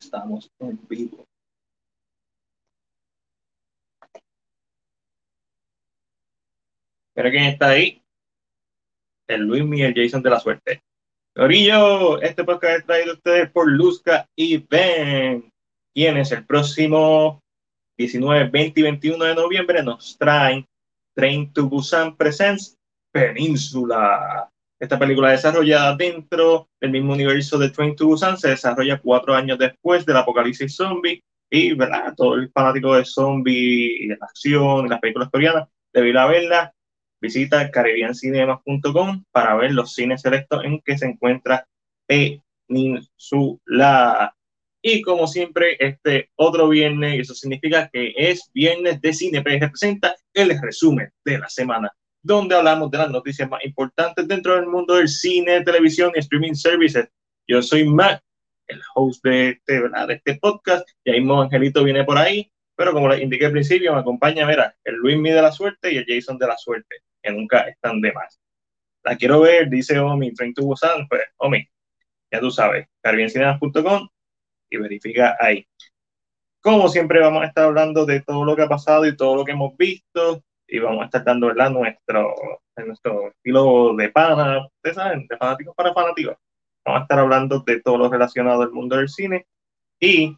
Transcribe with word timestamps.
Estamos 0.00 0.50
en 0.58 0.78
vivo. 0.88 1.24
Pero 7.14 7.30
quién 7.30 7.44
está 7.44 7.70
ahí. 7.70 8.02
El 9.26 9.42
Luis 9.42 9.64
Miguel 9.64 9.94
Jason 9.94 10.22
de 10.22 10.30
la 10.30 10.40
suerte. 10.40 10.82
Corillo, 11.34 12.20
este 12.20 12.44
podcast 12.44 12.78
es 12.78 12.86
traído 12.86 13.12
a 13.12 13.14
ustedes 13.14 13.50
por 13.50 13.70
Luzca 13.70 14.28
y 14.34 14.56
Ben, 14.58 15.52
quienes 15.94 16.32
el 16.32 16.44
próximo 16.46 17.40
19, 17.96 18.48
20 18.50 18.80
y 18.80 18.82
21 18.82 19.24
de 19.24 19.34
noviembre 19.34 19.82
nos 19.82 20.16
traen 20.16 20.64
Train 21.14 21.52
to 21.52 21.68
Busan 21.68 22.16
Presents 22.16 22.76
Península. 23.12 24.48
Esta 24.80 24.98
película 24.98 25.32
desarrollada 25.32 25.96
dentro 25.96 26.68
del 26.80 26.92
mismo 26.92 27.12
universo 27.12 27.58
de 27.58 27.70
Train 27.70 27.96
to 27.96 28.06
Busan 28.06 28.36
se 28.36 28.50
desarrolla 28.50 29.00
cuatro 29.00 29.34
años 29.34 29.58
después 29.58 30.06
del 30.06 30.18
apocalipsis 30.18 30.76
zombie 30.76 31.20
y, 31.50 31.72
¿verdad? 31.74 32.14
Todo 32.16 32.36
el 32.36 32.48
fanático 32.52 32.94
de 32.94 33.04
zombie 33.04 34.04
y 34.04 34.06
de 34.06 34.16
la 34.16 34.26
acción 34.26 34.86
y 34.86 34.88
las 34.88 35.00
películas 35.00 35.30
coreanas 35.30 35.68
debe 35.92 36.10
ir 36.10 36.18
a 36.18 36.26
verla. 36.26 36.72
Visita 37.20 37.68
caribbeancinemas.com 37.72 39.24
para 39.32 39.56
ver 39.56 39.72
los 39.72 39.94
cines 39.94 40.22
selectos 40.22 40.64
en 40.64 40.80
que 40.80 40.96
se 40.96 41.06
encuentra 41.06 41.66
Península. 42.68 44.32
Y 44.80 45.02
como 45.02 45.26
siempre, 45.26 45.76
este 45.80 46.30
otro 46.36 46.68
viernes, 46.68 47.16
y 47.16 47.20
eso 47.20 47.34
significa 47.34 47.90
que 47.92 48.14
es 48.16 48.48
viernes 48.54 49.00
de 49.00 49.12
Cine 49.12 49.42
presenta 49.42 50.14
el 50.32 50.56
resumen 50.60 51.10
de 51.24 51.38
la 51.38 51.48
semana 51.48 51.92
donde 52.22 52.54
hablamos 52.54 52.90
de 52.90 52.98
las 52.98 53.10
noticias 53.10 53.48
más 53.48 53.64
importantes 53.64 54.26
dentro 54.26 54.54
del 54.54 54.66
mundo 54.66 54.94
del 54.94 55.08
cine, 55.08 55.62
televisión 55.62 56.12
y 56.14 56.18
streaming 56.18 56.54
services. 56.54 57.08
Yo 57.46 57.62
soy 57.62 57.84
Matt, 57.84 58.22
el 58.66 58.80
host 58.94 59.24
de 59.24 59.50
este, 59.50 59.80
de 59.80 60.14
este 60.14 60.34
podcast, 60.36 60.88
y 61.04 61.10
ahí 61.10 61.20
mismo 61.20 61.40
Angelito 61.40 61.84
viene 61.84 62.04
por 62.04 62.18
ahí, 62.18 62.50
pero 62.76 62.92
como 62.92 63.08
les 63.08 63.20
indiqué 63.20 63.46
al 63.46 63.52
principio, 63.52 63.94
me 63.94 64.00
acompaña, 64.00 64.46
mira, 64.46 64.76
el 64.84 64.96
Luis 64.96 65.22
de 65.22 65.42
la 65.42 65.50
suerte 65.50 65.92
y 65.92 65.96
el 65.96 66.04
Jason 66.06 66.38
de 66.38 66.46
la 66.46 66.56
suerte, 66.56 66.96
que 67.22 67.32
nunca 67.32 67.60
están 67.62 68.00
de 68.00 68.12
más. 68.12 68.40
La 69.02 69.16
quiero 69.16 69.40
ver, 69.40 69.68
dice 69.70 69.98
Omi, 69.98 70.32
Train 70.34 70.54
to 70.54 70.62
Busan, 70.62 71.08
pues 71.08 71.22
Omi, 71.38 71.66
ya 72.30 72.40
tú 72.40 72.50
sabes, 72.50 72.86
caribiencinemas.com 73.00 74.08
y 74.70 74.76
verifica 74.76 75.36
ahí. 75.40 75.66
Como 76.60 76.88
siempre 76.88 77.20
vamos 77.20 77.42
a 77.42 77.46
estar 77.46 77.64
hablando 77.64 78.04
de 78.04 78.20
todo 78.20 78.44
lo 78.44 78.54
que 78.54 78.62
ha 78.62 78.68
pasado 78.68 79.06
y 79.06 79.16
todo 79.16 79.36
lo 79.36 79.44
que 79.44 79.52
hemos 79.52 79.76
visto, 79.76 80.44
y 80.68 80.78
vamos 80.78 81.02
a 81.02 81.04
estar 81.06 81.24
dando 81.24 81.48
¿verdad? 81.48 81.70
Nuestro, 81.70 82.34
nuestro 82.76 83.28
estilo 83.28 83.96
de 83.96 84.10
pana, 84.10 84.66
ustedes 84.66 84.96
saben, 84.96 85.26
de 85.26 85.36
fanáticos 85.36 85.74
para 85.74 85.94
fanáticos. 85.94 86.36
Vamos 86.84 87.00
a 87.00 87.02
estar 87.02 87.18
hablando 87.18 87.60
de 87.60 87.80
todo 87.80 87.96
lo 87.98 88.10
relacionado 88.10 88.62
al 88.62 88.70
mundo 88.70 88.96
del 88.96 89.08
cine 89.08 89.46
y 89.98 90.36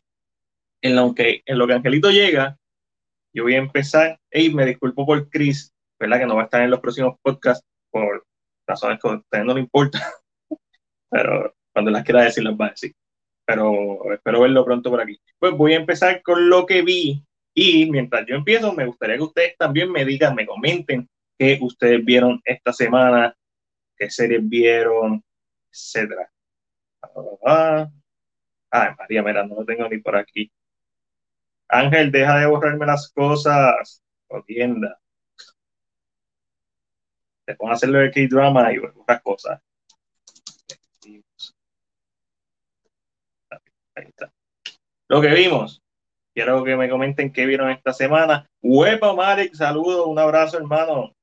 en 0.83 0.97
lo 0.97 1.15
que, 1.15 1.43
en 1.45 1.59
lo 1.59 1.67
que 1.67 1.75
Angelito 1.75 2.11
llega, 2.11 2.57
yo 3.35 3.45
voy 3.45 3.55
a 3.55 3.59
empezar, 3.59 4.19
y 4.33 4.53
me 4.53 4.67
disculpo 4.67 5.05
por 5.05 5.29
Chris, 5.29 5.73
¿verdad? 5.99 6.21
Que 6.21 6.27
no 6.27 6.37
va 6.37 6.43
a 6.43 6.45
estar 6.45 6.63
en 6.63 6.71
los 6.71 6.81
próximos 6.81 7.17
podcasts 7.23 7.67
por 7.91 8.25
razones 8.67 8.99
que 9.01 9.09
a 9.09 9.13
ustedes 9.17 9.45
no 9.45 9.55
le 9.55 9.61
importa, 9.61 10.01
pero 11.11 11.55
cuando 11.73 11.91
las 11.91 12.05
quiera 12.05 12.23
decir 12.23 12.45
las 12.45 12.55
va 12.55 12.67
a 12.67 12.71
decir. 12.71 12.95
Pero 13.47 14.13
espero 14.13 14.41
verlo 14.41 14.65
pronto 14.65 14.91
por 14.91 15.01
aquí. 15.01 15.19
Pues 15.39 15.53
voy 15.53 15.75
a 15.75 15.79
empezar 15.79 16.23
con 16.23 16.49
lo 16.49 16.67
que 16.67 16.83
vi 16.83 17.25
y 17.63 17.91
mientras 17.91 18.25
yo 18.27 18.37
empiezo, 18.37 18.73
me 18.73 18.87
gustaría 18.87 19.17
que 19.17 19.23
ustedes 19.23 19.55
también 19.59 19.93
me 19.93 20.03
digan, 20.07 20.35
me 20.35 20.47
comenten 20.47 21.07
qué 21.39 21.59
ustedes 21.61 22.03
vieron 22.03 22.41
esta 22.43 22.73
semana, 22.73 23.37
qué 23.99 24.09
series 24.09 24.49
vieron, 24.49 25.23
etcétera. 25.71 26.33
Ay, 28.71 28.89
María, 28.97 29.23
mira, 29.23 29.47
no 29.47 29.57
lo 29.57 29.67
tengo 29.67 29.87
ni 29.91 29.99
por 29.99 30.17
aquí. 30.17 30.51
Ángel, 31.69 32.11
deja 32.11 32.39
de 32.39 32.47
borrarme 32.47 32.87
las 32.87 33.13
cosas. 33.13 34.03
Tienda. 34.47 34.99
Te 37.45 37.55
pongo 37.57 37.73
a 37.73 37.75
hacerlo 37.75 37.99
de 37.99 38.11
K-drama 38.11 38.73
y 38.73 38.79
otras 38.79 39.21
cosas. 39.21 39.61
Ahí 43.95 44.07
está. 44.07 44.33
Lo 45.09 45.21
que 45.21 45.29
vimos. 45.29 45.80
Quiero 46.43 46.65
que 46.65 46.75
me 46.75 46.89
comenten 46.89 47.31
qué 47.31 47.45
vieron 47.45 47.69
esta 47.69 47.93
semana. 47.93 48.49
Huepa, 48.63 49.13
Marek, 49.13 49.53
saludos, 49.55 50.07
un 50.07 50.19
abrazo, 50.19 50.57
hermano. 50.57 51.15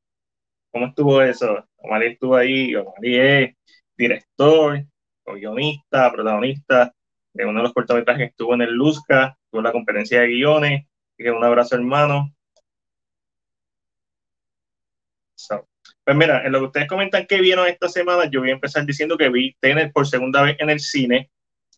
¿Cómo 0.72 0.86
estuvo 0.86 1.24
eso? 1.24 1.66
Omar 1.78 2.04
estuvo 2.04 2.36
ahí, 2.36 2.76
Omar 2.76 2.94
es 3.02 3.56
director, 3.98 4.86
guionista, 5.26 6.12
protagonista 6.12 6.94
de 7.34 7.46
uno 7.48 7.62
de 7.62 7.64
los 7.64 7.74
cortometrajes 7.74 8.28
que 8.28 8.30
estuvo 8.30 8.54
en 8.54 8.62
el 8.62 8.74
Luzca, 8.74 9.36
tuvo 9.50 9.64
la 9.64 9.72
conferencia 9.72 10.22
de 10.22 10.28
guiones. 10.28 10.86
un 11.18 11.44
abrazo, 11.44 11.74
hermano. 11.74 12.32
pues 16.04 16.16
mira, 16.16 16.46
en 16.46 16.52
lo 16.52 16.60
que 16.60 16.66
ustedes 16.66 16.88
comentan 16.88 17.26
que 17.26 17.42
vieron 17.42 17.68
esta 17.68 17.90
semana, 17.90 18.30
yo 18.30 18.42
voy 18.42 18.52
a 18.52 18.54
empezar 18.54 18.86
diciendo 18.86 19.18
que 19.18 19.30
vi 19.30 19.56
Tener 19.60 19.92
por 19.92 20.06
segunda 20.06 20.44
vez 20.44 20.58
en 20.60 20.70
el 20.70 20.80
cine. 20.80 21.32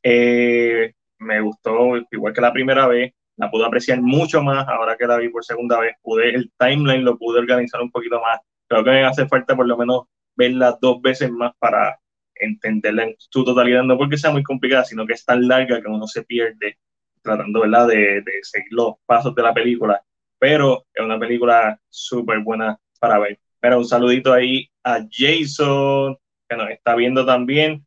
Eh, 0.04 0.92
me 1.20 1.40
gustó 1.40 1.96
igual 2.12 2.34
que 2.34 2.42
la 2.42 2.52
primera 2.52 2.86
vez 2.86 3.14
la 3.40 3.50
pude 3.50 3.66
apreciar 3.66 4.02
mucho 4.02 4.44
más 4.44 4.68
ahora 4.68 4.98
que 4.98 5.08
la 5.08 5.18
vi 5.18 5.30
por 5.30 5.46
segunda 5.46 5.80
vez. 5.80 5.96
Pude, 6.02 6.36
el 6.36 6.52
timeline 6.58 7.06
lo 7.06 7.18
pude 7.18 7.40
organizar 7.40 7.82
un 7.82 7.90
poquito 7.90 8.20
más. 8.20 8.40
Creo 8.68 8.84
que 8.84 8.92
me 8.92 9.06
hace 9.06 9.28
falta 9.28 9.56
por 9.56 9.66
lo 9.66 9.78
menos 9.78 10.04
verla 10.36 10.78
dos 10.82 11.02
veces 11.02 11.32
más 11.32 11.54
para 11.58 11.98
entenderla 12.36 13.06
en 13.06 13.16
su 13.18 13.44
totalidad, 13.46 13.84
no 13.84 13.98
porque 13.98 14.18
sea 14.18 14.32
muy 14.32 14.44
complicada, 14.44 14.84
sino 14.84 15.06
que 15.06 15.14
es 15.14 15.26
tan 15.26 15.48
larga 15.48 15.82
que 15.82 15.88
uno 15.88 16.06
se 16.06 16.24
pierde 16.24 16.78
tratando 17.22 17.62
¿verdad? 17.62 17.88
De, 17.88 18.24
seguir 18.44 18.72
los 18.72 18.96
pasos 19.06 19.34
de 19.34 19.42
la 19.42 19.54
película. 19.54 20.04
Pero 20.38 20.86
es 20.94 21.04
una 21.04 21.18
película 21.18 21.80
súper 21.90 22.40
buena 22.40 22.78
para 23.00 23.20
ver. 23.20 23.40
Pero 23.62 23.78
un 23.78 23.86
saludito 23.86 24.34
ahí 24.34 24.70
a 24.84 25.00
Jason, 25.10 26.18
que 26.48 26.58
nos 26.58 26.70
está 26.72 26.96
viendo 26.96 27.26
también. 27.26 27.86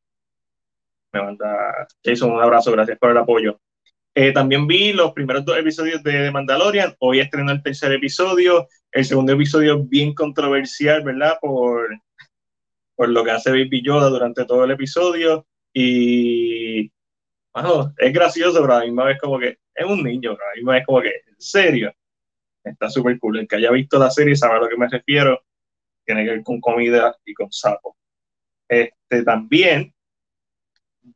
Me 1.13 1.23
manda 1.23 1.87
Jason 2.03 2.33
un 2.33 2.41
abrazo, 2.41 2.73
gracias 2.73 2.99
por 2.99 3.11
el 3.11 3.19
apoyo. 3.19 3.59
Eh, 4.15 4.33
también 4.33 4.67
vi 4.67 4.93
los 4.93 5.13
primeros 5.13 5.45
dos 5.45 5.57
episodios 5.57 6.03
de 6.03 6.31
Mandalorian. 6.31 6.95
Hoy 6.99 7.21
estrenó 7.21 7.51
el 7.51 7.63
tercer 7.63 7.93
episodio. 7.93 8.69
El 8.91 9.07
segundo 9.07 9.33
episodio 9.33 9.83
bien 9.83 10.15
controversial, 10.15 11.03
¿verdad? 11.03 11.39
Por, 11.41 11.99
por 12.95 13.09
lo 13.09 13.25
que 13.25 13.31
hace 13.31 13.51
Baby 13.51 13.83
Yoda 13.83 14.11
durante 14.11 14.45
todo 14.45 14.65
el 14.65 14.73
episodio. 14.73 15.47
Y 15.73 16.93
bueno, 17.55 17.95
es 17.97 18.13
gracioso, 18.13 18.61
pero 18.61 18.75
a 18.75 18.79
la 18.81 18.85
misma 18.85 19.05
vez 19.05 19.19
como 19.19 19.39
que 19.39 19.59
es 19.75 19.87
un 19.87 20.03
niño, 20.03 20.35
pero 20.35 20.45
a 20.45 20.49
la 20.51 20.57
misma 20.57 20.73
vez 20.75 20.87
como 20.87 21.01
que, 21.01 21.09
en 21.09 21.41
serio, 21.41 21.95
está 22.63 22.91
súper 22.91 23.19
cool. 23.19 23.39
El 23.39 23.49
que 23.49 23.57
haya 23.57 23.71
visto 23.71 23.99
la 23.99 24.11
serie 24.11 24.37
sabe 24.37 24.57
a 24.57 24.61
lo 24.61 24.69
que 24.69 24.77
me 24.77 24.89
refiero. 24.89 25.43
Tiene 26.05 26.25
que 26.25 26.31
ver 26.33 26.43
con 26.43 26.61
comida 26.61 27.17
y 27.25 27.33
con 27.33 27.51
sapo. 27.51 27.97
Este, 28.69 29.23
también 29.25 29.95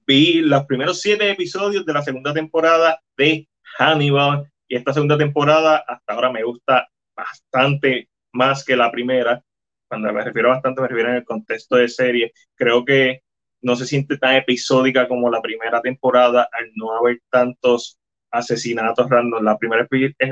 vi 0.06 0.40
los 0.40 0.64
primeros 0.64 1.00
siete 1.00 1.30
episodios 1.30 1.84
de 1.84 1.92
la 1.92 2.02
segunda 2.02 2.32
temporada 2.32 3.00
de 3.16 3.48
Hannibal 3.78 4.50
y 4.68 4.76
esta 4.76 4.92
segunda 4.92 5.16
temporada 5.16 5.84
hasta 5.86 6.12
ahora 6.12 6.30
me 6.30 6.42
gusta 6.42 6.88
bastante 7.14 8.08
más 8.32 8.64
que 8.64 8.76
la 8.76 8.90
primera. 8.90 9.42
Cuando 9.88 10.12
me 10.12 10.24
refiero 10.24 10.48
bastante 10.50 10.80
me 10.80 10.88
refiero 10.88 11.10
en 11.10 11.16
el 11.16 11.24
contexto 11.24 11.76
de 11.76 11.88
serie. 11.88 12.32
Creo 12.54 12.84
que 12.84 13.22
no 13.62 13.76
se 13.76 13.86
siente 13.86 14.18
tan 14.18 14.34
episódica 14.34 15.08
como 15.08 15.30
la 15.30 15.40
primera 15.40 15.80
temporada 15.80 16.48
al 16.52 16.70
no 16.74 16.92
haber 16.96 17.20
tantos 17.30 17.98
asesinatos 18.30 19.08
random. 19.08 19.42
La 19.44 19.58
primera 19.58 19.86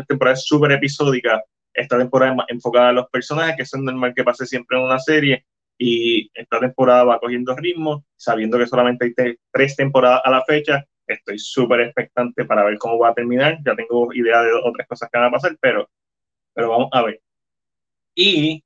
temporada 0.06 0.34
es 0.34 0.44
súper 0.44 0.72
episódica. 0.72 1.42
Esta 1.72 1.98
temporada 1.98 2.32
es 2.32 2.36
más 2.36 2.46
enfocada 2.48 2.90
a 2.90 2.92
los 2.92 3.08
personajes, 3.08 3.56
que 3.56 3.62
es 3.62 3.74
normal 3.74 4.14
que 4.14 4.24
pase 4.24 4.46
siempre 4.46 4.78
en 4.78 4.84
una 4.84 4.98
serie 4.98 5.44
y 5.78 6.30
esta 6.34 6.60
temporada 6.60 7.04
va 7.04 7.20
cogiendo 7.20 7.54
ritmo, 7.56 8.04
sabiendo 8.16 8.58
que 8.58 8.66
solamente 8.66 9.14
hay 9.18 9.36
tres 9.52 9.76
temporadas 9.76 10.22
a 10.24 10.30
la 10.30 10.44
fecha. 10.44 10.84
Estoy 11.06 11.38
súper 11.38 11.80
expectante 11.80 12.44
para 12.44 12.64
ver 12.64 12.78
cómo 12.78 12.98
va 12.98 13.10
a 13.10 13.14
terminar. 13.14 13.58
Ya 13.64 13.74
tengo 13.74 14.12
idea 14.14 14.42
de 14.42 14.52
otras 14.52 14.86
cosas 14.88 15.10
que 15.10 15.18
van 15.18 15.28
a 15.28 15.32
pasar, 15.32 15.56
pero, 15.60 15.88
pero 16.54 16.70
vamos 16.70 16.88
a 16.92 17.02
ver. 17.02 17.20
Y 18.14 18.64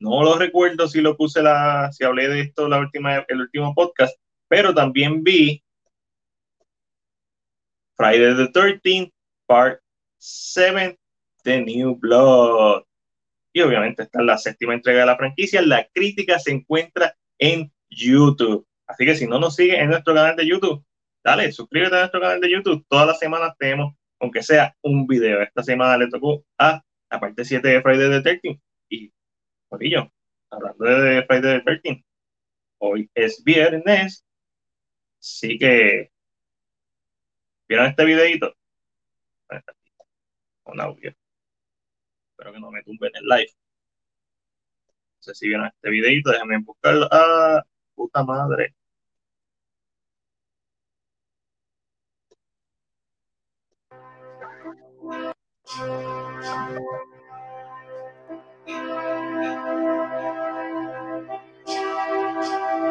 no 0.00 0.22
lo 0.24 0.38
recuerdo 0.38 0.88
si 0.88 1.00
lo 1.00 1.16
puse 1.16 1.42
la, 1.42 1.90
si 1.92 2.04
hablé 2.04 2.28
de 2.28 2.40
esto 2.40 2.68
la 2.68 2.80
última, 2.80 3.24
el 3.28 3.40
último 3.40 3.74
podcast, 3.74 4.18
pero 4.48 4.74
también 4.74 5.22
vi 5.22 5.62
Friday 7.96 8.34
the 8.36 8.52
13th, 8.52 9.12
Part 9.46 9.80
7, 10.18 10.98
The 11.44 11.60
New 11.62 11.96
Blood 11.96 12.85
y 13.56 13.62
obviamente 13.62 14.02
está 14.02 14.20
la 14.20 14.36
séptima 14.36 14.74
entrega 14.74 15.00
de 15.00 15.06
la 15.06 15.16
franquicia. 15.16 15.62
La 15.62 15.88
crítica 15.88 16.38
se 16.38 16.52
encuentra 16.52 17.16
en 17.38 17.72
YouTube. 17.88 18.66
Así 18.86 19.06
que 19.06 19.14
si 19.14 19.26
no 19.26 19.38
nos 19.38 19.56
sigues 19.56 19.78
en 19.78 19.88
nuestro 19.88 20.12
canal 20.12 20.36
de 20.36 20.46
YouTube, 20.46 20.84
dale, 21.24 21.50
suscríbete 21.50 21.96
a 21.96 22.00
nuestro 22.00 22.20
canal 22.20 22.38
de 22.38 22.50
YouTube. 22.50 22.84
Todas 22.86 23.06
las 23.06 23.18
semanas 23.18 23.54
tenemos, 23.58 23.94
aunque 24.20 24.42
sea 24.42 24.76
un 24.82 25.06
video. 25.06 25.40
Esta 25.40 25.62
semana 25.62 25.96
le 25.96 26.08
tocó 26.08 26.44
a 26.58 26.82
la 27.10 27.18
parte 27.18 27.46
7 27.46 27.66
de 27.66 27.80
Friday 27.80 28.10
the 28.10 28.20
13 28.20 28.60
Y, 28.90 29.10
ello, 29.80 30.12
hablando 30.50 30.84
de 30.84 31.22
Friday 31.22 31.64
the 31.64 31.78
13 31.80 32.04
hoy 32.76 33.10
es 33.14 33.42
viernes. 33.42 34.22
Así 35.18 35.56
que 35.58 36.10
¿Vieron 37.68 37.86
este 37.86 38.04
videito? 38.04 38.54
Un 40.66 40.78
audio. 40.78 41.14
Espero 42.38 42.52
que 42.52 42.60
no 42.60 42.70
me 42.70 42.82
tumben 42.82 43.10
el 43.14 43.24
live. 43.24 43.50
No 44.90 45.22
sé 45.22 45.34
si 45.34 45.48
vieron 45.48 45.66
este 45.68 45.88
videito, 45.88 46.30
déjenme 46.30 46.58
buscarlo. 46.58 47.08
Ah, 47.10 47.62
puta 47.94 48.22
madre. 48.24 48.74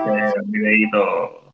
Eh, 0.08 0.34
videito. 0.48 1.54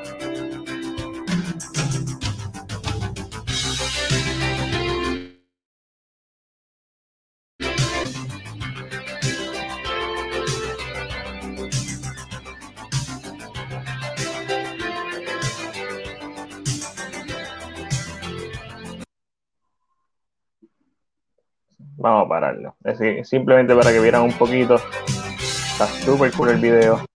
Vamos 22.01 22.25
a 22.25 22.29
pararlo. 22.29 22.75
Es 22.83 22.97
decir, 22.97 23.25
simplemente 23.25 23.75
para 23.75 23.91
que 23.91 23.99
vieran 23.99 24.23
un 24.23 24.33
poquito. 24.33 24.75
Está 24.75 25.85
súper 25.85 26.31
cool 26.33 26.49
el 26.49 26.59
video. 26.59 27.05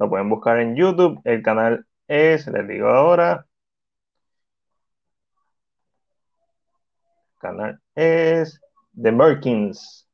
Lo 0.00 0.08
pueden 0.10 0.28
buscar 0.28 0.58
en 0.58 0.74
YouTube. 0.74 1.20
El 1.24 1.42
canal 1.42 1.86
es, 2.08 2.48
les 2.48 2.66
digo 2.66 2.88
ahora. 2.88 3.46
El 7.36 7.40
canal 7.40 7.80
es 7.94 8.60
The 9.00 9.12
Merkins. 9.12 10.08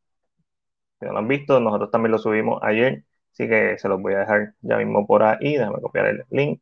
Si 0.98 1.06
no 1.06 1.12
lo 1.12 1.18
han 1.20 1.28
visto, 1.28 1.58
nosotros 1.58 1.90
también 1.90 2.12
lo 2.12 2.18
subimos 2.18 2.62
ayer. 2.62 3.04
Así 3.32 3.48
que 3.48 3.78
se 3.78 3.88
los 3.88 4.02
voy 4.02 4.12
a 4.14 4.20
dejar 4.20 4.54
ya 4.60 4.76
mismo 4.76 5.06
por 5.06 5.22
ahí. 5.22 5.56
Déjame 5.56 5.80
copiar 5.80 6.06
el 6.06 6.24
link. 6.30 6.60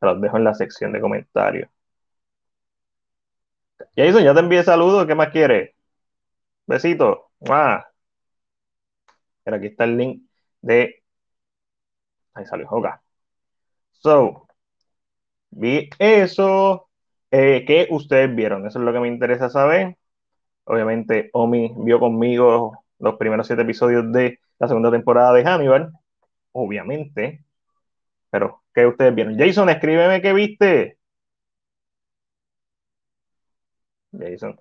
Se 0.00 0.06
los 0.06 0.20
dejo 0.20 0.36
en 0.36 0.44
la 0.44 0.54
sección 0.54 0.92
de 0.92 1.00
comentarios. 1.00 1.68
Jason, 3.96 4.22
ya 4.22 4.34
te 4.34 4.40
envié 4.40 4.62
saludos. 4.62 5.06
¿Qué 5.06 5.14
más 5.16 5.30
quieres? 5.30 5.75
Besito. 6.66 7.30
Ah. 7.48 7.86
Pero 9.44 9.56
aquí 9.56 9.66
está 9.68 9.84
el 9.84 9.96
link 9.96 10.22
de. 10.60 11.02
Ahí 12.34 12.46
salió. 12.46 12.68
Ok. 12.70 12.86
So, 13.92 14.46
vi 15.50 15.90
eso. 15.98 16.88
Eh, 17.30 17.64
¿Qué 17.66 17.88
ustedes 17.90 18.34
vieron? 18.34 18.66
Eso 18.66 18.78
es 18.78 18.84
lo 18.84 18.92
que 18.92 19.00
me 19.00 19.08
interesa 19.08 19.50
saber. 19.50 19.96
Obviamente, 20.64 21.30
Omi 21.34 21.74
vio 21.78 22.00
conmigo 22.00 22.84
los 22.98 23.16
primeros 23.16 23.46
siete 23.46 23.62
episodios 23.62 24.12
de 24.12 24.40
la 24.58 24.68
segunda 24.68 24.90
temporada 24.90 25.32
de 25.34 25.44
Hannibal. 25.44 25.92
Obviamente. 26.52 27.44
Pero, 28.30 28.64
¿qué 28.74 28.86
ustedes 28.86 29.14
vieron? 29.14 29.38
Jason, 29.38 29.68
escríbeme 29.70 30.22
qué 30.22 30.32
viste. 30.32 30.98
Jason. 34.12 34.58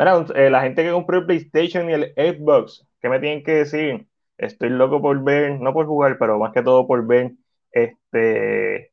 Mira, 0.00 0.24
eh, 0.34 0.48
la 0.48 0.62
gente 0.62 0.82
que 0.82 0.92
compró 0.92 1.18
el 1.18 1.26
PlayStation 1.26 1.90
y 1.90 1.92
el 1.92 2.14
Xbox, 2.16 2.86
¿qué 3.02 3.10
me 3.10 3.20
tienen 3.20 3.44
que 3.44 3.52
decir? 3.52 4.06
Estoy 4.38 4.70
loco 4.70 5.02
por 5.02 5.22
ver, 5.22 5.60
no 5.60 5.74
por 5.74 5.84
jugar, 5.86 6.16
pero 6.18 6.38
más 6.38 6.52
que 6.54 6.62
todo 6.62 6.86
por 6.86 7.06
ver 7.06 7.32
este 7.70 8.92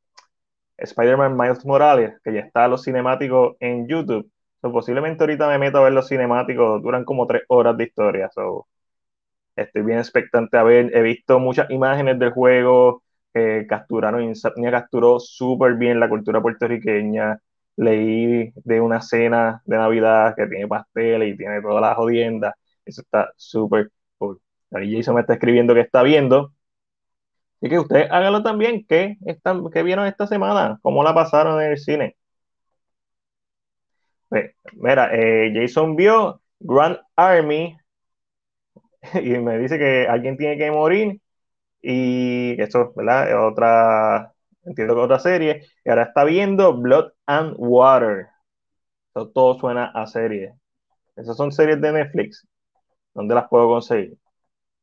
Spider-Man 0.77 1.37
Miles 1.37 1.65
Morales, 1.65 2.19
que 2.23 2.33
ya 2.33 2.41
está 2.41 2.67
los 2.67 2.83
cinemáticos 2.83 3.55
en 3.61 3.87
YouTube. 3.87 4.29
So, 4.61 4.71
posiblemente 4.73 5.23
ahorita 5.23 5.47
me 5.49 5.59
meto 5.59 5.79
a 5.79 5.83
ver 5.85 5.93
los 5.93 6.09
cinemáticos, 6.09 6.83
duran 6.83 7.05
como 7.05 7.25
tres 7.27 7.43
horas 7.47 7.77
de 7.77 7.85
historia. 7.85 8.29
So, 8.33 8.67
estoy 9.55 9.83
bien 9.83 9.99
expectante 9.99 10.57
a 10.57 10.63
ver. 10.63 10.91
He 10.95 11.01
visto 11.01 11.39
muchas 11.39 11.69
imágenes 11.71 12.19
del 12.19 12.31
juego 12.31 13.03
que 13.33 13.65
capturaron, 13.69 14.23
Insomnia 14.23 14.71
capturó 14.71 15.19
súper 15.19 15.75
bien 15.75 15.99
la 15.99 16.09
cultura 16.09 16.41
puertorriqueña 16.41 17.39
leí 17.77 18.51
de 18.55 18.81
una 18.81 19.01
cena 19.01 19.61
de 19.65 19.77
Navidad 19.77 20.35
que 20.35 20.47
tiene 20.47 20.67
pasteles 20.67 21.33
y 21.33 21.37
tiene 21.37 21.61
todas 21.61 21.81
las 21.81 21.95
jodiendas. 21.95 22.55
Eso 22.85 23.01
está 23.01 23.31
súper 23.37 23.91
cool. 24.17 24.41
Jason 24.71 25.15
me 25.15 25.21
está 25.21 25.33
escribiendo 25.33 25.73
que 25.73 25.81
está 25.81 26.03
viendo. 26.03 26.53
Así 27.61 27.69
que 27.69 27.79
ustedes 27.79 28.07
háganlo 28.11 28.43
también. 28.43 28.85
¿Qué, 28.87 29.17
están, 29.25 29.63
qué 29.71 29.83
vieron 29.83 30.07
esta 30.07 30.27
semana? 30.27 30.79
¿Cómo 30.81 31.03
la 31.03 31.13
pasaron 31.13 31.61
en 31.61 31.71
el 31.71 31.77
cine? 31.77 32.15
Mira, 34.73 35.09
eh, 35.13 35.51
Jason 35.53 35.95
vio 35.95 36.41
Grand 36.59 36.97
Army 37.15 37.77
y 39.23 39.29
me 39.39 39.57
dice 39.57 39.77
que 39.77 40.07
alguien 40.07 40.37
tiene 40.37 40.57
que 40.57 40.71
morir 40.71 41.21
y 41.81 42.61
eso, 42.61 42.93
¿verdad? 42.95 43.47
Otra 43.47 44.33
entiendo 44.67 44.95
que 44.95 45.01
otra 45.01 45.19
serie, 45.19 45.65
y 45.85 45.89
ahora 45.89 46.03
está 46.03 46.23
viendo 46.23 46.75
Blood 46.77 47.13
and 47.27 47.55
Water. 47.57 48.27
Eso 49.15 49.29
todo 49.29 49.59
suena 49.59 49.87
a 49.93 50.07
serie. 50.07 50.55
Esas 51.15 51.37
son 51.37 51.51
series 51.51 51.81
de 51.81 51.91
Netflix. 51.93 52.47
¿Dónde 53.13 53.35
las 53.35 53.49
puedo 53.49 53.67
conseguir? 53.69 54.17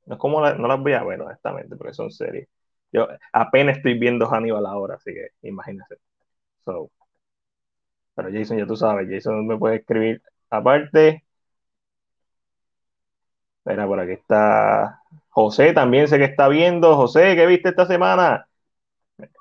No 0.06 0.14
es 0.14 0.20
como 0.20 0.40
no 0.40 0.68
las 0.68 0.80
voy 0.80 0.94
a 0.94 1.04
ver, 1.04 1.20
honestamente, 1.22 1.76
porque 1.76 1.94
son 1.94 2.10
series. 2.10 2.48
Yo 2.92 3.08
apenas 3.32 3.78
estoy 3.78 3.98
viendo 3.98 4.26
Hannibal 4.28 4.66
ahora, 4.66 4.96
así 4.96 5.12
que 5.14 5.28
imagínate. 5.48 5.96
So, 6.64 6.90
pero 8.14 8.30
Jason, 8.32 8.58
ya 8.58 8.66
tú 8.66 8.76
sabes, 8.76 9.08
Jason 9.10 9.46
me 9.46 9.58
puede 9.58 9.76
escribir 9.76 10.22
aparte. 10.50 11.24
Mira, 13.64 13.86
por 13.86 13.98
aquí 14.00 14.12
está 14.12 15.00
José, 15.30 15.72
también 15.72 16.08
sé 16.08 16.18
que 16.18 16.24
está 16.24 16.48
viendo. 16.48 16.96
José, 16.96 17.34
¿qué 17.36 17.46
viste 17.46 17.70
esta 17.70 17.86
semana? 17.86 18.46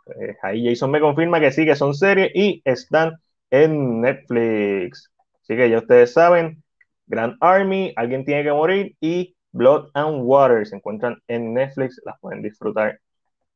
Eh, 0.08 0.36
ahí 0.42 0.68
Jason 0.68 0.92
me 0.92 1.00
confirma 1.00 1.40
que 1.40 1.52
sí, 1.52 1.66
que 1.66 1.76
son 1.76 1.94
series 1.94 2.32
y 2.34 2.62
están 2.66 3.18
en 3.52 4.02
Netflix. 4.02 5.12
Así 5.42 5.56
que 5.56 5.70
ya 5.70 5.80
ustedes 5.80 6.14
saben, 6.14 6.64
Grand 7.08 7.36
Army, 7.42 7.94
Alguien 7.96 8.26
tiene 8.26 8.44
que 8.44 8.52
morir 8.52 8.96
y 9.00 9.36
Blood 9.52 9.92
and 9.94 10.22
Water 10.24 10.66
se 10.66 10.76
encuentran 10.76 11.22
en 11.28 11.54
Netflix, 11.54 12.02
las 12.06 12.20
pueden 12.20 12.42
disfrutar 12.42 13.00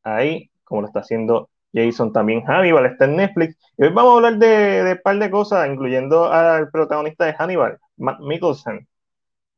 ahí, 0.04 0.50
como 0.64 0.82
lo 0.82 0.88
está 0.88 1.00
haciendo 1.00 1.50
Jason 1.74 2.14
también. 2.14 2.44
Hannibal 2.46 2.86
está 2.86 3.06
en 3.06 3.16
Netflix. 3.18 3.58
Y 3.78 3.84
hoy 3.84 3.90
vamos 3.94 4.14
a 4.14 4.16
hablar 4.18 4.38
de, 4.38 4.94
un 4.94 5.02
par 5.04 5.20
de 5.20 5.32
cosas, 5.32 5.68
incluyendo 5.70 6.32
al 6.32 6.70
protagonista 6.70 7.26
de 7.26 7.34
Hannibal, 7.34 7.80
Matt 7.98 8.20
Mickelson, 8.20 8.88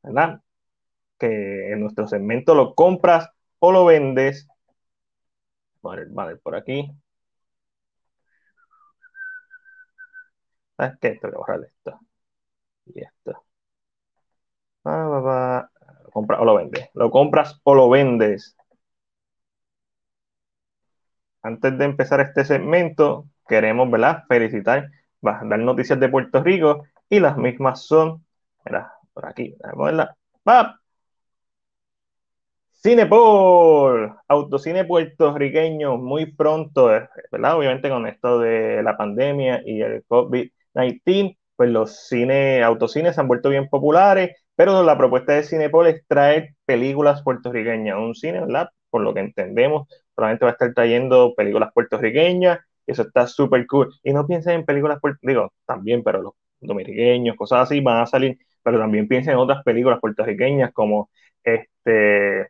¿verdad? 0.02 0.40
Que 1.18 1.72
en 1.72 1.80
nuestro 1.80 2.06
segmento 2.08 2.54
lo 2.54 2.74
compras 2.74 3.28
o 3.58 3.72
lo 3.72 3.84
vendes 3.84 4.48
Vale, 5.82 6.06
vale, 6.10 6.36
por 6.36 6.54
aquí. 6.56 6.90
¿Sabes 10.76 10.98
qué? 11.00 11.10
Tengo 11.20 11.32
que 11.32 11.38
borrar 11.38 11.64
esto. 11.64 12.00
Y 12.86 13.00
esto. 13.02 13.44
Lo 14.84 16.10
compras 16.12 16.40
o 16.40 16.44
lo 16.44 16.54
vendes. 16.56 16.88
Lo 16.94 17.10
compras 17.10 17.60
o 17.64 17.74
lo 17.74 17.88
vendes. 17.88 18.56
Antes 21.42 21.76
de 21.78 21.84
empezar 21.84 22.20
este 22.20 22.44
segmento, 22.44 23.26
queremos, 23.48 23.90
¿verdad? 23.90 24.24
Felicitar, 24.28 24.90
dar 25.22 25.58
noticias 25.58 25.98
de 26.00 26.08
Puerto 26.08 26.42
Rico 26.42 26.86
y 27.08 27.20
las 27.20 27.36
mismas 27.36 27.82
son, 27.86 28.24
mira, 28.64 28.92
por 29.12 29.26
aquí, 29.26 29.54
vamos 29.62 29.80
a 29.82 29.84
verla. 29.86 30.16
¡Pap! 30.42 30.79
Cinepol, 32.82 34.16
autocine 34.28 34.84
puertorriqueño, 34.86 35.98
muy 35.98 36.32
pronto, 36.32 36.94
eh, 36.94 37.08
¿verdad? 37.30 37.58
Obviamente 37.58 37.90
con 37.90 38.06
esto 38.06 38.38
de 38.38 38.82
la 38.82 38.96
pandemia 38.96 39.62
y 39.66 39.82
el 39.82 40.02
COVID-19, 40.06 41.36
pues 41.56 41.70
los 41.70 42.08
cine, 42.08 42.62
autocines 42.62 43.14
se 43.14 43.20
han 43.20 43.28
vuelto 43.28 43.50
bien 43.50 43.68
populares, 43.68 44.34
pero 44.56 44.82
la 44.82 44.96
propuesta 44.96 45.34
de 45.34 45.42
Cinepol 45.42 45.88
es 45.88 46.06
traer 46.08 46.54
películas 46.64 47.22
puertorriqueñas, 47.22 47.98
un 47.98 48.14
cine, 48.14 48.40
¿verdad? 48.40 48.70
Por 48.88 49.02
lo 49.02 49.12
que 49.12 49.20
entendemos, 49.20 49.86
probablemente 50.14 50.46
va 50.46 50.50
a 50.50 50.54
estar 50.54 50.72
trayendo 50.72 51.34
películas 51.34 51.70
puertorriqueñas, 51.74 52.60
eso 52.86 53.02
está 53.02 53.26
súper 53.26 53.66
cool. 53.66 53.92
Y 54.02 54.12
no 54.14 54.26
piensen 54.26 54.54
en 54.54 54.64
películas, 54.64 54.98
digo, 55.20 55.52
también, 55.66 56.02
pero 56.02 56.34
dominiqueños, 56.60 57.36
cosas 57.36 57.60
así, 57.64 57.80
van 57.80 58.00
a 58.00 58.06
salir, 58.06 58.38
pero 58.62 58.78
también 58.78 59.06
piensa 59.06 59.32
en 59.32 59.38
otras 59.38 59.62
películas 59.64 60.00
puertorriqueñas 60.00 60.72
como 60.72 61.10
este, 61.44 62.48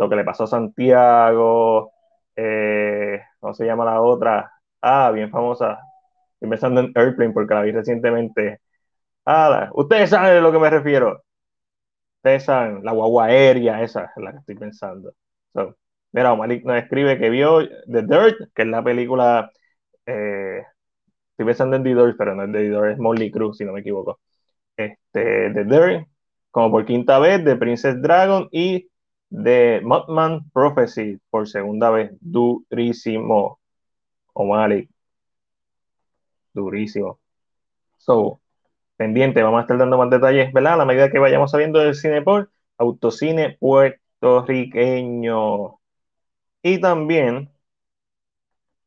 lo 0.00 0.08
que 0.08 0.16
le 0.16 0.24
pasó 0.24 0.44
a 0.44 0.46
Santiago, 0.46 1.92
eh, 2.34 3.20
¿cómo 3.38 3.52
se 3.54 3.66
llama 3.66 3.84
la 3.84 4.00
otra? 4.00 4.50
Ah, 4.80 5.10
bien 5.10 5.30
famosa. 5.30 5.78
Estoy 6.34 6.48
pensando 6.48 6.80
en 6.80 6.92
Airplane 6.94 7.32
porque 7.34 7.54
la 7.54 7.62
vi 7.62 7.72
recientemente. 7.72 8.60
Ah, 9.26 9.70
ustedes 9.74 10.10
saben 10.10 10.34
de 10.34 10.40
lo 10.40 10.52
que 10.52 10.58
me 10.58 10.70
refiero. 10.70 11.22
Ustedes 12.16 12.44
saben, 12.44 12.82
la 12.84 12.92
guagua 12.92 13.26
aérea, 13.26 13.82
esa 13.82 14.04
es 14.16 14.22
la 14.22 14.32
que 14.32 14.38
estoy 14.38 14.56
pensando. 14.56 15.12
mira, 16.12 16.34
Malik 16.34 16.64
nos 16.64 16.76
escribe 16.78 17.18
que 17.18 17.30
vio 17.30 17.60
The 17.68 18.02
Dirt, 18.02 18.52
que 18.54 18.62
es 18.62 18.68
la 18.68 18.82
película. 18.82 19.50
Eh, 20.06 20.62
estoy 21.32 21.46
pensando 21.46 21.76
en 21.76 21.84
The 21.84 21.90
Dirt, 21.94 22.16
pero 22.18 22.34
no 22.34 22.44
es 22.44 22.52
The 22.52 22.58
Dirt, 22.70 22.92
es 22.92 22.98
Molly 22.98 23.30
Cruz, 23.30 23.58
si 23.58 23.64
no 23.64 23.72
me 23.72 23.80
equivoco. 23.80 24.20
Este, 24.76 25.50
The 25.52 25.64
Dirt, 25.64 26.08
como 26.50 26.70
por 26.70 26.86
quinta 26.86 27.18
vez, 27.18 27.44
de 27.44 27.56
Princess 27.56 28.00
Dragon 28.02 28.48
y 28.52 28.89
de 29.30 29.80
Mothman 29.84 30.50
Prophecy 30.50 31.18
por 31.30 31.48
segunda 31.48 31.90
vez. 31.90 32.12
Durísimo. 32.20 33.60
O'Malley. 34.34 34.88
Durísimo. 36.52 37.18
So, 37.98 38.40
pendiente, 38.96 39.42
vamos 39.42 39.58
a 39.58 39.62
estar 39.62 39.78
dando 39.78 39.98
más 39.98 40.10
detalles, 40.10 40.52
¿verdad? 40.52 40.74
A 40.74 40.76
la 40.78 40.84
medida 40.84 41.10
que 41.10 41.18
vayamos 41.18 41.50
sabiendo 41.50 41.78
del 41.80 41.94
cine 41.94 42.22
por 42.22 42.50
autocine 42.78 43.56
puertorriqueño. 43.60 45.78
Y 46.62 46.80
también 46.80 47.50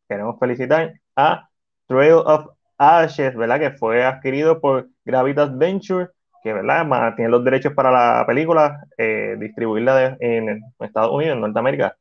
queremos 0.08 0.40
felicitar 0.40 1.00
a 1.16 1.50
Trail 1.88 2.22
of 2.26 2.48
Ashes, 2.78 3.36
¿verdad? 3.36 3.60
Que 3.60 3.72
fue 3.72 4.04
adquirido 4.04 4.60
por 4.62 4.90
Gravitas 5.06 5.58
Venture 5.58 6.10
que 6.44 6.54
¿verdad? 6.54 7.16
tiene 7.16 7.32
los 7.32 7.44
derechos 7.44 7.74
para 7.74 7.92
la 7.92 8.26
película, 8.28 8.86
eh, 8.98 9.36
distribuirla 9.40 10.18
en 10.20 10.62
Estados 10.80 11.12
Unidos, 11.12 11.36
en 11.36 11.42
Norteamérica. 11.42 11.98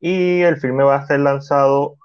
Y 0.00 0.42
el 0.42 0.58
filme 0.58 0.84
va 0.84 0.96
a 0.96 1.06
ser 1.06 1.20
lanzado 1.20 1.96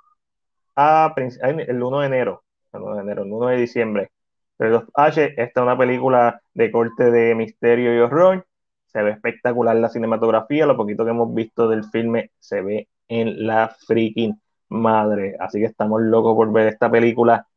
a, 0.75 1.13
el 1.17 1.83
1 1.83 1.99
de 1.99 2.07
enero, 2.07 2.43
el 2.73 2.81
1 2.81 2.95
de 2.95 3.01
enero, 3.01 3.23
el 3.23 3.31
1 3.31 3.47
de 3.47 3.57
diciembre. 3.57 4.11
Pero 4.57 4.85
H, 4.95 5.33
esta 5.37 5.61
es 5.61 5.63
una 5.63 5.77
película 5.77 6.41
de 6.53 6.71
corte 6.71 7.11
de 7.11 7.35
misterio 7.35 7.95
y 7.95 7.99
horror. 7.99 8.47
Se 8.87 9.01
ve 9.03 9.11
espectacular 9.11 9.75
la 9.75 9.89
cinematografía, 9.89 10.65
lo 10.65 10.77
poquito 10.77 11.03
que 11.03 11.11
hemos 11.11 11.33
visto 11.33 11.67
del 11.67 11.83
filme 11.85 12.31
se 12.39 12.61
ve 12.61 12.87
en 13.07 13.45
la 13.47 13.75
freaking 13.87 14.39
madre. 14.69 15.35
Así 15.39 15.59
que 15.59 15.65
estamos 15.65 16.01
locos 16.01 16.35
por 16.35 16.51
ver 16.53 16.67
esta 16.67 16.89
película 16.91 17.47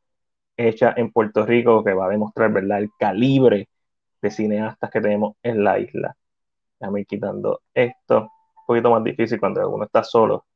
hecha 0.57 0.95
en 0.97 1.13
Puerto 1.13 1.47
Rico 1.47 1.85
que 1.85 1.93
va 1.95 2.07
a 2.07 2.09
demostrar, 2.11 2.53
¿verdad?, 2.53 2.79
el 2.79 2.91
calibre 2.99 3.69
de 4.23 4.31
cineastas 4.31 4.91
que 4.91 5.01
tenemos 5.01 5.37
en 5.43 5.65
la 5.65 5.79
isla. 5.79 6.17
Déjame 6.81 7.01
ir 7.03 7.07
quitando 7.07 7.63
esto. 7.75 8.23
Un 8.57 8.67
poquito 8.67 8.91
más 8.91 9.05
difícil 9.05 9.41
cuando 9.41 9.69
uno 9.71 9.85
está 9.85 10.03
solo. 10.05 10.47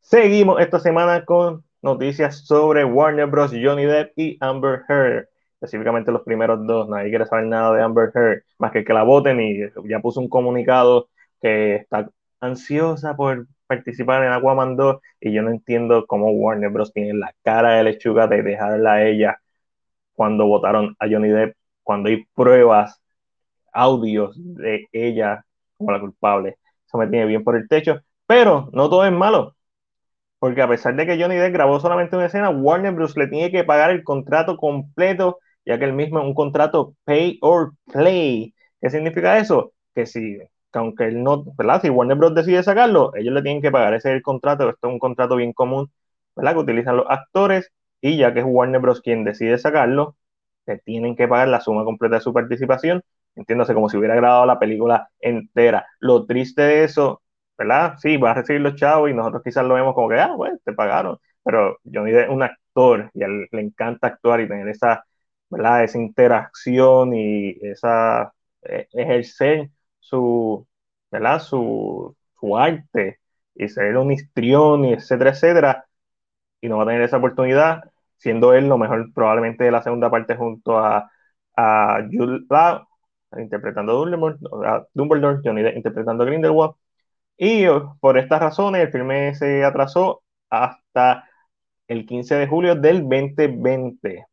Seguimos 0.00 0.60
esta 0.60 0.80
semana 0.80 1.24
con 1.24 1.64
noticias 1.82 2.46
sobre 2.46 2.84
Warner 2.84 3.26
Bros. 3.26 3.52
Johnny 3.52 3.84
Depp 3.84 4.12
y 4.18 4.36
Amber 4.40 4.82
Heard. 4.88 5.28
Específicamente 5.60 6.12
los 6.12 6.22
primeros 6.22 6.66
dos. 6.66 6.88
Nadie 6.88 7.10
quiere 7.10 7.26
saber 7.26 7.46
nada 7.46 7.74
de 7.74 7.82
Amber 7.82 8.10
Heard, 8.14 8.42
más 8.58 8.72
que 8.72 8.84
que 8.84 8.92
la 8.92 9.02
voten 9.02 9.40
y 9.40 9.60
ya 9.88 10.00
puso 10.00 10.20
un 10.20 10.28
comunicado 10.28 11.08
que 11.40 11.76
está 11.76 12.08
ansiosa 12.40 13.16
por 13.16 13.46
participar 13.68 14.24
en 14.24 14.32
Aquaman 14.32 14.76
2 14.76 15.00
y 15.20 15.32
yo 15.32 15.42
no 15.42 15.50
entiendo 15.50 16.06
cómo 16.06 16.32
Warner 16.32 16.70
Bros. 16.70 16.92
tiene 16.92 17.14
la 17.14 17.32
cara 17.44 17.76
de 17.76 17.84
lechuga 17.84 18.26
de 18.26 18.42
dejarla 18.42 18.94
a 18.94 19.06
ella 19.06 19.38
cuando 20.14 20.46
votaron 20.46 20.96
a 20.98 21.06
Johnny 21.08 21.28
Depp, 21.28 21.56
cuando 21.84 22.08
hay 22.08 22.24
pruebas, 22.34 23.00
audios 23.72 24.34
de 24.36 24.86
ella 24.92 25.44
como 25.76 25.92
la 25.92 26.00
culpable. 26.00 26.58
Eso 26.86 26.98
me 26.98 27.06
tiene 27.08 27.26
bien 27.26 27.44
por 27.44 27.56
el 27.56 27.68
techo, 27.68 28.00
pero 28.26 28.70
no 28.72 28.90
todo 28.90 29.04
es 29.06 29.12
malo. 29.12 29.54
Porque 30.38 30.62
a 30.62 30.68
pesar 30.68 30.96
de 30.96 31.06
que 31.06 31.20
Johnny 31.20 31.36
Depp 31.36 31.52
grabó 31.52 31.80
solamente 31.80 32.16
una 32.16 32.26
escena, 32.26 32.50
Warner 32.50 32.92
Bros. 32.94 33.16
le 33.16 33.28
tiene 33.28 33.50
que 33.50 33.64
pagar 33.64 33.90
el 33.90 34.04
contrato 34.04 34.56
completo, 34.56 35.38
ya 35.64 35.78
que 35.78 35.84
el 35.84 35.92
mismo 35.92 36.20
es 36.20 36.26
un 36.26 36.34
contrato 36.34 36.94
pay 37.04 37.38
or 37.42 37.72
play. 37.92 38.54
¿Qué 38.80 38.90
significa 38.90 39.38
eso? 39.38 39.72
Que 39.94 40.06
si 40.06 40.38
aunque 40.78 41.04
él 41.06 41.22
no, 41.22 41.44
¿verdad? 41.56 41.82
Si 41.82 41.90
Warner 41.90 42.16
Bros. 42.16 42.34
decide 42.34 42.62
sacarlo, 42.62 43.12
ellos 43.16 43.34
le 43.34 43.42
tienen 43.42 43.62
que 43.62 43.70
pagar 43.70 43.94
ese 43.94 44.12
el 44.12 44.22
contrato, 44.22 44.68
esto 44.70 44.88
es 44.88 44.92
un 44.94 44.98
contrato 44.98 45.36
bien 45.36 45.52
común, 45.52 45.90
¿verdad? 46.36 46.52
Que 46.54 46.58
utilizan 46.60 46.96
los 46.96 47.06
actores 47.08 47.70
y 48.00 48.16
ya 48.18 48.32
que 48.34 48.40
es 48.40 48.46
Warner 48.48 48.80
Bros. 48.80 49.00
quien 49.02 49.24
decide 49.24 49.58
sacarlo, 49.58 50.16
le 50.66 50.78
tienen 50.78 51.16
que 51.16 51.28
pagar 51.28 51.48
la 51.48 51.60
suma 51.60 51.84
completa 51.84 52.16
de 52.16 52.20
su 52.22 52.32
participación, 52.32 53.02
entiéndase 53.36 53.74
como 53.74 53.88
si 53.88 53.96
hubiera 53.96 54.14
grabado 54.16 54.46
la 54.46 54.58
película 54.58 55.10
entera. 55.20 55.86
Lo 56.00 56.26
triste 56.26 56.62
de 56.62 56.84
eso, 56.84 57.22
¿verdad? 57.56 57.96
Sí, 57.98 58.16
va 58.16 58.32
a 58.32 58.34
recibir 58.34 58.60
los 58.62 58.74
chavos 58.76 59.10
y 59.10 59.14
nosotros 59.14 59.42
quizás 59.44 59.64
lo 59.66 59.74
vemos 59.74 59.94
como 59.94 60.08
que, 60.08 60.18
ah, 60.20 60.34
bueno, 60.36 60.58
te 60.64 60.72
pagaron, 60.72 61.18
pero 61.42 61.78
Johnny 61.92 62.12
Depp 62.12 62.24
es 62.28 62.30
un 62.34 62.42
actor 62.42 63.10
y 63.14 63.22
a 63.22 63.26
él 63.26 63.48
le 63.50 63.60
encanta 63.62 64.08
actuar 64.08 64.40
y 64.40 64.48
tener 64.48 64.68
esa, 64.68 65.04
¿verdad? 65.50 65.84
Esa 65.84 65.98
interacción 65.98 67.14
y 67.14 67.56
esa 67.62 68.32
eh, 68.62 68.88
ejercer 68.92 69.70
su, 70.08 70.66
¿verdad? 71.10 71.40
Su, 71.40 72.16
su 72.40 72.56
arte 72.56 73.20
y 73.54 73.68
ser 73.68 73.96
un 73.96 74.12
histrión, 74.12 74.84
y 74.84 74.92
etcétera, 74.94 75.30
etcétera, 75.30 75.86
y 76.60 76.68
no 76.68 76.78
va 76.78 76.84
a 76.84 76.86
tener 76.86 77.02
esa 77.02 77.18
oportunidad, 77.18 77.82
siendo 78.18 78.52
él 78.54 78.68
lo 78.68 78.78
mejor 78.78 79.12
probablemente 79.14 79.64
de 79.64 79.70
la 79.72 79.82
segunda 79.82 80.10
parte 80.10 80.36
junto 80.36 80.78
a, 80.78 81.10
a 81.56 82.00
Jude 82.10 82.40
Law, 82.50 82.86
interpretando 83.38 83.94
Dumbledore, 83.94 84.36
a 84.66 84.86
Dumbledore, 84.94 85.40
Johnny 85.44 85.62
interpretando 85.76 86.24
Grindelwald, 86.24 86.74
y 87.36 87.66
por 88.00 88.18
estas 88.18 88.40
razones 88.40 88.82
el 88.86 88.92
filme 88.92 89.34
se 89.34 89.64
atrasó 89.64 90.22
hasta 90.50 91.24
el 91.88 92.06
15 92.06 92.36
de 92.36 92.46
julio 92.48 92.74
del 92.76 93.02
2020. 93.02 94.26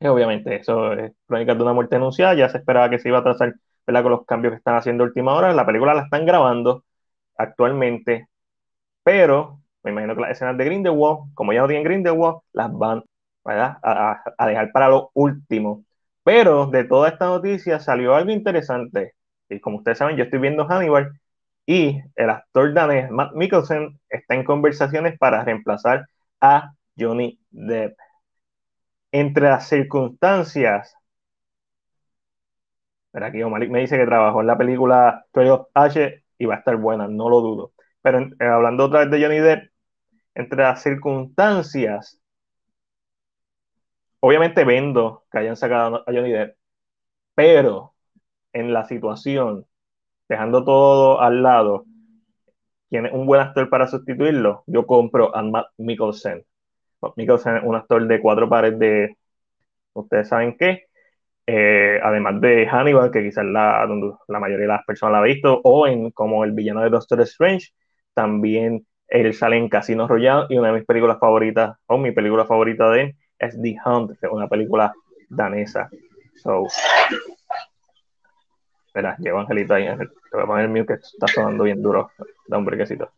Y 0.00 0.06
obviamente 0.08 0.56
eso 0.56 0.92
es 0.92 1.12
crónica 1.26 1.54
de 1.54 1.62
una 1.62 1.72
muerte 1.72 1.96
anunciada, 1.96 2.34
ya 2.34 2.48
se 2.48 2.58
esperaba 2.58 2.90
que 2.90 2.98
se 2.98 3.08
iba 3.08 3.18
a 3.18 3.20
atrasar 3.22 3.54
con 3.86 4.10
los 4.10 4.26
cambios 4.26 4.52
que 4.52 4.58
están 4.58 4.76
haciendo 4.76 5.04
última 5.04 5.34
hora. 5.34 5.52
La 5.52 5.66
película 5.66 5.94
la 5.94 6.02
están 6.02 6.26
grabando 6.26 6.84
actualmente, 7.36 8.28
pero 9.04 9.60
me 9.82 9.92
imagino 9.92 10.14
que 10.14 10.22
las 10.22 10.32
escenas 10.32 10.56
de 10.58 10.64
Grindelwald, 10.64 11.32
como 11.34 11.52
ya 11.52 11.62
no 11.62 11.68
tienen 11.68 11.84
Grindelwald, 11.84 12.38
las 12.52 12.72
van 12.72 13.04
A, 13.44 14.22
dejar 14.46 14.72
para 14.72 14.88
lo 14.88 15.10
último. 15.14 15.84
Pero 16.24 16.66
de 16.66 16.84
toda 16.84 17.08
esta 17.10 17.26
noticia 17.26 17.78
salió 17.80 18.14
algo 18.14 18.32
interesante. 18.32 19.14
Y 19.48 19.60
como 19.60 19.78
ustedes 19.78 19.98
saben, 19.98 20.16
yo 20.16 20.24
estoy 20.24 20.40
viendo 20.40 20.66
Hannibal 20.66 21.12
y 21.66 22.00
el 22.16 22.30
actor 22.30 22.72
danés 22.74 23.10
Matt 23.10 23.34
Mikkelsen 23.34 24.00
está 24.08 24.34
en 24.34 24.44
conversaciones 24.44 25.18
para 25.18 25.44
reemplazar 25.44 26.06
a 26.40 26.72
Johnny 26.98 27.38
Depp. 27.50 27.96
Entre 29.12 29.44
las 29.48 29.68
circunstancias 29.68 30.94
pero 33.16 33.28
aquí 33.28 33.42
Malik 33.42 33.70
me 33.70 33.80
dice 33.80 33.96
que 33.96 34.04
trabajó 34.04 34.42
en 34.42 34.46
la 34.46 34.58
película 34.58 35.24
Trail 35.32 35.48
of 35.52 35.68
Ashes 35.72 36.22
y 36.36 36.44
va 36.44 36.56
a 36.56 36.58
estar 36.58 36.76
buena, 36.76 37.08
no 37.08 37.30
lo 37.30 37.40
dudo. 37.40 37.72
Pero 38.02 38.18
eh, 38.18 38.44
hablando 38.44 38.84
otra 38.84 39.00
vez 39.00 39.10
de 39.10 39.22
Johnny 39.22 39.38
Depp, 39.38 39.70
entre 40.34 40.58
las 40.62 40.82
circunstancias, 40.82 42.20
obviamente 44.20 44.64
vendo 44.64 45.24
que 45.32 45.38
hayan 45.38 45.56
sacado 45.56 46.04
a 46.06 46.12
Johnny 46.12 46.30
Depp, 46.30 46.58
pero 47.34 47.94
en 48.52 48.74
la 48.74 48.84
situación, 48.84 49.64
dejando 50.28 50.62
todo 50.62 51.18
al 51.22 51.42
lado, 51.42 51.86
tiene 52.90 53.12
un 53.12 53.24
buen 53.24 53.40
actor 53.40 53.70
para 53.70 53.88
sustituirlo, 53.88 54.62
yo 54.66 54.86
compro 54.86 55.34
a 55.34 55.42
Matt 55.42 55.68
Mikkelsen. 55.78 56.44
Mikkelsen 57.16 57.56
es 57.56 57.62
un 57.64 57.76
actor 57.76 58.06
de 58.06 58.20
cuatro 58.20 58.46
pares 58.46 58.78
de, 58.78 59.16
ustedes 59.94 60.28
saben 60.28 60.54
qué, 60.58 60.85
eh, 61.46 62.00
además 62.02 62.40
de 62.40 62.66
Hannibal, 62.66 63.10
que 63.10 63.22
quizás 63.22 63.44
la, 63.44 63.86
la 64.28 64.40
mayoría 64.40 64.66
de 64.66 64.72
las 64.72 64.84
personas 64.84 65.12
la 65.12 65.18
ha 65.20 65.22
visto, 65.22 65.60
o 65.62 65.86
en 65.86 66.10
como 66.10 66.44
el 66.44 66.52
villano 66.52 66.82
de 66.82 66.90
Doctor 66.90 67.20
Strange, 67.20 67.68
también 68.14 68.86
él 69.08 69.34
sale 69.34 69.56
en 69.56 69.68
Casino 69.68 70.08
Royale 70.08 70.46
y 70.48 70.58
una 70.58 70.68
de 70.68 70.78
mis 70.78 70.86
películas 70.86 71.18
favoritas, 71.20 71.76
o 71.86 71.98
mi 71.98 72.10
película 72.10 72.44
favorita 72.44 72.90
de 72.90 73.02
él, 73.02 73.16
es 73.38 73.60
The 73.60 73.76
Hunt, 73.84 74.18
una 74.30 74.48
película 74.48 74.92
danesa. 75.28 75.88
So, 76.34 76.66
espera, 78.86 79.16
llevo 79.18 79.38
Angelito 79.38 79.74
ahí, 79.74 79.84
te 79.86 80.06
voy 80.32 80.42
a 80.42 80.46
poner 80.46 80.64
el 80.64 80.70
mío 80.70 80.86
que 80.86 80.94
está 80.94 81.26
sonando 81.28 81.64
bien 81.64 81.80
duro, 81.80 82.10
da 82.48 82.58
un 82.58 82.64
brequecito. 82.64 83.10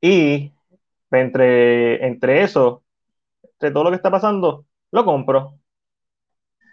Y 0.00 0.52
entre, 1.10 2.04
entre 2.04 2.42
eso, 2.42 2.82
entre 3.42 3.70
todo 3.70 3.84
lo 3.84 3.90
que 3.90 3.96
está 3.96 4.10
pasando, 4.10 4.66
lo 4.90 5.04
compro 5.04 5.54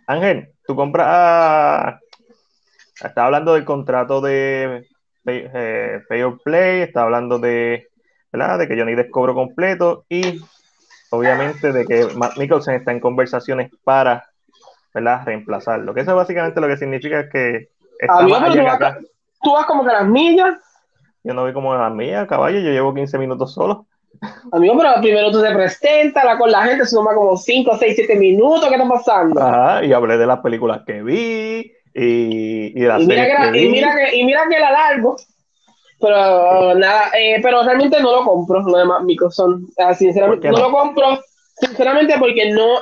Ángel, 0.07 0.49
tú 0.65 0.75
compras. 0.75 1.07
Ah, 1.09 1.99
está 3.03 3.25
hablando 3.25 3.53
del 3.53 3.65
contrato 3.65 4.21
de, 4.21 4.87
pay, 5.23 5.49
eh, 5.53 6.23
or 6.23 6.41
play, 6.43 6.81
está 6.81 7.03
hablando 7.03 7.39
de, 7.39 7.87
¿verdad? 8.31 8.59
de 8.59 8.67
que 8.67 8.77
Johnny 8.77 8.95
Depp 8.95 9.11
cobro 9.11 9.33
completo 9.33 10.05
y 10.09 10.41
obviamente 11.09 11.71
de 11.71 11.85
que 11.85 12.07
Matt 12.15 12.37
Nicholson 12.37 12.75
está 12.75 12.91
en 12.91 12.99
conversaciones 12.99 13.71
para 13.83 14.25
¿verdad? 14.93 15.23
reemplazarlo. 15.25 15.93
Que 15.93 16.01
eso 16.01 16.15
básicamente 16.15 16.61
lo 16.61 16.67
que 16.67 16.77
significa 16.77 17.29
que 17.29 17.69
está 17.99 18.73
acá. 18.73 18.99
tú 19.41 19.53
vas 19.53 19.65
como 19.65 19.83
que 19.83 19.91
las 19.91 20.07
millas. 20.07 20.57
Yo 21.23 21.33
no 21.33 21.43
voy 21.43 21.53
como 21.53 21.73
las 21.73 21.93
millas, 21.93 22.27
caballo, 22.27 22.59
yo 22.59 22.71
llevo 22.71 22.93
15 22.93 23.17
minutos 23.17 23.53
solo. 23.53 23.85
Amigo, 24.51 24.77
pero 24.77 24.93
primero 25.01 25.31
tú 25.31 25.41
te 25.41 25.51
presentas 25.51 26.37
con 26.37 26.51
la 26.51 26.63
gente, 26.63 26.85
se 26.85 26.95
toma 26.95 27.13
como 27.13 27.35
5, 27.35 27.77
6, 27.77 27.93
7 27.95 28.15
minutos, 28.15 28.67
¿qué 28.69 28.75
está 28.75 28.87
pasando? 28.87 29.41
Ajá, 29.41 29.83
y 29.83 29.93
hablé 29.93 30.17
de 30.17 30.25
las 30.25 30.39
películas 30.39 30.81
que 30.85 31.01
vi 31.01 31.71
y, 31.93 32.77
y 32.77 32.79
de 32.79 32.87
las 32.87 33.01
y 33.01 33.07
mira, 33.07 33.51
que, 33.51 33.61
y 33.61 33.69
mira 33.69 33.95
que 33.95 34.15
Y 34.15 34.23
mira 34.23 34.41
que 34.49 34.59
la 34.59 34.71
largo, 34.71 35.15
pero 35.99 36.75
nada, 36.75 37.11
eh, 37.17 37.39
pero 37.41 37.63
realmente 37.63 37.99
no 38.01 38.11
lo 38.11 38.25
compro, 38.25 38.61
lo 38.61 38.77
demás 38.77 39.03
Microsoft, 39.03 39.61
sinceramente, 39.97 40.49
no? 40.49 40.57
lo 40.57 40.71
compro, 40.71 41.19
sinceramente 41.57 42.15
porque 42.19 42.51
no, 42.51 42.79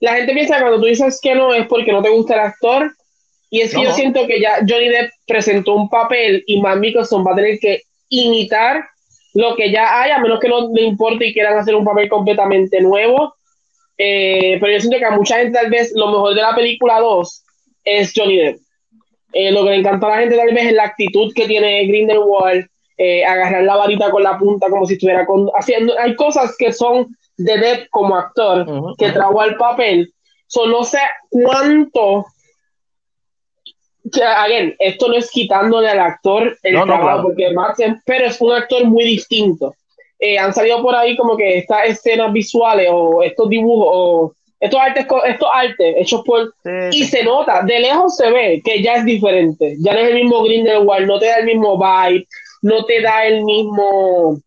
la 0.00 0.14
gente 0.14 0.32
piensa 0.32 0.56
que 0.56 0.62
cuando 0.62 0.80
tú 0.80 0.86
dices 0.86 1.18
que 1.22 1.34
no 1.34 1.52
es 1.54 1.66
porque 1.66 1.92
no 1.92 2.02
te 2.02 2.10
gusta 2.10 2.34
el 2.34 2.40
actor, 2.40 2.92
y 3.50 3.60
es 3.60 3.74
que 3.74 3.84
yo 3.84 3.92
siento 3.92 4.26
que 4.26 4.40
ya 4.40 4.56
Johnny 4.68 4.88
Depp 4.88 5.10
presentó 5.26 5.74
un 5.74 5.88
papel 5.88 6.42
y 6.46 6.60
más 6.60 6.76
Microsoft 6.76 7.24
va 7.26 7.32
a 7.32 7.36
tener 7.36 7.58
que 7.60 7.82
imitar 8.08 8.84
lo 9.34 9.56
que 9.56 9.70
ya 9.70 10.00
hay, 10.00 10.12
a 10.12 10.18
menos 10.18 10.40
que 10.40 10.48
no 10.48 10.72
le 10.72 10.82
importe 10.82 11.26
y 11.26 11.32
quieran 11.32 11.58
hacer 11.58 11.74
un 11.74 11.84
papel 11.84 12.08
completamente 12.08 12.80
nuevo. 12.80 13.34
Eh, 13.98 14.56
pero 14.60 14.72
yo 14.72 14.80
siento 14.80 14.98
que 14.98 15.04
a 15.04 15.10
mucha 15.10 15.36
gente 15.36 15.58
tal 15.58 15.70
vez 15.70 15.92
lo 15.94 16.06
mejor 16.08 16.34
de 16.34 16.42
la 16.42 16.54
película 16.54 17.00
2 17.00 17.44
es 17.84 18.12
Johnny 18.14 18.38
Depp. 18.38 18.58
Eh, 19.32 19.50
lo 19.50 19.64
que 19.64 19.70
le 19.70 19.76
encantó 19.76 20.06
a 20.06 20.10
la 20.10 20.18
gente 20.18 20.36
tal 20.36 20.54
vez 20.54 20.66
es 20.66 20.72
la 20.72 20.84
actitud 20.84 21.32
que 21.34 21.46
tiene 21.46 21.86
Grindelwald, 21.86 22.66
eh, 22.96 23.24
agarrar 23.24 23.64
la 23.64 23.76
varita 23.76 24.10
con 24.10 24.22
la 24.22 24.38
punta 24.38 24.70
como 24.70 24.86
si 24.86 24.94
estuviera 24.94 25.26
con, 25.26 25.48
haciendo... 25.58 25.98
Hay 25.98 26.14
cosas 26.14 26.56
que 26.56 26.72
son 26.72 27.08
de 27.36 27.58
Depp 27.58 27.88
como 27.90 28.16
actor, 28.16 28.94
que 28.96 29.10
trajo 29.10 29.40
al 29.40 29.56
papel. 29.56 30.12
So, 30.46 30.66
no 30.66 30.84
sé 30.84 31.00
cuánto 31.30 32.26
again, 34.12 34.74
esto 34.78 35.08
no 35.08 35.14
es 35.14 35.30
quitándole 35.30 35.88
al 35.88 36.00
actor 36.00 36.56
el 36.62 36.82
trabajo, 36.82 37.24
porque 37.24 37.50
Max, 37.52 37.78
pero 38.04 38.26
es 38.26 38.40
un 38.40 38.52
actor 38.52 38.84
muy 38.84 39.04
distinto. 39.04 39.74
Eh, 40.18 40.38
han 40.38 40.54
salido 40.54 40.82
por 40.82 40.94
ahí 40.94 41.16
como 41.16 41.36
que 41.36 41.58
estas 41.58 41.88
escenas 41.88 42.32
visuales 42.32 42.88
o 42.90 43.22
estos 43.22 43.48
dibujos 43.48 43.88
o 43.90 44.34
estos 44.60 44.80
artes, 44.80 45.06
estos 45.26 45.48
artes 45.52 45.94
hechos 45.98 46.22
por... 46.24 46.54
y 46.90 47.04
se 47.04 47.22
nota, 47.24 47.62
de 47.62 47.80
lejos 47.80 48.16
se 48.16 48.30
ve 48.30 48.62
que 48.64 48.82
ya 48.82 48.94
es 48.94 49.04
diferente. 49.04 49.76
Ya 49.80 49.92
no 49.92 49.98
es 49.98 50.08
el 50.08 50.14
mismo 50.14 50.42
Grindelwald, 50.42 51.06
no 51.06 51.18
te 51.18 51.26
da 51.26 51.36
el 51.36 51.46
mismo 51.46 51.78
vibe, 51.78 52.26
no 52.62 52.84
te 52.84 53.00
da 53.02 53.26
el 53.26 53.44
mismo... 53.44 54.40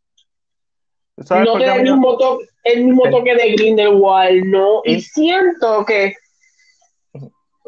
No 1.29 1.57
te 1.57 1.65
da 1.65 1.75
el 1.75 1.83
mismo, 1.83 2.15
toque, 2.15 2.45
el 2.63 2.85
mismo 2.85 3.09
toque 3.09 3.35
de 3.35 3.51
Grindelwald, 3.53 4.45
¿no? 4.45 4.81
Y 4.85 5.01
siento 5.01 5.83
que 5.83 6.13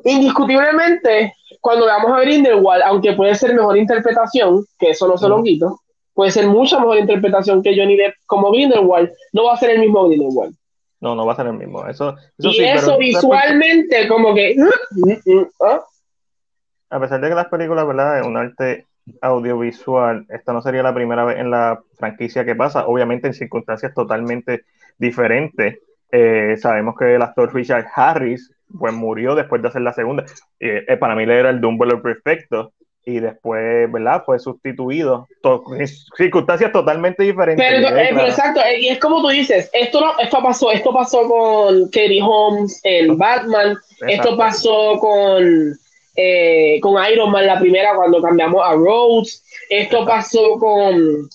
indiscutiblemente 0.03 1.33
cuando 1.61 1.85
veamos 1.85 2.11
a 2.11 2.21
Grindelwald, 2.21 2.83
aunque 2.85 3.13
puede 3.13 3.35
ser 3.35 3.53
mejor 3.53 3.77
interpretación, 3.77 4.65
que 4.77 4.91
eso 4.91 5.07
no 5.07 5.17
se 5.17 5.27
lo 5.27 5.43
quito, 5.43 5.79
puede 6.13 6.31
ser 6.31 6.47
mucha 6.47 6.79
mejor 6.79 6.97
interpretación 6.97 7.61
que 7.61 7.75
Johnny 7.75 7.95
Depp 7.95 8.15
como 8.25 8.51
Grindelwald, 8.51 9.11
no 9.33 9.45
va 9.45 9.53
a 9.53 9.57
ser 9.57 9.71
el 9.71 9.79
mismo 9.79 10.07
Grindelwald. 10.07 10.55
No, 11.01 11.15
no 11.15 11.25
va 11.25 11.33
a 11.33 11.35
ser 11.35 11.47
el 11.47 11.53
mismo. 11.53 11.85
Eso, 11.87 12.15
y 12.37 12.61
eso 12.63 12.97
visualmente, 12.97 14.07
como 14.07 14.33
que. 14.35 14.55
¿ah? 15.61 15.81
A 16.89 16.99
pesar 16.99 17.21
de 17.21 17.29
que 17.29 17.35
las 17.35 17.47
películas, 17.47 17.87
¿verdad? 17.87 18.19
Es 18.19 18.27
un 18.27 18.35
arte 18.35 18.87
audiovisual, 19.21 20.25
esta 20.29 20.53
no 20.53 20.61
sería 20.61 20.83
la 20.83 20.93
primera 20.93 21.23
vez 21.23 21.37
en 21.39 21.51
la 21.51 21.81
franquicia 21.95 22.45
que 22.45 22.55
pasa, 22.55 22.85
obviamente 22.85 23.27
en 23.27 23.33
circunstancias 23.33 23.93
totalmente 23.93 24.65
diferentes. 24.97 25.79
Eh, 26.11 26.55
sabemos 26.57 26.95
que 26.97 27.15
el 27.15 27.21
actor 27.21 27.53
Richard 27.53 27.87
Harris 27.95 28.51
pues 28.77 28.93
murió 28.93 29.35
después 29.35 29.61
de 29.61 29.69
hacer 29.69 29.81
la 29.81 29.93
segunda. 29.93 30.25
Eh, 30.59 30.97
para 30.99 31.15
mí 31.15 31.25
le 31.25 31.39
era 31.39 31.49
el 31.49 31.61
Dumbledore 31.61 32.01
perfecto 32.01 32.73
y 33.05 33.19
después, 33.19 33.91
¿verdad? 33.91 34.23
Fue 34.25 34.37
sustituido. 34.39 35.27
circunstancias 36.15 36.71
totalmente 36.71 37.23
diferentes. 37.23 37.65
Pero, 37.67 37.97
eh, 37.97 38.27
exacto, 38.27 38.61
eh, 38.61 38.81
y 38.81 38.89
es 38.89 38.99
como 38.99 39.21
tú 39.21 39.29
dices, 39.29 39.69
esto 39.73 40.01
no, 40.01 40.19
esto 40.19 40.43
pasó, 40.43 40.71
esto 40.71 40.93
pasó 40.93 41.27
con 41.27 41.85
Katie 41.85 42.21
Holmes 42.21 42.79
en 42.83 43.17
Batman, 43.17 43.77
esto 44.07 44.37
pasó 44.37 44.99
con, 44.99 45.73
con 46.81 47.11
Iron 47.11 47.31
Man 47.31 47.47
la 47.47 47.59
primera 47.59 47.95
cuando 47.95 48.21
cambiamos 48.21 48.61
a 48.63 48.73
Rhodes, 48.73 49.43
esto 49.69 50.05
pasó 50.05 50.59
con, 50.59 51.29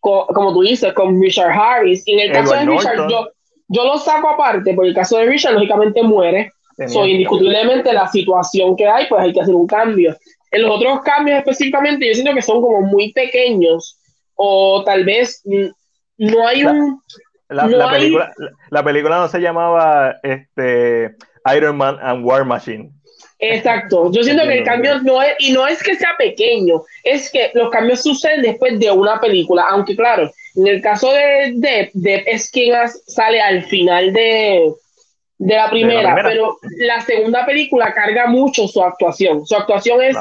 como 0.00 0.52
tú 0.52 0.62
dices, 0.62 0.92
con 0.92 1.20
Richard 1.20 1.50
Harris. 1.50 2.02
Y 2.06 2.14
en 2.14 2.20
el 2.20 2.32
caso 2.32 2.54
de 2.54 2.64
Richard, 2.64 3.08
yo, 3.08 3.28
yo 3.68 3.84
lo 3.84 3.98
saco 3.98 4.30
aparte, 4.30 4.74
porque 4.74 4.88
el 4.90 4.94
caso 4.94 5.18
de 5.18 5.26
Richard 5.26 5.54
lógicamente 5.54 6.02
muere, 6.02 6.52
So, 6.88 7.06
indiscutiblemente 7.06 7.92
la 7.92 8.06
situación 8.06 8.76
que 8.76 8.86
hay, 8.86 9.06
pues 9.08 9.22
hay 9.22 9.32
que 9.32 9.40
hacer 9.40 9.54
un 9.54 9.66
cambio. 9.66 10.16
En 10.50 10.62
los 10.62 10.76
otros 10.76 11.00
cambios 11.02 11.38
específicamente, 11.38 12.06
yo 12.06 12.14
siento 12.14 12.34
que 12.34 12.42
son 12.42 12.60
como 12.60 12.82
muy 12.82 13.12
pequeños 13.12 13.98
o 14.34 14.82
tal 14.84 15.04
vez 15.04 15.42
no 16.18 16.46
hay 16.46 16.64
un... 16.64 17.00
La, 17.48 17.66
la, 17.66 17.90
película, 17.90 18.32
la, 18.70 18.84
película, 18.84 19.18
no 19.18 19.28
se 19.28 19.38
llamaba 19.38 20.16
este, 20.22 21.14
Iron 21.54 21.76
Man 21.76 21.96
and 22.02 22.24
War 22.24 22.44
Machine. 22.44 22.90
Exacto, 23.38 24.10
yo 24.12 24.22
siento 24.22 24.44
que 24.44 24.58
el 24.58 24.64
cambio 24.64 24.98
no 25.02 25.22
es, 25.22 25.34
y 25.38 25.52
no 25.52 25.66
es 25.66 25.82
que 25.82 25.94
sea 25.94 26.10
pequeño, 26.18 26.82
es 27.04 27.30
que 27.30 27.50
los 27.54 27.70
cambios 27.70 28.02
suceden 28.02 28.42
después 28.42 28.80
de 28.80 28.90
una 28.90 29.20
película, 29.20 29.66
aunque 29.68 29.94
claro, 29.94 30.30
en 30.56 30.66
el 30.66 30.80
caso 30.80 31.12
de 31.12 31.52
Depp, 31.54 31.90
Depp 31.92 32.26
es 32.26 32.50
quien 32.50 32.74
sale 33.06 33.40
al 33.40 33.62
final 33.64 34.12
de, 34.12 34.72
de 35.38 35.54
la 35.54 35.70
primera, 35.70 36.14
pero 36.22 36.56
la 36.78 37.00
segunda 37.02 37.44
película 37.44 37.92
carga 37.92 38.26
mucho 38.26 38.66
su 38.68 38.82
actuación. 38.82 39.46
Su 39.46 39.54
actuación 39.54 40.02
es 40.02 40.16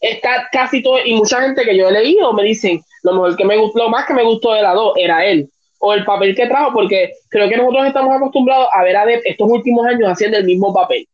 está 0.00 0.48
casi 0.52 0.82
todo 0.82 0.98
y 1.04 1.14
mucha 1.14 1.40
gente 1.40 1.64
que 1.64 1.76
yo 1.76 1.88
he 1.88 1.92
leído 1.92 2.32
me 2.32 2.44
dicen 2.44 2.80
lo 3.02 3.14
mejor 3.14 3.36
que 3.36 3.44
me 3.44 3.56
gustó, 3.56 3.80
lo 3.80 3.88
más 3.88 4.06
que 4.06 4.14
me 4.14 4.22
gustó 4.22 4.52
de 4.52 4.62
la 4.62 4.72
dos 4.72 4.92
era 4.96 5.24
él 5.24 5.50
o 5.80 5.92
el 5.92 6.04
papel 6.04 6.34
que 6.34 6.46
trajo 6.46 6.72
porque 6.72 7.12
creo 7.28 7.48
que 7.48 7.56
nosotros 7.56 7.86
estamos 7.86 8.14
acostumbrados 8.14 8.68
a 8.72 8.82
ver 8.84 8.96
a 8.96 9.06
Depp 9.06 9.22
estos 9.24 9.48
últimos 9.50 9.86
años 9.86 10.08
haciendo 10.08 10.38
el 10.38 10.44
mismo 10.44 10.72
papel. 10.72 11.06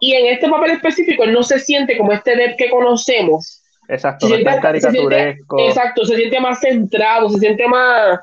Y 0.00 0.14
en 0.14 0.26
este 0.26 0.48
papel 0.48 0.72
específico 0.72 1.24
él 1.24 1.32
no 1.32 1.42
se 1.42 1.58
siente 1.58 1.96
como 1.96 2.12
este 2.12 2.36
Depp 2.36 2.56
que 2.56 2.70
conocemos. 2.70 3.62
Exacto, 3.88 4.28
se 4.28 4.36
siente, 4.36 4.60
caricaturesco. 4.60 5.58
exacto, 5.60 6.04
se 6.04 6.16
siente 6.16 6.40
más 6.40 6.60
centrado, 6.60 7.28
se 7.28 7.38
siente 7.38 7.68
más 7.68 8.18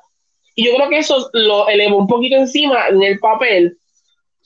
y 0.56 0.66
yo 0.66 0.76
creo 0.76 0.90
que 0.90 0.98
eso 0.98 1.30
lo 1.34 1.68
elevó 1.70 1.98
un 1.98 2.08
poquito 2.08 2.36
encima 2.36 2.88
en 2.90 3.02
el 3.04 3.20
papel 3.20 3.78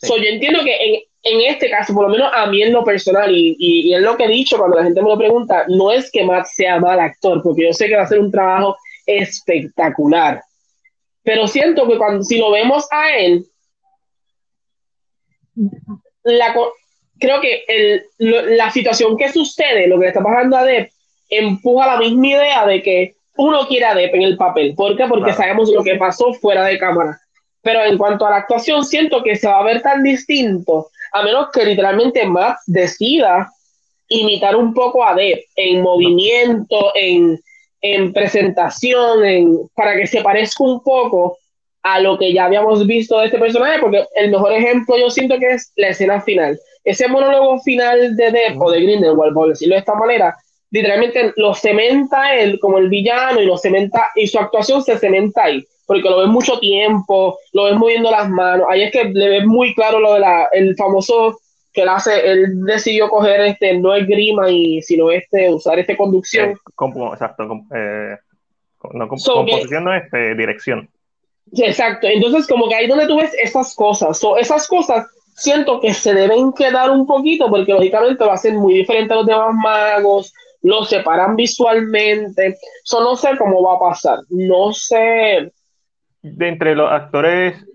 yo 0.08 0.24
entiendo 0.24 0.64
que 0.64 0.76
en, 0.76 1.02
en, 1.24 1.54
este 1.54 1.70
caso, 1.70 1.94
por 1.94 2.04
lo 2.04 2.10
menos 2.10 2.30
a 2.34 2.48
mí 2.48 2.62
en 2.62 2.74
lo 2.74 2.84
personal, 2.84 3.36
y, 3.36 3.56
y, 3.58 3.94
es 3.94 4.02
lo 4.02 4.16
que 4.16 4.26
he 4.26 4.30
dicho 4.30 4.58
cuando 4.58 4.78
la 4.78 4.84
gente 4.84 5.02
me 5.02 5.10
lo 5.10 5.18
pregunta, 5.18 5.66
no 5.68 5.92
es 5.92 6.12
que 6.12 6.24
Matt 6.24 6.46
sea 6.46 6.80
mal 6.80 7.00
actor, 7.00 7.42
porque 7.44 7.64
yo 7.64 7.74
sé 7.74 7.88
que 7.88 7.96
va 7.96 8.02
a 8.02 8.06
hacer 8.06 8.20
un 8.20 8.32
trabajo 8.32 8.78
espectacular. 9.06 10.42
Pero 11.24 11.48
siento 11.48 11.88
que 11.88 11.98
cuando 11.98 12.24
si 12.24 12.38
lo 12.38 12.52
vemos 12.52 12.88
a 12.92 13.18
él, 13.18 13.46
la, 16.24 16.54
creo 17.20 17.42
que 17.42 17.64
el, 17.68 18.06
la 18.58 18.70
situación 18.72 19.18
que 19.18 19.32
sucede, 19.32 19.88
lo 19.88 19.98
que 19.98 20.04
le 20.04 20.08
está 20.10 20.24
pasando 20.24 20.58
a 20.58 20.64
Depp, 20.64 20.92
empuja 21.30 21.88
la 21.88 21.98
misma 21.98 22.28
idea 22.28 22.66
de 22.66 22.82
que 22.84 23.16
uno 23.38 23.68
quiere 23.68 23.86
a 23.86 23.96
Depp 23.96 24.16
en 24.16 24.22
el 24.22 24.38
papel. 24.38 24.76
¿Por 24.76 24.96
qué? 24.96 25.06
Porque 25.08 25.34
sabemos 25.34 25.72
lo 25.72 25.84
que 25.84 25.96
pasó 25.96 26.34
fuera 26.34 26.66
de 26.66 26.78
cámara. 26.78 27.20
Pero 27.66 27.84
en 27.84 27.98
cuanto 27.98 28.28
a 28.28 28.30
la 28.30 28.36
actuación, 28.36 28.86
siento 28.86 29.24
que 29.24 29.36
se 29.36 29.48
va 29.48 29.60
a 29.60 29.64
ver 29.64 29.82
tan 29.82 30.04
distinto, 30.04 30.92
a 31.12 31.24
menos 31.24 31.48
que 31.52 31.66
literalmente 31.66 32.24
Matt 32.24 32.58
decida 32.68 33.50
imitar 34.08 34.56
un 34.56 34.72
poco 34.72 35.04
a 35.04 35.16
Depp 35.16 35.46
en 35.56 35.82
movimiento, 35.82 36.92
en, 36.94 37.40
en 37.82 38.14
presentación, 38.14 39.26
en, 39.26 39.68
para 39.74 39.96
que 39.96 40.06
se 40.06 40.22
parezca 40.22 40.64
un 40.64 40.84
poco 40.84 41.40
a 41.82 42.00
lo 42.00 42.20
que 42.20 42.32
ya 42.32 42.46
habíamos 42.46 42.86
visto 42.86 43.18
de 43.18 43.26
este 43.26 43.40
personaje, 43.40 43.80
porque 43.80 44.06
el 44.14 44.30
mejor 44.30 44.54
ejemplo 44.54 44.96
yo 45.00 45.10
siento 45.10 45.40
que 45.40 45.56
es 45.56 45.74
la 45.76 45.88
escena 45.88 46.22
final. 46.22 46.60
Ese 46.84 47.08
monólogo 47.08 47.60
final 47.62 48.16
de 48.16 48.30
Depp 48.30 48.62
o 48.62 48.70
de 48.70 48.82
Grindelwald, 48.82 49.34
por 49.34 49.50
decirlo 49.50 49.74
de 49.74 49.80
esta 49.80 49.96
manera, 49.96 50.36
literalmente 50.70 51.34
lo 51.36 51.56
cementa 51.56 52.36
él 52.36 52.60
como 52.60 52.78
el 52.78 52.90
villano 52.90 53.42
y 53.42 53.48
lo 53.48 53.58
cementa, 53.58 54.12
y 54.14 54.28
su 54.28 54.38
actuación 54.38 54.84
se 54.84 55.00
cementa 55.00 55.46
ahí 55.46 55.66
porque 55.86 56.10
lo 56.10 56.20
ves 56.20 56.28
mucho 56.28 56.60
tiempo, 56.60 57.38
lo 57.54 57.66
ves 57.66 57.76
moviendo 57.76 58.12
las 58.12 58.30
manos. 58.30 58.68
Ahí 58.70 58.84
es 58.84 58.92
que 58.92 59.06
le 59.06 59.30
ves 59.30 59.46
muy 59.46 59.74
claro 59.74 60.00
lo 60.00 60.14
de 60.14 60.20
la, 60.20 60.48
el 60.52 60.76
famoso 60.76 61.40
que 61.74 61.82
él 61.82 61.90
hace, 61.90 62.26
él 62.26 62.64
decidió 62.66 63.10
coger 63.10 63.42
este, 63.42 63.78
no 63.78 63.94
el 63.94 64.06
grima, 64.06 64.50
y, 64.50 64.82
sino 64.82 65.12
este, 65.12 65.54
usar 65.54 65.78
este 65.78 65.98
conducción. 65.98 66.52
Eh, 66.52 66.56
exacto, 67.12 67.44
eh, 67.76 68.18
no, 68.94 69.08
composición 69.08 69.84
no 69.84 69.94
es 69.94 70.06
este, 70.06 70.36
dirección. 70.36 70.90
Exacto, 71.52 72.08
entonces 72.08 72.48
como 72.48 72.68
que 72.68 72.76
ahí 72.76 72.88
donde 72.88 73.08
tú 73.08 73.18
ves 73.18 73.32
esas 73.42 73.76
cosas, 73.76 74.18
so, 74.18 74.38
esas 74.38 74.68
cosas 74.68 75.06
siento 75.36 75.80
que 75.80 75.94
se 75.94 76.14
deben 76.14 76.54
quedar 76.54 76.90
un 76.90 77.06
poquito 77.06 77.50
porque 77.50 77.74
lógicamente 77.74 78.24
va 78.24 78.34
a 78.34 78.38
ser 78.38 78.54
muy 78.54 78.74
diferente 78.74 79.14
a 79.14 79.18
los 79.18 79.26
demás 79.26 79.54
magos, 79.54 80.34
lo 80.66 80.84
separan 80.84 81.36
visualmente. 81.36 82.58
Eso 82.84 83.02
no 83.02 83.16
sé 83.16 83.38
cómo 83.38 83.62
va 83.62 83.76
a 83.76 83.80
pasar. 83.80 84.20
No 84.30 84.74
sé. 84.74 85.52
De 86.34 86.48
entre 86.48 86.76
los 86.76 86.92
actores, 86.92 87.66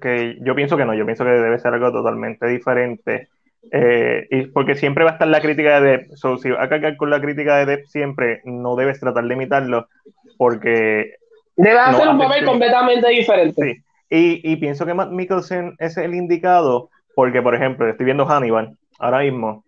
que 0.00 0.38
yo 0.40 0.54
pienso 0.54 0.76
que 0.76 0.84
no, 0.84 0.94
yo 0.94 1.04
pienso 1.04 1.24
que 1.24 1.30
debe 1.30 1.58
ser 1.58 1.74
algo 1.74 1.92
totalmente 1.92 2.46
diferente. 2.46 3.28
Eh, 3.70 4.26
y 4.30 4.46
porque 4.46 4.74
siempre 4.74 5.04
va 5.04 5.10
a 5.10 5.12
estar 5.14 5.28
la 5.28 5.40
crítica 5.40 5.80
de 5.80 5.90
Depp. 5.90 6.14
So, 6.14 6.38
si 6.38 6.50
va 6.50 6.64
a 6.64 6.68
cargar 6.68 6.96
con 6.96 7.10
la 7.10 7.20
crítica 7.20 7.58
de 7.58 7.66
Depp 7.66 7.86
siempre, 7.86 8.40
no 8.44 8.74
debes 8.74 8.98
tratar 8.98 9.24
de 9.24 9.34
imitarlo, 9.34 9.88
porque. 10.36 11.14
Debe 11.56 11.78
hacer 11.78 12.08
un 12.08 12.18
papel 12.18 12.44
completamente 12.44 13.08
diferente. 13.08 13.62
Sí. 13.62 13.84
Y, 14.08 14.52
y, 14.52 14.56
pienso 14.56 14.84
que 14.84 14.94
Matt 14.94 15.10
Mikkelsen 15.10 15.76
es 15.78 15.96
el 15.96 16.14
indicado, 16.14 16.90
porque, 17.14 17.42
por 17.42 17.54
ejemplo, 17.54 17.88
estoy 17.88 18.06
viendo 18.06 18.26
Hannibal 18.26 18.76
ahora 18.98 19.20
mismo, 19.20 19.64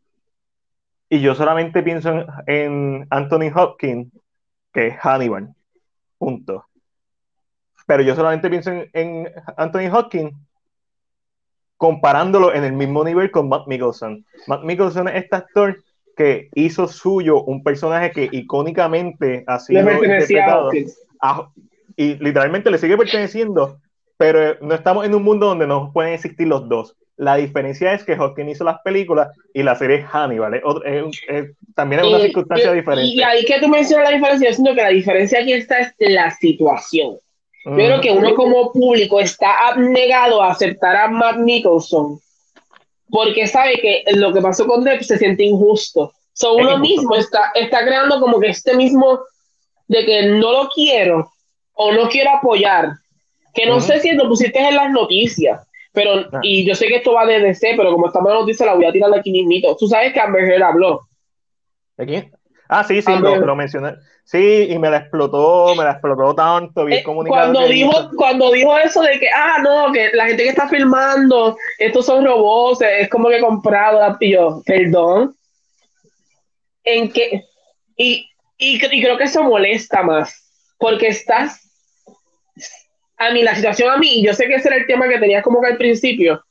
y 1.12 1.20
yo 1.20 1.34
solamente 1.34 1.82
pienso 1.82 2.24
en, 2.46 3.06
Anthony 3.10 3.52
Hopkins, 3.54 4.10
que 4.72 4.86
es 4.86 4.96
Hannibal. 4.96 5.54
Punto. 6.16 6.64
Pero 7.92 8.04
yo 8.04 8.14
solamente 8.16 8.48
pienso 8.48 8.70
en, 8.94 9.30
Anthony 9.58 9.92
Hopkins 9.92 10.32
comparándolo 11.76 12.54
en 12.54 12.64
el 12.64 12.72
mismo 12.72 13.04
nivel 13.04 13.30
con 13.30 13.50
Matt 13.50 13.66
Mikkelsen. 13.66 14.24
Matt 14.46 14.62
Mikkelsen 14.62 15.08
es 15.08 15.24
este 15.24 15.36
actor 15.36 15.76
que 16.16 16.48
hizo 16.54 16.88
suyo 16.88 17.42
un 17.42 17.62
personaje 17.62 18.10
que 18.10 18.30
icónicamente 18.32 19.44
ha 19.46 19.58
sido 19.58 19.80
interpretado 19.92 20.70
y 21.94 22.14
literalmente 22.14 22.70
le 22.70 22.78
sigue 22.78 22.96
perteneciendo, 22.96 23.78
pero 24.16 24.56
no 24.62 24.74
estamos 24.74 25.04
en 25.04 25.14
un 25.14 25.22
mundo 25.22 25.48
donde 25.48 25.66
no 25.66 25.92
pueden 25.92 26.14
existir 26.14 26.48
los 26.48 26.66
dos. 26.70 26.96
La 27.18 27.36
diferencia 27.36 27.92
es 27.92 28.04
que 28.04 28.14
Hopkins 28.14 28.52
hizo 28.52 28.64
las 28.64 28.80
películas 28.80 29.28
y 29.52 29.62
la 29.62 29.74
serie 29.74 30.02
Hannibal. 30.02 30.62
también 31.74 32.00
es 32.00 32.06
una 32.06 32.20
circunstancia 32.20 32.72
diferente. 32.72 33.14
Y 33.14 33.22
ahí 33.22 33.44
que 33.44 33.60
tú 33.60 33.68
mencionas 33.68 34.08
la 34.08 34.16
diferencia, 34.16 34.48
yo 34.48 34.54
siento 34.54 34.74
que 34.74 34.82
la 34.82 34.88
diferencia 34.88 35.40
aquí 35.40 35.52
está 35.52 35.80
es 35.80 35.94
la 35.98 36.30
situación. 36.30 37.18
Yo 37.64 37.74
creo 37.74 38.00
que 38.00 38.10
uno 38.10 38.34
como 38.34 38.72
público 38.72 39.20
está 39.20 39.68
abnegado 39.68 40.42
a 40.42 40.50
aceptar 40.50 40.96
a 40.96 41.08
Matt 41.08 41.36
Nicholson 41.36 42.18
porque 43.08 43.46
sabe 43.46 43.74
que 43.74 44.04
lo 44.12 44.32
que 44.32 44.40
pasó 44.40 44.66
con 44.66 44.82
Depp 44.84 45.02
se 45.02 45.18
siente 45.18 45.44
injusto. 45.44 46.12
So, 46.32 46.54
uno 46.54 46.78
mismo 46.78 47.14
está, 47.14 47.52
está 47.54 47.84
creando 47.84 48.18
como 48.20 48.40
que 48.40 48.48
este 48.48 48.74
mismo 48.74 49.20
de 49.86 50.04
que 50.04 50.22
no 50.26 50.50
lo 50.50 50.68
quiero 50.70 51.30
o 51.74 51.92
no 51.92 52.08
quiero 52.08 52.30
apoyar. 52.30 52.92
Que 53.54 53.66
no 53.66 53.80
sé 53.80 54.00
si 54.00 54.12
lo 54.12 54.28
pusiste 54.28 54.58
en 54.58 54.74
las 54.74 54.90
noticias 54.90 55.60
pero, 55.92 56.26
ah. 56.32 56.40
y 56.42 56.66
yo 56.66 56.74
sé 56.74 56.86
que 56.86 56.96
esto 56.96 57.12
va 57.12 57.26
de 57.26 57.38
DC, 57.38 57.74
pero 57.76 57.92
como 57.92 58.06
estamos 58.06 58.30
en 58.30 58.34
la 58.34 58.40
noticia, 58.40 58.66
la 58.66 58.74
voy 58.74 58.86
a 58.86 58.92
tirar 58.92 59.14
aquí 59.14 59.30
mismito. 59.30 59.76
Tú 59.76 59.86
sabes 59.86 60.12
que 60.12 60.20
Amber 60.20 60.44
Heard 60.44 60.62
habló. 60.62 61.02
¿De 61.96 62.06
quién? 62.06 62.32
Ah, 62.68 62.82
sí, 62.82 63.02
sí, 63.02 63.12
lo, 63.18 63.36
lo, 63.36 63.54
mencioné. 63.54 63.94
Sí, 64.24 64.68
y 64.70 64.78
me 64.78 64.88
la 64.88 64.98
explotó, 64.98 65.74
me 65.74 65.84
la 65.84 65.92
explotó 65.92 66.34
tanto, 66.34 66.84
bien 66.84 67.00
eh, 67.00 67.02
comunicado. 67.02 67.52
Cuando 67.52 67.68
dijo, 67.68 68.10
cuando 68.16 68.50
dijo 68.52 68.78
eso 68.78 69.02
de 69.02 69.18
que, 69.18 69.28
ah, 69.28 69.58
no, 69.62 69.92
que 69.92 70.10
la 70.14 70.26
gente 70.26 70.44
que 70.44 70.48
está 70.48 70.68
filmando, 70.68 71.56
estos 71.78 72.06
son 72.06 72.24
robots, 72.24 72.80
es 72.82 73.10
como 73.10 73.28
que 73.28 73.40
comprado, 73.40 74.16
y 74.20 74.32
yo, 74.32 74.62
perdón. 74.64 75.34
En 76.84 77.12
que, 77.12 77.44
y, 77.96 78.28
y, 78.56 78.84
y 78.84 79.02
creo 79.02 79.18
que 79.18 79.24
eso 79.24 79.42
molesta 79.42 80.02
más, 80.02 80.48
porque 80.78 81.08
estás 81.08 81.62
a 83.22 83.30
mí, 83.30 83.42
la 83.42 83.54
situación 83.54 83.90
a 83.90 83.98
mí, 83.98 84.24
yo 84.24 84.34
sé 84.34 84.46
que 84.46 84.56
ese 84.56 84.68
era 84.68 84.76
el 84.78 84.86
tema 84.86 85.08
que 85.08 85.18
tenías 85.18 85.44
como 85.44 85.60
que 85.60 85.68
al 85.68 85.76
principio, 85.76 86.42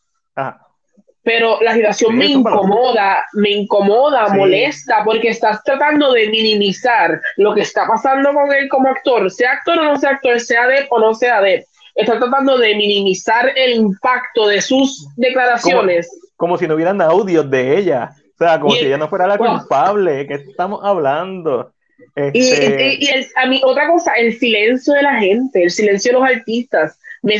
pero 1.24 1.62
la 1.62 1.74
situación 1.74 2.18
me 2.18 2.26
incomoda, 2.26 3.24
me 3.34 3.52
incomoda, 3.52 4.30
molesta, 4.30 5.04
porque 5.04 5.30
estás 5.30 5.64
tratando 5.64 6.14
de 6.14 6.30
minimizar 6.30 7.22
lo 7.38 7.54
que 7.54 7.62
está 7.62 7.86
pasando 7.88 8.34
con 8.34 8.52
él 8.52 8.68
como 8.70 8.90
actor, 8.90 9.30
sea 9.30 9.52
actor 9.52 9.80
o 9.80 9.84
no 9.84 9.98
sea 9.98 10.12
actor, 10.12 10.40
sea 10.40 10.68
de 10.68 10.88
o 10.90 11.00
no 11.00 11.14
sea 11.14 11.42
de 11.42 11.66
Estás 11.94 12.20
tratando 12.20 12.58
de 12.58 12.74
minimizar 12.76 13.52
el 13.56 13.74
impacto 13.74 14.48
de 14.48 14.62
sus 14.62 15.08
declaraciones. 15.18 16.10
Como, 16.38 16.58
si 16.58 16.68
no 16.68 16.76
hubieran 16.76 17.02
audios 17.02 17.50
de 17.52 17.78
ella. 17.78 18.12
O 18.36 18.38
sea, 18.38 18.60
como 18.60 18.74
si 18.74 18.86
ella 18.86 18.98
no 18.98 19.10
fuera 19.10 19.28
la 19.28 19.38
culpable. 19.38 20.26
¿Qué 20.26 20.36
estamos 20.36 20.80
hablando? 20.84 21.74
Este, 22.16 22.98
y, 22.98 23.10
a 23.36 23.46
mí, 23.46 23.62
otra 23.64 23.88
cosa, 23.88 24.14
el 24.14 24.38
silencio 24.38 24.94
de 24.94 25.04
la 25.04 25.20
gente, 25.20 25.64
el 25.64 25.70
silencio 25.70 26.14
de 26.14 26.20
los 26.20 26.30
artistas, 26.30 26.98
me, 27.22 27.36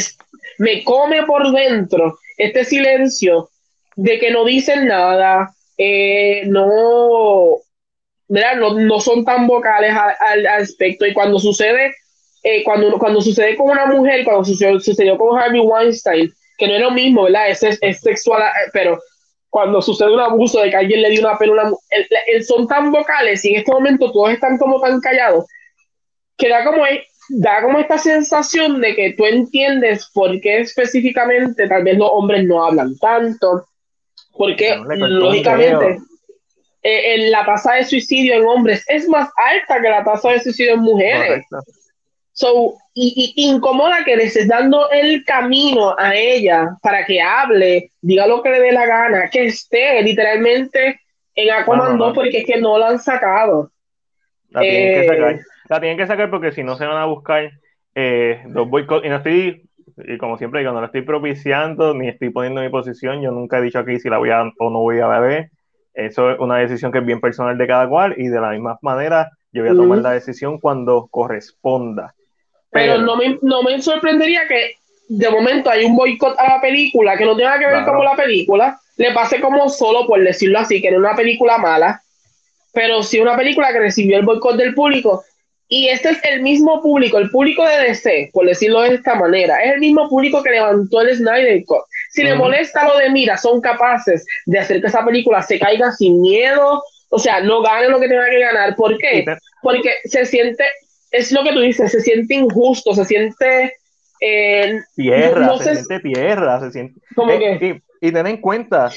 me 0.60 0.84
come 0.84 1.24
por 1.24 1.50
dentro 1.52 2.18
este 2.38 2.66
silencio 2.66 3.50
de 3.96 4.20
que 4.20 4.32
no 4.32 4.46
dicen 4.46 4.88
nada, 4.88 5.54
eh, 5.78 6.44
no, 6.48 7.58
no, 8.28 8.80
no, 8.80 9.00
son 9.00 9.26
tan 9.26 9.48
vocales 9.48 9.94
al, 10.20 10.48
aspecto. 10.48 11.06
Y 11.06 11.14
cuando 11.14 11.40
sucede, 11.40 11.94
eh, 12.44 12.64
cuando, 12.64 12.98
cuando 12.98 13.22
sucede 13.22 13.56
con 13.56 13.70
una 13.70 13.86
mujer, 13.86 14.24
cuando 14.24 14.46
sucedió, 14.46 14.80
sucedió 14.80 15.18
con 15.18 15.38
Harvey 15.38 15.62
Weinstein, 15.62 16.32
que 16.58 16.68
no 16.68 16.76
es 16.76 16.82
lo 16.82 16.92
mismo, 16.92 17.24
¿verdad? 17.24 17.50
Es, 17.50 17.64
es 17.64 18.02
sexual, 18.02 18.42
eh, 18.42 18.70
pero 18.74 19.00
cuando 19.50 19.82
sucede 19.82 20.14
un 20.14 20.20
abuso, 20.20 20.62
de 20.62 20.70
que 20.70 20.78
alguien 20.78 21.02
le 21.02 21.10
dio 21.10 21.22
una 21.22 21.38
pena, 21.38 21.52
una, 21.52 21.72
son 22.48 22.68
tan 22.68 22.92
vocales 22.92 23.44
y 23.44 23.50
en 23.50 23.56
este 23.58 23.72
momento 23.72 24.12
todos 24.12 24.32
están 24.32 24.58
como 24.58 24.80
tan 24.80 25.02
callados, 25.02 25.46
que 26.38 26.48
da 26.48 26.64
como, 26.64 26.84
da 27.30 27.62
como 27.62 27.80
esta 27.80 27.98
sensación 27.98 28.80
de 28.80 28.96
que 28.96 29.14
tú 29.14 29.26
entiendes 29.26 30.10
por 30.14 30.40
qué 30.40 30.60
específicamente 30.60 31.68
tal 31.68 31.84
vez 31.84 31.98
los 31.98 32.10
hombres 32.12 32.46
no 32.46 32.64
hablan 32.64 32.98
tanto, 32.98 33.66
porque 34.34 34.76
lógicamente 34.86 36.00
eh, 36.84 37.30
la 37.30 37.46
tasa 37.46 37.74
de 37.74 37.86
suicidio 37.86 38.36
en 38.36 38.46
hombres 38.46 38.84
es 38.88 39.08
más 39.08 39.30
alta 39.36 39.82
que 39.82 39.90
la 39.90 40.04
tasa 40.04 40.32
de 40.32 40.40
suicidio 40.40 40.74
en 40.74 40.82
mujeres. 40.82 41.46
So, 42.34 42.76
y, 42.94 43.34
incomoda 43.36 44.04
que 44.04 44.16
le 44.16 44.24
estés 44.24 44.48
dando 44.48 44.90
el 44.90 45.24
camino 45.26 45.96
a 45.98 46.16
ella 46.16 46.76
para 46.82 47.06
que 47.06 47.22
hable, 47.22 47.92
diga 48.02 48.26
lo 48.26 48.42
que 48.42 48.50
le 48.50 48.62
dé 48.62 48.72
la 48.72 48.86
gana, 48.86 49.30
que 49.30 49.46
esté 49.46 50.02
literalmente 50.02 51.00
en 51.36 51.52
Aquaman 51.52 51.98
porque 52.14 52.40
es 52.40 52.46
que 52.46 52.60
no 52.60 52.78
la 52.78 52.90
han 52.90 53.00
sacado. 53.00 53.72
La 54.50 54.62
tienen, 54.62 55.02
que 55.02 55.08
sacar. 55.08 55.32
Eh, 55.32 55.40
la 55.70 55.80
tienen 55.80 55.98
que 55.98 56.08
sacar 56.08 56.30
porque 56.30 56.52
si 56.52 56.64
no 56.64 56.76
se 56.78 56.86
van 56.86 56.98
a 56.98 57.06
buscar 57.06 57.52
eh, 57.96 58.42
los 58.48 58.70
boicots. 58.70 59.06
Y 59.06 59.10
no 59.10 59.18
estoy, 59.18 59.70
y 59.98 60.18
como 60.18 60.38
siempre 60.38 60.62
digo, 60.62 60.72
no 60.72 60.80
la 60.80 60.88
estoy 60.88 61.02
propiciando 61.02 61.94
ni 61.94 62.08
estoy 62.08 62.30
poniendo 62.30 62.62
mi 62.62 62.70
posición. 62.70 63.22
Yo 63.22 63.32
nunca 63.32 63.58
he 63.58 63.62
dicho 63.62 63.80
aquí 63.80 64.00
si 64.00 64.10
la 64.10 64.18
voy 64.18 64.30
a 64.30 64.42
o 64.42 64.70
no 64.70 64.80
voy 64.80 65.00
a 65.00 65.08
beber. 65.08 65.50
Eso 65.94 66.32
es 66.32 66.40
una 66.40 66.58
decisión 66.58 66.92
que 66.92 67.00
es 67.00 67.06
bien 67.06 67.20
personal 67.20 67.58
de 67.58 67.68
cada 67.68 67.88
cual 67.88 68.16
y 68.18 68.28
de 68.28 68.40
la 68.40 68.52
misma 68.52 68.78
manera 68.82 69.30
yo 69.52 69.64
voy 69.64 69.72
a 69.72 69.76
tomar 69.76 70.00
la 70.00 70.12
decisión 70.12 70.60
cuando 70.60 71.08
corresponda. 71.12 72.14
Pero, 72.70 73.00
no, 73.00 73.18
me, 73.18 73.38
no 73.42 73.64
me 73.64 73.82
sorprendería 73.82 74.48
que 74.48 74.76
de 75.10 75.30
momento 75.30 75.70
hay 75.70 75.84
un 75.84 75.96
boicot 75.96 76.40
a 76.40 76.56
la 76.56 76.62
película 76.62 77.18
que 77.18 77.26
no 77.26 77.36
tenga 77.36 77.60
que 77.60 77.68
ver 77.68 77.84
con 77.84 78.06
la 78.06 78.16
película, 78.16 78.80
le 78.96 79.12
pase 79.14 79.42
como 79.42 79.68
solo, 79.68 80.08
por 80.08 80.24
decirlo 80.24 80.60
así, 80.60 80.82
que 80.82 80.90
no 80.90 80.98
es 80.98 81.04
una 81.04 81.16
película 81.16 81.58
mala, 81.58 82.02
pero 82.72 83.04
sí 83.04 83.20
una 83.20 83.36
película 83.36 83.74
que 83.74 83.80
recibió 83.80 84.18
el 84.18 84.26
boicot 84.26 84.56
del 84.56 84.74
público. 84.74 85.26
Y 85.74 85.88
este 85.88 86.10
es 86.10 86.18
el 86.26 86.42
mismo 86.42 86.82
público, 86.82 87.18
el 87.18 87.30
público 87.30 87.66
de 87.66 87.78
DC, 87.78 88.32
por 88.34 88.46
decirlo 88.46 88.82
de 88.82 88.96
esta 88.96 89.16
manera, 89.16 89.64
es 89.64 89.72
el 89.72 89.80
mismo 89.80 90.10
público 90.10 90.44
que 90.44 90.52
levantó 90.52 91.00
el 91.00 91.16
Snyder 91.16 91.64
Cut. 91.64 91.86
Si 92.10 92.24
le 92.24 92.36
molesta 92.36 92.86
lo 92.90 92.98
de 92.98 93.10
mira, 93.10 93.38
son 93.38 93.62
capaces 93.62 94.26
de 94.46 94.60
hacer 94.60 94.82
que 94.82 94.88
esa 94.88 95.06
película 95.06 95.42
se 95.42 95.58
caiga 95.58 95.94
sin 95.94 96.20
miedo, 96.20 96.84
o 97.08 97.18
sea, 97.18 97.40
no 97.40 97.62
gane 97.62 97.88
lo 97.88 98.02
que 98.02 98.10
tenga 98.10 98.30
que 98.30 98.40
ganar. 98.40 98.76
¿Por 98.76 98.98
qué? 98.98 99.24
Porque 99.62 99.94
se 100.04 100.26
siente, 100.26 100.66
es 101.10 101.32
lo 101.32 101.42
que 101.42 101.54
tú 101.54 101.62
dices, 101.62 101.90
se 101.90 102.02
siente 102.02 102.34
injusto, 102.34 102.94
se 102.94 103.06
siente... 103.06 103.78
Eh, 104.20 104.78
tierra, 104.98 105.58
se 105.58 105.76
siente 105.76 106.00
tierra, 106.02 106.60
se 106.60 106.72
siente... 106.72 107.00
¿Cómo 107.16 107.32
eh, 107.32 107.82
Y, 108.02 108.12
ten 108.12 108.28
en 108.28 108.42
cuenta 108.42 108.92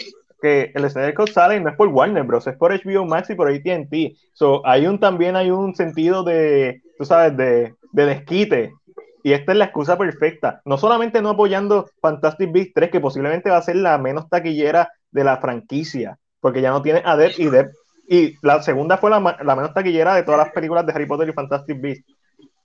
que 0.44 0.72
el 0.74 0.90
Snyder 0.90 1.14
Cut 1.14 1.30
sale 1.30 1.58
no 1.58 1.70
es 1.70 1.76
por 1.76 1.88
Warner 1.88 2.24
Bros, 2.24 2.46
es 2.46 2.56
por 2.56 2.70
HBO 2.70 3.06
Max 3.06 3.30
y 3.30 3.34
por 3.34 3.48
AT&T. 3.48 4.14
So, 4.34 4.60
hay 4.66 4.86
un, 4.86 5.00
también 5.00 5.36
hay 5.36 5.50
un 5.50 5.74
sentido 5.74 6.22
de, 6.22 6.82
tú 6.98 7.06
sabes, 7.06 7.34
de, 7.34 7.74
de 7.92 8.06
desquite. 8.06 8.74
Y 9.22 9.32
esta 9.32 9.52
es 9.52 9.58
la 9.58 9.64
excusa 9.64 9.96
perfecta. 9.96 10.60
No 10.66 10.76
solamente 10.76 11.22
no 11.22 11.30
apoyando 11.30 11.88
Fantastic 12.02 12.52
Beasts 12.52 12.74
3, 12.74 12.90
que 12.90 13.00
posiblemente 13.00 13.48
va 13.48 13.56
a 13.56 13.62
ser 13.62 13.76
la 13.76 13.96
menos 13.96 14.28
taquillera 14.28 14.90
de 15.10 15.24
la 15.24 15.38
franquicia, 15.38 16.18
porque 16.40 16.60
ya 16.60 16.70
no 16.70 16.82
tiene 16.82 17.00
a 17.06 17.16
Depp 17.16 17.38
y 17.38 17.46
Depp 17.46 17.72
y 18.06 18.34
la 18.46 18.62
segunda 18.62 18.98
fue 18.98 19.10
la, 19.10 19.20
menos 19.20 19.72
taquillera 19.72 20.14
de 20.14 20.24
todas 20.24 20.38
las 20.38 20.52
películas 20.52 20.84
de 20.84 20.92
Harry 20.92 21.06
Potter 21.06 21.28
y 21.28 21.32
Fantastic 21.32 21.80
Beasts. 21.80 22.12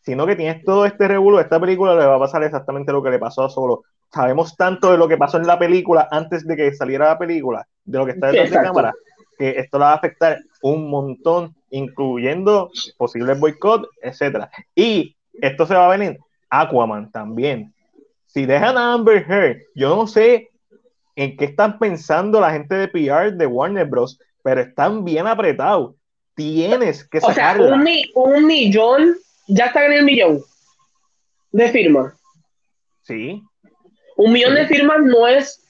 Sino 0.02 0.26
que 0.26 0.36
tienes 0.36 0.64
todo 0.66 0.86
este 0.86 1.08
revuelo, 1.08 1.40
esta 1.40 1.60
película 1.60 1.96
le 1.96 2.06
va 2.06 2.16
a 2.16 2.20
pasar 2.20 2.44
exactamente 2.44 2.92
lo 2.92 3.02
que 3.02 3.12
le 3.12 3.20
pasó 3.20 3.46
a 3.46 3.50
Solo. 3.50 3.84
Sabemos 4.12 4.56
tanto 4.56 4.92
de 4.92 4.98
lo 4.98 5.08
que 5.08 5.18
pasó 5.18 5.38
en 5.38 5.48
la 5.48 5.60
película 5.60 6.08
antes 6.12 6.46
de 6.46 6.56
que 6.56 6.74
saliera 6.74 7.10
la 7.10 7.20
película, 7.20 7.68
de 7.84 7.98
lo 7.98 8.06
que 8.06 8.12
está 8.14 8.28
detrás 8.28 8.50
de 8.50 8.56
cámara, 8.56 8.94
que 9.38 9.60
esto 9.60 9.78
la 9.78 9.86
va 9.86 9.92
a 9.94 9.96
afectar 9.96 10.40
un 10.62 10.90
montón, 10.90 11.56
incluyendo 11.70 12.72
posibles 12.98 13.40
boicot, 13.40 13.88
etcétera. 14.02 14.50
Y 14.76 15.16
esto 15.34 15.66
se 15.66 15.76
va 15.76 15.86
a 15.86 15.98
venir 15.98 16.18
Aquaman 16.50 17.12
también. 17.12 17.74
Si 18.26 18.46
dejan 18.46 18.78
a 18.78 18.94
Amber 18.94 19.26
Heard, 19.30 19.58
yo 19.76 19.96
no 19.96 20.08
sé 20.08 20.50
en 21.16 21.38
qué 21.38 21.46
están 21.46 21.78
pensando 21.78 22.40
la 22.40 22.52
gente 22.52 22.76
de 22.76 22.88
PR 22.88 23.34
de 23.34 23.46
Warner 23.46 23.86
Bros 23.86 24.20
pero 24.44 24.62
están 24.62 25.04
bien 25.04 25.28
apretados. 25.28 25.96
tienes 26.36 27.08
que 27.08 27.20
sacarla. 27.20 27.66
O 27.66 27.84
sea, 27.84 27.94
un, 28.16 28.46
millón, 28.46 29.16
ya 29.48 29.66
está 29.66 29.86
en 29.86 29.94
el 29.94 30.06
millón 30.06 30.42
de 31.52 31.70
firmas. 31.70 32.14
Sí. 33.02 33.44
Un 34.20 34.34
millón 34.34 34.54
de 34.56 34.68
firmas 34.68 35.00
no 35.02 35.30
es 35.30 35.62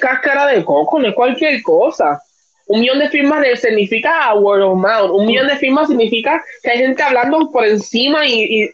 cáscara 0.00 0.46
de 0.46 0.64
coco, 0.64 0.98
no 0.98 1.08
es 1.08 1.14
cualquier 1.14 1.60
cosa. 1.60 2.18
Un 2.66 2.80
millón 2.80 2.98
de 2.98 3.10
firmas 3.10 3.44
significa 3.60 4.32
word 4.32 4.62
of 4.62 4.78
mouth. 4.78 5.10
Un 5.10 5.26
millón 5.26 5.48
de 5.48 5.56
firmas 5.56 5.88
significa 5.88 6.42
que 6.62 6.70
hay 6.70 6.78
gente 6.78 7.02
hablando 7.02 7.50
por 7.50 7.66
encima 7.66 8.26
y, 8.26 8.64
o 8.64 8.70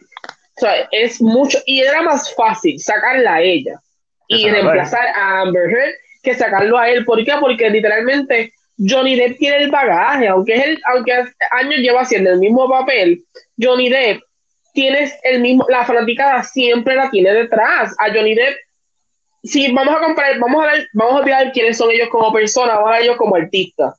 sea, 0.55 0.87
es 0.91 1.21
mucho. 1.21 1.57
Y 1.65 1.81
era 1.81 2.01
más 2.03 2.33
fácil 2.35 2.79
sacarla 2.79 3.33
a 3.35 3.41
ella 3.41 3.81
y 4.29 4.49
reemplazar 4.49 5.05
a 5.09 5.41
Amber 5.41 5.71
Heard 5.71 5.95
que 6.23 6.33
sacarlo 6.33 6.77
a 6.77 6.89
él. 6.89 7.03
¿Por 7.03 7.21
qué? 7.25 7.33
Porque 7.37 7.69
literalmente 7.69 8.53
Johnny 8.77 9.17
Depp 9.17 9.39
tiene 9.39 9.57
el 9.57 9.69
bagaje, 9.69 10.29
aunque 10.29 10.53
él, 10.55 10.79
aunque 10.85 11.11
años 11.51 11.79
lleva 11.79 12.03
haciendo 12.03 12.29
el 12.29 12.39
mismo 12.39 12.69
papel, 12.69 13.25
Johnny 13.61 13.89
Depp 13.89 14.21
tienes 14.73 15.13
el 15.23 15.41
mismo, 15.41 15.65
la 15.67 15.83
fanaticada 15.83 16.43
siempre 16.43 16.95
la 16.95 17.09
tiene 17.09 17.33
detrás. 17.33 17.93
A 17.99 18.07
Johnny 18.13 18.35
Depp, 18.35 18.55
si 19.43 19.71
vamos 19.71 19.95
a 19.95 19.99
comparar, 19.99 20.39
vamos 20.39 20.63
a 20.63 20.71
ver, 20.73 20.87
vamos 20.93 21.21
a 21.21 21.51
quiénes 21.51 21.77
son 21.77 21.91
ellos 21.91 22.09
como 22.09 22.31
personas, 22.33 22.75
vamos 22.75 22.89
a 22.89 22.93
ver 22.93 23.03
ellos 23.03 23.17
como 23.17 23.35
artistas. 23.35 23.93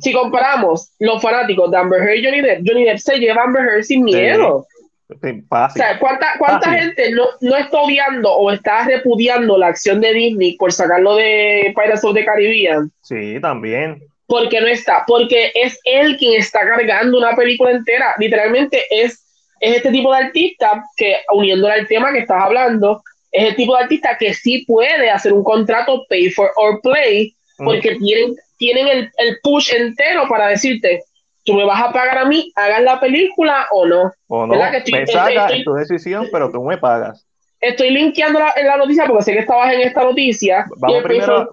Si 0.00 0.12
comparamos 0.12 0.92
los 1.00 1.20
fanáticos 1.20 1.68
de 1.70 1.76
Amber 1.76 2.02
Heard 2.02 2.18
y 2.18 2.24
Johnny 2.24 2.40
Depp, 2.42 2.62
Johnny 2.64 2.84
Depp 2.84 2.98
se 2.98 3.18
lleva 3.18 3.42
a 3.42 3.44
Amber 3.44 3.64
Heard 3.64 3.82
sin 3.82 4.04
miedo. 4.04 4.66
O 5.08 5.68
sea, 5.74 5.98
¿cuánta, 5.98 6.26
cuánta 6.38 6.70
gente 6.70 7.10
no, 7.12 7.24
no, 7.40 7.56
está 7.56 7.78
odiando 7.78 8.32
o 8.32 8.50
está 8.50 8.84
repudiando 8.84 9.58
la 9.58 9.68
acción 9.68 10.00
de 10.00 10.12
Disney 10.12 10.56
por 10.56 10.72
sacarlo 10.72 11.16
de 11.16 11.74
Pirates 11.76 12.04
of 12.04 12.14
the 12.14 12.24
Caribbean? 12.24 12.90
Sí, 13.02 13.38
también. 13.40 14.02
Porque 14.26 14.60
no 14.60 14.66
está, 14.66 15.04
porque 15.06 15.52
es 15.54 15.78
él 15.84 16.16
quien 16.16 16.40
está 16.40 16.60
cargando 16.60 17.18
una 17.18 17.36
película 17.36 17.72
entera. 17.72 18.14
Literalmente 18.18 18.82
es, 18.90 19.24
es 19.60 19.76
este 19.76 19.90
tipo 19.90 20.12
de 20.12 20.24
artista 20.24 20.84
que, 20.96 21.16
uniéndole 21.32 21.74
al 21.74 21.86
tema 21.86 22.12
que 22.12 22.20
estás 22.20 22.42
hablando, 22.42 23.02
es 23.34 23.48
el 23.48 23.56
tipo 23.56 23.76
de 23.76 23.82
artista 23.82 24.16
que 24.16 24.32
sí 24.32 24.64
puede 24.64 25.10
hacer 25.10 25.32
un 25.32 25.42
contrato 25.42 26.04
pay 26.08 26.30
for 26.30 26.50
or 26.56 26.80
play, 26.80 27.34
porque 27.58 27.96
tienen, 27.96 28.36
tienen 28.58 28.86
el, 28.86 29.10
el 29.18 29.38
push 29.42 29.74
entero 29.74 30.26
para 30.28 30.48
decirte, 30.48 31.02
tú 31.44 31.54
me 31.54 31.64
vas 31.64 31.82
a 31.82 31.92
pagar 31.92 32.18
a 32.18 32.24
mí, 32.26 32.52
hagas 32.54 32.82
la 32.82 33.00
película 33.00 33.66
o 33.72 33.86
no. 33.86 34.12
O 34.28 34.46
no, 34.46 34.54
que 34.70 34.76
estoy, 34.76 34.92
me 34.92 35.64
tu 35.64 35.74
decisión, 35.74 36.28
pero 36.30 36.52
tú 36.52 36.62
me 36.62 36.78
pagas. 36.78 37.26
Estoy 37.60 37.90
linkeando 37.90 38.38
la, 38.38 38.52
en 38.56 38.68
la 38.68 38.76
noticia 38.76 39.04
porque 39.06 39.24
sé 39.24 39.32
que 39.32 39.40
estabas 39.40 39.72
en 39.74 39.80
esta 39.80 40.04
noticia. 40.04 40.66
Vamos 40.76 41.02
primero, 41.02 41.50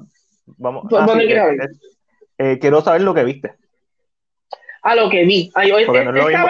vamos, 0.57 0.85
pues, 0.87 1.03
ah, 1.03 1.17
eh, 1.19 1.57
eh, 2.37 2.59
quiero 2.59 2.81
saber 2.81 3.01
lo 3.01 3.15
que 3.15 3.23
viste 3.23 3.53
a 4.83 4.95
lo 4.95 5.09
que 5.09 5.25
vi. 5.25 5.51
no, 5.55 5.61
es 5.61 5.87
lo 5.87 5.93
mismo, 5.93 6.47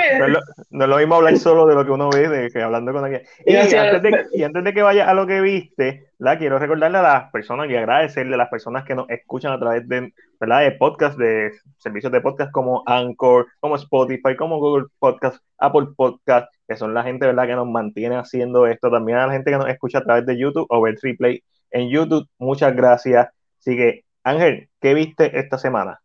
no, 0.70 0.88
lo 0.88 0.98
mismo, 0.98 1.16
hablar 1.16 1.38
solo 1.38 1.66
de 1.66 1.76
lo 1.76 1.86
que 1.86 1.92
uno 1.92 2.10
ve, 2.10 2.30
de 2.30 2.50
que 2.50 2.62
hablando 2.62 2.94
con 2.94 3.04
alguien. 3.04 3.24
Y, 3.46 3.56
antes 3.56 4.02
de, 4.02 4.26
y 4.34 4.44
antes 4.44 4.64
de 4.64 4.74
que 4.74 4.82
vaya 4.82 5.10
a 5.10 5.14
lo 5.14 5.28
que 5.28 5.42
viste, 5.42 6.08
la 6.18 6.38
quiero 6.38 6.58
recordarle 6.58 6.98
a 7.00 7.02
las 7.02 7.32
personas 7.32 7.70
y 7.70 7.76
agradecerle 7.76 8.36
a 8.36 8.38
las 8.38 8.50
personas 8.50 8.86
que 8.86 8.96
nos 8.96 9.10
escuchan 9.10 9.52
a 9.52 9.60
través 9.60 9.88
de, 9.88 10.14
¿verdad? 10.40 10.62
de 10.62 10.72
podcast, 10.72 11.18
de 11.18 11.52
servicios 11.78 12.12
de 12.12 12.22
podcast 12.22 12.52
como 12.52 12.84
Anchor, 12.86 13.48
como 13.60 13.76
Spotify, 13.76 14.36
como 14.38 14.60
Google 14.60 14.88
Podcast, 15.00 15.44
Apple 15.58 15.88
Podcast, 15.96 16.54
que 16.68 16.78
son 16.78 16.94
la 16.94 17.04
gente 17.04 17.26
¿verdad? 17.26 17.48
que 17.48 17.56
nos 17.56 17.68
mantiene 17.68 18.16
haciendo 18.18 18.66
esto. 18.68 18.90
También 18.90 19.18
a 19.18 19.28
la 19.28 19.34
gente 19.34 19.52
que 19.52 19.58
nos 19.58 19.70
escucha 19.70 20.00
a 20.00 20.04
través 20.04 20.26
de 20.26 20.38
YouTube 20.38 20.68
o 20.70 20.82
ver 20.82 20.96
Replay 21.02 21.44
en 21.72 21.90
YouTube. 21.90 22.28
Muchas 22.38 22.76
gracias. 22.76 23.28
Así 23.60 23.76
que, 23.76 24.06
Ángel, 24.24 24.70
¿qué 24.80 24.94
viste 24.94 25.38
esta 25.38 25.58
semana? 25.58 26.01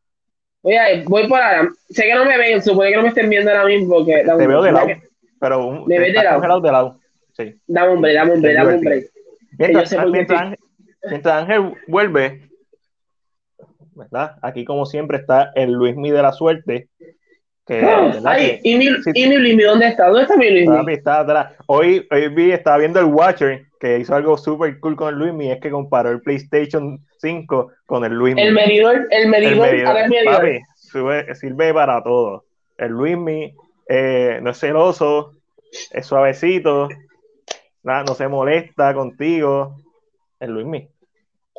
Oye, 0.66 1.04
voy 1.06 1.28
por 1.28 1.40
ahora. 1.40 1.68
Sé 1.90 2.02
que 2.02 2.14
no 2.14 2.24
me 2.24 2.36
ven, 2.36 2.60
supone 2.60 2.90
que 2.90 2.96
no 2.96 3.02
me 3.02 3.08
estén 3.10 3.30
viendo 3.30 3.52
ahora 3.52 3.66
mismo. 3.66 3.98
Porque 3.98 4.24
Te 4.24 4.46
veo 4.48 4.62
de 4.62 4.72
lado. 4.72 4.88
Pero 5.38 5.64
un, 5.64 5.86
me 5.86 6.00
ves 6.00 6.12
de 6.12 6.24
lado. 6.24 6.60
de 6.60 6.72
lado. 6.72 7.00
Sí. 7.36 7.54
Dame 7.68 7.92
un 7.92 8.00
break, 8.00 8.16
dame 8.16 8.32
un 8.32 8.42
break, 8.42 8.56
dame 8.56 8.74
un 8.74 8.80
break. 8.80 9.04
Mientras, 9.58 9.92
Ángel, 9.92 10.58
mientras 11.08 11.42
Ángel 11.42 11.74
vuelve, 11.86 12.50
¿verdad? 13.94 14.38
Aquí, 14.42 14.64
como 14.64 14.86
siempre, 14.86 15.18
está 15.18 15.52
el 15.54 15.70
Luismi 15.70 16.10
de 16.10 16.22
la 16.22 16.32
suerte. 16.32 16.88
Que, 17.66 17.84
oh, 17.84 18.12
ay, 18.24 18.60
¿y, 18.62 18.76
mi, 18.76 18.86
¿Y 19.14 19.26
mi 19.26 19.36
Luismi 19.38 19.64
dónde 19.64 19.88
está? 19.88 20.06
¿Dónde 20.06 20.22
está 20.22 20.36
mi 20.36 20.50
Luismi? 20.50 20.92
Está 20.92 21.20
atrás. 21.20 21.52
Hoy, 21.66 22.06
hoy 22.12 22.28
vi, 22.28 22.52
estaba 22.52 22.78
viendo 22.78 23.00
el 23.00 23.06
Watcher, 23.06 23.66
que 23.80 23.98
hizo 23.98 24.14
algo 24.14 24.36
súper 24.38 24.78
cool 24.78 24.94
con 24.94 25.12
el 25.12 25.18
Luismi, 25.18 25.50
es 25.50 25.60
que 25.60 25.72
comparó 25.72 26.10
el 26.10 26.20
PlayStation 26.20 27.04
5 27.18 27.72
con 27.84 28.04
el 28.04 28.12
Luismi. 28.12 28.40
El 28.40 28.52
medidor, 28.52 29.08
el 29.10 29.28
medidor, 29.28 29.68
el 29.68 30.08
medidor, 30.08 31.34
sirve 31.34 31.74
para 31.74 32.04
todo. 32.04 32.44
El 32.78 32.92
Luismi 32.92 33.52
eh, 33.88 34.38
no 34.42 34.50
es 34.50 34.60
celoso, 34.60 35.32
es 35.90 36.06
suavecito, 36.06 36.88
no 37.82 38.14
se 38.14 38.28
molesta 38.28 38.94
contigo. 38.94 39.74
El 40.38 40.52
Luismi. 40.52 40.88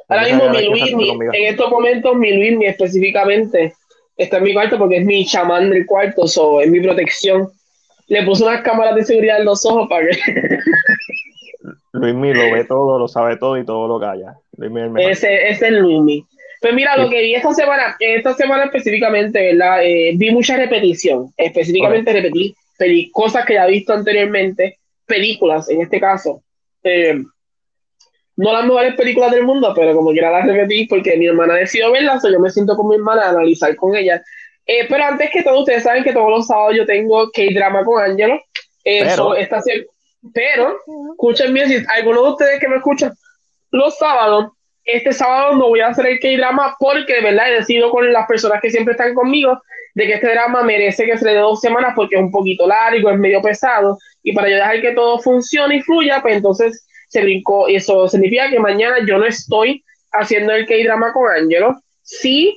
Ahora 0.08 0.24
mismo 0.24 0.50
mi 0.52 0.70
Luismi, 0.70 1.10
en 1.34 1.48
estos 1.48 1.70
momentos 1.70 2.16
mi 2.16 2.34
Luismi 2.34 2.66
específicamente 2.66 3.74
está 4.18 4.38
en 4.38 4.44
mi 4.44 4.54
cuarto 4.54 4.78
porque 4.78 4.98
es 4.98 5.06
mi 5.06 5.26
chamán 5.26 5.70
del 5.70 5.86
cuarto, 5.86 6.26
es 6.62 6.70
mi 6.70 6.82
protección. 6.82 7.50
Le 8.08 8.24
puse 8.24 8.44
unas 8.44 8.62
cámaras 8.62 8.96
de 8.96 9.06
seguridad 9.06 9.40
en 9.40 9.46
los 9.46 9.66
ojos 9.66 9.88
para 9.90 10.08
que... 10.08 10.18
Luismi 11.94 12.34
lo 12.34 12.52
ve 12.52 12.64
todo, 12.66 13.00
lo 13.00 13.08
sabe 13.08 13.38
todo 13.38 13.58
y 13.58 13.66
todo 13.66 13.88
lo 13.88 14.00
calla. 14.00 14.36
ese, 14.98 15.50
es 15.50 15.62
el 15.62 15.80
Luismi. 15.80 16.24
Pues 16.62 16.74
mira, 16.74 16.98
lo 16.98 17.10
que 17.10 17.22
vi 17.22 17.36
esta 17.36 17.54
semana, 17.54 17.96
esta 18.00 18.34
semana 18.34 18.66
específicamente, 18.66 19.54
¿verdad? 19.54 19.84
Eh, 19.84 20.14
vi 20.16 20.32
mucha 20.32 20.58
repetición. 20.58 21.32
Específicamente 21.38 22.14
repetí 22.14 22.56
cosas 23.12 23.46
que 23.46 23.56
ya 23.56 23.68
he 23.68 23.72
visto 23.72 23.94
anteriormente, 23.94 24.78
películas 25.06 25.70
en 25.70 25.82
este 25.82 26.00
caso. 26.00 26.44
Eh, 26.84 27.22
no 28.38 28.54
las 28.54 28.66
mejores 28.66 28.96
películas 28.96 29.32
del 29.32 29.44
mundo, 29.44 29.74
pero 29.76 29.96
como 29.96 30.12
quiera 30.12 30.32
las 30.32 30.46
repetí 30.46 30.86
porque 30.86 31.18
mi 31.18 31.28
hermana 31.28 31.56
decidió 31.56 31.92
verlas, 31.92 32.24
o 32.24 32.30
yo 32.30 32.40
me 32.40 32.50
siento 32.50 32.76
con 32.76 32.88
mi 32.88 32.96
hermana 32.96 33.24
a 33.24 33.30
analizar 33.30 33.76
con 33.76 33.96
ella. 33.96 34.24
Eh, 34.66 34.86
pero 34.88 35.04
antes 35.06 35.30
que 35.32 35.44
todo, 35.44 35.60
ustedes 35.60 35.84
saben 35.84 36.04
que 36.04 36.14
todos 36.14 36.30
los 36.30 36.48
sábados 36.48 36.76
yo 36.76 36.86
tengo 36.86 37.30
K-drama 37.32 37.84
con 37.84 38.02
Angelo. 38.02 38.40
Eso 38.84 39.36
está 39.36 39.62
pero, 40.34 40.78
escúchenme, 41.12 41.68
si 41.68 41.84
algunos 41.96 42.24
de 42.24 42.30
ustedes 42.30 42.60
que 42.60 42.68
me 42.68 42.78
escuchan 42.78 43.12
los 43.72 43.98
sábados, 43.98 44.52
este 44.84 45.12
sábado 45.14 45.56
no 45.56 45.68
voy 45.70 45.82
a 45.82 45.88
hacer 45.88 46.08
el 46.08 46.20
K-drama 46.20 46.76
porque 46.80 47.16
de 47.16 47.22
verdad 47.22 47.50
he 47.50 47.56
decidido 47.56 47.90
con 47.92 48.12
las 48.12 48.28
personas 48.28 48.62
que 48.62 48.70
siempre 48.70 48.94
están 48.94 49.14
conmigo 49.14 49.60
de 49.96 50.06
que 50.06 50.14
este 50.14 50.30
drama 50.30 50.64
merece 50.64 51.06
que 51.06 51.18
se 51.18 51.26
le 51.26 51.34
dé 51.34 51.40
dos 51.40 51.60
semanas 51.60 51.94
porque 51.96 52.16
es 52.16 52.22
un 52.22 52.32
poquito 52.32 52.68
largo, 52.68 53.10
es 53.10 53.18
medio 53.18 53.42
pesado 53.42 53.98
y 54.24 54.32
para 54.32 54.50
yo 54.50 54.56
dejar 54.56 54.82
que 54.82 54.92
todo 54.92 55.20
funcione 55.20 55.78
y 55.78 55.82
fluya, 55.82 56.22
pues 56.22 56.38
entonces 56.38 56.87
se 57.08 57.22
brincó. 57.22 57.70
Y 57.70 57.76
eso 57.76 58.08
significa 58.08 58.50
que 58.50 58.60
mañana 58.60 58.98
yo 59.06 59.18
no 59.18 59.26
estoy 59.26 59.84
haciendo 60.12 60.54
el 60.54 60.66
K-drama 60.66 61.14
con 61.14 61.30
Angelo. 61.30 61.80
Sí, 62.02 62.56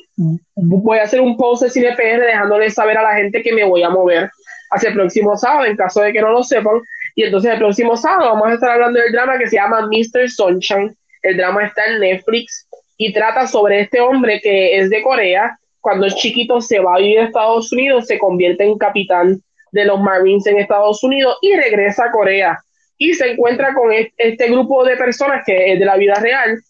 voy 0.55 0.99
a 0.99 1.03
hacer 1.03 1.21
un 1.21 1.37
post 1.37 1.63
de 1.63 1.71
CinePR 1.71 2.25
dejándole 2.25 2.71
saber 2.71 2.97
a 2.99 3.03
la 3.03 3.17
gente 3.17 3.43
que 3.43 3.53
me 3.53 3.65
voy 3.65 3.83
a 3.83 3.91
mover 3.91 4.31
hacia 4.71 4.91
el 4.91 4.95
próximo 4.95 5.37
sábado, 5.37 5.67
en 5.67 5.77
caso 5.77 6.01
de 6.03 6.13
que 6.13 6.21
no 6.21 6.31
lo 6.31 6.43
sepan. 6.45 6.81
Y 7.17 7.25
entonces 7.25 7.53
el 7.53 7.59
próximo 7.59 7.97
sábado 7.97 8.31
vamos 8.31 8.49
a 8.49 8.55
estar 8.55 8.71
hablando 8.71 9.01
del 9.01 9.13
drama 9.13 9.39
que 9.39 9.49
se 9.49 9.57
llama 9.57 9.89
Mr. 9.89 10.31
Sunshine. 10.31 10.97
El 11.23 11.37
drama 11.37 11.65
está 11.65 11.85
en 11.87 12.01
Netflix 12.01 12.69
y 12.97 13.13
trata 13.13 13.47
sobre 13.47 13.81
este 13.81 14.01
hombre 14.01 14.41
que 14.41 14.79
es 14.79 14.89
de 14.89 15.03
Corea. 15.03 15.59
Cuando 15.81 16.07
es 16.07 16.15
chiquito 16.15 16.61
se 16.61 16.79
va 16.79 16.95
a 16.95 16.99
vivir 16.99 17.19
a 17.19 17.25
Estados 17.25 17.73
Unidos, 17.73 18.07
se 18.07 18.19
convierte 18.19 18.65
en 18.65 18.79
capitán 18.79 19.43
de 19.73 19.85
los 19.85 20.01
Marines 20.01 20.47
en 20.47 20.59
Estados 20.59 21.03
Unidos 21.03 21.37
y 21.43 21.57
regresa 21.57 22.05
a 22.05 22.11
Corea. 22.11 22.59
Y 23.03 23.15
se 23.15 23.33
encuentra 23.33 23.73
con 23.73 23.91
este 23.93 24.51
grupo 24.51 24.85
de 24.85 24.95
personas 24.97 25.43
que 25.47 25.73
es 25.73 25.79
de 25.79 25.87
la 25.87 25.97
vida 25.97 26.17
real, 26.17 26.61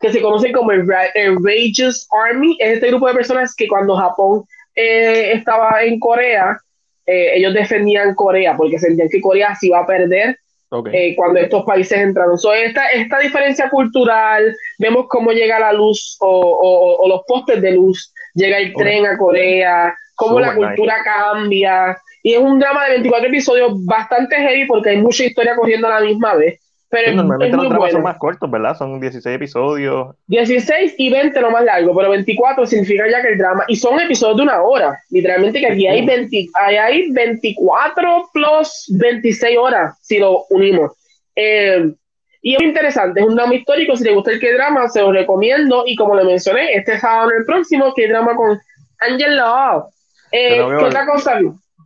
que 0.00 0.10
se 0.10 0.22
conoce 0.22 0.52
como 0.52 0.72
el, 0.72 0.88
Rageous 0.88 2.08
Army. 2.26 2.56
Es 2.58 2.76
este 2.76 2.88
grupo 2.88 3.08
de 3.08 3.14
personas 3.14 3.54
que 3.54 3.68
cuando 3.68 3.94
Japón 3.94 4.44
eh, 4.74 5.32
estaba 5.34 5.82
en 5.82 6.00
Corea, 6.00 6.56
eh, 7.06 7.36
ellos 7.36 7.52
defendían 7.52 8.14
Corea 8.14 8.56
porque 8.56 8.78
sentían 8.78 9.10
que 9.10 9.20
Corea 9.20 9.54
se 9.54 9.66
iba 9.66 9.80
a 9.80 9.86
perder 9.86 10.38
eh, 10.92 11.14
cuando 11.14 11.40
estos 11.40 11.64
países 11.64 11.98
entraron. 11.98 12.36
esta, 12.56 12.88
esta 12.88 13.18
diferencia 13.18 13.68
cultural, 13.68 14.54
vemos 14.78 15.06
cómo 15.08 15.32
llega 15.32 15.60
la 15.60 15.74
luz 15.74 16.16
o, 16.20 17.06
los 17.06 17.22
postes 17.26 17.60
de 17.60 17.72
luz, 17.72 18.12
llega 18.34 18.58
el 18.58 18.72
tren 18.72 19.04
a 19.04 19.18
Corea, 19.18 19.94
cómo 20.14 20.40
la 20.40 20.54
cultura 20.54 20.96
cambia. 21.04 21.98
Y 22.28 22.34
es 22.34 22.40
un 22.40 22.58
drama 22.58 22.84
de 22.84 22.90
24 22.90 23.26
episodios 23.26 23.86
bastante 23.86 24.36
heavy 24.36 24.66
porque 24.66 24.90
hay 24.90 24.98
mucha 24.98 25.24
historia 25.24 25.56
corriendo 25.56 25.86
a 25.88 25.98
la 25.98 26.06
misma 26.06 26.34
vez. 26.34 26.60
Pero 26.90 27.14
normalmente 27.14 27.56
los 27.56 27.70
dramas 27.70 27.92
son 27.92 28.02
más 28.02 28.18
cortos, 28.18 28.50
¿verdad? 28.50 28.76
Son 28.76 29.00
16 29.00 29.34
episodios. 29.34 30.14
16 30.26 30.96
y 30.98 31.08
20 31.08 31.40
lo 31.40 31.50
más 31.50 31.64
largo, 31.64 31.96
pero 31.96 32.10
24 32.10 32.66
significa 32.66 33.08
ya 33.10 33.22
que 33.22 33.28
el 33.28 33.38
drama. 33.38 33.64
Y 33.66 33.76
son 33.76 33.98
episodios 33.98 34.36
de 34.36 34.42
una 34.42 34.60
hora. 34.60 34.98
Literalmente 35.08 35.58
que 35.58 35.68
aquí 35.68 35.86
hay, 35.86 36.04
20, 36.04 36.48
hay 36.52 37.10
24 37.12 38.28
plus 38.34 38.92
26 38.98 39.56
horas, 39.56 39.98
si 40.02 40.18
lo 40.18 40.44
unimos. 40.50 40.92
Eh, 41.34 41.94
y 42.42 42.56
es 42.56 42.62
interesante, 42.62 43.20
es 43.20 43.26
un 43.26 43.36
drama 43.36 43.54
histórico. 43.54 43.96
Si 43.96 44.04
te 44.04 44.12
gusta 44.12 44.32
el 44.32 44.38
que-drama, 44.38 44.86
se 44.90 45.00
lo 45.00 45.12
recomiendo. 45.12 45.84
Y 45.86 45.96
como 45.96 46.14
le 46.14 46.24
mencioné, 46.24 46.74
este 46.74 46.98
sábado 46.98 47.30
en 47.30 47.38
el 47.38 47.46
próximo, 47.46 47.94
que-drama 47.94 48.36
con 48.36 48.60
Angel 49.00 49.34
Love. 49.34 49.84
Eh, 50.30 50.56
¿Qué 50.78 50.84
otra 50.84 51.06
cosa? 51.06 51.40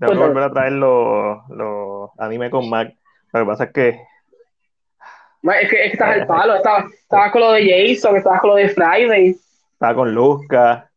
Tengo 0.06 0.20
que 0.20 0.28
volver 0.28 0.42
a 0.42 0.52
traer 0.52 0.72
los, 0.72 1.38
los 1.48 2.10
anime 2.18 2.50
con 2.50 2.68
Mac. 2.68 2.92
Lo 3.32 3.40
que 3.40 3.46
pasa 3.46 3.64
es 3.64 3.72
que. 3.72 3.88
Es 5.60 5.70
que, 5.70 5.86
estás 5.86 6.16
el 6.16 6.26
palo. 6.26 6.56
Estabas 6.56 6.86
estaba 6.92 7.30
con 7.30 7.40
lo 7.40 7.52
de 7.52 7.62
Jason, 7.64 8.16
estabas 8.16 8.40
con 8.40 8.50
lo 8.50 8.56
de 8.56 8.68
Friday. 8.68 9.36
Estaba 9.72 9.94
con 9.94 10.12
Luzca. 10.12 10.90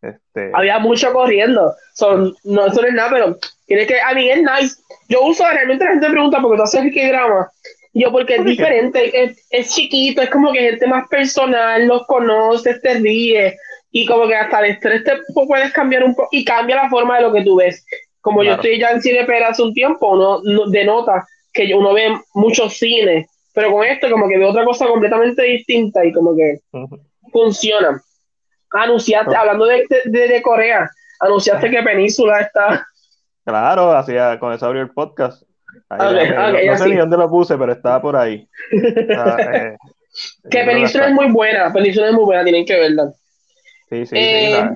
Este... 0.00 0.50
Había 0.54 0.78
mucho 0.78 1.12
corriendo. 1.12 1.74
Son, 1.94 2.34
no, 2.44 2.66
eso 2.66 2.82
no 2.82 2.88
es 2.88 2.94
nada, 2.94 3.10
pero 3.10 3.36
tiene 3.66 3.86
que. 3.86 4.00
A 4.00 4.14
mí 4.14 4.30
es 4.30 4.42
nice. 4.42 4.76
Yo 5.08 5.22
uso, 5.24 5.44
realmente 5.44 5.84
la 5.84 5.92
gente 5.92 6.10
pregunta, 6.10 6.40
¿por 6.40 6.52
qué 6.52 6.56
tú 6.56 6.62
haces 6.62 6.92
qué 6.94 7.08
drama? 7.08 7.50
Yo, 7.94 8.10
porque 8.10 8.36
es 8.36 8.44
diferente, 8.44 9.24
es, 9.24 9.46
es, 9.50 9.74
chiquito, 9.74 10.22
es 10.22 10.30
como 10.30 10.50
que 10.50 10.60
gente 10.60 10.86
más 10.86 11.06
personal, 11.08 11.86
los 11.86 12.06
conoces, 12.06 12.80
te 12.80 12.94
ríes, 12.94 13.54
y 13.90 14.06
como 14.06 14.26
que 14.26 14.34
hasta 14.34 14.60
el 14.60 14.70
estrés 14.72 15.04
te 15.04 15.12
puedes 15.34 15.72
cambiar 15.72 16.04
un 16.04 16.14
poco, 16.14 16.30
y 16.32 16.42
cambia 16.42 16.76
la 16.76 16.88
forma 16.88 17.16
de 17.16 17.22
lo 17.22 17.32
que 17.34 17.44
tú 17.44 17.56
ves. 17.56 17.84
Como 18.22 18.42
yo 18.42 18.54
estoy 18.54 18.78
ya 18.78 18.90
en 18.92 19.02
cine 19.02 19.24
pero 19.26 19.46
hace 19.46 19.62
un 19.62 19.74
tiempo, 19.74 20.12
uno 20.12 20.40
no, 20.42 20.70
denota 20.70 21.26
que 21.52 21.74
uno 21.74 21.92
ve 21.92 22.18
muchos 22.32 22.78
cines, 22.78 23.26
pero 23.52 23.70
con 23.70 23.84
esto 23.84 24.10
como 24.10 24.26
que 24.26 24.38
ve 24.38 24.46
otra 24.46 24.64
cosa 24.64 24.86
completamente 24.86 25.42
distinta 25.42 26.02
y 26.02 26.12
como 26.12 26.34
que 26.34 26.60
funciona. 27.30 28.00
Anunciaste, 28.70 29.36
hablando 29.36 29.66
de, 29.66 29.84
de, 30.06 30.40
Corea, 30.40 30.88
anunciaste 31.20 31.70
que 31.70 31.82
Península 31.82 32.40
está... 32.40 32.86
Claro, 33.44 33.92
hacía, 33.92 34.38
con 34.38 34.54
eso 34.54 34.64
abrió 34.64 34.80
el 34.80 34.90
podcast 34.92 35.42
no, 35.98 36.78
sé 36.78 36.88
ni 36.88 36.96
dónde 36.96 37.16
lo 37.16 37.28
puse, 37.28 37.56
pero 37.56 37.72
estaba 37.72 38.00
por 38.00 38.16
ahí. 38.16 38.48
Eh, 40.14 40.50
que 40.50 40.62
Península 40.62 41.06
es 41.06 41.14
muy 41.14 41.32
buena, 41.32 41.72
Península 41.72 42.08
es 42.08 42.12
muy 42.12 42.24
buena, 42.24 42.44
tienen 42.44 42.66
que 42.66 42.78
verla. 42.78 43.10
Sí, 43.88 44.04
sí, 44.04 44.06
sí. 44.06 44.14
Eh, 44.14 44.70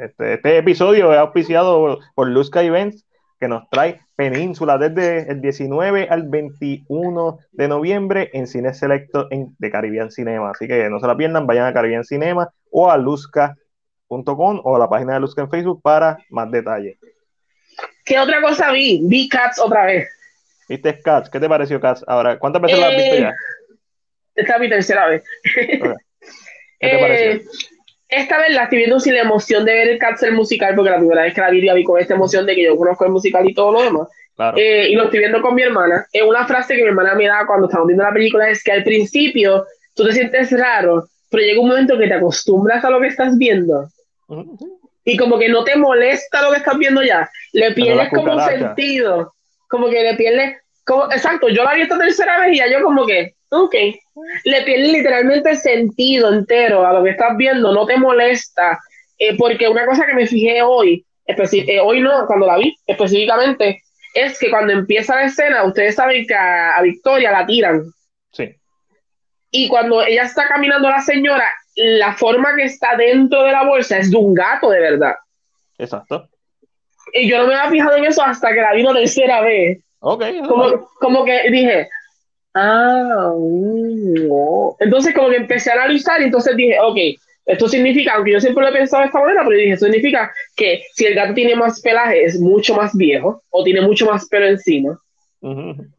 este, 0.00 0.34
este, 0.34 0.58
episodio 0.58 1.12
es 1.12 1.18
auspiciado 1.18 1.98
por 2.14 2.28
Luzca 2.28 2.62
Events, 2.62 3.04
que 3.38 3.48
nos 3.48 3.68
trae 3.70 4.00
Península 4.16 4.78
desde 4.78 5.30
el 5.30 5.40
19 5.40 6.08
al 6.08 6.28
21 6.28 7.38
de 7.52 7.68
noviembre 7.68 8.30
en 8.32 8.46
Cine 8.46 8.74
Selecto 8.74 9.28
en, 9.30 9.54
de 9.58 9.70
Caribbean 9.70 10.10
Cinema. 10.10 10.50
Así 10.50 10.66
que 10.66 10.88
no 10.88 11.00
se 11.00 11.06
la 11.06 11.16
pierdan, 11.16 11.46
vayan 11.46 11.66
a 11.66 11.72
Caribbean 11.72 12.04
Cinema 12.04 12.50
o 12.70 12.90
a 12.90 12.96
luzca.com 12.96 14.60
o 14.64 14.76
a 14.76 14.78
la 14.78 14.88
página 14.88 15.14
de 15.14 15.20
Luzca 15.20 15.42
en 15.42 15.50
Facebook 15.50 15.80
para 15.82 16.18
más 16.30 16.50
detalles. 16.50 16.96
¿Qué 18.04 18.18
otra 18.18 18.40
cosa 18.40 18.70
vi? 18.72 19.00
Vi 19.04 19.28
Cats 19.28 19.58
otra 19.58 19.86
vez. 19.86 20.08
¿Viste 20.68 21.00
Cats? 21.00 21.30
¿Qué 21.30 21.40
te 21.40 21.48
pareció 21.48 21.80
Cats? 21.80 22.04
Ahora, 22.06 22.38
¿cuántas 22.38 22.62
veces 22.62 22.78
la 22.78 22.88
has 22.88 22.96
visto 22.96 23.16
ya? 23.16 23.28
Eh, 23.28 23.34
esta 24.36 24.54
es 24.54 24.60
mi 24.60 24.68
tercera 24.68 25.06
vez. 25.08 25.24
¿Qué 25.54 26.88
te 26.88 26.98
pareció? 26.98 27.50
Eh, 28.14 28.20
esta 28.20 28.38
vez 28.38 28.54
la 28.54 28.64
estoy 28.64 28.78
viendo 28.78 29.00
sin 29.00 29.14
la 29.14 29.22
emoción 29.22 29.64
de 29.64 29.72
ver 29.72 29.88
el 29.88 29.98
Cats 29.98 30.22
el 30.22 30.32
musical, 30.32 30.74
porque 30.74 30.90
la 30.90 30.98
primera 30.98 31.22
vez 31.22 31.34
que 31.34 31.40
la 31.40 31.50
vi, 31.50 31.62
la 31.62 31.74
vi 31.74 31.84
con 31.84 32.00
esta 32.00 32.14
emoción 32.14 32.46
de 32.46 32.54
que 32.54 32.64
yo 32.64 32.76
conozco 32.76 33.04
el 33.04 33.12
musical 33.12 33.48
y 33.48 33.54
todo 33.54 33.72
lo 33.72 33.82
demás. 33.82 34.08
Eh, 34.56 34.88
y 34.90 34.94
lo 34.96 35.04
estoy 35.04 35.20
viendo 35.20 35.40
con 35.40 35.54
mi 35.54 35.62
hermana. 35.62 36.06
Es 36.12 36.22
una 36.22 36.46
frase 36.46 36.74
que 36.74 36.82
mi 36.82 36.88
hermana 36.88 37.14
me 37.14 37.26
da 37.26 37.46
cuando 37.46 37.66
estamos 37.66 37.86
viendo 37.86 38.04
la 38.04 38.12
película, 38.12 38.48
es 38.48 38.62
que 38.62 38.72
al 38.72 38.82
principio 38.82 39.64
tú 39.94 40.04
te 40.04 40.12
sientes 40.12 40.50
raro, 40.52 41.08
pero 41.30 41.44
llega 41.44 41.60
un 41.60 41.68
momento 41.68 41.98
que 41.98 42.08
te 42.08 42.14
acostumbras 42.14 42.84
a 42.84 42.90
lo 42.90 43.00
que 43.00 43.08
estás 43.08 43.38
viendo. 43.38 43.88
Y 45.04 45.16
como 45.16 45.38
que 45.38 45.48
no 45.48 45.64
te 45.64 45.76
molesta 45.76 46.42
lo 46.42 46.50
que 46.50 46.58
estás 46.58 46.78
viendo 46.78 47.02
ya, 47.02 47.28
le 47.52 47.72
pierdes 47.72 48.08
como 48.10 48.40
sentido 48.40 49.34
como 49.74 49.88
que 49.88 50.02
le 50.02 50.14
pierde, 50.14 50.58
como, 50.84 51.10
exacto, 51.10 51.48
yo 51.48 51.64
la 51.64 51.74
vi 51.74 51.82
esta 51.82 51.98
tercera 51.98 52.38
vez 52.38 52.52
y 52.52 52.58
ya 52.58 52.70
yo 52.70 52.80
como 52.80 53.04
que, 53.04 53.34
ok, 53.62 53.74
le 54.44 54.62
pierde 54.62 54.88
literalmente 54.88 55.56
sentido 55.56 56.32
entero 56.32 56.86
a 56.86 56.92
lo 56.92 57.04
que 57.04 57.10
estás 57.10 57.36
viendo, 57.36 57.72
no 57.72 57.86
te 57.86 57.96
molesta, 57.96 58.78
eh, 59.18 59.36
porque 59.36 59.68
una 59.68 59.86
cosa 59.86 60.06
que 60.06 60.14
me 60.14 60.26
fijé 60.26 60.62
hoy, 60.62 61.04
eh, 61.26 61.80
hoy 61.80 62.00
no, 62.00 62.26
cuando 62.26 62.46
la 62.46 62.58
vi 62.58 62.76
específicamente, 62.86 63.82
es 64.14 64.38
que 64.38 64.50
cuando 64.50 64.72
empieza 64.72 65.16
la 65.16 65.24
escena, 65.24 65.64
ustedes 65.64 65.94
saben 65.94 66.26
que 66.26 66.34
a, 66.34 66.80
Victoria 66.82 67.32
la 67.32 67.46
tiran. 67.46 67.82
Sí. 68.32 68.54
Y 69.50 69.68
cuando 69.68 70.02
ella 70.02 70.22
está 70.22 70.46
caminando 70.46 70.88
la 70.88 71.00
señora, 71.00 71.52
la 71.76 72.14
forma 72.14 72.54
que 72.56 72.64
está 72.64 72.96
dentro 72.96 73.42
de 73.42 73.52
la 73.52 73.64
bolsa 73.64 73.98
es 73.98 74.10
de 74.10 74.16
un 74.16 74.34
gato 74.34 74.70
de 74.70 74.80
verdad. 74.80 75.14
Exacto 75.78 76.28
y 77.14 77.28
yo 77.28 77.38
no 77.38 77.46
me 77.46 77.54
había 77.54 77.70
fijado 77.70 77.96
en 77.96 78.04
eso 78.04 78.22
hasta 78.22 78.52
que 78.52 78.60
la 78.60 78.74
vi 78.74 78.82
una 78.82 78.94
tercera 78.94 79.40
vez. 79.40 79.78
Okay, 80.00 80.40
como, 80.42 80.88
como 81.00 81.24
que 81.24 81.50
dije, 81.50 81.88
ah, 82.54 83.32
no. 83.36 84.76
Entonces 84.80 85.14
como 85.14 85.30
que 85.30 85.36
empecé 85.36 85.70
a 85.70 85.74
analizar 85.74 86.20
y 86.20 86.24
entonces 86.24 86.56
dije, 86.56 86.76
ok, 86.80 86.98
esto 87.46 87.68
significa, 87.68 88.14
aunque 88.14 88.32
yo 88.32 88.40
siempre 88.40 88.62
lo 88.62 88.70
he 88.70 88.72
pensado 88.72 89.02
de 89.02 89.08
esta 89.08 89.20
manera, 89.20 89.42
pero 89.44 89.58
dije, 89.58 89.72
eso 89.72 89.86
significa 89.86 90.32
que 90.56 90.82
si 90.94 91.04
el 91.04 91.14
gato 91.14 91.34
tiene 91.34 91.54
más 91.54 91.80
pelaje 91.80 92.24
es 92.24 92.40
mucho 92.40 92.74
más 92.74 92.96
viejo 92.96 93.42
o 93.50 93.64
tiene 93.64 93.82
mucho 93.82 94.06
más 94.06 94.26
pelo 94.28 94.46
encima. 94.46 94.98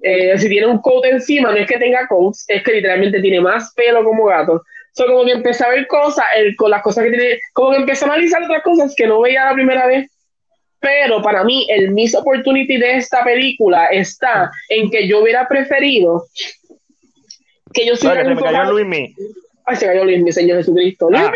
Eh, 0.01 0.39
si 0.39 0.49
tiene 0.49 0.65
un 0.65 0.79
coat 0.79 1.05
encima, 1.05 1.51
no 1.51 1.57
es 1.57 1.67
que 1.67 1.77
tenga 1.77 2.07
coats, 2.07 2.45
es 2.47 2.63
que 2.63 2.73
literalmente 2.73 3.21
tiene 3.21 3.41
más 3.41 3.73
pelo 3.75 4.03
como 4.03 4.25
gato. 4.25 4.63
So, 4.93 5.05
como 5.05 5.25
que 5.25 5.33
empecé 5.33 5.63
a 5.65 5.69
ver 5.69 5.85
cosas, 5.87 6.25
el, 6.35 6.55
con 6.55 6.71
las 6.71 6.81
cosas 6.81 7.03
que 7.03 7.11
tiene, 7.11 7.39
como 7.53 7.71
que 7.71 7.77
empecé 7.77 8.05
a 8.05 8.07
analizar 8.07 8.41
otras 8.41 8.63
cosas 8.63 8.95
que 8.95 9.05
no 9.05 9.21
veía 9.21 9.45
la 9.45 9.53
primera 9.53 9.85
vez 9.85 10.09
pero 10.79 11.21
para 11.21 11.43
mí 11.43 11.65
el 11.69 11.91
miss 11.91 12.15
opportunity 12.15 12.77
de 12.77 12.97
esta 12.97 13.23
película 13.23 13.88
está 13.88 14.51
en 14.69 14.89
que 14.89 15.07
yo 15.07 15.21
hubiera 15.21 15.47
preferido 15.47 16.25
que 17.73 17.85
yo 17.85 17.95
se 17.95 18.07
me 18.07 18.15
cayó. 18.15 18.75
Ay, 19.65 19.75
se 19.75 19.85
cayó 19.85 20.05
Luis 20.05 20.21
Mi, 20.21 20.31
Señor 20.31 20.57
Jesucristo. 20.57 21.09
Ah. 21.13 21.31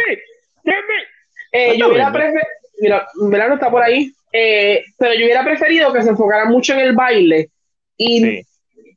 Eh, 1.52 1.78
yo 1.78 1.90
hubiera 1.90 2.12
preferido, 2.12 2.48
mira, 3.22 3.48
no 3.48 3.56
está 3.56 3.72
por 3.72 3.82
ahí, 3.82 4.12
eh, 4.32 4.84
pero 4.98 5.14
yo 5.16 5.26
hubiera 5.26 5.44
preferido 5.44 5.92
que 5.92 6.04
se 6.04 6.10
enfocara 6.10 6.46
mucho 6.46 6.74
en 6.74 6.80
el 6.80 6.96
baile 6.96 7.50
y 7.98 8.46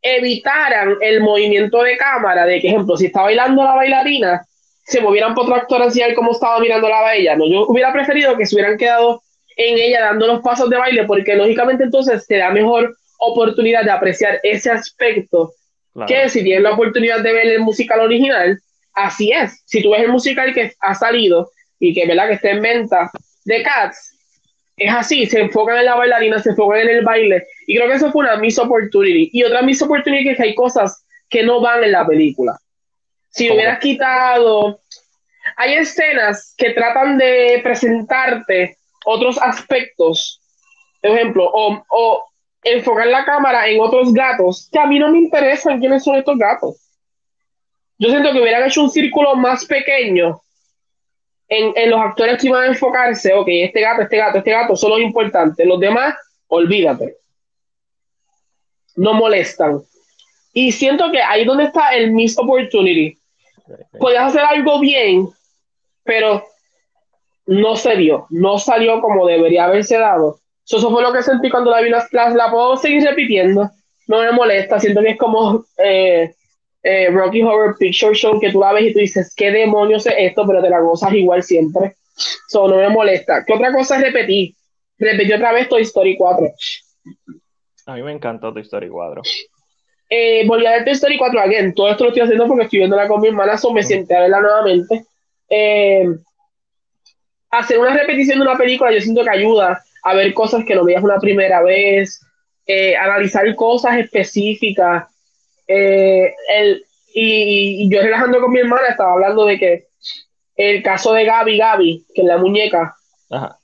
evitaran 0.02 0.96
el 1.00 1.20
movimiento 1.22 1.82
de 1.82 1.96
cámara 1.96 2.44
de 2.44 2.60
que, 2.60 2.68
ejemplo, 2.68 2.96
si 2.96 3.06
está 3.06 3.22
bailando 3.22 3.64
la 3.64 3.74
bailarina, 3.74 4.44
se 4.84 5.00
movieran 5.00 5.34
por 5.34 5.44
otro 5.44 5.54
actor 5.54 5.82
así 5.82 6.02
como 6.14 6.32
estaba 6.32 6.60
mirando 6.60 6.88
la 6.88 7.02
bella. 7.04 7.36
No, 7.36 7.48
yo 7.48 7.66
hubiera 7.66 7.92
preferido 7.92 8.36
que 8.36 8.46
se 8.46 8.54
hubieran 8.54 8.76
quedado 8.76 9.22
en 9.56 9.78
ella 9.78 10.00
dando 10.02 10.26
los 10.26 10.42
pasos 10.42 10.68
de 10.70 10.76
baile, 10.76 11.04
porque 11.04 11.34
lógicamente 11.34 11.84
entonces 11.84 12.26
te 12.26 12.38
da 12.38 12.50
mejor 12.50 12.96
oportunidad 13.18 13.84
de 13.84 13.90
apreciar 13.90 14.40
ese 14.42 14.70
aspecto 14.70 15.52
que 16.06 16.28
si 16.28 16.42
tienes 16.42 16.62
la 16.62 16.72
oportunidad 16.72 17.20
de 17.20 17.32
ver 17.32 17.46
el 17.46 17.60
musical 17.60 18.00
original, 18.00 18.58
así 18.94 19.30
es. 19.30 19.62
Si 19.66 19.82
tú 19.82 19.90
ves 19.90 20.02
el 20.02 20.08
musical 20.08 20.54
que 20.54 20.72
ha 20.80 20.94
salido 20.94 21.50
y 21.78 21.92
que, 21.92 22.06
¿verdad? 22.06 22.28
que 22.28 22.34
está 22.34 22.50
en 22.50 22.62
venta 22.62 23.10
de 23.44 23.62
Cats, 23.62 24.12
es 24.76 24.92
así, 24.92 25.26
se 25.26 25.40
enfocan 25.40 25.78
en 25.78 25.84
la 25.84 25.96
bailarina, 25.96 26.38
se 26.38 26.50
enfocan 26.50 26.80
en 26.80 26.88
el 26.88 27.04
baile, 27.04 27.46
y 27.66 27.76
creo 27.76 27.88
que 27.88 27.96
eso 27.96 28.10
fue 28.10 28.24
una 28.24 28.36
miss 28.36 28.58
opportunity. 28.58 29.30
Y 29.32 29.44
otra 29.44 29.62
miss 29.62 29.82
opportunity 29.82 30.30
es 30.30 30.36
que 30.36 30.42
hay 30.44 30.54
cosas 30.54 31.04
que 31.28 31.42
no 31.42 31.60
van 31.60 31.84
en 31.84 31.92
la 31.92 32.06
película. 32.06 32.58
Si 33.30 33.50
hubieras 33.50 33.78
quitado, 33.78 34.80
hay 35.56 35.74
escenas 35.74 36.54
que 36.56 36.70
tratan 36.70 37.18
de 37.18 37.60
presentarte 37.62 38.76
otros 39.04 39.38
aspectos, 39.38 40.40
por 41.00 41.10
ejemplo, 41.10 41.50
o, 41.52 41.84
o, 41.88 42.24
enfocar 42.64 43.06
la 43.08 43.24
cámara 43.24 43.66
en 43.66 43.80
otros 43.80 44.12
gatos, 44.12 44.68
que 44.70 44.78
a 44.78 44.86
mí 44.86 44.98
no 44.98 45.10
me 45.10 45.18
interesan 45.18 45.80
quiénes 45.80 46.04
son 46.04 46.16
estos 46.16 46.38
gatos. 46.38 46.76
Yo 47.98 48.08
siento 48.08 48.32
que 48.32 48.40
hubieran 48.40 48.64
hecho 48.64 48.82
un 48.82 48.90
círculo 48.90 49.34
más 49.34 49.64
pequeño 49.64 50.40
en, 51.48 51.72
en 51.76 51.90
los 51.90 52.00
actores 52.00 52.40
que 52.40 52.46
iban 52.46 52.64
a 52.64 52.66
enfocarse, 52.68 53.34
ok, 53.34 53.48
este 53.48 53.80
gato, 53.80 54.02
este 54.02 54.16
gato, 54.16 54.38
este 54.38 54.50
gato 54.50 54.76
son 54.76 54.90
los 54.90 55.00
importantes, 55.00 55.66
los 55.66 55.80
demás, 55.80 56.14
olvídate. 56.46 57.16
No 58.96 59.14
molestan. 59.14 59.82
Y 60.52 60.70
siento 60.72 61.10
que 61.10 61.20
ahí 61.20 61.44
donde 61.44 61.64
está 61.64 61.94
el 61.94 62.12
miss 62.12 62.38
opportunity. 62.38 63.18
Puedes 63.98 64.20
hacer 64.20 64.42
algo 64.42 64.78
bien, 64.80 65.28
pero 66.04 66.44
no 67.46 67.76
se 67.76 67.96
dio, 67.96 68.26
no 68.30 68.58
salió 68.58 69.00
como 69.00 69.26
debería 69.26 69.64
haberse 69.64 69.98
dado. 69.98 70.38
Eso, 70.64 70.90
fue 70.90 71.02
lo 71.02 71.12
que 71.12 71.22
sentí 71.22 71.50
cuando 71.50 71.70
la 71.70 71.80
vi 71.80 71.90
las 71.90 72.08
clases, 72.08 72.34
la 72.34 72.50
puedo 72.50 72.76
seguir 72.76 73.02
repitiendo, 73.02 73.70
no 74.06 74.20
me 74.20 74.32
molesta, 74.32 74.78
siento 74.78 75.00
que 75.00 75.10
es 75.10 75.18
como 75.18 75.64
eh, 75.78 76.34
eh, 76.82 77.10
Rocky 77.10 77.42
Horror 77.42 77.76
Picture 77.78 78.14
Show, 78.14 78.40
que 78.40 78.50
tú 78.50 78.60
la 78.60 78.72
ves 78.72 78.90
y 78.90 78.92
tú 78.92 78.98
dices, 79.00 79.34
¿qué 79.36 79.50
demonios 79.50 80.06
es 80.06 80.14
esto? 80.16 80.46
Pero 80.46 80.62
te 80.62 80.70
la 80.70 80.80
gozas 80.80 81.12
igual 81.14 81.42
siempre. 81.42 81.96
Eso 82.16 82.68
no 82.68 82.76
me 82.76 82.88
molesta. 82.88 83.44
¿Qué 83.44 83.52
otra 83.52 83.72
cosa 83.72 83.98
repetí? 83.98 84.54
Repetí 84.98 85.32
otra 85.32 85.52
vez 85.52 85.68
Toy 85.68 85.82
Story 85.82 86.16
4. 86.16 86.50
A 87.86 87.94
mí 87.94 88.02
me 88.02 88.12
encantó 88.12 88.52
Toy 88.52 88.62
Story 88.62 88.88
4. 88.88 89.22
Eh, 90.10 90.46
volví 90.46 90.66
a 90.66 90.72
ver 90.72 90.84
Toy 90.84 90.92
Story 90.92 91.16
4 91.18 91.40
again. 91.40 91.74
Todo 91.74 91.90
esto 91.90 92.04
lo 92.04 92.10
estoy 92.10 92.22
haciendo 92.22 92.46
porque 92.46 92.64
estoy 92.64 92.80
viéndola 92.80 93.08
con 93.08 93.20
mi 93.20 93.28
hermana, 93.28 93.56
so 93.56 93.72
me 93.72 93.82
siento 93.82 94.14
a 94.14 94.20
verla 94.20 94.40
nuevamente. 94.40 95.04
Eh, 95.48 96.04
hacer 97.52 97.78
una 97.78 97.94
repetición 97.94 98.38
de 98.38 98.46
una 98.46 98.56
película 98.56 98.92
yo 98.92 99.00
siento 99.00 99.22
que 99.22 99.30
ayuda 99.30 99.82
a 100.02 100.14
ver 100.14 100.34
cosas 100.34 100.64
que 100.64 100.74
no 100.74 100.84
veías 100.84 101.02
una 101.02 101.20
primera 101.20 101.62
vez, 101.62 102.20
eh, 102.66 102.96
analizar 102.96 103.54
cosas 103.54 103.98
específicas. 103.98 105.04
Eh, 105.68 106.34
el, 106.56 106.84
y, 107.14 107.88
yo 107.88 108.02
relajando 108.02 108.40
con 108.40 108.50
mi 108.50 108.60
hermana 108.60 108.88
estaba 108.88 109.12
hablando 109.12 109.44
de 109.44 109.58
que 109.58 109.84
el 110.56 110.82
caso 110.82 111.12
de 111.12 111.24
Gaby 111.24 111.58
Gaby, 111.58 112.06
que 112.14 112.22
es 112.22 112.26
la 112.26 112.38
muñeca, 112.38 112.94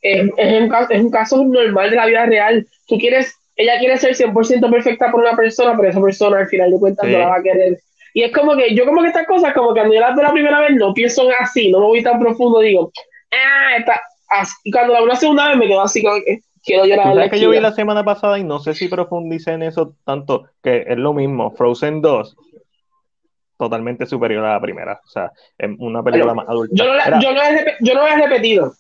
Es, 0.01 0.23
un, 0.23 0.33
es 0.39 1.01
un 1.03 1.11
caso 1.11 1.45
normal 1.45 1.91
de 1.91 1.97
la 1.97 2.07
vida 2.07 2.27
real. 2.27 2.67
Tú 2.87 2.99
quieres, 2.99 3.35
ella 3.57 3.79
quiere 3.79 3.99
ser 3.99 4.15
100% 4.15 4.71
perfecta 4.71 5.11
por 5.11 5.21
una 5.21 5.35
persona, 5.35 5.75
pero 5.77 5.91
esa 5.91 6.01
persona 6.01 6.39
al 6.39 6.49
final 6.49 6.71
de 6.71 6.79
cuentas 6.79 7.09
no 7.09 7.19
la 7.19 7.29
va 7.29 7.37
a 7.37 7.43
querer. 7.43 7.79
Y 8.15 8.23
es 8.23 8.33
como 8.33 8.57
que 8.57 8.75
yo 8.75 8.87
como 8.87 9.03
que 9.03 9.09
estas 9.09 9.27
cosas, 9.27 9.53
como 9.55 9.75
que 9.75 9.81
cuando 9.81 9.95
yo 9.95 10.01
las 10.01 10.15
veo 10.15 10.25
la 10.25 10.33
primera 10.33 10.61
vez, 10.61 10.75
no 10.77 10.95
pienso 10.95 11.29
así, 11.41 11.71
no 11.71 11.81
me 11.81 11.87
voy 11.87 12.03
tan 12.03 12.19
profundo, 12.19 12.61
digo, 12.61 12.93
ah, 13.33 13.77
está 13.79 14.01
así. 14.29 14.71
Cuando 14.71 14.93
la 14.93 15.01
veo 15.01 15.09
la 15.09 15.17
segunda 15.17 15.49
vez 15.49 15.57
me 15.57 15.67
quedo 15.67 15.83
así 15.83 16.03
como 16.03 16.17
que 16.25 16.41
quiero 16.65 16.85
llorar. 16.85 17.15
¿Sabes 17.15 17.31
que 17.31 17.41
yo 17.41 17.51
vi 17.51 17.61
la 17.61 17.73
semana 17.73 18.05
pasada 18.05 18.39
y 18.39 18.45
no 18.45 18.59
sé 18.59 18.75
si 18.75 18.89
profundicé 18.89 19.53
en 19.53 19.63
eso 19.63 19.95
tanto, 20.05 20.51
que 20.63 20.85
es 20.87 20.99
lo 20.99 21.13
mismo, 21.15 21.51
Frozen 21.53 22.01
2 22.01 22.37
totalmente 23.59 24.07
superior 24.07 24.45
a 24.45 24.53
la 24.53 24.61
primera. 24.61 25.01
O 25.05 25.09
sea, 25.09 25.33
es 25.59 25.71
una 25.79 26.03
película 26.03 26.33
más 26.33 26.49
adulta. 26.49 26.75
Yo 26.75 26.85
no, 26.85 27.21
yo, 27.21 27.33
no 27.33 27.43
he, 27.43 27.77
yo 27.81 27.95
no 27.95 28.07
he 28.07 28.17
repetido. 28.17 28.73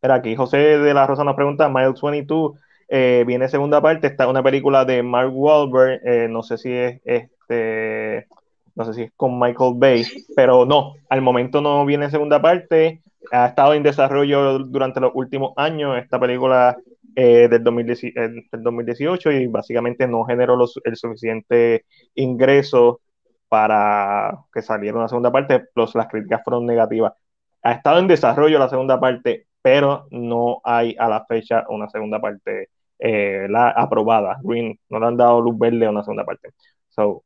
Era 0.00 0.14
aquí, 0.14 0.36
José 0.36 0.58
de 0.58 0.94
la 0.94 1.06
Rosa 1.06 1.24
nos 1.24 1.34
pregunta, 1.34 1.68
Mile 1.68 1.92
22 2.00 2.52
eh, 2.88 3.24
viene 3.26 3.48
segunda 3.48 3.82
parte, 3.82 4.06
está 4.06 4.28
una 4.28 4.42
película 4.42 4.84
de 4.84 5.02
Mark 5.02 5.32
Wahlberg, 5.34 6.00
eh, 6.04 6.28
no 6.28 6.44
sé 6.44 6.56
si 6.56 6.72
es 6.72 7.00
este, 7.04 8.28
no 8.76 8.84
sé 8.84 8.94
si 8.94 9.02
es 9.02 9.12
con 9.16 9.38
Michael 9.38 9.74
Bay, 9.76 10.04
pero 10.36 10.64
no, 10.64 10.94
al 11.08 11.22
momento 11.22 11.60
no 11.60 11.84
viene 11.84 12.10
segunda 12.10 12.40
parte, 12.40 13.02
ha 13.32 13.46
estado 13.46 13.74
en 13.74 13.82
desarrollo 13.82 14.60
durante 14.60 15.00
los 15.00 15.12
últimos 15.14 15.52
años 15.56 15.98
esta 15.98 16.20
película 16.20 16.76
eh, 17.16 17.48
del, 17.48 17.64
2018 17.64 19.32
y 19.32 19.46
básicamente 19.46 20.06
no 20.06 20.24
generó 20.24 20.58
el 20.84 20.96
suficiente 20.96 21.86
ingreso 22.14 23.00
para 23.48 24.38
que 24.52 24.62
saliera 24.62 24.98
una 24.98 25.08
segunda 25.08 25.32
parte, 25.32 25.64
las 25.74 26.08
críticas 26.08 26.42
fueron 26.44 26.66
negativas. 26.66 27.14
Ha 27.62 27.72
estado 27.72 27.98
en 27.98 28.08
desarrollo 28.08 28.58
la 28.58 28.68
segunda 28.68 29.00
parte, 29.00 29.46
pero 29.62 30.06
no 30.10 30.60
hay 30.64 30.94
a 30.98 31.08
la 31.08 31.24
fecha 31.26 31.64
una 31.68 31.88
segunda 31.88 32.20
parte 32.20 32.70
eh, 32.98 33.46
la 33.48 33.70
aprobada. 33.70 34.38
Green 34.42 34.78
no 34.88 35.00
le 35.00 35.06
han 35.06 35.16
dado 35.16 35.40
luz 35.40 35.58
verde 35.58 35.86
a 35.86 35.90
una 35.90 36.02
segunda 36.02 36.24
parte. 36.24 36.50
So, 36.90 37.24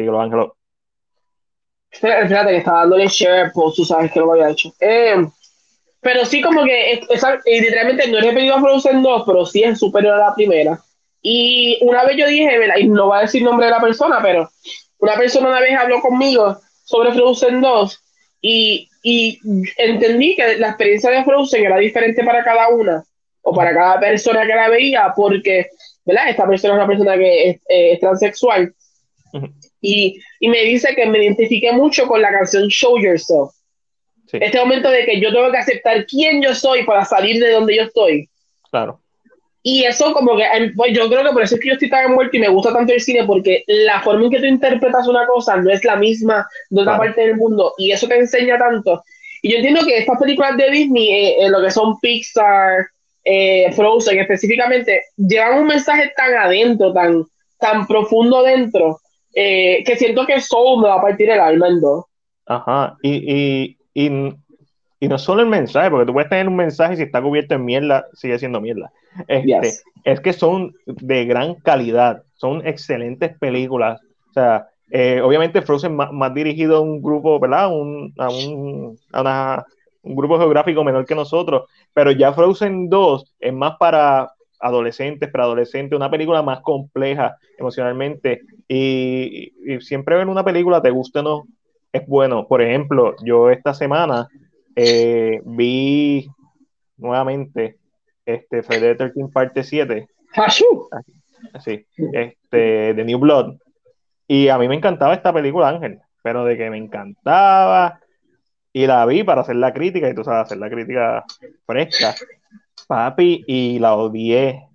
síguelo, 0.00 0.20
Ángelo. 0.20 0.56
Fíjate 1.90 2.50
que 2.50 2.56
estaba 2.56 2.80
dándole 2.80 3.08
share 3.08 3.52
tú 3.52 3.84
sabes 3.84 4.12
que 4.12 4.20
lo 4.20 4.32
había 4.32 4.50
hecho. 4.50 4.72
Eh, 4.80 5.16
pero 6.00 6.24
sí, 6.24 6.40
como 6.40 6.64
que 6.64 7.00
literalmente 7.46 8.08
no 8.08 8.18
he 8.18 8.22
repetido 8.22 8.54
a 8.54 8.60
Frozen 8.60 9.02
2, 9.02 9.22
pero 9.26 9.44
sí 9.44 9.62
es 9.62 9.78
superior 9.78 10.14
a 10.14 10.28
la 10.28 10.34
primera. 10.34 10.80
Y 11.20 11.78
una 11.82 12.04
vez 12.04 12.16
yo 12.16 12.26
dije, 12.26 12.58
y 12.78 12.88
no 12.88 13.08
voy 13.08 13.18
a 13.18 13.22
decir 13.22 13.42
nombre 13.42 13.66
de 13.66 13.72
la 13.72 13.80
persona, 13.80 14.20
pero 14.22 14.48
una 14.98 15.14
persona 15.16 15.48
una 15.48 15.60
vez 15.60 15.76
habló 15.76 16.00
conmigo 16.00 16.58
sobre 16.84 17.12
Frozen 17.12 17.60
2 17.60 18.04
y, 18.40 18.88
entendí 19.76 20.36
que 20.36 20.56
la 20.58 20.68
experiencia 20.68 21.10
de 21.10 21.24
Frozen 21.24 21.64
era 21.64 21.76
diferente 21.76 22.24
para 22.24 22.44
cada 22.44 22.68
una 22.68 23.04
o 23.42 23.54
para 23.54 23.74
cada 23.74 24.00
persona 24.00 24.46
que 24.46 24.54
la 24.54 24.68
veía 24.68 25.12
porque, 25.14 25.68
¿verdad? 26.04 26.30
Esta 26.30 26.46
persona 26.46 26.74
es 26.74 26.78
una 26.78 26.86
persona 26.86 27.16
que 27.16 27.50
es, 27.50 27.60
eh, 27.68 27.98
transexual 27.98 28.74
y, 29.80 30.20
me 30.40 30.62
dice 30.64 30.94
que 30.94 31.06
me 31.06 31.22
identifique 31.22 31.72
mucho 31.72 32.06
con 32.06 32.20
la 32.20 32.30
canción 32.30 32.68
Show 32.68 32.98
Yourself. 32.98 33.52
Este 34.32 34.58
momento 34.58 34.90
de 34.90 35.04
que 35.04 35.20
yo 35.20 35.32
tengo 35.32 35.50
que 35.50 35.58
aceptar 35.58 36.06
quién 36.06 36.40
yo 36.40 36.54
soy 36.54 36.84
para 36.84 37.04
salir 37.04 37.42
de 37.42 37.50
donde 37.50 37.76
yo 37.76 37.82
estoy. 37.82 38.28
Claro. 38.70 39.00
Y 39.62 39.84
eso 39.84 40.12
como 40.12 40.36
que, 40.36 40.44
em, 40.44 40.74
pues 40.74 40.92
yo 40.96 41.08
creo 41.08 41.24
que 41.24 41.32
por 41.32 41.42
eso 41.42 41.54
es 41.54 41.60
que 41.60 41.68
yo 41.68 41.74
estoy 41.74 41.90
tan 41.90 42.06
envuelto 42.06 42.36
y 42.36 42.40
me 42.40 42.48
gusta 42.48 42.72
tanto 42.72 42.92
el 42.92 43.00
cine, 43.00 43.24
porque 43.24 43.64
la 43.66 44.00
forma 44.00 44.24
en 44.24 44.30
que 44.30 44.38
tú 44.38 44.46
interpretas 44.46 45.06
una 45.06 45.26
cosa 45.26 45.56
no 45.56 45.70
es 45.70 45.84
la 45.84 45.96
misma 45.96 46.46
de 46.70 46.80
otra 46.80 46.96
parte 46.96 47.20
del 47.20 47.36
mundo, 47.36 47.74
y 47.76 47.90
eso 47.90 48.08
te 48.08 48.16
enseña 48.16 48.56
tanto. 48.56 49.02
Y 49.42 49.50
yo 49.50 49.56
entiendo 49.56 49.84
que 49.84 49.98
estas 49.98 50.18
películas 50.18 50.56
de 50.56 50.70
Disney, 50.70 51.08
eh, 51.08 51.44
eh, 51.44 51.50
lo 51.50 51.62
que 51.62 51.70
son 51.70 51.98
Pixar, 52.00 52.86
eh, 53.24 53.70
Frozen 53.72 54.18
específicamente, 54.18 55.02
llevan 55.16 55.60
un 55.60 55.66
mensaje 55.66 56.10
tan 56.16 56.34
adentro, 56.34 56.92
tan, 56.92 57.24
tan 57.58 57.86
profundo 57.86 58.42
dentro, 58.42 59.00
que 59.34 59.96
siento 59.96 60.26
que 60.26 60.40
Soul 60.40 60.82
me 60.82 60.88
va 60.88 60.96
a 60.96 61.02
partir 61.02 61.30
el 61.30 61.40
alma 61.40 61.68
en 61.68 61.80
dos. 61.80 62.04
Ajá, 62.46 62.96
y, 63.02 63.10
y, 63.10 63.78
y, 63.94 64.34
y 65.00 65.08
no 65.08 65.18
solo 65.18 65.42
el 65.42 65.48
mensaje, 65.48 65.90
porque 65.90 66.06
tú 66.06 66.12
puedes 66.12 66.28
tener 66.28 66.48
un 66.48 66.56
mensaje 66.56 66.94
y 66.94 66.96
si 66.96 67.02
está 67.04 67.22
cubierto 67.22 67.54
en 67.54 67.64
mierda, 67.64 68.06
sigue 68.14 68.38
siendo 68.38 68.60
mierda 68.60 68.90
este, 69.28 69.82
Es 70.04 70.20
que 70.20 70.32
son 70.32 70.74
de 70.86 71.24
gran 71.24 71.54
calidad, 71.56 72.22
son 72.34 72.66
excelentes 72.66 73.36
películas. 73.38 74.00
O 74.30 74.32
sea, 74.32 74.68
eh, 74.90 75.20
obviamente 75.22 75.62
Frozen 75.62 75.94
más, 75.94 76.12
más, 76.12 76.34
dirigido 76.34 76.78
a 76.78 76.80
un 76.80 77.02
grupo, 77.02 77.38
¿verdad? 77.38 77.72
Un, 77.72 78.12
a, 78.18 78.28
un, 78.28 78.98
a 79.12 79.64
un 80.02 80.16
grupo 80.16 80.38
geográfico 80.38 80.84
menor 80.84 81.06
que 81.06 81.14
nosotros, 81.14 81.68
pero 81.92 82.10
ya 82.10 82.32
Frozen 82.32 82.88
2 82.88 83.34
es 83.40 83.52
más 83.52 83.76
para 83.78 84.32
adolescentes, 84.60 85.30
para 85.30 85.44
adolescentes, 85.44 85.96
una 85.96 86.10
película 86.10 86.42
más 86.42 86.60
compleja 86.60 87.36
emocionalmente. 87.58 88.42
Y, 88.68 89.52
siempre 89.80 90.16
ver 90.16 90.28
una 90.28 90.44
película, 90.44 90.82
te 90.82 90.90
guste 90.90 91.20
o 91.20 91.22
no, 91.22 91.44
es 91.92 92.06
bueno. 92.06 92.46
Por 92.46 92.62
ejemplo, 92.62 93.16
yo 93.24 93.50
esta 93.50 93.74
semana 93.74 94.28
eh, 94.76 95.40
vi 95.44 96.28
nuevamente 96.96 97.78
este, 98.24 98.62
Friday 98.62 98.96
the 98.96 99.10
13 99.10 99.32
parte 99.32 99.64
7. 99.64 100.06
Así, 101.52 101.86
este, 102.12 102.94
de 102.94 103.04
New 103.04 103.18
Blood. 103.18 103.56
Y 104.28 104.48
a 104.48 104.58
mí 104.58 104.68
me 104.68 104.76
encantaba 104.76 105.14
esta 105.14 105.32
película, 105.32 105.68
Ángel, 105.68 106.00
pero 106.22 106.44
de 106.44 106.56
que 106.56 106.70
me 106.70 106.76
encantaba 106.76 107.98
y 108.72 108.86
la 108.86 109.04
vi 109.06 109.24
para 109.24 109.40
hacer 109.40 109.56
la 109.56 109.72
crítica, 109.72 110.08
y 110.08 110.14
tú 110.14 110.22
sabes, 110.22 110.42
hacer 110.42 110.58
la 110.58 110.70
crítica 110.70 111.24
fresca, 111.66 112.14
papi, 112.90 113.44
y 113.46 113.78
la 113.78 113.94
odié 113.94 114.66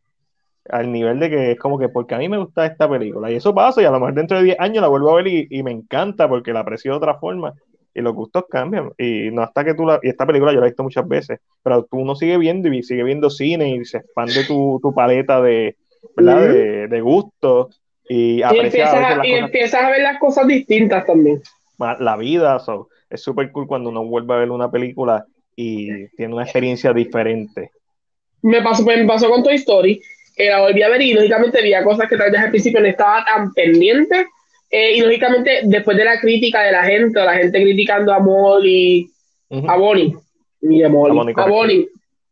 al 0.69 0.91
nivel 0.91 1.19
de 1.19 1.29
que 1.29 1.51
es 1.51 1.59
como 1.59 1.77
que 1.77 1.89
porque 1.89 2.15
a 2.15 2.17
mí 2.17 2.29
me 2.29 2.37
gusta 2.37 2.65
esta 2.65 2.89
película, 2.89 3.29
y 3.29 3.35
eso 3.35 3.53
pasa, 3.53 3.81
y 3.81 3.85
a 3.85 3.91
lo 3.91 3.99
mejor 3.99 4.13
dentro 4.13 4.37
de 4.37 4.45
10 4.45 4.59
años 4.59 4.81
la 4.81 4.87
vuelvo 4.87 5.11
a 5.11 5.15
ver 5.15 5.27
y, 5.27 5.47
y 5.49 5.63
me 5.63 5.71
encanta 5.71 6.29
porque 6.29 6.53
la 6.53 6.61
aprecio 6.61 6.91
de 6.91 6.97
otra 6.97 7.15
forma, 7.15 7.53
y 7.95 8.01
los 8.01 8.13
gustos 8.13 8.43
cambian. 8.49 8.91
Y 8.97 9.31
no 9.31 9.41
hasta 9.41 9.63
que 9.63 9.73
tú 9.73 9.85
la. 9.85 9.99
Y 10.03 10.09
esta 10.09 10.25
película 10.25 10.53
yo 10.53 10.59
la 10.59 10.67
he 10.67 10.69
visto 10.69 10.83
muchas 10.83 11.07
veces, 11.07 11.39
pero 11.63 11.85
tú 11.85 12.03
no 12.03 12.15
sigue 12.15 12.37
viendo 12.37 12.67
y 12.67 12.83
sigue 12.83 13.03
viendo 13.03 13.29
cine 13.29 13.69
y 13.69 13.85
se 13.85 13.99
expande 13.99 14.43
tu, 14.43 14.79
tu 14.81 14.93
paleta 14.93 15.41
de, 15.41 15.77
¿verdad? 16.15 16.41
de, 16.41 16.87
de 16.87 17.01
gustos. 17.01 17.81
Y, 18.07 18.39
y, 18.39 18.43
empiezas 18.43 18.93
a, 18.93 19.25
y 19.25 19.31
empiezas 19.31 19.81
a 19.81 19.89
ver 19.89 20.01
las 20.01 20.19
cosas 20.19 20.45
distintas 20.45 21.05
también. 21.05 21.41
La 21.99 22.15
vida, 22.17 22.61
es 23.09 23.21
súper 23.21 23.51
cool 23.51 23.65
cuando 23.65 23.89
uno 23.89 24.05
vuelve 24.05 24.33
a 24.33 24.37
ver 24.37 24.51
una 24.51 24.69
película 24.69 25.25
y 25.55 26.07
tiene 26.09 26.33
una 26.33 26.43
experiencia 26.43 26.93
diferente. 26.93 27.71
Me 28.45 28.61
pasó, 28.61 28.83
me 28.83 29.05
pasó 29.05 29.29
con 29.29 29.43
Toy 29.43 29.55
Story, 29.55 30.01
que 30.35 30.49
la 30.49 30.61
volví 30.61 30.81
a 30.83 30.89
ver 30.89 31.01
y 31.01 31.13
lógicamente 31.13 31.59
había 31.59 31.83
cosas 31.83 32.07
que 32.09 32.17
tal 32.17 32.31
vez 32.31 32.41
al 32.41 32.51
principio 32.51 32.79
no 32.79 32.87
estaba 32.87 33.23
tan 33.25 33.53
pendiente 33.53 34.27
eh, 34.69 34.97
y 34.97 35.01
lógicamente, 35.01 35.61
después 35.63 35.95
de 35.95 36.05
la 36.05 36.19
crítica 36.19 36.61
de 36.63 36.71
la 36.71 36.83
gente, 36.83 37.19
la 37.19 37.35
gente 37.35 37.61
criticando 37.61 38.11
a 38.13 38.19
Molly, 38.19 39.09
a 39.67 39.77
Bonnie, 39.77 40.13
a 40.83 40.89
Molly, 40.89 41.33
a 41.35 41.45
Bonnie, 41.45 41.87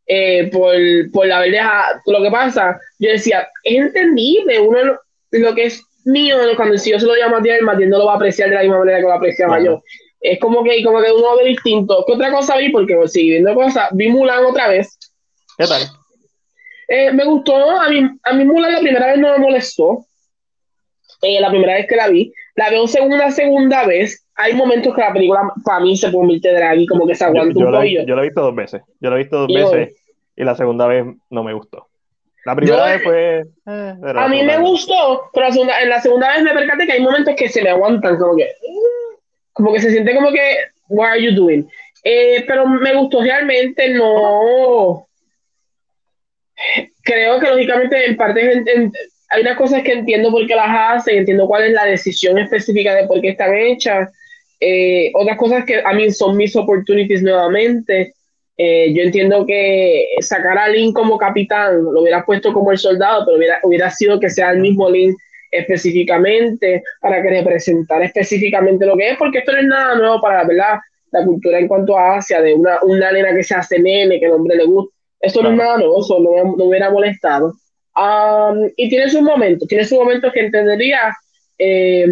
eh, 0.06 0.50
por, 0.52 0.76
por 1.14 1.28
la 1.28 1.40
verdad, 1.40 2.02
lo 2.06 2.22
que 2.22 2.30
pasa, 2.32 2.80
yo 3.00 3.12
decía, 3.12 3.48
es 3.64 3.78
entendible, 3.78 4.60
uno 4.60 5.00
lo, 5.32 5.56
que 5.56 5.66
es 5.66 5.84
mío, 6.06 6.38
cuando 6.58 6.78
si 6.78 6.92
yo 6.92 7.00
se 7.00 7.06
lo 7.06 7.16
llamo 7.16 7.38
a 7.38 7.40
Matías, 7.40 7.62
Matías 7.62 7.90
no 7.90 8.00
lo 8.00 8.06
va 8.08 8.14
a 8.14 8.16
apreciar 8.18 8.50
de 8.50 8.56
la 8.56 8.62
misma 8.62 8.80
manera 8.80 8.98
que 8.98 9.04
lo 9.04 9.14
apreciaba 9.14 9.64
yo. 9.64 9.82
Es 10.20 10.40
como 10.40 10.64
que, 10.64 10.84
como 10.84 11.02
que 11.02 11.12
uno 11.12 11.38
ve 11.38 11.50
distinto. 11.50 12.04
¿Qué 12.06 12.14
otra 12.14 12.32
cosa 12.32 12.58
vi? 12.58 12.70
Porque 12.72 12.96
pues, 12.96 13.12
sigue 13.12 13.32
viendo 13.32 13.54
cosas. 13.54 13.90
Vi 13.92 14.10
Mulan 14.10 14.46
otra 14.46 14.70
vez. 14.70 14.98
¿Qué 15.58 15.66
tal? 15.66 15.82
Eh, 16.94 17.12
me 17.12 17.26
gustó, 17.26 17.56
a 17.56 17.90
mí, 17.90 18.08
a 18.22 18.34
mí 18.34 18.46
Mulan 18.46 18.72
la 18.72 18.80
primera 18.80 19.08
vez 19.08 19.18
no 19.18 19.32
me 19.32 19.40
molestó. 19.40 20.06
Eh, 21.24 21.42
la 21.42 21.50
primera 21.50 21.74
vez 21.74 21.88
que 21.88 21.96
la 21.96 22.08
vi. 22.08 22.32
La 22.54 22.70
veo 22.70 22.86
segunda, 22.86 23.32
segunda 23.32 23.84
vez. 23.88 24.28
Hay 24.36 24.54
momentos 24.54 24.94
que 24.94 25.02
la 25.02 25.12
película 25.12 25.42
para 25.66 25.80
mí 25.80 25.98
se 25.98 26.12
convierte 26.12 26.50
de 26.50 26.56
drag 26.56 26.82
y 26.82 26.86
como 26.86 27.08
que 27.08 27.16
se 27.16 27.26
aguanta 27.26 27.60
yo, 27.60 27.66
un 27.66 27.74
poquillo. 27.74 28.06
Yo 28.06 28.16
la 28.16 28.22
he 28.22 28.26
visto 28.26 28.42
dos 28.42 28.56
veces. 28.56 28.84
Yo 29.00 29.10
la 29.10 29.16
he 29.16 29.20
visto 29.20 29.40
dos 29.40 29.48
veces 29.48 29.96
y 30.36 30.44
la 30.44 30.54
segunda 30.54 30.86
vez 30.86 31.04
no 31.32 31.44
me 31.44 31.54
gustó. 31.54 31.88
La 32.46 32.56
primera 32.56 32.86
vez 32.86 33.02
fue. 33.02 33.40
Eh, 33.66 33.96
a 34.16 34.28
mí 34.28 34.44
me 34.44 34.60
gustó, 34.60 35.32
pero 35.34 35.48
en 35.48 35.90
la 35.90 36.00
segunda 36.00 36.28
vez 36.28 36.44
me 36.44 36.54
percaté 36.54 36.86
que 36.86 36.92
hay 36.92 37.02
momentos 37.02 37.34
que 37.36 37.50
se 37.50 37.64
me 37.64 37.72
aguantan, 37.72 38.18
como 38.20 38.36
que. 38.36 38.52
Como 39.54 39.74
que 39.74 39.80
se 39.80 39.90
siente 39.90 40.14
como 40.14 40.32
que. 40.32 40.58
What 40.90 41.10
are 41.10 41.24
you 41.24 41.34
doing? 41.34 41.68
Eh, 42.04 42.44
pero 42.46 42.68
me 42.68 42.94
gustó 42.94 43.24
realmente, 43.24 43.90
no. 43.96 45.08
Creo 47.04 47.40
que 47.40 47.50
lógicamente 47.50 48.06
en 48.06 48.16
parte 48.16 48.64
hay 49.30 49.42
unas 49.42 49.58
cosas 49.58 49.84
que 49.84 49.94
entiendo 49.94 50.32
por 50.32 50.46
qué 50.48 50.56
las 50.56 51.00
hacen, 51.00 51.18
entiendo 51.18 51.48
cuál 51.48 51.64
es 51.64 51.72
la 51.74 51.86
decisión 51.86 52.38
específica 52.38 52.94
de 52.96 53.08
por 53.08 53.20
qué 53.22 53.30
están 53.30 53.54
hechas. 53.56 54.10
Eh, 54.60 55.12
otras 55.16 55.38
cosas 55.38 55.66
que 55.66 55.82
a 55.84 55.94
mí 55.94 56.12
son 56.12 56.38
mis 56.38 56.56
opportunities 56.56 57.22
nuevamente. 57.22 58.14
Eh, 58.58 58.94
yo 58.94 59.02
entiendo 59.02 59.46
que 59.46 60.08
sacar 60.20 60.58
a 60.58 60.70
Link 60.70 60.96
como 60.96 61.18
capitán, 61.18 61.84
lo 61.84 62.02
hubiera 62.02 62.24
puesto 62.24 62.54
como 62.54 62.72
el 62.72 62.78
soldado, 62.78 63.26
pero 63.26 63.38
hubiera, 63.38 63.60
hubiera 63.64 63.90
sido 63.90 64.20
que 64.20 64.30
sea 64.30 64.52
el 64.52 64.60
mismo 64.60 64.90
Link 64.90 65.16
específicamente 65.50 66.84
para 67.02 67.22
que 67.22 67.30
representara 67.30 68.06
específicamente 68.06 68.86
lo 68.86 68.96
que 68.96 69.12
es, 69.12 69.18
porque 69.18 69.40
esto 69.40 69.52
no 69.52 69.60
es 69.60 69.66
nada 69.66 69.96
nuevo 69.96 70.22
para, 70.22 70.44
¿verdad? 70.46 70.80
la 71.14 71.24
cultura 71.24 71.60
en 71.60 71.68
cuanto 71.68 71.98
a 71.98 72.18
Asia, 72.18 72.42
de 72.42 72.54
una, 72.54 72.84
una 72.84 73.12
nena 73.12 73.34
que 73.34 73.44
se 73.44 73.54
hace 73.54 73.80
nene, 73.80 74.20
que 74.20 74.26
el 74.26 74.32
hombre 74.32 74.58
le 74.58 74.66
gusta. 74.66 74.96
Esto 75.24 75.42
no 75.42 75.52
es 75.52 75.56
nada 75.56 75.78
nuevo, 75.78 76.02
eso 76.02 76.20
no, 76.20 76.58
no 76.58 76.66
hubiera 76.66 76.92
molestado. 76.92 77.56
Um, 77.96 78.70
y 78.76 78.90
tiene 78.90 79.10
sus 79.10 79.22
momentos, 79.22 79.68
tiene 79.70 79.86
sus 79.86 79.98
momentos 79.98 80.34
que 80.34 80.42
entendería. 80.42 81.16
Eh, 81.58 82.06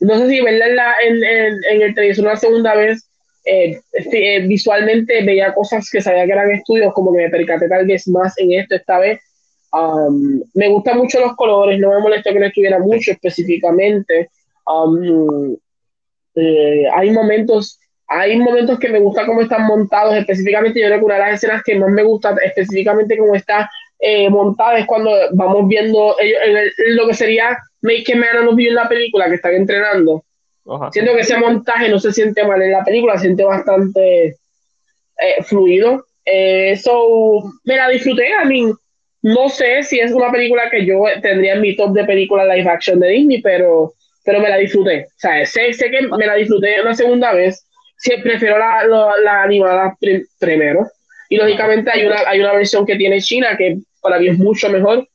no 0.00 0.18
sé 0.18 0.28
si 0.28 0.40
verla 0.40 0.94
en, 1.06 1.22
en, 1.22 1.54
en, 1.70 1.82
el 1.82 1.94
televisor 1.94 2.24
una 2.24 2.36
segunda 2.36 2.74
vez, 2.74 3.06
eh, 3.44 3.78
eh, 3.92 4.40
visualmente 4.46 5.22
veía 5.22 5.52
cosas 5.52 5.90
que 5.90 6.00
sabía 6.00 6.24
que 6.24 6.32
eran 6.32 6.50
estudios, 6.52 6.94
como 6.94 7.12
que 7.12 7.24
me 7.24 7.30
percaté 7.30 7.68
tal 7.68 7.86
vez 7.86 8.08
más 8.08 8.32
en 8.38 8.52
esto 8.54 8.76
esta 8.76 8.98
vez. 8.98 9.20
Um, 9.70 10.40
me 10.54 10.68
gustan 10.68 10.96
mucho 10.96 11.20
los 11.20 11.36
colores, 11.36 11.78
no 11.78 11.90
me 11.90 11.98
molesta 11.98 12.32
que 12.32 12.40
no 12.40 12.46
estuviera 12.46 12.78
mucho 12.78 13.10
específicamente. 13.10 14.30
Um, 14.66 15.54
hay 16.94 17.10
momentos 17.10 17.78
hay 18.06 18.36
momentos 18.38 18.78
que 18.78 18.88
me 18.88 19.00
gusta 19.00 19.26
cómo 19.26 19.40
están 19.40 19.66
montados 19.66 20.14
específicamente 20.14 20.80
yo 20.80 20.86
creo 20.86 20.98
que 20.98 21.04
una 21.04 21.14
de 21.14 21.20
las 21.20 21.34
escenas 21.34 21.62
que 21.62 21.78
más 21.78 21.90
me 21.90 22.02
gusta 22.02 22.34
específicamente 22.44 23.16
cómo 23.16 23.34
está 23.34 23.70
eh, 23.98 24.28
montada 24.28 24.78
es 24.78 24.86
cuando 24.86 25.10
vamos 25.32 25.66
viendo 25.68 26.14
lo 26.88 27.06
que 27.06 27.14
sería 27.14 27.56
Make 27.82 28.12
a 28.12 28.16
Man 28.16 28.58
You 28.58 28.68
en 28.68 28.74
la 28.74 28.88
película 28.88 29.28
que 29.28 29.36
están 29.36 29.54
entrenando 29.54 30.24
siento 30.92 31.14
que 31.14 31.20
ese 31.20 31.38
montaje 31.38 31.88
no 31.88 31.98
se 31.98 32.12
siente 32.12 32.44
mal 32.44 32.60
en 32.60 32.72
la 32.72 32.84
película 32.84 33.14
se 33.14 33.24
siente 33.24 33.44
bastante 33.44 34.26
eh, 34.26 35.42
fluido 35.42 36.04
eso 36.24 37.38
eh, 37.38 37.50
me 37.64 37.76
la 37.76 37.88
disfruté 37.88 38.32
a 38.34 38.44
mí 38.44 38.70
no 39.22 39.48
sé 39.48 39.82
si 39.82 40.00
es 40.00 40.12
una 40.12 40.30
película 40.30 40.68
que 40.70 40.84
yo 40.84 41.04
tendría 41.22 41.54
en 41.54 41.62
mi 41.62 41.74
top 41.74 41.92
de 41.92 42.04
películas 42.04 42.46
live 42.54 42.68
action 42.68 43.00
de 43.00 43.08
Disney 43.08 43.40
pero 43.40 43.94
pero 44.24 44.40
me 44.40 44.48
la 44.48 44.56
disfruté. 44.56 45.04
O 45.04 45.18
sea, 45.18 45.44
sé, 45.46 45.72
sé 45.72 45.90
que 45.90 46.08
me 46.08 46.26
la 46.26 46.34
disfruté 46.34 46.80
una 46.80 46.94
segunda 46.94 47.32
vez. 47.32 47.66
Siempre 48.04 48.32
prefiero 48.32 48.58
la, 48.58 48.86
la, 49.22 49.42
animada 49.42 49.96
primero. 50.38 50.86
Y 51.30 51.36
lógicamente 51.36 51.90
hay 51.90 52.04
una, 52.04 52.16
hay 52.26 52.40
una 52.40 52.52
versión 52.52 52.84
que 52.84 52.96
tiene 52.96 53.20
China 53.20 53.56
que 53.56 53.78
para 54.02 54.18
mí 54.18 54.28
es 54.28 54.38
mucho 54.38 54.68
mejor. 54.68 55.08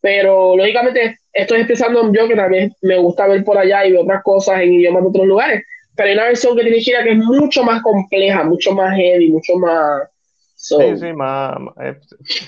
Pero 0.00 0.56
lógicamente 0.56 1.18
estoy 1.32 1.58
expresando 1.58 2.12
yo 2.12 2.28
que 2.28 2.36
también 2.36 2.72
me 2.82 2.96
gusta 2.98 3.26
ver 3.26 3.42
por 3.42 3.58
allá 3.58 3.84
y 3.84 3.92
ver 3.92 4.02
otras 4.02 4.22
cosas 4.22 4.60
en 4.60 4.74
idiomas 4.74 5.02
de 5.02 5.08
otros 5.08 5.26
lugares. 5.26 5.64
Pero 5.96 6.08
hay 6.08 6.14
una 6.14 6.24
versión 6.24 6.56
que 6.56 6.62
tiene 6.62 6.78
China 6.78 7.02
que 7.02 7.12
es 7.12 7.18
mucho 7.18 7.64
más 7.64 7.82
compleja, 7.82 8.44
mucho 8.44 8.72
más 8.72 8.94
heavy, 8.94 9.32
mucho 9.32 9.56
más. 9.56 10.02
sí, 10.54 10.76
sí, 11.00 11.12
más, 11.12 11.56
eh, 11.82 11.96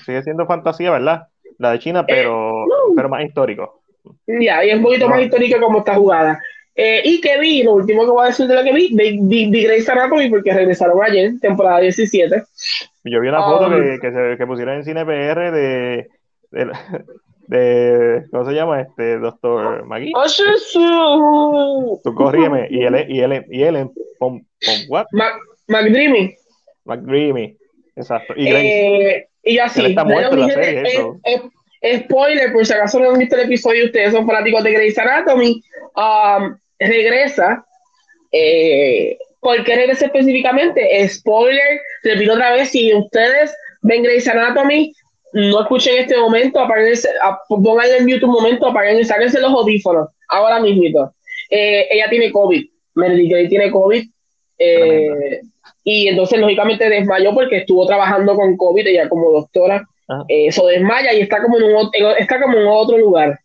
sigue 0.05 0.23
siendo 0.23 0.47
fantasía, 0.47 0.93
¿verdad? 0.93 1.27
La 1.59 1.73
de 1.73 1.81
China, 1.81 2.07
pero, 2.07 2.65
eh, 2.65 2.95
pero 2.95 3.09
más 3.09 3.25
histórico. 3.25 3.83
Ya, 4.27 4.65
y 4.65 4.71
es 4.71 4.77
un 4.77 4.83
poquito 4.85 5.09
más 5.09 5.21
histórica 5.21 5.59
como 5.59 5.81
está 5.81 5.95
jugada. 5.95 6.41
Eh, 6.81 7.03
y 7.05 7.21
que 7.21 7.41
vi, 7.41 7.65
lo 7.65 7.73
último 7.73 8.05
que 8.05 8.11
voy 8.13 8.23
a 8.23 8.29
decir 8.29 8.47
de 8.47 8.55
lo 8.55 8.63
que 8.63 8.73
vi, 8.73 8.95
vi, 8.95 9.19
vi, 9.21 9.51
vi 9.51 9.65
Grey's 9.65 9.89
Anatomy 9.89 10.31
porque 10.31 10.53
regresaron 10.53 11.03
ayer, 11.03 11.33
temporada 11.41 11.81
17. 11.81 12.45
Yo 13.03 13.21
vi 13.21 13.29
una 13.29 13.43
foto 13.43 13.67
um, 13.67 13.73
que, 13.73 13.99
que, 14.01 14.13
se, 14.13 14.39
que, 14.39 14.47
pusieron 14.47 14.77
en 14.77 14.85
Cine 14.85 15.05
PR 15.05 15.51
de, 15.51 16.09
de, 16.53 16.71
de, 17.49 18.27
¿cómo 18.31 18.45
se 18.45 18.53
llama? 18.53 18.83
Este, 18.83 19.19
Doctor 19.19 19.87
Magui. 19.87 20.13
Oh, 20.15 22.01
Tú 22.05 22.15
corrígeme, 22.15 22.69
y 22.71 22.85
él, 22.85 23.07
y 23.09 23.23
él, 23.23 23.45
y 23.51 23.63
él, 23.65 23.91
pom, 24.21 24.41
pom, 24.65 24.77
what? 24.89 25.07
McDreamy. 25.67 26.37
McDreamy, 26.85 27.57
exacto. 27.97 28.35
Y, 28.37 28.51
Grace, 28.51 29.17
eh, 29.17 29.29
y 29.43 29.59
así. 29.59 29.81
Él 29.81 29.87
está 29.87 30.05
muerto 30.05 30.35
en 30.35 30.41
la 30.43 30.49
serie, 30.51 30.83
eso. 30.85 31.21
Spoiler, 32.05 32.53
por 32.53 32.65
si 32.65 32.73
acaso 32.73 33.01
no 33.01 33.11
han 33.11 33.19
visto 33.19 33.35
el 33.35 33.47
episodio, 33.47 33.87
ustedes 33.87 34.13
son 34.13 34.25
fanáticos 34.29 34.63
de 34.63 34.73
Grey's 34.73 34.97
Anatomy. 34.97 35.61
Um, 35.97 36.57
regresa. 36.79 37.65
Eh, 38.33 39.19
¿Por 39.41 39.65
qué 39.65 39.77
regresa 39.77 40.07
específicamente? 40.07 41.09
Spoiler, 41.09 41.81
repito 42.03 42.33
otra 42.33 42.53
vez, 42.53 42.71
si 42.71 42.93
ustedes 42.93 43.55
ven 43.83 44.03
Grey's 44.03 44.29
Anatomy, 44.29 44.93
no 45.33 45.61
escuchen 45.61 45.99
este 45.99 46.17
momento, 46.17 46.61
apáguense, 46.61 47.09
pónganle 47.49 47.99
en 47.99 48.09
YouTube 48.09 48.31
un 48.31 48.43
momento, 48.43 48.67
apaguen, 48.67 49.05
sáquense 49.05 49.41
los 49.41 49.53
audífonos, 49.53 50.09
ahora 50.29 50.61
mismito. 50.61 51.13
Eh, 51.51 51.87
ella 51.91 52.09
tiene 52.11 52.33
COVID, 52.33 52.65
Meredith 52.95 53.31
Grey 53.31 53.49
tiene 53.49 53.71
COVID, 53.71 54.05
eh, 54.59 55.41
y 55.85 56.09
entonces 56.09 56.41
lógicamente 56.41 56.89
desmayó 56.89 57.33
porque 57.33 57.59
estuvo 57.59 57.87
trabajando 57.87 58.35
con 58.35 58.57
COVID, 58.57 58.87
ella 58.87 59.09
como 59.09 59.31
doctora, 59.31 59.87
eso 60.27 60.67
desmaya 60.67 61.13
y 61.13 61.21
está 61.21 61.43
como 61.43 61.59
en, 61.59 61.65
un, 61.65 61.91
está 62.19 62.41
como 62.41 62.59
en 62.59 62.67
otro 62.67 62.99
lugar. 62.99 63.39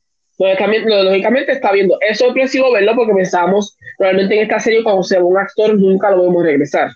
Lógicamente 0.44 1.52
está 1.52 1.72
viendo. 1.72 1.98
Es 2.02 2.18
sorpresivo 2.18 2.72
verlo 2.72 2.96
porque 2.96 3.14
pensamos, 3.14 3.78
realmente 4.00 4.36
en 4.36 4.42
esta 4.42 4.60
serie, 4.60 4.84
cuando 4.84 5.04
se 5.04 5.18
ve 5.18 5.24
un 5.24 5.38
actor, 5.38 5.78
nunca 5.78 6.12
lo 6.12 6.24
vemos 6.24 6.44
regresar. 6.44 6.92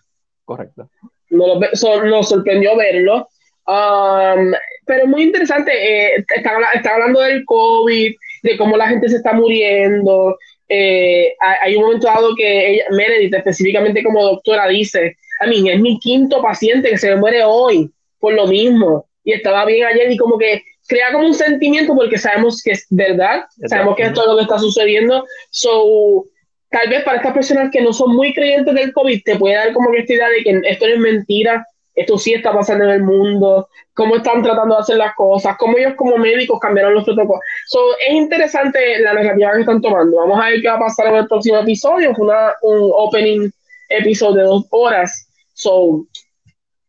Correcto. 0.45 0.89
Nos, 1.29 1.59
nos 2.05 2.29
sorprendió 2.29 2.75
verlo. 2.75 3.27
Um, 3.67 4.53
pero 4.85 5.07
muy 5.07 5.23
interesante. 5.23 5.71
Eh, 5.71 6.25
está, 6.35 6.51
está, 6.73 6.93
hablando 6.93 7.21
del 7.21 7.43
COVID, 7.45 8.15
de 8.43 8.57
cómo 8.57 8.77
la 8.77 8.87
gente 8.87 9.09
se 9.09 9.17
está 9.17 9.33
muriendo. 9.33 10.37
Eh, 10.69 11.33
hay 11.39 11.75
un 11.75 11.83
momento 11.83 12.07
dado 12.07 12.35
que 12.35 12.71
ella, 12.71 12.85
Meredith, 12.91 13.33
específicamente 13.33 14.03
como 14.03 14.23
doctora, 14.23 14.67
dice: 14.67 15.17
A 15.41 15.47
mí, 15.47 15.69
es 15.69 15.79
mi 15.79 15.99
quinto 15.99 16.41
paciente 16.41 16.89
que 16.89 16.97
se 16.97 17.09
me 17.09 17.17
muere 17.17 17.43
hoy 17.43 17.91
por 18.19 18.33
lo 18.33 18.47
mismo 18.47 19.05
y 19.23 19.33
estaba 19.33 19.65
bien 19.65 19.85
ayer 19.85 20.11
y 20.11 20.17
como 20.17 20.37
que 20.37 20.63
crea 20.87 21.11
como 21.11 21.27
un 21.27 21.33
sentimiento 21.33 21.95
porque 21.95 22.17
sabemos 22.17 22.61
que 22.63 22.71
es 22.71 22.87
verdad, 22.89 23.43
sabemos 23.67 23.95
que 23.95 24.03
esto 24.03 24.21
es 24.21 24.27
lo 24.27 24.35
que 24.37 24.43
está 24.43 24.57
sucediendo. 24.57 25.25
So, 25.49 26.25
tal 26.69 26.89
vez 26.89 27.03
para 27.03 27.17
estas 27.17 27.33
personas 27.33 27.71
que 27.71 27.81
no 27.81 27.93
son 27.93 28.15
muy 28.15 28.33
creyentes 28.33 28.73
del 28.73 28.93
COVID, 28.93 29.21
te 29.23 29.37
puede 29.37 29.55
dar 29.55 29.73
como 29.73 29.91
que 29.91 29.99
esta 29.99 30.13
idea 30.13 30.29
de 30.29 30.43
que 30.43 30.61
esto 30.69 30.87
no 30.87 30.93
es 30.93 30.99
mentira, 30.99 31.65
esto 31.93 32.17
sí 32.17 32.33
está 32.33 32.53
pasando 32.53 32.85
en 32.85 32.91
el 32.91 33.03
mundo, 33.03 33.67
cómo 33.93 34.17
están 34.17 34.43
tratando 34.43 34.75
de 34.75 34.81
hacer 34.81 34.97
las 34.97 35.15
cosas, 35.15 35.57
cómo 35.57 35.77
ellos 35.77 35.95
como 35.95 36.17
médicos 36.17 36.59
cambiaron 36.59 36.93
los 36.93 37.03
protocolos. 37.03 37.41
So, 37.65 37.79
es 38.07 38.13
interesante 38.13 38.99
la 38.99 39.13
narrativa 39.13 39.53
que 39.53 39.61
están 39.61 39.81
tomando. 39.81 40.17
Vamos 40.17 40.39
a 40.39 40.49
ver 40.49 40.61
qué 40.61 40.67
va 40.67 40.75
a 40.75 40.79
pasar 40.79 41.07
en 41.07 41.15
el 41.15 41.27
próximo 41.27 41.57
episodio. 41.57 42.13
Fue 42.13 42.27
una, 42.27 42.53
un 42.61 42.91
opening 42.93 43.49
episodio 43.89 44.41
de 44.41 44.43
dos 44.43 44.65
horas. 44.69 45.27
So, 45.53 46.05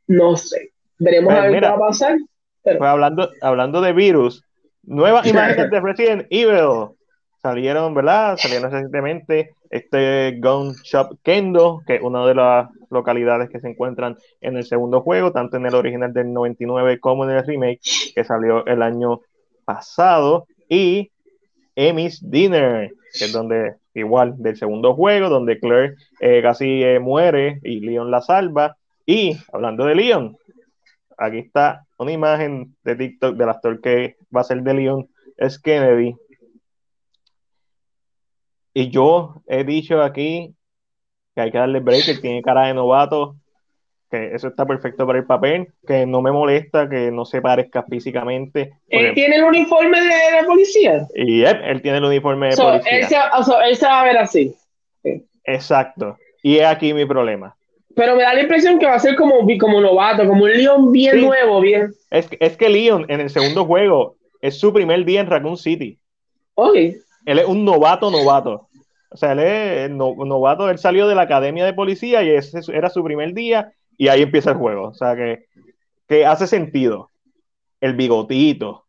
no 0.07 0.37
sé. 0.37 0.71
Veremos 0.99 1.33
pues 1.33 1.45
a 1.45 1.49
ver 1.49 1.61
qué 1.61 1.67
va 1.67 1.75
a 1.75 1.79
pasar. 1.79 2.19
Pues 2.77 2.91
hablando, 2.91 3.31
hablando 3.41 3.81
de 3.81 3.93
virus, 3.93 4.45
nuevas 4.83 5.27
imágenes 5.27 5.71
de 5.71 5.81
Resident 5.81 6.27
Evil 6.31 6.91
salieron, 7.41 7.95
¿verdad? 7.95 8.37
Salieron 8.37 8.71
recientemente 8.71 9.55
este 9.71 10.39
Gun 10.41 10.75
Shop 10.83 11.19
Kendo, 11.23 11.83
que 11.87 11.97
es 11.97 12.03
una 12.03 12.27
de 12.27 12.35
las 12.35 12.69
localidades 12.91 13.51
que 13.51 13.61
se 13.61 13.69
encuentran 13.69 14.17
en 14.41 14.57
el 14.57 14.65
segundo 14.65 15.01
juego, 15.01 15.33
tanto 15.33 15.57
en 15.57 15.67
el 15.67 15.75
original 15.75 16.13
del 16.13 16.33
99 16.33 16.99
como 17.01 17.25
en 17.25 17.31
el 17.31 17.47
remake, 17.47 17.81
que 18.15 18.25
salió 18.25 18.67
el 18.67 18.83
año 18.83 19.21
pasado, 19.65 20.47
y 20.69 21.11
Emmy's 21.77 22.21
Dinner, 22.29 22.91
que 23.19 23.25
es 23.27 23.33
donde, 23.33 23.75
igual, 23.95 24.35
del 24.39 24.57
segundo 24.57 24.95
juego, 24.95 25.29
donde 25.29 25.61
Claire 25.61 25.95
eh, 26.21 26.41
casi 26.43 26.83
eh, 26.83 26.99
muere 26.99 27.61
y 27.63 27.81
Leon 27.81 28.11
la 28.11 28.21
salva. 28.21 28.77
Y 29.07 29.37
hablando 29.53 29.85
de 29.85 29.95
Leon, 29.95 30.37
aquí 31.19 31.39
está 31.39 31.85
una 31.99 32.13
imagen 32.13 32.77
de 32.85 32.97
TikTok 32.97 33.37
del 33.37 33.49
actor 33.49 33.81
que 33.81 34.17
va 34.35 34.41
a 34.41 34.45
ser 34.45 34.63
de 34.63 34.75
Leon, 34.75 35.09
es 35.37 35.61
Kennedy. 35.61 36.15
Y 38.73 38.91
yo 38.91 39.43
he 39.47 39.65
dicho 39.65 40.01
aquí 40.01 40.55
que 41.35 41.41
hay 41.43 41.51
que 41.51 41.59
darle 41.59 41.81
break, 41.81 42.05
que 42.05 42.15
tiene 42.19 42.43
cara 42.43 42.69
de 42.69 42.75
novato, 42.75 43.37
que 44.11 44.35
eso 44.35 44.49
está 44.49 44.65
perfecto 44.65 45.07
para 45.07 45.19
el 45.19 45.27
papel, 45.27 45.73
que 45.87 46.07
no 46.07 46.23
me 46.23 46.31
molesta, 46.31 46.89
que 46.89 47.11
no 47.11 47.25
se 47.25 47.43
parezca 47.43 47.83
físicamente. 47.83 48.75
¿Él 48.89 49.13
tiene 49.15 49.37
el 49.37 49.45
uniforme 49.45 50.01
de, 50.01 50.45
policía? 50.47 51.07
Y 51.15 51.43
él, 51.43 51.83
tiene 51.83 51.99
el 51.99 52.05
uniforme 52.05 52.51
de 52.51 52.57
policía. 52.57 52.99
Él 52.99 53.77
se, 53.77 53.87
va 53.87 54.01
a 54.01 54.05
ver 54.05 54.19
así. 54.19 54.55
Exacto. 55.45 56.17
Y 56.43 56.59
es 56.59 56.67
aquí 56.67 56.95
mi 56.95 57.05
problema 57.05 57.58
pero 57.99 58.15
me 58.15 58.23
da 58.23 58.33
la 58.33 58.43
impresión 58.43 58.79
que 58.79 58.87
va 58.87 58.95
a 58.95 59.01
ser 59.01 59.17
como, 59.17 59.45
como 59.59 59.81
novato, 59.81 60.25
como 60.25 60.45
un 60.45 60.53
Leon 60.53 60.93
bien 60.93 61.21
nuevo, 61.21 61.61
bien. 61.61 61.93
Es, 62.13 62.29
es 62.39 62.57
que 62.57 62.69
Leon 62.69 63.07
en 63.09 63.19
el 63.19 63.29
segundo 63.29 63.65
juego 63.65 64.15
es 64.41 64.57
su 64.57 64.73
primer 64.73 65.05
día 65.05 65.21
en 65.21 65.27
Raccoon 65.27 65.57
City. 65.57 65.99
Oye. 66.55 67.01
Él 67.27 67.41
es 67.41 67.45
un 67.45 67.65
novato, 67.65 68.09
novato. 68.09 68.69
O 69.11 69.17
sea, 69.17 69.33
él 69.33 69.41
es 69.41 69.91
novato, 69.91 70.71
él 70.71 70.79
salió 70.79 71.09
de 71.09 71.17
la 71.17 71.23
academia 71.23 71.65
de 71.65 71.73
policía 71.73 72.23
y 72.23 72.31
ese 72.31 72.61
era 72.73 72.89
su 72.89 73.03
primer 73.03 73.35
día 73.35 73.73
y 73.97 74.07
ahí 74.07 74.23
empieza 74.23 74.51
el 74.51 74.59
juego. 74.59 74.91
O 74.91 74.95
sea, 74.95 75.17
que, 75.17 75.47
que 76.07 76.25
hace 76.25 76.47
sentido. 76.47 77.11
El 77.81 77.95
bigotito, 77.95 78.85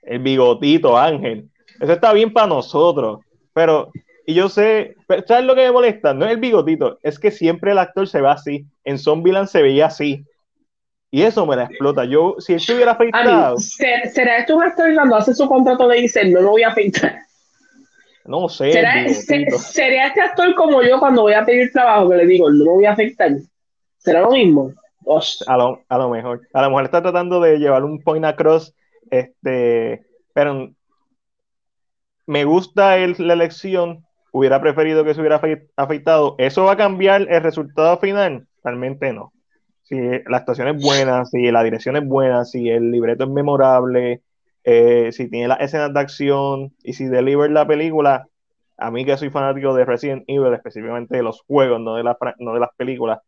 el 0.00 0.20
bigotito, 0.20 0.96
Ángel. 0.96 1.50
Eso 1.80 1.92
está 1.92 2.14
bien 2.14 2.32
para 2.32 2.46
nosotros, 2.46 3.20
pero 3.52 3.90
y 4.26 4.34
yo 4.34 4.48
sé, 4.48 4.96
¿sabes 5.26 5.44
lo 5.44 5.54
que 5.54 5.62
me 5.62 5.72
molesta? 5.72 6.14
No 6.14 6.24
es 6.24 6.32
el 6.32 6.36
bigotito, 6.38 6.98
es 7.02 7.18
que 7.18 7.30
siempre 7.30 7.72
el 7.72 7.78
actor 7.78 8.06
se 8.08 8.20
ve 8.20 8.28
así. 8.28 8.66
En 8.84 8.98
Zombieland 8.98 9.48
se 9.48 9.62
veía 9.62 9.86
así. 9.86 10.24
Y 11.10 11.22
eso 11.22 11.44
me 11.44 11.56
la 11.56 11.64
explota. 11.64 12.04
Yo, 12.04 12.36
si 12.38 12.54
él 12.54 12.60
se 12.60 12.74
hubiera 12.74 12.92
afeitado. 12.92 13.58
¿Será 13.58 14.38
esto 14.38 14.56
un 14.56 14.62
actor 14.62 14.94
cuando 14.94 15.16
hace 15.16 15.34
su 15.34 15.46
contrato 15.46 15.86
de 15.88 16.00
dice 16.00 16.24
no 16.24 16.40
lo 16.40 16.50
voy 16.50 16.62
a 16.62 16.68
afeitar? 16.68 17.18
No 18.24 18.48
sé. 18.48 18.72
¿Será, 18.72 19.08
¿Sería 19.08 20.06
este 20.06 20.20
actor 20.22 20.54
como 20.54 20.82
yo 20.82 20.98
cuando 20.98 21.22
voy 21.22 21.34
a 21.34 21.44
pedir 21.44 21.70
trabajo 21.72 22.08
que 22.08 22.16
le 22.16 22.26
digo, 22.26 22.50
no 22.50 22.64
me 22.64 22.70
voy 22.70 22.84
a 22.86 22.92
afectar? 22.92 23.30
¿Será 23.98 24.20
lo 24.20 24.30
mismo? 24.30 24.72
A 25.46 25.56
lo, 25.56 25.82
a 25.88 25.98
lo 25.98 26.08
mejor. 26.08 26.48
A 26.52 26.62
lo 26.62 26.68
mejor 26.68 26.84
está 26.84 27.02
tratando 27.02 27.40
de 27.40 27.58
llevar 27.58 27.84
un 27.84 28.00
point 28.00 28.24
across, 28.24 28.74
este, 29.10 30.06
pero 30.32 30.70
me 32.26 32.44
gusta 32.44 32.96
el, 32.98 33.16
la 33.18 33.34
elección. 33.34 34.06
Hubiera 34.32 34.60
preferido 34.60 35.04
que 35.04 35.14
se 35.14 35.20
hubiera 35.20 35.40
afeitado. 35.76 36.34
¿Eso 36.38 36.64
va 36.64 36.72
a 36.72 36.76
cambiar 36.76 37.26
el 37.30 37.42
resultado 37.42 37.98
final? 37.98 38.46
Realmente 38.64 39.12
no. 39.12 39.32
Si 39.82 39.96
la 40.26 40.38
actuación 40.38 40.68
es 40.68 40.82
buena, 40.82 41.24
si 41.26 41.50
la 41.50 41.62
dirección 41.62 41.96
es 41.96 42.06
buena, 42.06 42.44
si 42.44 42.70
el 42.70 42.90
libreto 42.90 43.24
es 43.24 43.30
memorable, 43.30 44.22
eh, 44.64 45.10
si 45.12 45.28
tiene 45.28 45.48
las 45.48 45.60
escenas 45.60 45.92
de 45.92 46.00
acción 46.00 46.72
y 46.82 46.94
si 46.94 47.06
deliver 47.06 47.50
la 47.50 47.66
película, 47.66 48.26
a 48.78 48.90
mí 48.90 49.04
que 49.04 49.16
soy 49.16 49.30
fanático 49.30 49.74
de 49.74 49.84
Resident 49.84 50.24
Evil, 50.26 50.54
específicamente 50.54 51.16
de 51.16 51.22
los 51.22 51.42
juegos, 51.42 51.80
no 51.80 51.96
de, 51.96 52.04
no 52.38 52.54
de 52.54 52.60
las 52.60 52.70
películas, 52.76 53.20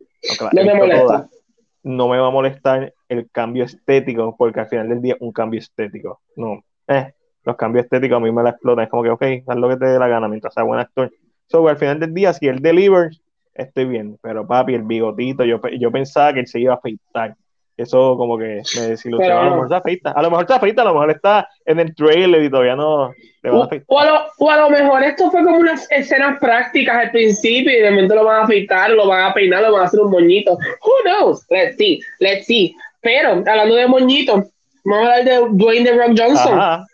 no 1.82 2.08
me 2.08 2.18
va 2.18 2.28
a 2.28 2.30
molestar 2.30 2.94
el 3.08 3.30
cambio 3.30 3.64
estético, 3.64 4.34
porque 4.36 4.60
al 4.60 4.68
final 4.68 4.88
del 4.88 5.02
día 5.02 5.16
un 5.20 5.32
cambio 5.32 5.60
estético. 5.60 6.22
No, 6.36 6.64
eh, 6.88 7.12
los 7.44 7.56
cambios 7.56 7.84
estéticos 7.84 8.16
a 8.16 8.20
mí 8.20 8.32
me 8.32 8.42
la 8.42 8.50
explotan. 8.50 8.84
Es 8.84 8.90
como 8.90 9.02
que, 9.02 9.10
ok, 9.10 9.22
haz 9.46 9.56
lo 9.56 9.68
que 9.68 9.76
te 9.76 9.86
dé 9.86 9.98
la 9.98 10.08
gana 10.08 10.28
mientras 10.28 10.54
sea 10.54 10.62
buen 10.62 10.80
actor. 10.80 11.10
So, 11.46 11.68
al 11.68 11.76
final 11.76 12.00
del 12.00 12.14
día, 12.14 12.32
si 12.32 12.48
él 12.48 12.60
delivers, 12.60 13.20
estoy 13.54 13.84
bien. 13.84 14.18
Pero 14.22 14.46
papi, 14.46 14.74
el 14.74 14.82
bigotito, 14.82 15.44
yo, 15.44 15.60
yo 15.78 15.90
pensaba 15.90 16.32
que 16.32 16.40
él 16.40 16.46
se 16.46 16.60
iba 16.60 16.74
a 16.74 16.76
afeitar. 16.76 17.36
Eso 17.76 18.16
como 18.16 18.38
que 18.38 18.62
me 18.76 18.86
desilusionó. 18.86 19.40
a 19.40 19.44
lo 19.44 19.50
mejor 19.50 19.68
se 19.68 19.74
afeita. 19.74 20.10
A 20.12 20.22
lo 20.22 20.30
mejor 20.30 20.46
se 20.46 20.54
afeita, 20.54 20.82
a 20.82 20.84
lo 20.84 20.92
mejor 20.92 21.10
está 21.10 21.48
en 21.66 21.80
el 21.80 21.94
trailer 21.94 22.44
y 22.44 22.50
todavía 22.50 22.76
no 22.76 23.12
le 23.42 23.50
a 23.50 23.64
afeitar. 23.64 23.86
O 23.88 23.98
a, 23.98 24.06
lo, 24.06 24.20
o 24.38 24.50
a 24.50 24.56
lo 24.58 24.70
mejor 24.70 25.02
esto 25.02 25.28
fue 25.30 25.42
como 25.42 25.58
unas 25.58 25.90
escenas 25.90 26.38
prácticas 26.38 26.96
al 26.96 27.10
principio 27.10 27.72
y 27.72 27.82
de 27.82 27.90
momento 27.90 28.14
lo 28.14 28.24
van 28.24 28.42
a 28.42 28.44
afeitar, 28.44 28.90
lo 28.90 29.08
van 29.08 29.24
a 29.24 29.34
peinar, 29.34 29.62
lo 29.62 29.72
van 29.72 29.82
a 29.82 29.84
hacer 29.86 30.00
un 30.00 30.12
moñito. 30.12 30.52
Who 30.52 30.92
knows? 31.04 31.44
Let's 31.50 31.76
see, 31.76 32.00
let's 32.20 32.46
see. 32.46 32.76
Pero 33.00 33.30
hablando 33.30 33.74
de 33.74 33.88
moñito, 33.88 34.44
vamos 34.84 35.08
a 35.08 35.12
hablar 35.16 35.24
de 35.24 35.48
Dwayne 35.50 35.84
The 35.84 35.96
Rock 35.96 36.16
Johnson. 36.16 36.86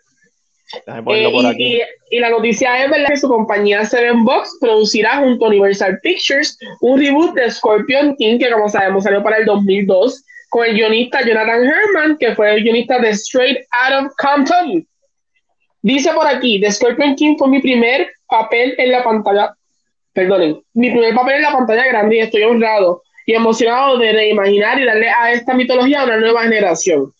Eh, 0.73 1.81
y, 2.11 2.19
la 2.19 2.29
noticia 2.29 2.83
es 2.83 2.91
¿verdad? 2.91 3.07
que 3.09 3.17
su 3.17 3.27
compañía 3.27 3.85
Seven 3.85 4.23
Box 4.23 4.57
producirá 4.59 5.17
junto 5.17 5.45
a 5.45 5.47
Universal 5.49 5.99
Pictures 6.01 6.57
un 6.81 6.99
reboot 6.99 7.33
de 7.33 7.51
Scorpion 7.51 8.15
King, 8.15 8.39
que 8.39 8.49
como 8.49 8.69
sabemos 8.69 9.03
salió 9.03 9.23
para 9.23 9.37
el 9.37 9.45
2002, 9.45 10.23
con 10.49 10.65
el 10.65 10.75
guionista 10.75 11.25
Jonathan 11.25 11.63
Herman, 11.63 12.17
que 12.17 12.35
fue 12.35 12.53
el 12.53 12.63
guionista 12.63 12.99
de 12.99 13.09
Straight 13.09 13.59
Out 13.83 14.05
of 14.05 14.13
Compton. 14.17 14.85
Dice 15.81 16.11
por 16.13 16.27
aquí, 16.27 16.59
The 16.61 16.71
Scorpion 16.71 17.15
King 17.15 17.35
fue 17.37 17.47
mi 17.47 17.61
primer 17.61 18.09
papel 18.27 18.75
en 18.77 18.91
la 18.91 19.03
pantalla, 19.03 19.55
perdonen, 20.13 20.61
mi 20.73 20.91
primer 20.91 21.15
papel 21.15 21.35
en 21.35 21.41
la 21.43 21.51
pantalla 21.51 21.85
grande 21.87 22.17
y 22.17 22.19
estoy 22.19 22.43
honrado 22.43 23.01
y 23.25 23.33
emocionado 23.33 23.97
de 23.97 24.11
reimaginar 24.11 24.79
y 24.79 24.85
darle 24.85 25.09
a 25.09 25.31
esta 25.31 25.53
mitología 25.53 26.03
una 26.03 26.17
nueva 26.17 26.43
generación 26.43 27.11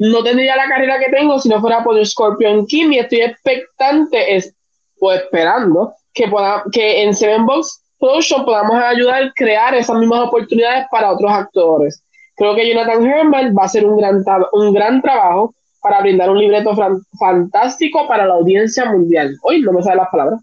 no 0.00 0.22
tendría 0.24 0.56
la 0.56 0.66
carrera 0.66 0.98
que 0.98 1.10
tengo 1.10 1.38
si 1.38 1.50
no 1.50 1.60
fuera 1.60 1.84
por 1.84 2.04
Scorpion 2.04 2.66
King 2.66 2.90
y 2.90 2.98
estoy 2.98 3.20
expectante 3.20 4.34
es, 4.34 4.54
o 4.98 5.12
esperando 5.12 5.92
que, 6.14 6.26
pueda, 6.26 6.64
que 6.72 7.02
en 7.02 7.14
Seven 7.14 7.44
Box 7.44 7.82
Production 7.98 8.46
podamos 8.46 8.82
ayudar 8.82 9.24
a 9.24 9.32
crear 9.36 9.74
esas 9.74 9.98
mismas 9.98 10.20
oportunidades 10.20 10.86
para 10.90 11.12
otros 11.12 11.30
actores. 11.30 12.02
Creo 12.34 12.54
que 12.54 12.66
Jonathan 12.66 13.06
Herman 13.06 13.54
va 13.54 13.64
a 13.64 13.66
hacer 13.66 13.84
un 13.84 13.98
gran, 13.98 14.24
un 14.52 14.72
gran 14.72 15.02
trabajo 15.02 15.54
para 15.82 16.00
brindar 16.00 16.30
un 16.30 16.38
libreto 16.38 16.74
fantástico 17.18 18.08
para 18.08 18.24
la 18.24 18.34
audiencia 18.34 18.86
mundial. 18.86 19.36
Hoy 19.42 19.60
no 19.60 19.72
me 19.72 19.82
sale 19.82 19.96
las 19.96 20.08
palabras. 20.08 20.40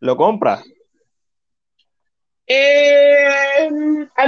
¿Lo 0.00 0.16
compra? 0.16 0.62
Eh, 2.46 3.68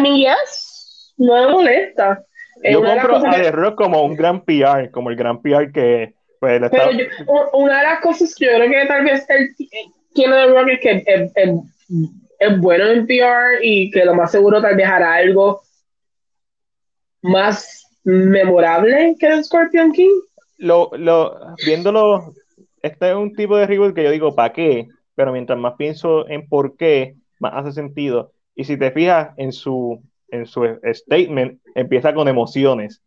mean, 0.03 0.17
yes. 0.17 1.15
No 1.17 1.35
me 1.35 1.53
molesta. 1.53 2.23
Yo 2.63 2.83
compro 2.83 3.17
a 3.17 3.31
The 3.33 3.53
Rock 3.53 3.75
como 3.77 4.03
un 4.03 4.17
gran 4.17 4.45
PR, 4.45 4.91
como 4.91 5.11
el 5.11 5.17
gran 5.17 5.41
PR 5.41 5.73
que 5.73 6.15
pues, 6.39 6.61
Pero 6.71 6.91
una 7.53 7.79
de 7.79 7.83
las 7.85 8.01
cosas 8.01 8.35
que 8.35 8.47
yo 8.47 8.53
creo 8.53 8.71
que 8.71 8.87
tal 8.87 9.05
vez 9.05 9.27
él 9.29 9.55
tiene 10.15 10.35
The 10.35 10.47
Rock 10.47 10.69
es 10.69 10.81
que 10.81 11.05
es, 12.39 12.59
bueno 12.59 12.87
en 12.87 13.07
PR 13.07 13.63
y 13.63 13.91
que 13.91 14.05
lo 14.05 14.15
más 14.15 14.31
seguro 14.31 14.63
tal 14.63 14.75
vez 14.75 14.87
hará 14.87 15.17
algo 15.17 15.61
más 17.23 17.87
memorable 18.05 19.15
que 19.19 19.27
el 19.27 19.45
Scorpion 19.45 19.93
King. 19.93 20.21
Lo, 20.57 20.91
lo, 20.97 21.55
viéndolo, 21.67 22.35
este 22.83 23.11
es 23.11 23.17
un 23.17 23.35
tipo 23.35 23.57
de 23.57 23.67
reboot 23.67 23.95
que 23.95 24.05
yo 24.05 24.11
digo, 24.11 24.35
¿para 24.35 24.53
qué? 24.53 24.89
Pero 25.15 25.33
mientras 25.33 25.59
más 25.59 25.75
pienso 25.77 26.27
en 26.29 26.49
por 26.49 26.77
qué, 26.77 27.17
más 27.39 27.53
hace 27.55 27.73
sentido. 27.73 28.33
Y 28.55 28.65
si 28.65 28.79
te 28.79 28.91
fijas 28.91 29.35
en 29.37 29.53
su 29.53 30.03
en 30.33 30.47
su 30.47 30.65
statement 30.93 31.61
empieza 31.75 32.15
con 32.15 32.29
emociones. 32.29 33.03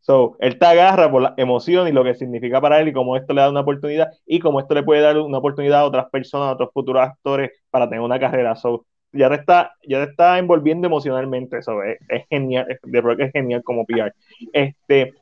So, 0.00 0.36
él 0.40 0.58
te 0.58 0.64
agarra 0.64 1.10
por 1.10 1.20
la 1.20 1.34
emoción 1.36 1.86
y 1.86 1.92
lo 1.92 2.02
que 2.02 2.14
significa 2.14 2.60
para 2.62 2.80
él 2.80 2.88
y 2.88 2.92
cómo 2.94 3.16
esto 3.16 3.34
le 3.34 3.42
da 3.42 3.50
una 3.50 3.60
oportunidad 3.60 4.08
y 4.26 4.38
cómo 4.38 4.58
esto 4.58 4.74
le 4.74 4.82
puede 4.82 5.02
dar 5.02 5.18
una 5.18 5.36
oportunidad 5.36 5.80
a 5.80 5.84
otras 5.84 6.08
personas, 6.10 6.48
a 6.48 6.52
otros 6.52 6.70
futuros 6.72 7.02
actores 7.02 7.50
para 7.70 7.86
tener 7.86 8.00
una 8.00 8.18
carrera. 8.18 8.56
So, 8.56 8.86
ya 9.12 9.28
te 9.28 9.34
está, 9.34 9.74
ya 9.86 10.04
te 10.04 10.10
está 10.10 10.38
envolviendo 10.38 10.86
emocionalmente. 10.86 11.58
eso 11.58 11.82
es, 11.82 11.98
genial, 12.30 12.66
de 12.82 13.00
Rock 13.00 13.20
es 13.20 13.32
genial 13.32 13.62
como 13.62 13.84
PR. 13.84 14.14
Este, 14.52 15.12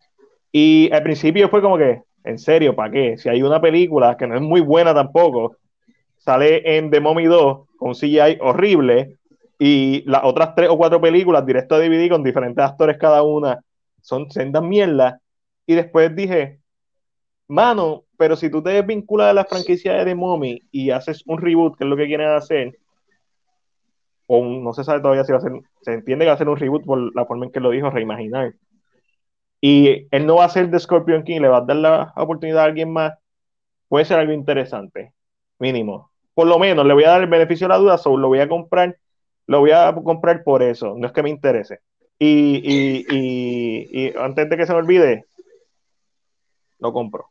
y 0.52 0.88
al 0.92 1.02
principio 1.02 1.48
fue 1.48 1.62
como 1.62 1.78
que, 1.78 2.02
en 2.24 2.38
serio, 2.38 2.74
¿para 2.74 2.92
qué? 2.92 3.18
Si 3.18 3.28
hay 3.28 3.42
una 3.42 3.60
película 3.60 4.16
que 4.16 4.26
no 4.26 4.36
es 4.36 4.40
muy 4.40 4.60
buena 4.60 4.94
tampoco, 4.94 5.56
sale 6.16 6.76
en 6.76 6.90
The 6.90 7.00
Mommy 7.00 7.24
2 7.24 7.68
con 7.76 7.94
CGI 7.94 8.38
horrible, 8.40 9.15
y 9.58 10.02
las 10.08 10.22
otras 10.24 10.54
tres 10.54 10.68
o 10.68 10.76
cuatro 10.76 11.00
películas, 11.00 11.46
directo 11.46 11.74
a 11.74 11.78
DVD, 11.78 12.08
con 12.08 12.22
diferentes 12.22 12.64
actores 12.64 12.98
cada 12.98 13.22
una, 13.22 13.60
son 14.00 14.30
sendas 14.30 14.62
mierdas. 14.62 15.20
Y 15.66 15.74
después 15.74 16.14
dije, 16.14 16.60
mano, 17.48 18.04
pero 18.16 18.36
si 18.36 18.50
tú 18.50 18.62
te 18.62 18.70
desvinculas 18.70 19.28
de 19.28 19.34
la 19.34 19.44
franquicia 19.44 19.94
de 19.94 20.04
The 20.04 20.14
Mommy 20.14 20.62
y 20.70 20.90
haces 20.90 21.22
un 21.26 21.38
reboot, 21.38 21.76
que 21.76 21.84
es 21.84 21.90
lo 21.90 21.96
que 21.96 22.06
quieren 22.06 22.28
hacer, 22.28 22.78
o 24.26 24.44
no 24.44 24.72
se 24.72 24.84
sabe 24.84 25.00
todavía 25.00 25.24
si 25.24 25.32
va 25.32 25.38
a 25.38 25.40
ser, 25.40 25.52
se 25.82 25.94
entiende 25.94 26.24
que 26.24 26.28
va 26.28 26.34
a 26.34 26.38
ser 26.38 26.48
un 26.48 26.56
reboot 26.56 26.84
por 26.84 27.14
la 27.14 27.24
forma 27.24 27.46
en 27.46 27.52
que 27.52 27.60
lo 27.60 27.70
dijo, 27.70 27.90
reimaginar. 27.90 28.54
Y 29.60 30.06
él 30.10 30.26
no 30.26 30.36
va 30.36 30.44
a 30.44 30.50
ser 30.50 30.68
de 30.70 30.78
Scorpion 30.78 31.24
King, 31.24 31.40
le 31.40 31.48
va 31.48 31.58
a 31.58 31.60
dar 31.62 31.76
la 31.76 32.12
oportunidad 32.16 32.62
a 32.62 32.64
alguien 32.64 32.92
más, 32.92 33.14
puede 33.88 34.04
ser 34.04 34.18
algo 34.18 34.32
interesante, 34.32 35.14
mínimo. 35.58 36.10
Por 36.34 36.46
lo 36.46 36.58
menos 36.58 36.84
le 36.84 36.92
voy 36.92 37.04
a 37.04 37.10
dar 37.10 37.22
el 37.22 37.28
beneficio 37.28 37.66
de 37.66 37.70
la 37.70 37.78
duda, 37.78 37.98
solo 37.98 38.18
lo 38.18 38.28
voy 38.28 38.40
a 38.40 38.48
comprar 38.48 38.96
lo 39.46 39.60
voy 39.60 39.70
a 39.70 39.94
comprar 39.94 40.42
por 40.42 40.62
eso, 40.62 40.94
no 40.96 41.06
es 41.06 41.12
que 41.12 41.22
me 41.22 41.30
interese. 41.30 41.80
Y, 42.18 42.62
y, 42.64 43.06
y, 43.90 44.12
antes 44.18 44.48
de 44.48 44.56
que 44.56 44.66
se 44.66 44.72
me 44.72 44.78
olvide, 44.78 45.24
lo 46.78 46.92
compro. 46.92 47.26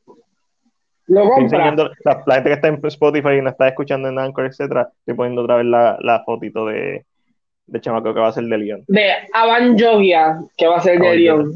Lo 1.07 1.30
compro. 1.30 1.57
La, 1.57 2.36
gente 2.36 2.49
que 2.49 2.53
está 2.53 2.68
en 2.68 2.80
Spotify 2.86 3.38
y 3.38 3.41
no 3.41 3.49
está 3.49 3.68
escuchando 3.68 4.09
en 4.09 4.20
Anchor, 4.20 4.45
etcétera, 4.45 4.89
estoy 4.99 5.16
poniendo 5.16 5.41
otra 5.41 5.57
vez 5.57 5.66
la, 5.66 5.97
la 6.01 6.24
fotito 6.24 6.68
de, 6.68 7.05
de 7.68 7.82
Chamaco 7.82 8.13
que 8.13 8.20
va 8.20 8.28
a 8.28 8.34
ser 8.34 8.45
de 8.45 8.57
Leon. 8.57 8.84
De 8.88 9.11
Avan 9.34 9.78
Jogia, 9.78 10.39
que 10.57 10.68
va 10.68 10.78
a 10.78 10.82
ser 10.82 10.99
de 10.99 11.16
Leon 11.16 11.51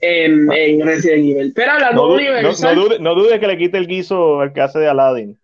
en, 0.00 0.52
en 0.52 0.86
Resident 0.86 1.24
Evil. 1.24 1.52
Pero 1.54 1.72
hablando 1.72 2.06
no, 2.06 2.14
Universal. 2.14 2.76
No, 2.76 2.82
no, 2.82 2.88
dude, 2.88 2.98
no 3.00 3.14
dude 3.14 3.40
que 3.40 3.46
le 3.46 3.58
quite 3.58 3.78
el 3.78 3.86
guiso 3.86 4.42
el 4.42 4.52
que 4.52 4.60
hace 4.60 4.78
de 4.78 4.88
Aladdin 4.88 5.38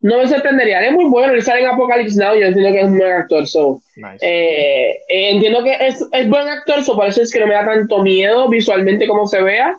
no 0.00 0.18
me 0.18 0.28
sorprendería. 0.28 0.84
Es 0.84 0.92
muy 0.92 1.06
bueno. 1.06 1.32
Él 1.32 1.42
sale 1.42 1.60
en 1.60 1.68
Apocalypse 1.68 2.18
Now. 2.18 2.34
Yo 2.34 2.46
entiendo 2.46 2.72
que 2.72 2.80
es 2.80 2.86
un 2.86 2.98
buen 2.98 3.12
actor. 3.12 3.46
So. 3.46 3.82
Eh, 4.20 4.90
eh, 5.08 5.30
entiendo 5.30 5.64
que 5.64 5.76
es, 5.80 6.04
es 6.12 6.28
buen 6.28 6.48
actor. 6.48 6.82
So, 6.84 6.94
por 6.94 7.08
eso 7.08 7.22
es 7.22 7.32
que 7.32 7.40
no 7.40 7.46
me 7.46 7.54
da 7.54 7.64
tanto 7.64 8.02
miedo 8.02 8.48
visualmente 8.48 9.06
como 9.06 9.26
se 9.26 9.42
vea. 9.42 9.76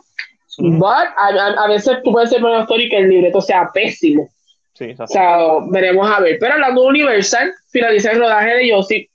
But 0.58 1.08
a, 1.16 1.68
veces 1.68 1.98
tú 2.04 2.12
puedes 2.12 2.28
ser 2.28 2.42
buen 2.42 2.54
actor 2.54 2.80
y 2.80 2.88
que 2.88 2.98
el 2.98 3.08
libreto 3.08 3.40
sea 3.40 3.70
pésimo. 3.72 4.28
Sí, 4.74 4.94
o 4.98 5.06
sea, 5.06 5.38
veremos 5.70 6.10
a 6.10 6.20
ver. 6.20 6.36
Pero 6.38 6.54
hablando 6.54 6.82
de 6.82 6.88
Universal, 6.88 7.52
finaliza 7.70 8.12
el 8.12 8.18
rodaje 8.18 8.54
de 8.56 8.70
Jurassic, 8.70 9.10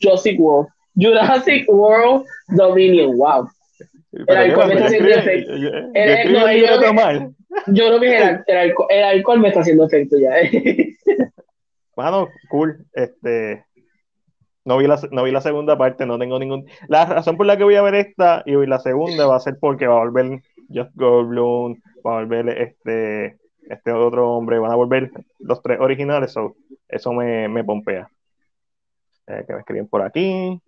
Jurassic 0.00 0.38
World. 0.38 0.68
Jurassic 0.94 1.64
World 1.68 2.24
Dominion. 2.48 3.16
Wow. 3.16 3.48
El 4.12 5.12
efecto. 5.12 5.52
Yo 7.66 7.86
creo 7.86 8.00
que 8.00 8.16
el, 8.16 8.44
el, 8.88 9.04
alcohol, 9.04 9.40
me 9.40 9.48
está 9.48 9.60
haciendo 9.60 9.86
efecto 9.86 10.16
ya. 10.18 10.30
Bueno, 11.96 12.28
cool. 12.48 12.86
Este, 12.92 13.64
no 14.64 14.76
vi, 14.78 14.86
la, 14.86 15.00
no 15.10 15.24
vi 15.24 15.32
la 15.32 15.40
segunda 15.40 15.76
parte, 15.76 16.06
no 16.06 16.16
tengo 16.16 16.38
ningún. 16.38 16.64
La 16.86 17.06
razón 17.06 17.36
por 17.36 17.44
la 17.46 17.56
que 17.56 17.64
voy 17.64 17.74
a 17.74 17.82
ver 17.82 17.96
esta 17.96 18.44
y 18.46 18.54
la 18.66 18.78
segunda 18.78 19.26
va 19.26 19.34
a 19.34 19.40
ser 19.40 19.56
porque 19.58 19.88
va 19.88 19.96
a 19.96 20.04
volver 20.04 20.40
Just 20.72 20.94
Goldblum, 20.94 21.74
va 22.06 22.12
a 22.12 22.20
volver 22.20 22.50
este, 22.50 23.38
este 23.62 23.90
otro 23.90 24.30
hombre, 24.30 24.60
van 24.60 24.70
a 24.70 24.76
volver 24.76 25.10
los 25.40 25.60
tres 25.60 25.80
originales, 25.80 26.36
eso 26.88 27.12
me, 27.12 27.48
me 27.48 27.64
pompea. 27.64 28.08
Eh, 29.26 29.44
que 29.46 29.52
me 29.52 29.58
escriben 29.58 29.88
por 29.88 30.02
aquí. 30.02 30.60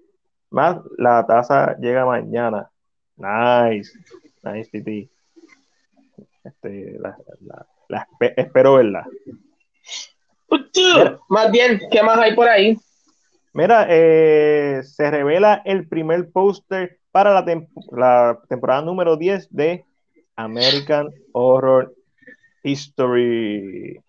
Más, 0.50 0.78
la 0.98 1.24
taza 1.26 1.76
llega 1.78 2.04
mañana. 2.04 2.70
Nice. 3.16 3.92
Nice, 4.42 4.70
Titi. 4.70 5.10
Este, 6.44 6.98
la, 7.88 8.06
espero 8.36 8.74
verla. 8.74 9.06
Más 11.28 11.50
bien, 11.52 11.80
¿qué 11.90 12.02
más 12.02 12.18
hay 12.18 12.34
por 12.34 12.48
ahí? 12.48 12.76
Mira, 13.52 13.86
eh, 13.88 14.80
se 14.84 15.10
revela 15.10 15.62
el 15.64 15.88
primer 15.88 16.30
póster 16.30 16.98
para 17.10 17.32
la, 17.32 17.66
la, 17.92 18.38
temporada 18.48 18.82
número 18.82 19.16
10 19.16 19.48
de 19.50 19.84
American 20.36 21.10
Horror 21.32 21.94
History. 22.62 24.00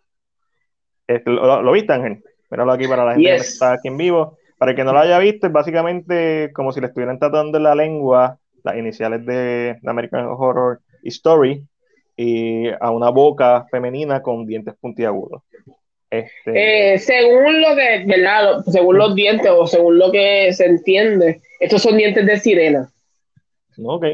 ¿Lo, 1.25 1.71
viste, 1.71 1.93
Ángel? 1.93 2.23
Míralo 2.49 2.71
aquí 2.71 2.87
para 2.87 3.05
la 3.05 3.13
gente 3.13 3.29
que 3.29 3.35
está 3.35 3.73
aquí 3.73 3.87
en 3.87 3.97
vivo. 3.97 4.37
Para 4.57 4.71
el 4.71 4.77
que 4.77 4.83
no 4.83 4.93
lo 4.93 4.99
haya 4.99 5.17
visto, 5.17 5.47
es 5.47 5.53
básicamente 5.53 6.51
como 6.53 6.71
si 6.71 6.79
le 6.79 6.87
estuvieran 6.87 7.17
tratando 7.17 7.59
la 7.59 7.73
lengua 7.73 8.37
las 8.63 8.77
iniciales 8.77 9.25
de, 9.25 9.79
American 9.85 10.25
Horror 10.27 10.81
Story 11.03 11.65
y 12.15 12.67
a 12.79 12.91
una 12.91 13.09
boca 13.09 13.65
femenina 13.71 14.21
con 14.21 14.45
dientes 14.45 14.75
puntiagudos. 14.79 15.41
Este... 16.09 16.93
Eh, 16.93 16.99
según 16.99 17.61
lo 17.61 17.75
que, 17.75 18.03
¿verdad? 18.05 18.63
Según 18.65 18.97
los 18.97 19.15
dientes 19.15 19.49
o 19.49 19.65
según 19.65 19.97
lo 19.97 20.11
que 20.11 20.51
se 20.53 20.65
entiende, 20.65 21.41
estos 21.59 21.81
son 21.81 21.97
dientes 21.97 22.25
de 22.25 22.39
sirena. 22.39 22.91
Ok. 23.83 24.05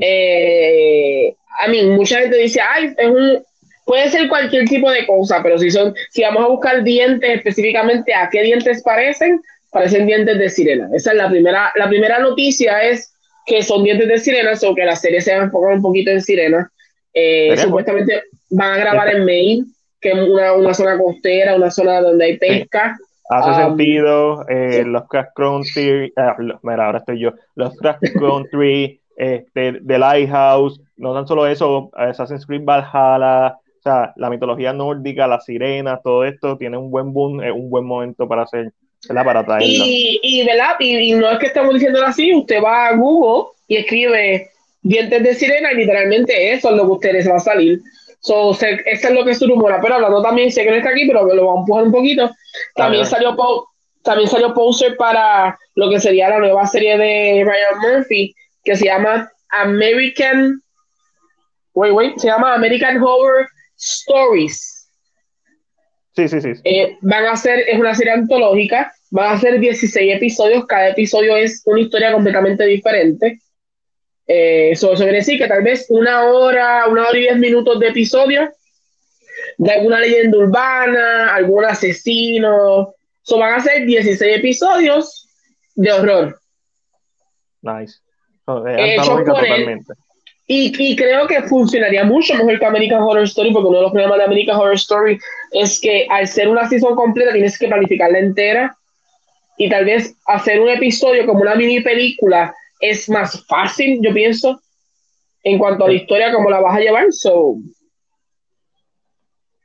Eh, 0.00 1.34
a 1.58 1.68
mí, 1.68 1.82
mucha 1.84 2.20
gente 2.20 2.36
dice, 2.36 2.60
ay, 2.60 2.94
es 2.96 3.06
un, 3.06 3.42
puede 3.84 4.08
ser 4.08 4.28
cualquier 4.28 4.66
tipo 4.66 4.90
de 4.90 5.06
cosa, 5.06 5.40
pero 5.42 5.58
si 5.58 5.70
son, 5.70 5.94
si 6.10 6.22
vamos 6.22 6.44
a 6.44 6.48
buscar 6.48 6.84
dientes 6.84 7.28
específicamente, 7.36 8.14
¿a 8.14 8.28
qué 8.30 8.42
dientes 8.42 8.82
parecen? 8.82 9.40
Parecen 9.72 10.06
dientes 10.06 10.38
de 10.38 10.48
sirena. 10.48 10.88
Esa 10.94 11.10
es 11.12 11.16
la 11.16 11.28
primera, 11.28 11.72
la 11.74 11.88
primera 11.88 12.18
noticia 12.18 12.82
es 12.82 13.12
que 13.46 13.62
son 13.62 13.84
dientes 13.84 14.08
de 14.08 14.18
sirena, 14.18 14.52
o 14.62 14.74
que 14.74 14.84
la 14.84 14.96
serie 14.96 15.20
se 15.20 15.34
va 15.34 15.42
a 15.42 15.44
enfocar 15.44 15.74
un 15.74 15.82
poquito 15.82 16.10
en 16.10 16.22
sirena. 16.22 16.70
Eh, 17.12 17.56
supuestamente 17.56 18.22
van 18.50 18.74
a 18.74 18.78
grabar 18.78 19.14
en 19.14 19.24
Maine, 19.24 19.64
que 20.00 20.10
es 20.10 20.28
una, 20.28 20.52
una, 20.52 20.74
zona 20.74 20.98
costera, 20.98 21.56
una 21.56 21.70
zona 21.70 22.00
donde 22.00 22.24
hay 22.24 22.38
pesca. 22.38 22.96
Hace 23.28 23.50
um, 23.50 23.56
sentido, 23.56 24.48
eh, 24.48 24.84
los 24.84 25.06
Crash 25.08 25.28
Country, 25.34 26.12
ah, 26.16 26.36
mira, 26.62 26.86
ahora 26.86 26.98
estoy 26.98 27.20
yo, 27.20 27.32
los 27.54 27.76
Crash 27.76 28.12
Country, 28.18 29.00
este, 29.16 29.80
The 29.86 29.98
Lighthouse, 29.98 30.80
no 30.96 31.14
tan 31.14 31.26
solo 31.26 31.46
eso, 31.46 31.90
Assassin's 31.94 32.46
Creed 32.46 32.64
Valhalla, 32.64 33.56
o 33.56 33.82
sea, 33.82 34.12
la 34.16 34.30
mitología 34.30 34.72
nórdica, 34.72 35.26
las 35.26 35.44
sirenas, 35.44 36.02
todo 36.02 36.24
esto 36.24 36.58
tiene 36.58 36.76
un 36.76 36.90
buen 36.90 37.12
boom, 37.12 37.40
es 37.42 37.52
un 37.52 37.70
buen 37.70 37.84
momento 37.84 38.26
para 38.28 38.42
hacer 38.42 38.72
para 39.08 39.44
traerlo. 39.44 39.66
Y, 39.66 40.20
y, 40.22 40.46
¿verdad? 40.46 40.76
Y, 40.78 41.12
no 41.14 41.30
es 41.30 41.38
que 41.38 41.46
estamos 41.46 41.74
diciéndolo 41.74 42.06
así, 42.06 42.34
usted 42.34 42.62
va 42.62 42.88
a 42.88 42.96
Google 42.96 43.52
y 43.66 43.76
escribe 43.76 44.50
dientes 44.82 45.22
de 45.22 45.34
sirena 45.34 45.72
literalmente 45.72 46.52
eso 46.52 46.70
es 46.70 46.76
lo 46.76 46.84
que 46.84 46.92
ustedes 46.92 47.28
va 47.28 47.36
a 47.36 47.40
salir. 47.40 47.80
So, 48.20 48.52
eso 48.52 48.64
es 48.86 49.10
lo 49.10 49.24
que 49.24 49.34
se 49.34 49.46
rumora, 49.46 49.80
pero 49.80 49.94
hablando 49.94 50.22
también, 50.22 50.52
sé 50.52 50.62
que 50.62 50.70
no 50.70 50.76
está 50.76 50.90
aquí, 50.90 51.06
pero 51.06 51.26
que 51.26 51.34
lo 51.34 51.46
vamos 51.46 51.58
a 51.58 51.60
empujar 51.60 51.84
un 51.84 51.92
poquito. 51.92 52.30
También 52.74 53.06
salió 53.06 53.34
también 54.02 54.28
salió 54.28 54.54
poster 54.54 54.96
para 54.96 55.58
lo 55.74 55.90
que 55.90 56.00
sería 56.00 56.28
la 56.28 56.38
nueva 56.38 56.66
serie 56.66 56.96
de 56.96 57.44
Ryan 57.44 57.80
Murphy, 57.80 58.34
que 58.64 58.76
se 58.76 58.86
llama 58.86 59.30
American, 59.50 60.60
wait, 61.74 61.92
wait, 61.92 62.18
se 62.18 62.28
llama 62.28 62.54
American 62.54 63.02
Horror 63.02 63.46
Stories. 63.76 64.88
Sí, 66.16 66.28
sí, 66.28 66.40
sí. 66.40 66.50
Eh, 66.64 66.96
van 67.02 67.26
a 67.26 67.36
ser, 67.36 67.60
es 67.68 67.78
una 67.78 67.94
serie 67.94 68.12
antológica, 68.12 68.92
van 69.10 69.34
a 69.34 69.38
ser 69.38 69.60
16 69.60 70.16
episodios, 70.16 70.66
cada 70.66 70.90
episodio 70.90 71.36
es 71.36 71.62
una 71.66 71.80
historia 71.80 72.12
completamente 72.12 72.64
diferente. 72.64 73.38
Eh, 74.32 74.70
eso, 74.70 74.94
quiere 74.94 75.14
decir 75.14 75.40
que 75.40 75.48
tal 75.48 75.64
vez 75.64 75.86
una 75.88 76.26
hora, 76.26 76.86
una 76.86 77.08
hora 77.08 77.18
y 77.18 77.22
diez 77.22 77.36
minutos 77.36 77.80
de 77.80 77.88
episodio 77.88 78.48
de 79.58 79.72
alguna 79.72 79.98
leyenda 79.98 80.38
urbana, 80.38 81.34
algún 81.34 81.64
asesino. 81.64 82.94
So, 83.22 83.38
van 83.38 83.54
a 83.54 83.60
ser 83.60 83.84
16 83.84 84.36
episodios 84.36 85.26
de 85.74 85.92
horror. 85.92 86.40
Nice. 87.60 87.98
Eh, 88.68 88.98
totalmente. 89.26 89.94
Y, 90.46 90.94
creo 90.94 91.26
que 91.26 91.42
funcionaría 91.42 92.04
mucho 92.04 92.34
mejor 92.34 92.60
que 92.60 92.66
American 92.66 93.02
Horror 93.02 93.24
Story, 93.24 93.52
porque 93.52 93.68
uno 93.68 93.78
de 93.78 93.82
los 93.82 93.92
problemas 93.92 94.18
de 94.18 94.24
American 94.24 94.56
Horror 94.56 94.74
Story 94.74 95.18
es 95.50 95.80
que 95.80 96.06
al 96.08 96.28
ser 96.28 96.48
una 96.48 96.68
season 96.68 96.94
completa 96.94 97.32
tienes 97.32 97.58
que 97.58 97.66
planificarla 97.66 98.20
entera 98.20 98.76
y 99.58 99.68
tal 99.68 99.86
vez 99.86 100.14
hacer 100.26 100.60
un 100.60 100.68
episodio 100.68 101.26
como 101.26 101.40
una 101.40 101.56
mini 101.56 101.80
película 101.80 102.54
es 102.80 103.08
más 103.08 103.46
fácil, 103.46 104.00
yo 104.02 104.12
pienso, 104.12 104.60
en 105.42 105.58
cuanto 105.58 105.84
a 105.84 105.88
la 105.88 105.94
historia, 105.94 106.32
cómo 106.32 106.50
la 106.50 106.60
vas 106.60 106.76
a 106.76 106.80
llevar. 106.80 107.06
So. 107.10 107.56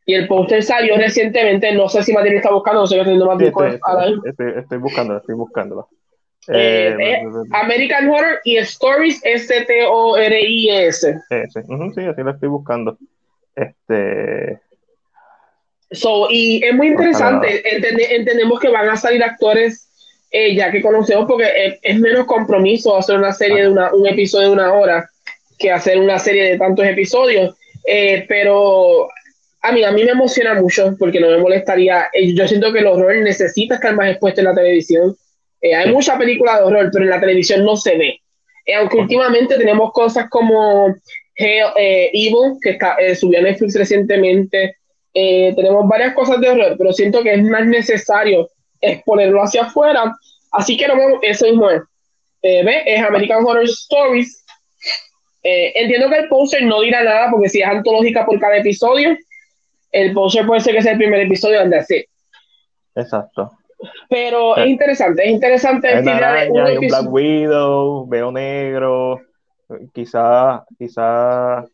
Y 0.06 0.14
el 0.14 0.28
póster 0.28 0.62
salió 0.62 0.98
recientemente, 0.98 1.72
no 1.74 1.90
sé 1.90 2.04
si 2.04 2.14
Matilde 2.14 2.38
está 2.38 2.52
buscando, 2.52 2.82
no 2.82 2.88
sé 2.88 3.04
si 3.04 3.18
más 3.18 3.42
estoy, 3.42 3.80
estoy, 4.26 4.54
estoy, 4.58 4.78
buscando, 4.78 5.18
estoy 5.18 5.36
buscándola. 5.36 5.86
Eh, 6.48 6.96
eh, 7.00 7.24
American 7.54 8.08
Horror 8.08 8.40
y 8.44 8.58
Stories 8.58 9.20
S-T-O-R-I-S. 9.24 11.20
sí, 11.30 12.02
así 12.06 12.22
lo 12.22 12.32
estoy 12.32 12.50
buscando. 12.50 12.98
Este. 13.56 14.60
So, 15.90 16.28
y 16.30 16.64
es 16.64 16.76
muy 16.76 16.88
interesante. 16.88 17.64
entendemos 18.16 18.60
que 18.60 18.70
van 18.70 18.90
a 18.90 18.98
salir 18.98 19.24
actores 19.24 19.85
eh, 20.36 20.56
ya 20.56 20.72
que 20.72 20.82
conocemos, 20.82 21.26
porque 21.28 21.80
es, 21.82 22.00
menos 22.00 22.26
compromiso 22.26 22.98
hacer 22.98 23.16
una 23.18 23.32
serie 23.32 23.64
de 23.64 23.70
una, 23.70 23.94
un 23.94 24.08
episodio 24.08 24.48
de 24.48 24.54
una 24.54 24.74
hora 24.74 25.10
que 25.58 25.72
hacer 25.72 26.00
una 26.00 26.20
serie 26.20 26.52
de 26.52 26.58
tantos 26.58 26.86
episodios. 26.86 27.56
pero 28.28 29.08
a 29.62 29.72
mí, 29.72 29.84
a 29.84 29.92
mí 29.92 30.04
me 30.04 30.12
emociona 30.12 30.54
mucho 30.56 30.96
porque 31.00 31.20
no 31.20 31.30
me 31.30 31.38
molestaría. 31.38 32.08
Yo 32.34 32.48
siento 32.48 32.72
que 32.74 32.80
el 32.80 32.88
horror 32.88 33.16
necesita 33.18 33.76
estar 33.76 33.96
más 33.96 34.10
expuesto 34.10 34.42
en 34.42 34.48
la 34.48 34.56
televisión 34.56 35.16
eh, 35.66 35.74
hay 35.74 35.92
mucha 35.92 36.16
película 36.16 36.58
de 36.58 36.64
horror, 36.64 36.90
pero 36.92 37.06
en 37.06 37.10
la 37.10 37.20
televisión 37.20 37.66
no 37.66 37.76
se 37.76 37.98
ve. 37.98 38.22
Eh, 38.66 38.76
aunque 38.76 38.98
últimamente 38.98 39.58
tenemos 39.58 39.92
cosas 39.94 40.30
como 40.30 40.96
eh, 41.38 42.10
Evil, 42.14 42.60
que 42.62 42.72
está, 42.72 42.98
subió 43.16 43.40
a 43.40 43.42
Netflix 43.42 43.76
recientemente. 43.76 44.76
tenemos 45.12 45.88
varias 45.88 46.14
cosas 46.14 46.40
de 46.40 46.50
horror, 46.50 46.76
pero 46.78 46.94
siento 46.94 47.24
que 47.24 47.34
es 47.34 47.44
más 47.44 47.66
necesario 47.66 48.48
exponerlo 48.82 49.42
hacia 49.42 49.64
afuera. 49.64 50.16
Así 50.52 50.78
que 50.78 50.88
no, 50.88 50.96
eso 51.22 51.46
mismo 51.46 51.70
es. 51.70 51.82
¿ve? 52.42 52.84
Es 52.86 53.02
American 53.02 53.46
Horror 53.46 53.64
Stories. 53.64 54.46
entiendo 55.44 56.10
que 56.10 56.20
el 56.20 56.28
poster 56.28 56.64
no 56.64 56.82
dirá 56.82 57.04
nada 57.04 57.30
porque 57.32 57.50
si 57.50 57.62
es 57.62 57.68
antológica 57.68 58.26
por 58.26 58.40
cada 58.40 58.58
episodio, 58.58 59.18
el 59.92 60.14
poster 60.14 60.46
puede 60.46 60.62
ser 60.62 60.76
que 60.76 60.82
sea 60.82 60.94
el 60.94 60.98
primer 60.98 61.22
episodio 61.22 61.60
donde 61.60 61.78
así. 61.78 62.06
Exacto. 62.96 63.52
Pero 64.10 64.56
es 64.58 64.68
interesante, 64.68 65.24
es 65.26 65.32
interesante. 65.32 65.88
Hay, 65.90 66.50
un, 66.50 66.88
Black 66.88 67.12
Widow, 67.12 68.08
veo 68.08 68.32
negro, 68.32 69.22
quizá, 69.94 70.64
quizá. 70.78 71.66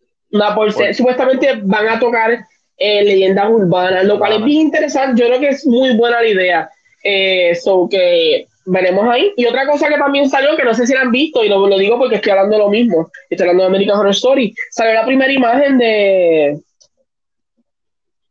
supuestamente 0.93 1.62
van 1.64 1.88
a 1.89 1.99
tocar 1.99 2.32
eh, 2.78 3.04
leyendas 3.04 3.49
urbanas, 3.49 4.06
lo 4.06 4.18
cual 4.18 4.34
es 4.34 4.43
bien 4.43 4.62
interesante. 4.62 5.22
Yo 5.22 5.28
creo 5.28 5.39
que 5.39 5.49
es 5.49 5.66
muy 5.66 5.95
buena 5.95 6.22
la 6.22 6.28
idea. 6.28 6.70
Eh, 7.04 7.58
que 7.89 8.47
veremos 8.66 9.06
ahí. 9.08 9.34
Y 9.36 9.45
otra 9.45 9.68
cosa 9.68 9.88
que 9.88 9.97
también 9.97 10.30
salió, 10.30 10.56
que 10.56 10.64
no 10.64 10.74
sé 10.74 10.86
si 10.86 10.93
la 10.93 11.02
han 11.02 11.12
visto, 11.12 11.43
y 11.43 11.49
lo, 11.49 11.68
lo 11.68 11.78
digo 11.78 11.97
porque 11.97 12.16
estoy 12.16 12.32
hablando 12.32 12.58
de 12.58 12.64
lo 12.64 12.70
mismo, 12.70 13.10
estoy 13.30 13.45
hablando 13.45 13.64
de 13.64 13.70
American 13.70 13.99
Horror 13.99 14.12
Story, 14.12 14.54
salió 14.70 14.93
la 14.93 15.06
primera 15.06 15.32
imagen 15.32 15.78
de 15.78 16.60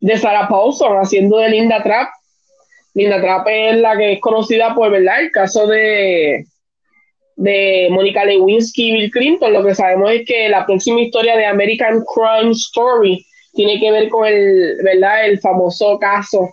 de 0.03 0.17
Sarah 0.17 0.49
Paulson 0.49 0.97
haciendo 0.97 1.37
de 1.37 1.51
Linda 1.51 1.83
Trap 1.83 2.09
Linda 2.95 3.21
Trapp 3.21 3.47
es 3.49 3.77
la 3.77 3.97
que 3.97 4.13
es 4.13 4.21
conocida 4.21 4.75
por, 4.75 4.91
¿verdad? 4.91 5.21
El 5.21 5.31
caso 5.31 5.67
de, 5.67 6.45
de 7.37 7.89
Mónica 7.91 8.25
Lewinsky 8.25 8.89
y 8.89 8.93
Bill 8.93 9.11
Clinton. 9.11 9.53
Lo 9.53 9.65
que 9.65 9.75
sabemos 9.75 10.11
es 10.13 10.27
que 10.27 10.49
la 10.49 10.67
próxima 10.67 11.01
historia 11.01 11.37
de 11.37 11.47
American 11.47 12.03
Crime 12.05 12.53
Story 12.53 13.25
tiene 13.53 13.79
que 13.79 13.93
ver 13.93 14.09
con 14.09 14.27
el, 14.27 14.77
¿verdad? 14.83 15.27
El 15.27 15.39
famoso 15.39 15.99
caso 15.99 16.51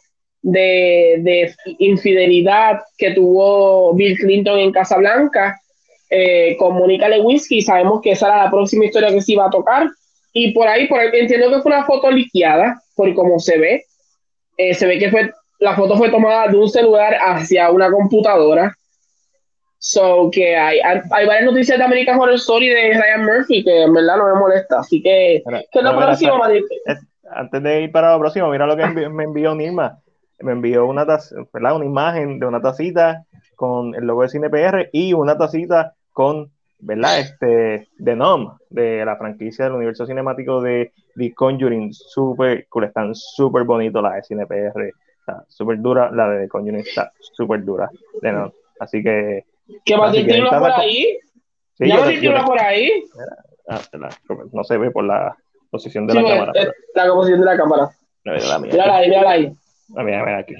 de, 0.47 1.17
de 1.19 1.53
infidelidad 1.79 2.79
que 2.97 3.11
tuvo 3.11 3.93
Bill 3.93 4.17
Clinton 4.17 4.59
en 4.59 4.71
Casablanca 4.71 5.59
eh, 6.09 6.55
con 6.57 6.77
Mónica 6.77 7.09
Lewinsky. 7.09 7.61
Sabemos 7.61 7.99
que 8.01 8.11
esa 8.11 8.27
era 8.27 8.45
la 8.45 8.49
próxima 8.49 8.85
historia 8.85 9.09
que 9.09 9.21
se 9.21 9.33
iba 9.33 9.45
a 9.45 9.49
tocar. 9.49 9.89
Y 10.31 10.53
por 10.53 10.67
ahí, 10.67 10.87
por 10.87 10.99
ahí 10.99 11.09
entiendo 11.11 11.49
que 11.49 11.61
fue 11.61 11.73
una 11.73 11.85
foto 11.85 12.09
liqueada, 12.09 12.81
por 12.95 13.13
cómo 13.13 13.39
se 13.39 13.57
ve. 13.57 13.83
Eh, 14.57 14.73
se 14.73 14.87
ve 14.87 14.99
que 14.99 15.11
fue 15.11 15.31
la 15.59 15.75
foto 15.75 15.97
fue 15.97 16.09
tomada 16.09 16.47
de 16.47 16.57
un 16.57 16.69
celular 16.69 17.17
hacia 17.19 17.69
una 17.71 17.91
computadora. 17.91 18.73
So 19.79 20.29
que 20.31 20.55
hay, 20.55 20.79
hay, 20.79 21.25
varias 21.25 21.43
noticias 21.43 21.77
de 21.77 21.83
American 21.83 22.19
Horror 22.19 22.35
Story 22.35 22.69
de 22.69 22.93
Ryan 22.93 23.25
Murphy 23.25 23.63
que 23.63 23.83
en 23.83 23.93
verdad 23.93 24.17
no 24.17 24.33
me 24.33 24.39
molesta. 24.39 24.79
Así 24.79 25.01
que, 25.01 25.43
¿qué 25.45 25.79
es 25.79 25.83
lo 25.83 25.97
próximo, 25.97 26.41
Antes 27.29 27.63
de 27.63 27.81
ir 27.81 27.91
para 27.91 28.13
lo 28.13 28.19
próximo, 28.19 28.49
mira 28.49 28.65
lo 28.65 28.77
que 28.77 28.87
me 28.87 29.23
envió 29.25 29.53
Nirma. 29.53 29.99
Me 30.39 30.51
envió 30.51 30.85
una, 30.85 31.05
taza, 31.05 31.35
una 31.53 31.85
imagen 31.85 32.39
de 32.39 32.45
una 32.45 32.61
tacita 32.61 33.25
con 33.55 33.95
el 33.95 34.05
logo 34.05 34.21
de 34.21 34.29
CinePR 34.29 34.89
y 34.91 35.13
una 35.13 35.37
tacita 35.37 35.95
con 36.11 36.51
¿verdad? 36.79 37.19
Este, 37.19 37.87
de 37.97 38.15
NOM, 38.15 38.57
de 38.69 39.03
la 39.03 39.17
franquicia 39.17 39.65
del 39.65 39.75
universo 39.75 40.05
cinemático 40.05 40.61
de 40.61 40.91
The 41.15 41.33
Conjuring, 41.33 41.93
súper 41.93 42.67
cool, 42.69 42.85
están 42.85 43.15
súper 43.15 43.63
bonitos 43.63 44.01
las 44.03 44.15
de 44.15 44.23
CinePR, 44.23 44.93
está 45.19 45.43
súper 45.47 45.81
dura, 45.81 46.11
la 46.11 46.29
de 46.29 46.43
The 46.43 46.49
Conjuring 46.49 46.81
está 46.81 47.11
súper 47.19 47.63
dura, 47.63 47.89
de 48.21 48.31
NOM. 48.31 48.51
Así 48.79 49.01
que... 49.01 49.45
¿Qué 49.83 49.97
más 49.97 50.15
por 50.15 50.71
ahí? 50.71 51.17
Sí, 51.73 51.87
¿Ya 51.87 52.11
yo, 52.11 52.45
por 52.45 52.59
ahí? 52.59 53.03
Ah, 53.67 53.81
no 54.51 54.63
se 54.63 54.77
ve 54.77 54.91
por 54.91 55.03
la 55.03 55.35
posición 55.69 56.07
de 56.07 56.13
la 56.13 56.23
cámara. 56.23 56.53
La 56.95 57.13
posición 57.13 57.39
de 57.39 57.45
la 57.45 57.57
cámara. 57.57 57.89
Mira 58.23 58.95
ahí, 58.95 59.09
mira 59.09 59.29
ahí. 59.29 59.53
Ah, 59.95 60.03
mira, 60.03 60.25
mira 60.25 60.39
aquí. 60.39 60.55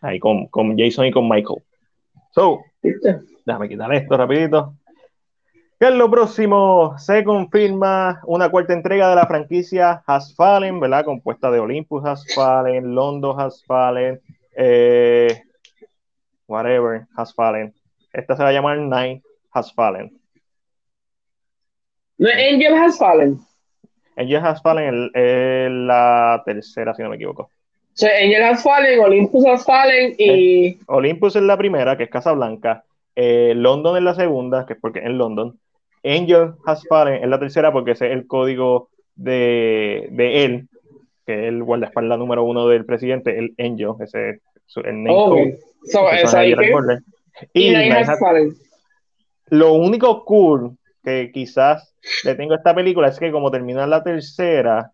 Ahí 0.00 0.18
con, 0.18 0.46
con 0.48 0.76
Jason 0.78 1.06
y 1.06 1.12
con 1.12 1.28
Michael. 1.28 1.62
So, 2.32 2.62
déjame 3.44 3.68
quitar 3.68 3.92
esto 3.94 4.16
rapidito. 4.16 4.74
¿Qué 5.78 5.88
es 5.88 5.94
lo 5.94 6.10
próximo? 6.10 6.96
Se 6.98 7.24
confirma 7.24 8.20
una 8.26 8.48
cuarta 8.48 8.72
entrega 8.72 9.10
de 9.10 9.16
la 9.16 9.26
franquicia 9.26 10.02
Has 10.06 10.34
Fallen, 10.34 10.80
¿verdad? 10.80 11.04
Compuesta 11.04 11.50
de 11.50 11.58
Olympus 11.58 12.04
Has 12.04 12.24
Fallen, 12.34 12.94
London 12.94 13.38
Has 13.38 13.64
Fallen, 13.64 14.20
eh, 14.56 15.42
whatever 16.46 17.06
Has 17.16 17.34
Fallen. 17.34 17.74
Esta 18.12 18.36
se 18.36 18.42
va 18.42 18.50
a 18.50 18.52
llamar 18.52 18.78
Night 18.78 19.22
Has 19.52 19.72
Fallen. 19.74 20.16
Angel 22.18 22.74
Has 22.74 22.96
Fallen. 22.96 23.40
Angel 24.16 24.44
Has 24.44 24.62
Fallen 24.62 25.10
es 25.12 25.70
la 25.70 26.42
tercera, 26.46 26.94
si 26.94 27.02
no 27.02 27.10
me 27.10 27.16
equivoco. 27.16 27.50
So, 27.94 28.06
Angel 28.06 28.42
Has 28.42 28.62
Fallen, 28.62 29.00
Olympus 29.00 29.46
Has 29.46 29.64
Fallen 29.64 30.14
y... 30.18 30.66
Eh, 30.66 30.78
Olympus 30.86 31.36
es 31.36 31.42
la 31.42 31.56
primera, 31.56 31.96
que 31.96 32.04
es 32.04 32.10
Casablanca. 32.10 32.84
Eh, 33.14 33.52
London 33.54 33.96
es 33.96 34.02
la 34.02 34.14
segunda, 34.14 34.66
que 34.66 34.72
es 34.72 34.78
porque 34.80 34.98
en 34.98 35.16
London. 35.16 35.58
Angel 36.02 36.54
Has 36.66 36.84
Fallen 36.88 37.22
es 37.22 37.28
la 37.28 37.38
tercera 37.38 37.72
porque 37.72 37.92
ese 37.92 38.06
es 38.06 38.12
el 38.12 38.26
código 38.26 38.88
de, 39.14 40.08
de 40.10 40.44
él, 40.44 40.68
que 41.24 41.34
es 41.34 41.48
el 41.48 41.62
guardaespaldas 41.62 42.18
número 42.18 42.42
uno 42.42 42.66
del 42.66 42.84
presidente, 42.84 43.38
el 43.38 43.54
Angel, 43.58 43.92
ese 44.00 44.30
es 44.30 44.40
el 44.76 45.02
name 45.02 45.14
code. 45.14 45.58
So, 45.84 46.00
y, 47.52 47.74
y 47.74 47.90
Has 47.90 48.18
Fallen. 48.18 48.54
Lo 49.50 49.74
único 49.74 50.24
cool 50.24 50.76
que 51.04 51.30
quizás 51.32 51.94
le 52.24 52.34
tengo 52.34 52.54
a 52.54 52.56
esta 52.56 52.74
película 52.74 53.08
es 53.08 53.18
que 53.20 53.30
como 53.30 53.50
termina 53.50 53.86
la 53.86 54.02
tercera, 54.02 54.90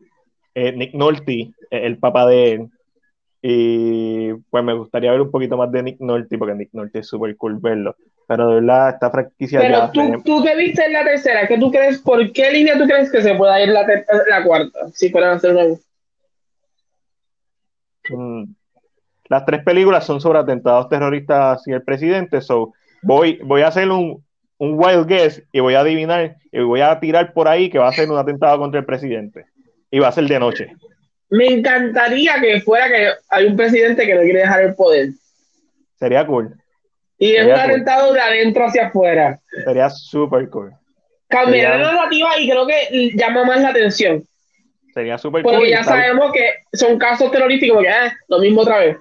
eh, 0.55 0.73
Nick 0.73 0.93
Nolte, 0.93 1.53
el 1.71 1.99
papá 1.99 2.27
de 2.27 2.53
él, 2.53 2.69
y 3.43 4.35
pues 4.51 4.63
me 4.63 4.75
gustaría 4.75 5.13
ver 5.13 5.21
un 5.23 5.31
poquito 5.31 5.57
más 5.57 5.73
de 5.73 5.83
Nick 5.83 6.01
Nolte, 6.01 6.37
porque 6.37 6.55
Nick 6.55 6.71
Nolte 6.73 6.99
es 6.99 7.09
súper 7.09 7.37
cool 7.37 7.59
verlo. 7.59 7.97
Pero 8.27 8.49
de 8.49 8.55
verdad, 8.57 8.91
esta 8.91 9.11
franquicia. 9.11 9.61
Pero 9.61 9.91
tú, 9.91 10.23
tú 10.25 10.45
te 10.45 10.55
viste 10.57 10.85
en 10.85 10.93
la 10.93 11.05
tercera, 11.05 11.49
¿qué 11.49 11.59
tú 11.59 11.71
crees? 11.71 11.99
¿Por 11.99 12.33
qué 12.33 12.53
línea 12.53 12.79
tú 12.79 12.85
crees 12.85 13.11
que 13.11 13.23
se 13.23 13.35
pueda 13.35 13.61
ir 13.63 13.71
la, 13.71 13.87
la 14.29 14.45
cuarta? 14.45 14.89
Si 14.93 15.11
fueran 15.11 15.31
a 15.31 15.35
hacer 15.35 15.53
una. 15.53 15.65
Mm, 18.11 18.55
las 19.29 19.45
tres 19.47 19.63
películas 19.65 20.05
son 20.05 20.21
sobre 20.21 20.39
atentados 20.39 20.89
terroristas 20.89 21.67
y 21.67 21.73
el 21.73 21.83
presidente, 21.83 22.41
so 22.41 22.73
voy, 23.03 23.39
voy 23.45 23.63
a 23.63 23.69
hacer 23.69 23.89
un, 23.91 24.25
un 24.59 24.75
wild 24.75 25.07
guess 25.07 25.43
y 25.53 25.61
voy 25.61 25.75
a 25.75 25.81
adivinar 25.81 26.37
y 26.53 26.61
voy 26.61 26.81
a 26.81 26.99
tirar 27.01 27.33
por 27.33 27.49
ahí 27.49 27.71
que 27.71 27.79
va 27.79 27.89
a 27.89 27.93
ser 27.93 28.11
un 28.11 28.19
atentado 28.19 28.59
contra 28.59 28.81
el 28.81 28.87
presidente. 28.87 29.47
Y 29.91 29.99
va 29.99 30.09
a 30.09 30.13
ser 30.13 30.25
de 30.25 30.39
noche. 30.39 30.73
Me 31.31 31.47
encantaría 31.47 32.41
que 32.41 32.61
fuera 32.61 32.89
que 32.89 33.09
hay 33.29 33.47
un 33.47 33.57
presidente 33.57 34.07
que 34.07 34.15
no 34.15 34.23
quiere 34.23 34.41
dejar 34.41 34.63
el 34.63 34.75
poder. 34.75 35.11
Sería 35.99 36.27
cool. 36.27 36.55
Y 37.19 37.37
es 37.37 37.47
un 37.47 37.53
atentado 37.53 38.13
de 38.13 38.21
adentro 38.21 38.67
hacia 38.67 38.87
afuera. 38.87 39.39
Sería 39.65 39.91
súper 39.91 40.49
cool. 40.49 40.73
Cambiar 41.29 41.79
la 41.79 41.93
narrativa 41.93 42.39
y 42.39 42.49
creo 42.49 42.67
que 42.67 43.11
llama 43.15 43.45
más 43.45 43.61
la 43.61 43.69
atención. 43.69 44.25
Sería 44.93 45.19
súper 45.19 45.43
cool. 45.43 45.55
Porque 45.55 45.71
ya 45.71 45.85
sabemos 45.85 46.33
que 46.33 46.55
son 46.73 46.99
casos 46.99 47.31
terrorísticos, 47.31 47.85
ya 47.85 48.07
es 48.07 48.13
lo 48.29 48.39
mismo 48.39 48.63
otra 48.63 48.79
vez. 48.79 48.97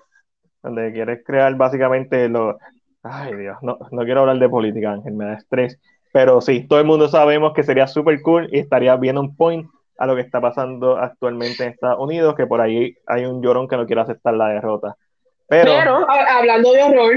Donde 0.61 0.91
quieres 0.91 1.21
crear 1.25 1.55
básicamente 1.55 2.27
lo, 2.27 2.59
Ay, 3.03 3.35
Dios, 3.35 3.57
no, 3.61 3.77
no 3.91 4.03
quiero 4.03 4.21
hablar 4.21 4.39
de 4.39 4.49
política, 4.49 4.91
Ángel, 4.91 5.13
me 5.13 5.25
da 5.25 5.33
estrés. 5.35 5.79
Pero 6.11 6.41
sí, 6.41 6.67
todo 6.67 6.79
el 6.79 6.85
mundo 6.85 7.07
sabemos 7.07 7.53
que 7.53 7.63
sería 7.63 7.87
súper 7.87 8.21
cool 8.21 8.49
y 8.51 8.59
estaría 8.59 8.95
bien 8.95 9.17
un 9.17 9.35
point 9.35 9.69
a 9.99 10.05
lo 10.05 10.15
que 10.15 10.21
está 10.21 10.39
pasando 10.39 10.97
actualmente 10.97 11.63
en 11.63 11.71
Estados 11.71 11.99
Unidos, 11.99 12.35
que 12.35 12.47
por 12.47 12.61
ahí 12.61 12.95
hay 13.05 13.25
un 13.25 13.41
llorón 13.41 13.67
que 13.67 13.75
no 13.75 13.85
quiere 13.85 14.01
aceptar 14.01 14.33
la 14.33 14.47
derrota. 14.47 14.95
Pero, 15.47 16.07
hablando 16.09 16.71
de 16.71 16.83
horror 16.83 17.13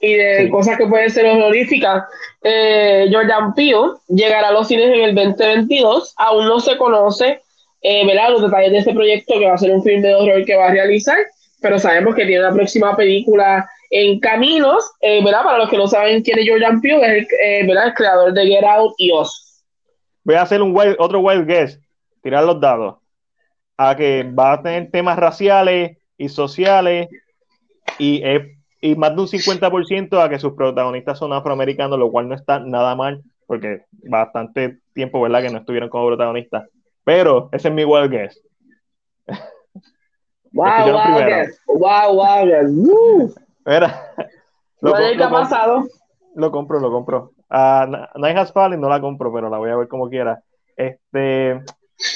y 0.00 0.14
de 0.14 0.50
cosas 0.50 0.76
que 0.76 0.86
pueden 0.86 1.10
ser 1.10 1.26
horroríficas, 1.26 2.04
eh, 2.42 3.08
Jordan 3.10 3.54
Peele 3.54 3.92
llegará 4.08 4.48
a 4.48 4.52
los 4.52 4.68
cines 4.68 4.88
en 4.88 5.00
el 5.00 5.14
2022. 5.14 6.14
Aún 6.18 6.46
no 6.46 6.60
se 6.60 6.76
conoce 6.76 7.40
eh, 7.82 8.04
los 8.30 8.42
detalles 8.42 8.72
de 8.72 8.78
este 8.78 8.94
proyecto, 8.94 9.38
que 9.38 9.46
va 9.46 9.54
a 9.54 9.58
ser 9.58 9.70
un 9.70 9.82
film 9.82 10.02
de 10.02 10.14
horror 10.14 10.44
que 10.44 10.56
va 10.56 10.66
a 10.66 10.72
realizar, 10.72 11.16
pero 11.62 11.78
sabemos 11.78 12.14
que 12.14 12.26
tiene 12.26 12.42
la 12.42 12.52
próxima 12.52 12.96
película 12.96 13.68
en 13.90 14.20
caminos, 14.20 14.84
eh, 15.00 15.24
¿verdad? 15.24 15.44
Para 15.44 15.58
los 15.58 15.70
que 15.70 15.78
no 15.78 15.86
saben 15.86 16.22
quién 16.22 16.38
es 16.38 16.48
Jordan 16.48 16.80
Peele, 16.80 17.06
es 17.06 17.10
el, 17.10 17.26
eh, 17.42 17.66
¿verdad? 17.66 17.86
el 17.86 17.94
creador 17.94 18.32
de 18.32 18.46
Get 18.46 18.64
Out 18.64 18.94
y 18.98 19.12
Oz. 19.12 19.62
Voy 20.24 20.34
a 20.34 20.42
hacer 20.42 20.60
un 20.60 20.76
otro 20.98 21.20
wild 21.20 21.46
guess, 21.46 21.80
tirar 22.22 22.44
los 22.44 22.60
dados, 22.60 22.96
a 23.76 23.96
que 23.96 24.22
va 24.24 24.52
a 24.52 24.62
tener 24.62 24.90
temas 24.90 25.18
raciales 25.18 25.98
y 26.16 26.28
sociales 26.28 27.08
y, 27.98 28.22
y 28.80 28.96
más 28.96 29.14
de 29.14 29.22
un 29.22 29.28
50% 29.28 30.20
a 30.20 30.28
que 30.28 30.38
sus 30.38 30.52
protagonistas 30.54 31.18
son 31.18 31.32
afroamericanos, 31.32 31.98
lo 31.98 32.10
cual 32.10 32.28
no 32.28 32.34
está 32.34 32.58
nada 32.58 32.94
mal, 32.94 33.22
porque 33.46 33.84
bastante 34.04 34.78
tiempo, 34.92 35.20
¿verdad? 35.20 35.42
Que 35.42 35.50
no 35.50 35.58
estuvieron 35.58 35.88
como 35.88 36.08
protagonistas. 36.08 36.68
Pero 37.04 37.48
ese 37.52 37.68
es 37.68 37.74
mi 37.74 37.84
wild 37.84 38.10
guess. 38.10 38.40
Wow, 40.50 40.92
wow, 40.92 41.18
guess. 41.18 41.60
wow, 41.66 42.14
wow, 42.14 42.46
guess. 42.46 42.70
Mira, 43.66 44.14
lo, 44.80 44.94
¿Qué 44.94 45.22
ha 45.22 45.30
pasado? 45.30 45.86
Lo 46.34 46.50
compro, 46.50 46.80
lo 46.80 46.90
compro. 46.90 47.32
Uh, 47.50 48.18
Night 48.18 48.36
Has 48.36 48.52
Fallen 48.52 48.80
no 48.80 48.88
la 48.88 48.98
compro, 48.98 49.32
pero 49.32 49.50
la 49.50 49.58
voy 49.58 49.70
a 49.70 49.76
ver 49.76 49.88
como 49.88 50.08
quiera. 50.08 50.42
Este, 50.74 51.60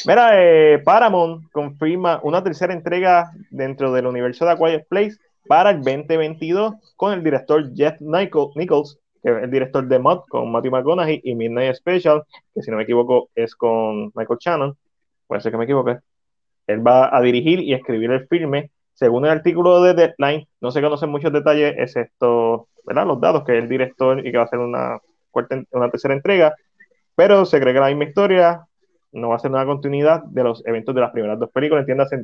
mira, 0.07 0.31
eh, 0.35 0.79
Paramount 0.85 1.51
confirma 1.53 2.21
una 2.23 2.43
tercera 2.43 2.73
entrega 2.73 3.31
dentro 3.51 3.93
del 3.93 4.07
universo 4.07 4.47
de 4.47 4.57
Quiet 4.57 4.87
Place 4.89 5.17
para 5.47 5.71
el 5.71 5.83
2022 5.83 6.75
con 6.97 7.13
el 7.13 7.23
director 7.23 7.75
Jeff 7.75 8.01
Nichols, 8.01 8.99
que 9.23 9.31
es 9.31 9.43
el 9.43 9.51
director 9.51 9.87
de 9.87 9.99
Mod 9.99 10.21
con 10.29 10.51
Matthew 10.51 10.73
McConaughey 10.73 11.21
y 11.25 11.35
Midnight 11.35 11.75
Special, 11.75 12.23
que 12.55 12.63
si 12.63 12.71
no 12.71 12.77
me 12.77 12.85
equivoco 12.85 13.31
es 13.35 13.55
con 13.55 14.13
Michael 14.15 14.39
Shannon, 14.41 14.77
puede 15.27 15.41
ser 15.41 15.53
que 15.53 15.59
me 15.59 15.65
equivoque. 15.65 15.99
Él 16.67 16.87
va 16.87 17.15
a 17.15 17.21
dirigir 17.21 17.61
y 17.61 17.75
escribir 17.75 18.11
el 18.11 18.27
filme 18.29 18.71
según 18.95 19.25
el 19.25 19.33
artículo 19.33 19.83
de 19.83 19.95
Deadline, 19.95 20.47
no 20.61 20.71
se 20.71 20.81
conocen 20.81 21.11
muchos 21.11 21.33
detalles, 21.33 21.75
excepto 21.77 22.69
¿verdad? 22.85 23.07
los 23.07 23.21
dados, 23.21 23.45
que 23.45 23.57
es 23.57 23.63
el 23.63 23.69
director 23.69 24.25
y 24.25 24.31
que 24.31 24.39
va 24.39 24.45
a 24.45 24.49
ser 24.49 24.59
una, 24.59 24.99
una 25.73 25.91
tercera 25.91 26.15
entrega, 26.15 26.55
pero 27.15 27.45
se 27.45 27.61
cree 27.61 27.75
que 27.75 27.81
la 27.81 27.89
misma 27.89 28.05
historia 28.05 28.67
no 29.13 29.29
va 29.29 29.37
a 29.37 29.39
ser 29.39 29.51
una 29.51 29.67
continuidad 29.67 30.23
de 30.25 30.43
los 30.43 30.65
eventos 30.67 30.95
de 30.95 31.01
las 31.01 31.11
primeras 31.11 31.39
dos 31.39 31.51
películas, 31.51 31.83
entiéndase, 31.83 32.23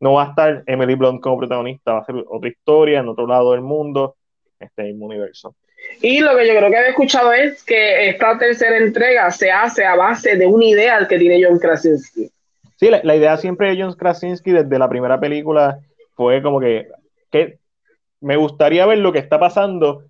no 0.00 0.12
va 0.12 0.24
a 0.24 0.28
estar 0.30 0.62
Emily 0.66 0.94
Blunt 0.94 1.20
como 1.20 1.38
protagonista, 1.38 1.94
va 1.94 1.98
a 2.00 2.04
ser 2.04 2.16
otra 2.28 2.48
historia 2.48 3.00
en 3.00 3.08
otro 3.08 3.26
lado 3.26 3.52
del 3.52 3.62
mundo, 3.62 4.16
este 4.60 4.84
mismo 4.84 5.06
universo. 5.06 5.54
Y 6.02 6.20
lo 6.20 6.36
que 6.36 6.46
yo 6.46 6.56
creo 6.56 6.70
que 6.70 6.76
he 6.76 6.88
escuchado 6.88 7.32
es 7.32 7.62
que 7.64 8.08
esta 8.08 8.38
tercera 8.38 8.76
entrega 8.76 9.30
se 9.30 9.50
hace 9.50 9.84
a 9.84 9.94
base 9.94 10.36
de 10.36 10.46
una 10.46 10.64
idea 10.64 11.06
que 11.08 11.18
tiene 11.18 11.42
John 11.42 11.58
Krasinski. 11.58 12.30
Sí, 12.76 12.90
la, 12.90 13.16
idea 13.16 13.36
siempre 13.38 13.70
de 13.70 13.82
John 13.82 13.94
Krasinski 13.94 14.52
desde 14.52 14.78
la 14.78 14.88
primera 14.88 15.18
película 15.18 15.78
fue 16.14 16.42
como 16.42 16.60
que, 16.60 16.88
que 17.30 17.58
me 18.20 18.36
gustaría 18.36 18.84
ver 18.84 18.98
lo 18.98 19.12
que 19.12 19.18
está 19.18 19.38
pasando 19.38 20.02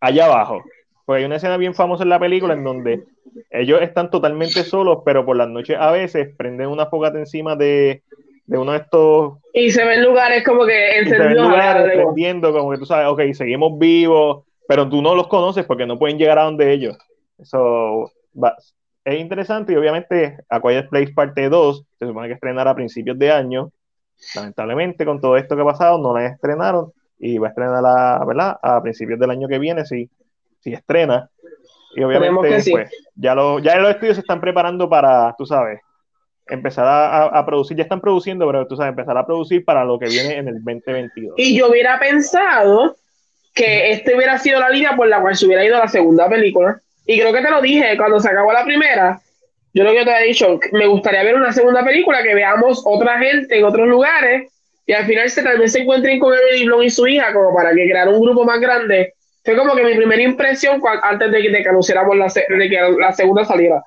allá 0.00 0.26
abajo. 0.26 0.64
Porque 1.04 1.20
hay 1.20 1.26
una 1.26 1.36
escena 1.36 1.58
bien 1.58 1.74
famosa 1.74 2.02
en 2.02 2.08
la 2.08 2.18
película 2.18 2.54
en 2.54 2.64
donde 2.64 3.04
ellos 3.50 3.80
están 3.82 4.10
totalmente 4.10 4.62
solos, 4.64 4.98
pero 5.04 5.24
por 5.24 5.36
las 5.36 5.48
noches 5.48 5.76
a 5.78 5.90
veces 5.90 6.34
prenden 6.36 6.68
una 6.68 6.86
fogata 6.86 7.18
encima 7.18 7.56
de, 7.56 8.02
uno 8.46 8.72
de 8.72 8.78
estos. 8.78 9.38
Y 9.52 9.70
se 9.70 9.84
ven 9.84 10.04
lugares 10.04 10.44
como 10.44 10.64
que 10.66 10.98
encendidos. 10.98 11.48
lugares 11.48 11.92
prendiendo, 11.92 12.52
como 12.52 12.70
que 12.70 12.78
tú 12.78 12.86
sabes, 12.86 13.08
ok, 13.08 13.32
seguimos 13.32 13.78
vivos, 13.78 14.44
pero 14.68 14.88
tú 14.88 15.02
no 15.02 15.14
los 15.14 15.28
conoces 15.28 15.64
porque 15.64 15.86
no 15.86 15.98
pueden 15.98 16.18
llegar 16.18 16.38
a 16.38 16.44
donde 16.44 16.72
ellos. 16.72 16.96
Eso 17.38 18.10
es 19.04 19.20
interesante 19.20 19.72
y 19.72 19.76
obviamente 19.76 20.38
A 20.48 20.60
Quiet 20.60 20.88
Place 20.88 21.12
parte 21.12 21.48
2 21.48 21.84
se 21.98 22.06
supone 22.06 22.28
que 22.28 22.34
estrenará 22.34 22.70
a 22.70 22.74
principios 22.74 23.18
de 23.18 23.30
año. 23.30 23.70
Lamentablemente 24.34 25.04
con 25.04 25.20
todo 25.20 25.36
esto 25.36 25.56
que 25.56 25.62
ha 25.62 25.66
pasado 25.66 25.98
no 25.98 26.16
la 26.16 26.26
estrenaron 26.26 26.92
y 27.18 27.38
va 27.38 27.48
a 27.48 27.50
estrenar 27.50 28.26
¿verdad? 28.26 28.58
a 28.62 28.82
principios 28.82 29.18
del 29.18 29.30
año 29.30 29.48
que 29.48 29.58
viene 29.58 29.84
si, 29.84 30.08
si 30.60 30.72
estrena. 30.72 31.28
Y 31.96 32.02
obviamente 32.02 32.62
pues, 32.70 32.90
ya, 33.14 33.34
lo, 33.34 33.58
ya 33.58 33.76
los 33.76 33.90
estudios 33.90 34.16
se 34.16 34.20
están 34.20 34.40
preparando 34.40 34.88
para, 34.88 35.34
tú 35.36 35.46
sabes, 35.46 35.80
empezar 36.46 36.84
a, 36.86 37.46
producir, 37.46 37.76
ya 37.76 37.84
están 37.84 38.00
produciendo, 38.00 38.46
pero 38.46 38.66
tú 38.66 38.76
sabes, 38.76 38.90
empezar 38.90 39.16
a 39.16 39.26
producir 39.26 39.64
para 39.64 39.84
lo 39.84 39.98
que 39.98 40.06
viene 40.06 40.36
en 40.36 40.48
el 40.48 40.62
2022. 40.62 41.34
Y 41.38 41.56
yo 41.56 41.70
hubiera 41.70 41.98
pensado 41.98 42.96
que 43.54 43.92
este 43.92 44.16
hubiera 44.16 44.38
sido 44.38 44.60
la 44.60 44.68
línea 44.68 44.96
por 44.96 45.08
la 45.08 45.20
cual 45.20 45.36
se 45.36 45.46
hubiera 45.46 45.64
ido 45.64 45.78
la 45.78 45.88
segunda 45.88 46.28
película 46.28 46.80
y 47.06 47.18
creo 47.18 47.32
que 47.32 47.40
te 47.40 47.50
lo 47.50 47.60
dije 47.60 47.96
cuando 47.96 48.20
se 48.20 48.28
acabó 48.28 48.52
la 48.52 48.64
primera, 48.64 49.20
yo 49.72 49.84
lo 49.84 49.92
que 49.92 50.04
te 50.04 50.10
he 50.10 50.26
dicho, 50.26 50.58
me 50.72 50.86
gustaría 50.86 51.22
ver 51.22 51.34
una 51.34 51.52
segunda 51.52 51.84
película 51.84 52.22
que 52.22 52.34
veamos 52.34 52.82
otra 52.84 53.18
gente 53.18 53.58
en 53.58 53.64
otros 53.64 53.86
lugares 53.86 54.52
y 54.86 54.92
al 54.92 55.06
final 55.06 55.30
se 55.30 55.42
también 55.42 55.68
se 55.68 55.80
encuentren 55.80 56.18
con 56.18 56.34
Emily 56.34 56.66
Blunt 56.66 56.84
y 56.84 56.90
su 56.90 57.06
hija 57.06 57.32
como 57.32 57.54
para 57.54 57.70
que 57.70 57.88
crear 57.88 58.08
un 58.08 58.20
grupo 58.20 58.44
más 58.44 58.60
grande. 58.60 59.14
Fue 59.44 59.56
como 59.56 59.74
que 59.74 59.84
mi 59.84 59.94
primera 59.94 60.22
impresión 60.22 60.80
antes 61.02 61.30
de, 61.30 61.62
que 61.62 61.68
anunciáramos 61.68 62.16
la, 62.16 62.26
de 62.26 62.68
que 62.68 62.80
la 62.98 63.12
segunda 63.12 63.44
saliera. 63.44 63.82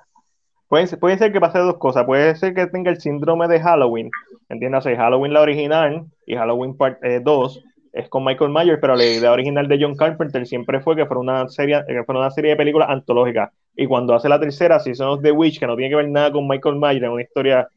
Puede, 0.67 0.97
puede 0.97 1.17
ser 1.17 1.31
que 1.31 1.39
pase 1.39 1.59
dos 1.59 1.77
cosas. 1.77 2.05
Puede 2.05 2.35
ser 2.35 2.53
que 2.53 2.67
tenga 2.67 2.91
el 2.91 3.01
síndrome 3.01 3.47
de 3.47 3.59
Halloween. 3.59 4.11
Entiéndase, 4.49 4.95
Halloween 4.95 5.33
la 5.33 5.41
original 5.41 6.05
y 6.25 6.35
Halloween 6.35 6.77
Part 6.77 7.01
2 7.01 7.57
eh, 7.57 7.61
es 7.93 8.09
con 8.09 8.23
Michael 8.23 8.51
Myers, 8.51 8.77
pero 8.79 8.95
la 8.95 9.05
idea 9.05 9.31
original 9.31 9.67
de 9.67 9.79
John 9.81 9.95
Carpenter 9.95 10.45
siempre 10.45 10.79
fue 10.81 10.95
que 10.95 11.05
fuera 11.05 11.19
una 11.19 11.49
serie, 11.49 11.83
que 11.87 12.03
fuera 12.03 12.21
una 12.21 12.31
serie 12.31 12.51
de 12.51 12.57
películas 12.57 12.89
antológicas. 12.89 13.51
Y 13.75 13.87
cuando 13.87 14.13
hace 14.13 14.29
la 14.29 14.39
tercera, 14.39 14.79
si 14.79 14.93
son 14.93 15.21
The 15.21 15.31
Witch, 15.31 15.59
que 15.59 15.67
no 15.67 15.75
tiene 15.75 15.89
que 15.89 15.95
ver 15.95 16.09
nada 16.09 16.31
con 16.31 16.47
Michael 16.47 16.75
Myers, 16.75 17.03
es 17.03 17.09
una 17.09 17.21
historia, 17.21 17.67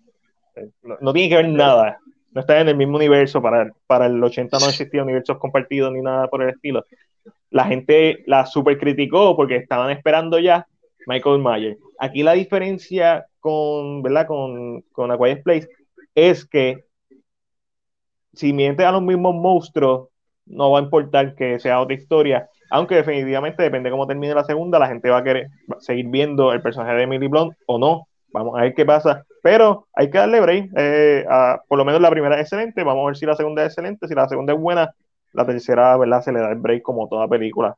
eh, 0.56 0.68
no, 1.00 1.12
tiene 1.12 1.28
que 1.30 1.36
ver 1.36 1.48
nada, 1.48 1.98
no 2.32 2.40
está 2.40 2.60
en 2.60 2.68
el 2.68 2.76
mismo 2.76 2.96
universo, 2.96 3.40
para, 3.40 3.70
para 3.86 4.06
el 4.06 4.22
80 4.22 4.58
no 4.58 4.66
existía 4.66 5.02
universos 5.02 5.38
compartidos 5.38 5.92
ni 5.92 6.02
nada 6.02 6.28
por 6.28 6.42
el 6.42 6.50
estilo. 6.50 6.84
La 7.50 7.64
gente 7.64 8.22
la 8.26 8.46
super 8.46 8.78
criticó 8.78 9.36
porque 9.36 9.56
estaban 9.56 9.90
esperando 9.90 10.38
ya 10.38 10.66
Michael 11.06 11.42
Myers. 11.42 11.78
Aquí 11.98 12.22
la 12.22 12.32
diferencia 12.32 13.26
con, 13.40 14.02
¿verdad? 14.02 14.26
Con, 14.26 14.82
con 14.92 15.10
A 15.10 15.18
Place 15.18 15.68
es 16.14 16.44
que 16.44 16.84
si 18.34 18.52
miente 18.52 18.84
a 18.84 18.92
los 18.92 19.02
mismos 19.02 19.34
monstruos, 19.34 20.08
no 20.46 20.70
va 20.70 20.78
a 20.78 20.82
importar 20.82 21.34
que 21.34 21.58
sea 21.58 21.80
otra 21.80 21.94
historia, 21.94 22.48
aunque 22.70 22.96
definitivamente 22.96 23.62
depende 23.62 23.90
cómo 23.90 24.06
termine 24.06 24.34
la 24.34 24.44
segunda, 24.44 24.78
la 24.78 24.88
gente 24.88 25.10
va 25.10 25.18
a 25.18 25.24
querer 25.24 25.48
seguir 25.80 26.06
viendo 26.08 26.52
el 26.52 26.62
personaje 26.62 26.94
de 26.94 27.02
Emily 27.02 27.26
Blunt 27.26 27.54
o 27.66 27.78
no. 27.78 28.06
Vamos 28.32 28.56
a 28.56 28.62
ver 28.62 28.74
qué 28.74 28.86
pasa. 28.86 29.24
Pero 29.42 29.88
hay 29.92 30.08
que 30.08 30.18
darle 30.18 30.40
break. 30.40 30.70
Eh, 30.76 31.24
por 31.66 31.78
lo 31.78 31.84
menos 31.84 32.00
la 32.00 32.10
primera 32.10 32.36
es 32.36 32.42
excelente. 32.42 32.84
Vamos 32.84 33.02
a 33.02 33.06
ver 33.06 33.16
si 33.16 33.26
la 33.26 33.34
segunda 33.34 33.62
es 33.62 33.68
excelente. 33.68 34.06
Si 34.06 34.14
la 34.14 34.28
segunda 34.28 34.52
es 34.52 34.60
buena, 34.60 34.94
la 35.32 35.46
tercera, 35.46 35.96
¿verdad? 35.96 36.22
Se 36.22 36.32
le 36.32 36.40
da 36.40 36.50
el 36.50 36.58
break 36.58 36.82
como 36.82 37.08
toda 37.08 37.28
película. 37.28 37.76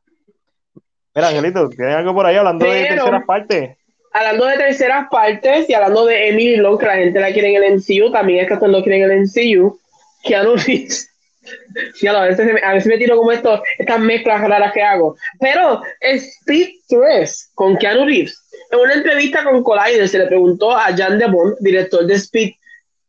Mira, 1.15 1.27
Angelito, 1.27 1.69
¿tienes 1.69 1.95
algo 1.95 2.13
por 2.13 2.25
ahí 2.25 2.35
hablando 2.35 2.65
de 2.65 2.85
terceras 2.85 3.23
partes? 3.25 3.77
Hablando 4.11 4.45
de 4.45 4.57
terceras 4.57 5.07
partes 5.09 5.69
y 5.69 5.73
hablando 5.73 6.05
de 6.05 6.29
Emily 6.29 6.59
Blunt, 6.59 6.79
que 6.79 6.85
la 6.85 6.95
gente 6.95 7.19
la 7.19 7.31
quiere 7.31 7.55
en 7.55 7.63
el 7.63 7.73
MCU, 7.75 8.11
también 8.11 8.45
es 8.45 8.47
que 8.47 8.67
lo 8.67 8.83
quieren 8.83 9.03
en 9.03 9.11
el 9.11 9.21
MCU. 9.21 9.79
Keanu 10.23 10.55
Reeves 10.55 11.09
Sí, 11.95 12.07
a 12.07 12.21
veces, 12.21 12.63
a 12.63 12.73
veces 12.73 12.87
me 12.87 12.97
tiro 12.97 13.17
como 13.17 13.31
esto, 13.31 13.61
estas 13.77 13.99
mezclas 13.99 14.41
raras 14.41 14.71
que 14.73 14.81
hago. 14.81 15.17
Pero 15.39 15.81
Speed 15.99 16.69
3 16.87 17.51
con 17.53 17.77
Keanu 17.77 18.05
Reeves. 18.05 18.39
En 18.71 18.79
una 18.79 18.93
entrevista 18.93 19.43
con 19.43 19.63
Collider 19.63 20.07
se 20.07 20.19
le 20.19 20.27
preguntó 20.27 20.71
a 20.71 20.95
Jan 20.95 21.19
de 21.19 21.27
Bond, 21.27 21.57
director 21.59 22.05
de 22.05 22.15
Speed 22.15 22.51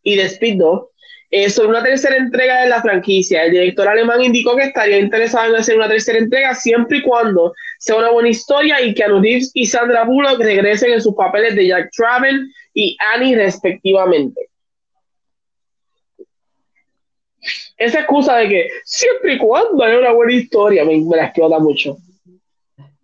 y 0.03 0.17
de 0.17 0.25
Speed 0.25 0.59
2, 0.59 0.89
eh, 1.37 1.51
sobre 1.51 1.71
una 1.71 1.83
tercera 1.83 2.17
entrega 2.17 2.63
de 2.63 2.69
la 2.69 2.81
franquicia. 2.81 3.43
El 3.43 3.51
director 3.51 3.89
alemán 3.89 4.23
indicó 4.23 4.55
que 4.55 4.63
estaría 4.63 5.01
interesado 5.01 5.49
en 5.49 5.57
hacer 5.57 5.77
una 5.77 5.89
tercera 5.89 6.17
entrega 6.17 6.55
siempre 6.55 6.99
y 6.99 7.03
cuando 7.03 7.53
sea 7.81 7.97
una 7.97 8.13
buena 8.13 8.29
historia 8.29 8.81
y 8.81 8.95
Keanu 8.95 9.21
Reeves 9.21 9.51
y 9.53 9.67
Sandra 9.67 10.05
Bullock 10.05 10.39
regresen 10.39 10.93
en 10.93 11.01
sus 11.01 11.13
papeles 11.17 11.57
de 11.57 11.67
Jack 11.67 11.91
Traven 11.91 12.53
y 12.73 12.97
Annie 13.13 13.35
respectivamente. 13.35 14.49
esa 17.77 17.99
excusa 17.99 18.37
de 18.37 18.49
que 18.49 18.69
siempre 18.85 19.35
y 19.35 19.39
cuando 19.39 19.83
hay 19.83 19.97
una 19.97 20.13
buena 20.13 20.35
historia 20.35 20.85
me, 20.85 20.97
me 20.99 21.17
la 21.17 21.25
explota 21.25 21.59
mucho. 21.59 21.97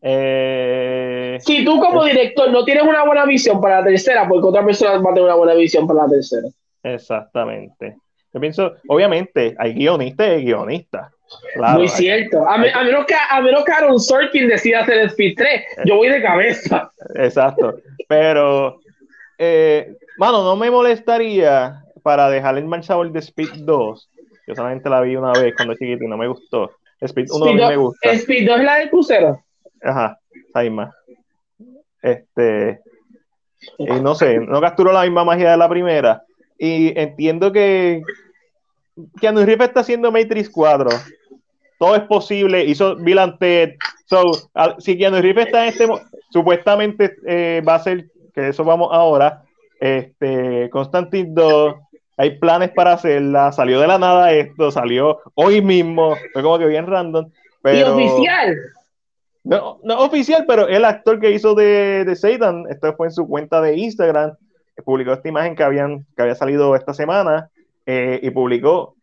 Eh, 0.03 1.37
si 1.41 1.65
tú 1.65 1.81
como 1.81 2.05
director 2.05 2.49
no 2.53 2.65
tienes 2.65 2.85
una 2.85 3.05
buena 3.05 3.27
visión 3.27 3.61
para 3.61 3.81
la 3.81 3.87
tercera, 3.87 4.29
porque 4.29 4.47
otra 4.47 4.65
persona 4.65 4.93
va 4.93 5.11
a 5.11 5.15
tener 5.15 5.25
una 5.25 5.35
buena 5.35 5.55
visión 5.55 5.85
para 5.89 6.05
la 6.05 6.11
tercera. 6.11 6.47
Exactamente. 6.85 7.97
Yo 8.33 8.41
pienso, 8.41 8.75
obviamente, 8.89 9.55
hay 9.59 9.75
guionistas 9.75 10.41
y 10.41 10.45
guionistas. 10.45 11.13
Muy 11.75 11.89
cierto. 11.89 12.49
A, 12.49 12.59
menos 12.59 13.07
que, 13.07 13.15
a 13.15 13.41
menos 13.41 13.65
que 13.65 13.73
Aaron 13.73 14.01
Sorkin 14.01 14.49
decida 14.49 14.81
hacer 14.81 14.99
el 14.99 15.07
Speed 15.07 15.35
3, 15.37 15.65
yo 15.85 15.97
voy 15.97 16.09
de 16.09 16.23
cabeza. 16.23 16.91
Exacto. 17.15 17.79
Pero, 18.09 18.81
eh, 19.39 19.95
mano, 20.19 20.43
no 20.43 20.57
me 20.57 20.71
molestaría 20.71 21.83
para 22.03 22.31
dejar 22.31 22.59
el 22.59 22.67
marchador 22.67 23.11
de 23.13 23.21
Speed 23.21 23.65
2 23.65 24.11
yo 24.51 24.57
solamente 24.57 24.91
la 24.91 25.01
vi 25.01 25.15
una 25.15 25.31
vez 25.31 25.55
cuando 25.55 25.75
chiquito 25.75 26.03
y 26.03 26.09
no 26.09 26.17
me 26.17 26.27
gustó. 26.27 26.73
Speed 27.01 27.27
1 27.31 27.69
me 27.69 27.77
gusta. 27.77 28.11
Speed 28.11 28.49
2 28.49 28.59
es 28.59 28.65
la 28.65 28.75
del 28.79 28.91
crucero. 28.91 29.45
Ajá, 29.81 30.19
ahí 30.53 30.69
más. 30.71 30.93
Este. 32.03 32.81
Y 33.79 33.87
no 33.87 34.17
sé, 34.17 34.41
no 34.41 34.61
capturó 34.61 34.91
la 34.91 35.03
misma 35.03 35.25
magia 35.25 35.53
de 35.53 35.57
la 35.57 35.69
primera. 35.69 36.25
Y 36.63 36.93
entiendo 37.01 37.51
que 37.51 38.03
Keanu 39.19 39.47
Reeves 39.47 39.69
está 39.69 39.81
haciendo 39.81 40.13
Matrix 40.13 40.51
4. 40.51 40.91
Todo 41.79 41.97
es 41.97 42.03
posible. 42.03 42.67
Hizo 42.67 42.97
Bill 42.97 43.19
Ted. 43.41 43.77
So, 44.05 44.31
si 44.79 44.99
Keanu 44.99 45.23
Reeves 45.23 45.47
está 45.47 45.63
en 45.63 45.69
este. 45.71 45.89
Supuestamente 46.31 47.17
eh, 47.27 47.63
va 47.67 47.77
a 47.77 47.83
ser. 47.83 48.11
Que 48.35 48.49
eso 48.49 48.63
vamos 48.63 48.91
ahora. 48.93 49.43
Este. 49.81 50.69
Constantine 50.69 51.31
2 51.33 51.75
hay 52.21 52.39
planes 52.39 52.71
para 52.73 52.93
hacerla, 52.93 53.51
salió 53.51 53.81
de 53.81 53.87
la 53.87 53.99
nada 53.99 54.31
esto, 54.33 54.71
salió 54.71 55.21
hoy 55.33 55.63
mismo, 55.63 56.17
fue 56.35 56.43
como 56.43 56.59
que 56.59 56.67
bien 56.67 56.87
random. 56.87 57.31
Pero... 57.63 57.79
¿Y 57.79 58.05
oficial? 58.05 58.57
No, 59.43 59.79
no 59.83 60.01
oficial, 60.01 60.45
pero 60.47 60.69
el 60.69 60.85
actor 60.85 61.19
que 61.19 61.31
hizo 61.31 61.55
de, 61.55 62.05
de 62.05 62.15
Satan, 62.15 62.67
esto 62.69 62.95
fue 62.95 63.07
en 63.07 63.13
su 63.15 63.27
cuenta 63.27 63.63
de 63.63 63.79
Instagram, 63.79 64.37
publicó 64.83 65.13
esta 65.13 65.29
imagen 65.29 65.55
que, 65.55 65.63
habían, 65.63 66.07
que 66.17 66.23
había 66.23 66.35
salido 66.35 66.75
esta 66.77 66.95
semana 66.95 67.51
eh, 67.87 68.21
y 68.23 68.31
publicó 68.31 68.97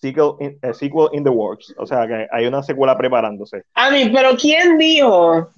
sequel 0.00 0.32
in, 0.40 0.58
eh, 0.62 0.74
sequel 0.74 1.08
in 1.12 1.24
the 1.24 1.30
works, 1.30 1.74
o 1.76 1.86
sea 1.86 2.06
que 2.06 2.26
hay 2.30 2.46
una 2.46 2.62
secuela 2.62 2.96
preparándose. 2.96 3.64
A 3.74 3.90
mí, 3.90 4.10
pero 4.12 4.36
¿quién 4.36 4.78
dijo 4.78 5.50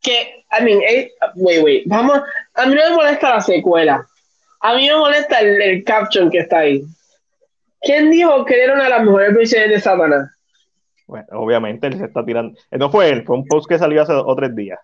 que, 0.00 0.44
I 0.58 0.64
mean, 0.64 0.80
eh, 0.82 1.10
wait, 1.34 1.62
wait, 1.62 1.82
vamos, 1.86 2.20
a 2.54 2.66
mí 2.66 2.74
no 2.74 2.90
me 2.90 2.96
molesta 2.96 3.34
la 3.34 3.40
secuela, 3.40 4.06
a 4.60 4.74
mí 4.74 4.88
me 4.88 4.96
molesta 4.96 5.40
el, 5.40 5.84
caption 5.84 6.30
que 6.30 6.38
está 6.38 6.58
ahí. 6.60 6.82
¿Quién 7.80 8.10
dijo 8.10 8.44
que 8.44 8.62
era 8.62 8.74
una 8.74 8.84
de 8.84 8.90
las 8.90 9.04
mejores 9.04 9.34
versiones 9.34 9.70
de 9.70 9.80
Satanás? 9.80 10.30
Bueno, 11.06 11.26
obviamente 11.32 11.86
él 11.86 11.96
se 11.98 12.04
está 12.04 12.24
tirando. 12.24 12.58
Eh, 12.70 12.78
no 12.78 12.90
fue 12.90 13.08
él, 13.08 13.24
fue 13.24 13.36
un 13.36 13.46
post 13.46 13.68
que 13.68 13.78
salió 13.78 14.02
hace 14.02 14.12
dos 14.12 14.24
o 14.26 14.34
tres 14.34 14.54
días. 14.54 14.78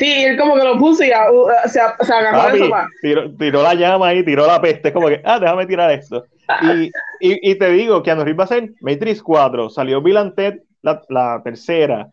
Sí, 0.00 0.10
él 0.24 0.38
como 0.38 0.54
que 0.54 0.64
lo 0.64 0.78
puso 0.78 1.04
y 1.04 1.10
uh, 1.10 1.68
se, 1.68 1.78
se 2.00 2.14
agarró 2.14 2.56
de 2.56 2.72
tiró, 3.02 3.36
tiró, 3.36 3.62
la 3.62 3.74
llama 3.74 4.08
ahí, 4.08 4.24
tiró 4.24 4.46
la 4.46 4.58
peste. 4.58 4.88
Es 4.88 4.94
como 4.94 5.08
que, 5.08 5.20
ah, 5.22 5.38
déjame 5.38 5.66
tirar 5.66 5.90
esto. 5.90 6.24
Ah. 6.48 6.72
Y, 6.74 6.86
y, 7.20 7.50
y, 7.50 7.54
te 7.56 7.68
digo 7.68 8.02
que 8.02 8.14
Reeves 8.14 8.40
va 8.40 8.44
a 8.44 8.46
ser 8.46 8.72
Matrix 8.80 9.22
4. 9.22 9.68
Salió 9.68 10.00
Bill 10.00 10.32
Ted, 10.34 10.60
la, 10.80 11.02
la, 11.10 11.42
tercera. 11.44 12.08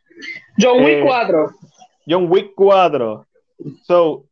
John 0.59 0.83
Wick 0.83 1.05
4. 1.05 1.45
Eh, 1.45 1.53
John 2.09 2.29
Wick 2.29 2.51
4. 2.57 3.25
So, 3.83 4.25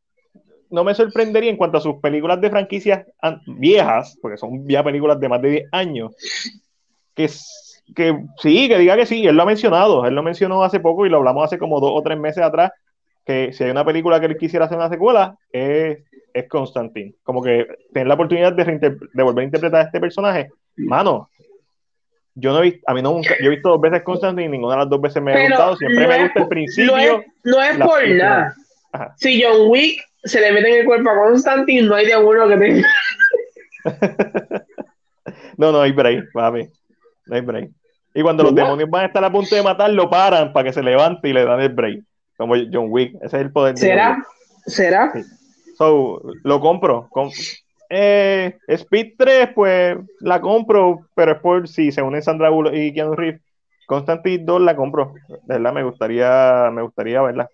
no 0.69 0.83
me 0.83 0.93
sorprendería 0.93 1.49
en 1.49 1.55
cuanto 1.55 1.77
a 1.77 1.81
sus 1.81 1.95
películas 2.01 2.41
de 2.41 2.49
franquicias 2.49 3.05
viejas, 3.47 4.17
porque 4.21 4.35
son 4.35 4.67
ya 4.67 4.83
películas 4.83 5.17
de 5.17 5.29
más 5.29 5.41
de 5.41 5.49
10 5.49 5.69
años, 5.71 6.13
que, 7.13 7.29
que 7.95 8.19
sí, 8.41 8.67
que 8.67 8.79
diga 8.79 8.97
que 8.97 9.05
sí, 9.05 9.25
él 9.25 9.37
lo 9.37 9.43
ha 9.43 9.45
mencionado, 9.45 10.05
él 10.05 10.13
lo 10.13 10.23
mencionó 10.23 10.61
hace 10.61 10.81
poco 10.81 11.05
y 11.05 11.09
lo 11.09 11.17
hablamos 11.17 11.45
hace 11.45 11.57
como 11.57 11.79
dos 11.79 11.91
o 11.93 12.01
tres 12.01 12.19
meses 12.19 12.43
atrás, 12.43 12.71
que 13.25 13.53
si 13.53 13.63
hay 13.63 13.71
una 13.71 13.85
película 13.85 14.19
que 14.19 14.27
él 14.27 14.37
quisiera 14.37 14.65
hacer 14.65 14.77
una 14.77 14.89
secuela, 14.89 15.37
es, 15.51 15.99
es 16.33 16.47
Constantine. 16.47 17.15
Como 17.23 17.41
que 17.41 17.67
tener 17.91 18.07
la 18.07 18.13
oportunidad 18.13 18.53
de, 18.53 18.97
de 19.13 19.23
volver 19.23 19.41
a 19.41 19.45
interpretar 19.45 19.81
a 19.81 19.85
este 19.85 19.99
personaje, 19.99 20.49
mano, 20.75 21.29
yo 22.35 22.51
no 22.51 22.59
he 22.59 22.63
visto, 22.63 22.81
a 22.85 22.93
mí 22.93 23.01
nunca, 23.01 23.35
yo 23.39 23.47
he 23.47 23.55
visto 23.55 23.69
dos 23.69 23.79
veces 23.81 24.03
Constantine 24.03 24.47
y 24.47 24.49
ninguna 24.49 24.73
de 24.73 24.79
las 24.81 24.89
dos 24.89 25.01
veces 25.01 25.23
me 25.23 25.33
ha 25.33 25.47
gustado, 25.47 25.77
siempre 25.77 26.05
me 26.05 26.23
gusta 26.23 26.41
el 26.41 26.47
principio. 26.49 27.23
No 27.43 27.63
es, 27.63 27.77
por 27.77 28.07
nada. 28.09 28.53
Si 29.15 29.41
John 29.41 29.69
Wick 29.69 30.01
se 30.23 30.41
le 30.41 30.51
mete 30.51 30.69
en 30.69 30.79
el 30.81 30.85
cuerpo 30.85 31.09
a 31.09 31.15
Constantine, 31.15 31.87
no 31.87 31.95
hay 31.95 32.05
de 32.07 32.17
uno 32.17 32.47
que 32.47 32.57
tenga. 32.57 32.87
no, 35.57 35.71
no 35.71 35.81
hay 35.81 35.91
break, 35.93 36.31
papi. 36.33 36.67
No 37.25 37.35
hay 37.35 37.41
break. 37.41 37.69
Y 38.13 38.21
cuando 38.21 38.43
los 38.43 38.55
demonios 38.55 38.89
van 38.89 39.03
a 39.03 39.07
estar 39.07 39.23
a 39.23 39.31
punto 39.31 39.55
de 39.55 39.63
matar, 39.63 39.89
lo 39.91 40.09
paran 40.09 40.51
para 40.51 40.65
que 40.65 40.73
se 40.73 40.83
levante 40.83 41.29
y 41.29 41.33
le 41.33 41.45
dan 41.45 41.61
el 41.61 41.69
break. 41.69 42.03
Como 42.37 42.55
John 42.71 42.87
Wick. 42.89 43.15
Ese 43.15 43.37
es 43.37 43.41
el 43.43 43.51
poder 43.51 43.77
¿Será? 43.77 44.25
¿Será? 44.65 45.13
So, 45.77 46.21
lo 46.43 46.59
compro. 46.59 47.09
eh, 47.89 48.57
Speed 48.67 49.13
3, 49.17 49.49
pues 49.53 49.97
la 50.19 50.41
compro, 50.41 51.07
pero 51.15 51.33
es 51.33 51.39
por 51.39 51.67
si 51.67 51.91
se 51.91 52.01
unen 52.01 52.21
Sandra 52.21 52.49
Bullock 52.49 52.73
y 52.73 52.93
Keanu 52.93 53.15
Reeves. 53.15 53.41
Constantine 53.85 54.43
2 54.43 54.61
la 54.61 54.75
compro. 54.75 55.13
De 55.27 55.55
verdad, 55.55 55.73
me 55.73 55.83
gustaría, 55.83 56.69
me 56.71 56.81
gustaría 56.81 57.21
verla. 57.21 57.49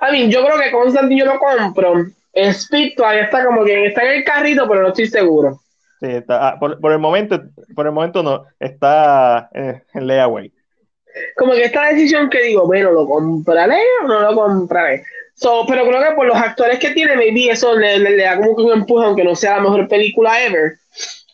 A 0.00 0.10
mí, 0.10 0.30
yo 0.30 0.44
creo 0.44 0.58
que 0.58 0.70
Constantine 0.70 1.20
yo 1.20 1.26
lo 1.26 1.38
compro. 1.38 2.06
Speed 2.32 2.94
todavía 2.96 3.22
está 3.22 3.44
como 3.44 3.64
que 3.64 3.86
está 3.86 4.02
en 4.02 4.18
el 4.18 4.24
carrito, 4.24 4.68
pero 4.68 4.82
no 4.82 4.88
estoy 4.88 5.06
seguro. 5.06 5.60
Sí, 6.00 6.08
está, 6.10 6.48
ah, 6.48 6.58
por, 6.58 6.92
el 6.92 6.98
momento, 6.98 7.40
por 7.74 7.86
el 7.86 7.92
momento 7.92 8.22
no, 8.22 8.44
está 8.58 9.48
en, 9.52 9.82
layaway. 9.94 10.52
Como 11.36 11.52
que 11.52 11.64
esta 11.64 11.88
decisión 11.88 12.28
que 12.30 12.42
digo, 12.42 12.66
bueno, 12.66 12.90
¿lo 12.90 13.06
compraré 13.06 13.80
o 14.02 14.08
no 14.08 14.20
lo 14.20 14.34
compraré? 14.34 15.04
So, 15.34 15.64
pero 15.66 15.86
creo 15.86 16.00
que 16.00 16.14
por 16.14 16.26
los 16.26 16.36
actores 16.36 16.78
que 16.78 16.90
tiene, 16.90 17.16
maybe 17.16 17.50
eso 17.50 17.74
le, 17.76 17.98
le, 17.98 18.16
da 18.16 18.36
como 18.36 18.56
que 18.56 18.62
un 18.62 18.72
empuje, 18.72 19.06
aunque 19.06 19.24
no 19.24 19.34
sea 19.34 19.56
la 19.56 19.62
mejor 19.62 19.88
película 19.88 20.44
ever. 20.44 20.74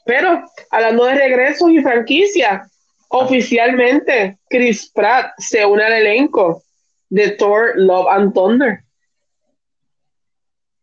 Pero 0.07 0.43
hablando 0.70 1.05
de 1.05 1.14
regresos 1.14 1.70
y 1.70 1.83
franquicia, 1.83 2.66
oficialmente 3.09 4.39
Chris 4.49 4.91
Pratt 4.95 5.33
se 5.39 5.64
une 5.66 5.83
al 5.83 5.93
elenco 5.93 6.62
de 7.11 7.31
Thor 7.31 7.72
Love 7.76 8.07
and 8.09 8.35
Thunder. 8.35 8.81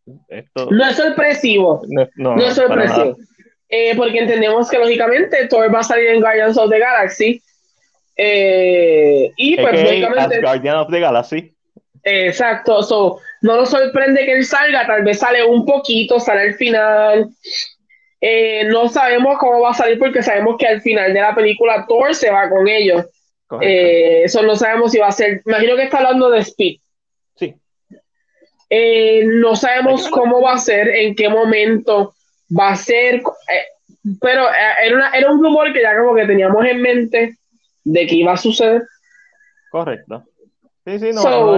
no 0.06 0.88
es 0.88 0.96
sorpresivo. 0.96 1.82
No, 2.16 2.38
es 2.38 2.54
sorpresivo. 2.54 3.18
Eh, 3.70 3.96
porque 3.98 4.20
entendemos 4.20 4.70
que 4.70 4.78
lógicamente 4.78 5.48
Thor 5.48 5.74
va 5.74 5.80
a 5.80 5.84
salir 5.84 6.08
en 6.08 6.22
Guardians 6.22 6.58
of 6.58 6.70
the 6.70 6.80
Galaxy. 6.80 7.42
Eh, 8.18 9.32
y 9.38 9.56
pues 9.56 9.84
lógicamente. 9.84 10.42
Guardians 10.42 10.78
of 10.78 10.92
the 10.92 11.00
Galaxy. 11.00 11.54
exacto. 12.04 12.82
So, 12.82 13.20
no 13.42 13.58
nos 13.58 13.70
sorprende 13.70 14.26
que 14.26 14.34
él 14.34 14.46
salga, 14.46 14.88
tal 14.88 15.04
vez 15.04 15.20
sale 15.20 15.44
un 15.46 15.66
poquito, 15.66 16.20
sale 16.20 16.42
al 16.42 16.54
final. 16.56 17.30
Eh, 18.20 18.64
no 18.66 18.90
sabemos 18.90 19.38
cómo 19.38 19.62
va 19.62 19.72
a 19.72 19.76
salir 19.76 20.00
porque 20.00 20.24
sabemos 20.24 20.56
que 20.58 20.68
al 20.68 20.82
final 20.82 21.14
de 21.14 21.22
la 21.22 21.36
película 21.36 21.86
Thor 21.88 22.16
se 22.16 22.32
va 22.32 22.50
con 22.50 22.68
ellos. 22.68 23.06
Eh, 23.62 24.24
eso 24.26 24.42
no 24.42 24.56
sabemos 24.56 24.92
si 24.92 24.98
va 24.98 25.08
a 25.08 25.12
ser. 25.12 25.42
Imagino 25.46 25.76
que 25.76 25.84
está 25.84 25.98
hablando 25.98 26.32
de 26.32 26.40
Speed. 26.40 26.80
Sí. 27.36 27.56
Eh, 28.70 29.24
no 29.26 29.56
sabemos 29.56 30.10
cómo 30.10 30.42
va 30.42 30.54
a 30.54 30.58
ser, 30.58 30.90
en 30.90 31.16
qué 31.16 31.30
momento 31.30 32.16
va 32.50 32.70
a 32.70 32.76
ser. 32.76 33.22
pero 34.20 34.48
era, 34.84 35.12
era 35.12 35.32
un 35.32 35.44
rumor 35.44 35.72
que 35.72 35.82
ya 35.82 35.96
como 35.96 36.16
que 36.16 36.26
teníamos 36.26 36.66
en 36.66 36.82
mente 36.82 37.38
de 37.88 38.06
que 38.06 38.16
iba 38.16 38.34
a 38.34 38.38
suceder. 38.38 38.84
Correcto. 39.72 40.24
Sí, 40.86 41.00
sí, 41.00 41.10
no, 41.14 41.58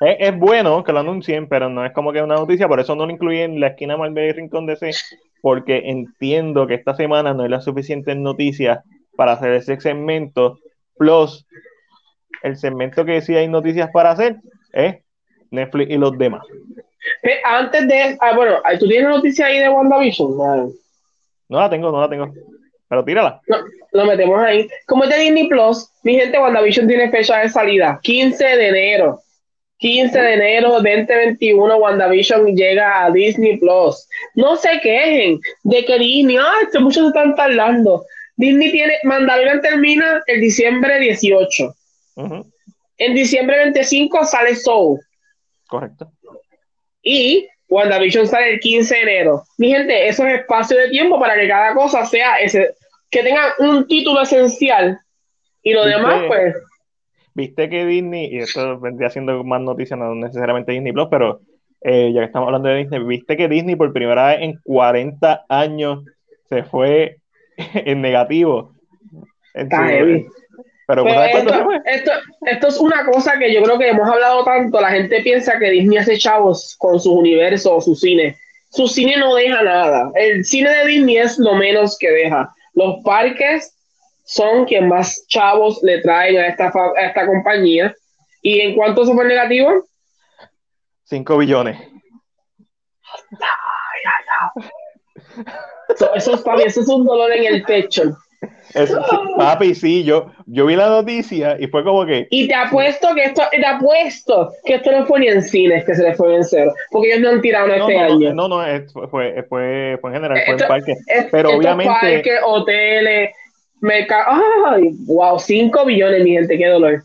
es, 0.00 0.38
bueno 0.38 0.82
que 0.82 0.92
lo 0.92 1.00
anuncien, 1.00 1.46
pero 1.46 1.68
no 1.68 1.84
es 1.84 1.92
como 1.92 2.10
que 2.10 2.22
una 2.22 2.36
noticia, 2.36 2.68
por 2.68 2.80
eso 2.80 2.94
no 2.94 3.04
lo 3.04 3.12
incluí 3.12 3.40
en 3.40 3.60
la 3.60 3.68
esquina 3.68 3.98
Marvel 3.98 4.30
y 4.30 4.32
Rincón 4.32 4.64
de 4.64 4.76
C, 4.76 4.92
porque 5.42 5.82
entiendo 5.84 6.66
que 6.66 6.74
esta 6.74 6.94
semana 6.94 7.34
no 7.34 7.42
hay 7.42 7.50
las 7.50 7.64
suficientes 7.64 8.16
noticias 8.16 8.80
para 9.14 9.32
hacer 9.32 9.52
ese 9.52 9.78
segmento, 9.78 10.58
plus 10.96 11.46
el 12.42 12.56
segmento 12.56 13.04
que 13.04 13.20
sí 13.20 13.36
hay 13.36 13.46
noticias 13.46 13.90
para 13.90 14.12
hacer 14.12 14.36
es 14.72 14.96
Netflix 15.50 15.90
y 15.90 15.98
los 15.98 16.16
demás. 16.16 16.42
Antes 17.44 17.88
de, 17.88 18.16
ah, 18.20 18.34
bueno, 18.34 18.56
¿tú 18.80 18.88
tienes 18.88 19.10
noticia 19.10 19.46
ahí 19.46 19.58
de 19.58 19.68
WandaVision? 19.68 20.34
No 20.36 21.60
la 21.60 21.68
tengo, 21.68 21.92
no 21.92 22.00
la 22.00 22.08
tengo. 22.08 22.32
Pero 22.88 23.04
tírala. 23.04 23.40
No, 23.46 23.56
lo 23.92 24.04
metemos 24.06 24.42
ahí. 24.42 24.68
Como 24.86 25.04
es 25.04 25.10
de 25.10 25.18
Disney 25.18 25.48
Plus, 25.48 25.88
mi 26.02 26.14
gente, 26.16 26.38
WandaVision 26.38 26.88
tiene 26.88 27.10
fecha 27.10 27.38
de 27.38 27.48
salida, 27.48 28.00
15 28.02 28.44
de 28.44 28.68
enero. 28.68 29.20
15 29.78 30.16
de 30.16 30.34
enero 30.34 30.70
2021, 30.70 31.76
WandaVision 31.76 32.46
llega 32.54 33.04
a 33.04 33.10
Disney 33.10 33.56
Plus. 33.58 34.08
No 34.34 34.56
se 34.56 34.80
quejen 34.80 35.40
de 35.64 35.84
que 35.84 35.98
Disney, 35.98 36.36
ay, 36.36 36.66
que 36.72 36.78
muchos 36.78 37.08
están 37.08 37.34
tardando. 37.34 38.04
Disney 38.36 38.70
tiene, 38.70 38.94
Mandalorian 39.02 39.60
termina 39.60 40.22
el 40.26 40.40
diciembre 40.40 41.00
18. 41.00 41.74
En 42.98 43.14
diciembre 43.14 43.58
25 43.58 44.24
sale 44.24 44.54
Soul. 44.54 45.00
Correcto. 45.66 46.12
Y 47.02 47.48
WandaVision 47.68 48.28
sale 48.28 48.54
el 48.54 48.60
15 48.60 48.94
de 48.94 49.02
enero. 49.02 49.42
Mi 49.58 49.72
gente, 49.72 50.06
eso 50.06 50.24
es 50.26 50.40
espacio 50.40 50.76
de 50.76 50.90
tiempo 50.90 51.18
para 51.18 51.34
que 51.34 51.48
cada 51.48 51.74
cosa 51.74 52.06
sea 52.06 52.36
ese, 52.36 52.72
que 53.12 53.22
tenga 53.22 53.54
un 53.58 53.86
título 53.86 54.22
esencial 54.22 54.98
y 55.62 55.72
lo 55.74 55.84
demás, 55.84 56.24
pues 56.26 56.56
viste 57.34 57.68
que 57.68 57.86
Disney, 57.86 58.34
y 58.34 58.38
esto 58.38 58.80
vendría 58.80 59.10
siendo 59.10 59.44
más 59.44 59.60
noticia, 59.60 59.96
no 59.96 60.14
necesariamente 60.14 60.72
Disney 60.72 60.92
Plus, 60.92 61.08
pero 61.10 61.40
eh, 61.82 62.10
ya 62.12 62.20
que 62.20 62.26
estamos 62.26 62.46
hablando 62.46 62.70
de 62.70 62.78
Disney, 62.78 63.04
viste 63.04 63.36
que 63.36 63.48
Disney 63.48 63.76
por 63.76 63.92
primera 63.92 64.28
vez 64.28 64.38
en 64.40 64.58
40 64.64 65.44
años 65.48 66.04
se 66.48 66.64
fue 66.64 67.18
en 67.56 68.00
negativo. 68.00 68.72
pero, 70.86 71.06
esto, 71.84 72.12
esto, 72.46 72.68
es 72.68 72.78
una 72.80 73.04
cosa 73.04 73.38
que 73.38 73.52
yo 73.52 73.62
creo 73.62 73.78
que 73.78 73.90
hemos 73.90 74.08
hablado 74.08 74.42
tanto, 74.44 74.80
la 74.80 74.90
gente 74.90 75.20
piensa 75.22 75.58
que 75.58 75.70
Disney 75.70 75.98
hace 75.98 76.16
chavos 76.16 76.76
con 76.78 76.98
sus 76.98 77.12
universos 77.12 77.72
o 77.72 77.80
su 77.80 77.94
cine. 77.94 78.36
Su 78.70 78.88
cine 78.88 79.18
no 79.18 79.34
deja 79.34 79.62
nada. 79.62 80.10
El 80.14 80.46
cine 80.46 80.70
de 80.70 80.86
Disney 80.86 81.18
es 81.18 81.38
lo 81.38 81.54
menos 81.54 81.98
que 81.98 82.10
deja. 82.10 82.50
Los 82.74 83.02
parques 83.04 83.76
son 84.24 84.64
quien 84.64 84.88
más 84.88 85.26
chavos 85.28 85.82
le 85.82 86.00
traen 86.00 86.38
a 86.38 86.46
esta, 86.48 86.72
a 86.96 87.06
esta 87.06 87.26
compañía. 87.26 87.94
¿Y 88.40 88.60
en 88.60 88.74
cuánto 88.74 89.04
se 89.04 89.12
fue 89.12 89.24
negativo? 89.24 89.84
5 91.04 91.38
billones. 91.38 91.78
Eso, 95.88 96.14
eso, 96.14 96.34
es, 96.34 96.66
eso 96.66 96.80
es 96.80 96.88
un 96.88 97.04
dolor 97.04 97.32
en 97.32 97.44
el 97.44 97.62
pecho. 97.64 98.16
Papi, 99.36 99.74
sí, 99.74 100.04
yo, 100.04 100.30
yo 100.46 100.66
vi 100.66 100.76
la 100.76 100.88
noticia 100.88 101.56
y 101.58 101.66
fue 101.66 101.84
como 101.84 102.04
que. 102.06 102.26
Y 102.30 102.48
te 102.48 102.54
apuesto 102.54 103.14
que 103.14 103.24
esto, 103.24 103.42
te 103.50 103.66
apuesto 103.66 104.52
que 104.64 104.74
esto 104.74 104.92
no 104.92 105.06
fue 105.06 105.20
ni 105.20 105.28
en 105.28 105.42
cines 105.42 105.84
que 105.84 105.94
se 105.94 106.02
le 106.02 106.14
fue 106.14 106.34
en 106.36 106.44
cero, 106.44 106.72
porque 106.90 107.08
ellos 107.08 107.20
no 107.20 107.30
han 107.30 107.40
tirado 107.40 107.68
este 107.68 107.98
año. 107.98 108.34
No, 108.34 108.48
no, 108.48 108.62
fue, 108.92 109.08
fue, 109.08 109.96
fue, 110.00 110.10
en 110.10 110.12
general, 110.12 110.42
fue 110.44 110.54
en 110.54 110.68
parque. 110.68 110.94
pero 111.30 111.56
obviamente. 111.56 111.92
Parques, 112.00 112.40
hoteles, 112.44 113.30
¡Ay! 113.82 114.90
¡Wow! 115.06 115.38
5 115.38 115.84
billones, 115.84 116.22
mi 116.22 116.32
gente, 116.32 116.56
qué 116.56 116.68
dolor. 116.68 117.02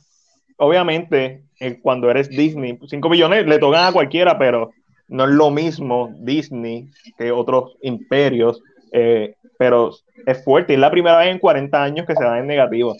Obviamente, 0.57 1.41
eh, 1.59 1.79
cuando 1.81 2.09
eres 2.09 2.29
Disney, 2.29 2.77
5 2.87 3.09
billones 3.09 3.45
le 3.47 3.59
tocan 3.59 3.85
a 3.85 3.91
cualquiera, 3.91 4.37
pero 4.37 4.71
no 5.07 5.25
es 5.25 5.31
lo 5.31 5.49
mismo 5.49 6.13
Disney 6.19 6.87
que 7.17 7.31
otros 7.31 7.75
imperios, 7.81 8.61
eh, 8.91 9.35
pero 9.57 9.91
es 10.25 10.43
fuerte. 10.43 10.73
Es 10.73 10.79
la 10.79 10.91
primera 10.91 11.17
vez 11.17 11.29
en 11.29 11.39
40 11.39 11.83
años 11.83 12.05
que 12.05 12.15
se 12.15 12.23
da 12.23 12.39
en 12.39 12.47
negativo. 12.47 12.95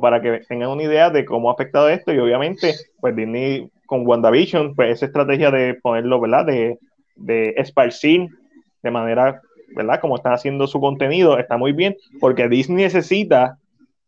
para 0.00 0.20
que 0.20 0.40
tengan 0.48 0.70
una 0.70 0.82
idea 0.82 1.10
de 1.10 1.24
cómo 1.24 1.50
ha 1.50 1.54
afectado 1.54 1.88
esto, 1.88 2.12
y 2.12 2.18
obviamente, 2.18 2.74
pues 3.00 3.16
Disney 3.16 3.70
con 3.86 4.06
WandaVision, 4.06 4.74
pues 4.74 4.96
esa 4.96 5.06
estrategia 5.06 5.50
de 5.50 5.74
ponerlo, 5.74 6.20
¿verdad? 6.20 6.44
De, 6.44 6.78
de 7.16 7.54
esparcir 7.56 8.28
de 8.82 8.90
manera 8.90 9.40
¿verdad? 9.74 10.00
Como 10.00 10.16
están 10.16 10.32
haciendo 10.32 10.66
su 10.66 10.80
contenido, 10.80 11.38
está 11.38 11.56
muy 11.56 11.72
bien, 11.72 11.96
porque 12.20 12.48
Disney 12.48 12.84
necesita, 12.84 13.58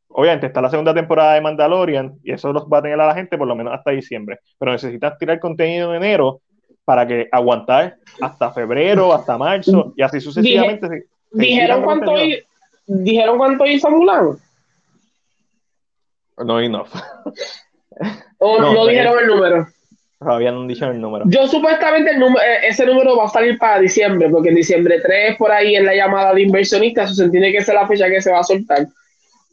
obviamente 0.09 0.47
está 0.47 0.61
la 0.61 0.71
segunda 0.71 0.95
temporada 0.95 1.35
de 1.35 1.41
Mandalorian, 1.41 2.15
y 2.23 2.33
eso 2.33 2.53
los 2.53 2.65
va 2.65 2.79
a 2.79 2.83
tener 2.83 3.01
a 3.01 3.07
la 3.07 3.15
gente 3.15 3.37
por 3.37 3.47
lo 3.47 3.55
menos 3.55 3.75
hasta 3.75 3.91
diciembre, 3.91 4.39
pero 4.59 4.73
necesitas 4.73 5.19
tirar 5.19 5.39
contenido 5.39 5.95
en 5.95 6.03
enero 6.03 6.41
para 6.85 7.07
que 7.07 7.29
aguantar 7.31 7.97
hasta 8.21 8.53
febrero, 8.53 9.12
hasta 9.12 9.39
marzo, 9.39 9.93
y 9.97 10.03
así 10.03 10.20
sucesivamente. 10.20 11.05
¿Dijeron, 11.32 11.82
cuánto 11.82 12.15
¿Dijeron 12.86 13.39
cuánto 13.39 13.66
hizo 13.66 13.90
Mulan? 13.90 14.39
No 16.39 16.61
enough. 16.61 16.89
¿O 18.39 18.59
no, 18.59 18.86
dijeron 18.86 19.19
el 19.20 19.27
número? 19.27 19.69
Todavía 20.19 20.52
no 20.52 20.61
han 20.61 20.69
dicho 20.69 20.86
el 20.86 21.01
número. 21.01 21.24
Yo 21.28 21.47
supuestamente 21.47 22.11
el 22.11 22.19
número, 22.19 22.43
eh, 22.43 22.69
ese 22.69 22.85
número 22.85 23.16
va 23.16 23.24
a 23.24 23.31
salir 23.31 23.59
para 23.59 23.81
diciembre, 23.81 24.28
porque 24.28 24.51
en 24.51 24.55
diciembre 24.55 25.01
3 25.01 25.36
por 25.36 25.51
ahí 25.51 25.77
en 25.77 25.86
la 25.86 25.94
llamada 25.94 26.35
de 26.35 26.43
inversionistas, 26.43 27.11
eso 27.11 27.24
se 27.24 27.31
tiene 27.31 27.52
que 27.52 27.62
ser 27.62 27.74
la 27.74 27.86
fecha 27.86 28.09
que 28.09 28.20
se 28.20 28.31
va 28.31 28.40
a 28.40 28.44
soltar. 28.44 28.86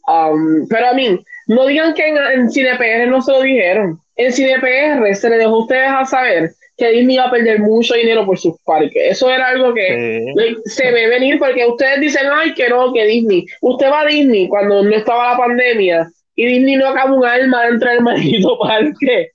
Um, 0.06 0.66
pero 0.68 0.88
a 0.88 0.92
mí, 0.94 1.18
no 1.46 1.66
digan 1.66 1.94
que 1.94 2.06
en, 2.08 2.50
CinePR 2.50 3.08
no 3.08 3.22
se 3.22 3.32
lo 3.32 3.40
dijeron. 3.42 3.98
En 4.16 4.32
CinePR 4.32 5.14
se 5.14 5.30
le 5.30 5.38
dejó 5.38 5.54
a 5.54 5.60
ustedes 5.60 5.90
a 5.90 6.04
saber 6.04 6.52
que 6.78 6.90
Disney 6.90 7.16
iba 7.16 7.24
a 7.24 7.30
perder 7.30 7.58
mucho 7.58 7.94
dinero 7.94 8.24
por 8.24 8.38
sus 8.38 8.54
parques. 8.64 9.02
Eso 9.10 9.28
era 9.28 9.48
algo 9.48 9.74
que 9.74 10.24
se 10.64 10.90
ve 10.92 11.08
venir 11.08 11.38
porque 11.38 11.66
ustedes 11.66 12.00
dicen, 12.00 12.28
ay, 12.32 12.54
que 12.54 12.68
no, 12.68 12.92
que 12.92 13.04
Disney. 13.04 13.44
Usted 13.60 13.90
va 13.90 14.02
a 14.02 14.06
Disney 14.06 14.48
cuando 14.48 14.82
no 14.82 14.94
estaba 14.94 15.32
la 15.32 15.38
pandemia 15.38 16.08
y 16.36 16.46
Disney 16.46 16.76
no 16.76 16.86
acaba 16.86 17.12
un 17.12 17.26
alma 17.26 17.66
dentro 17.66 17.90
del 17.90 18.00
maldito 18.02 18.58
parque 18.58 19.32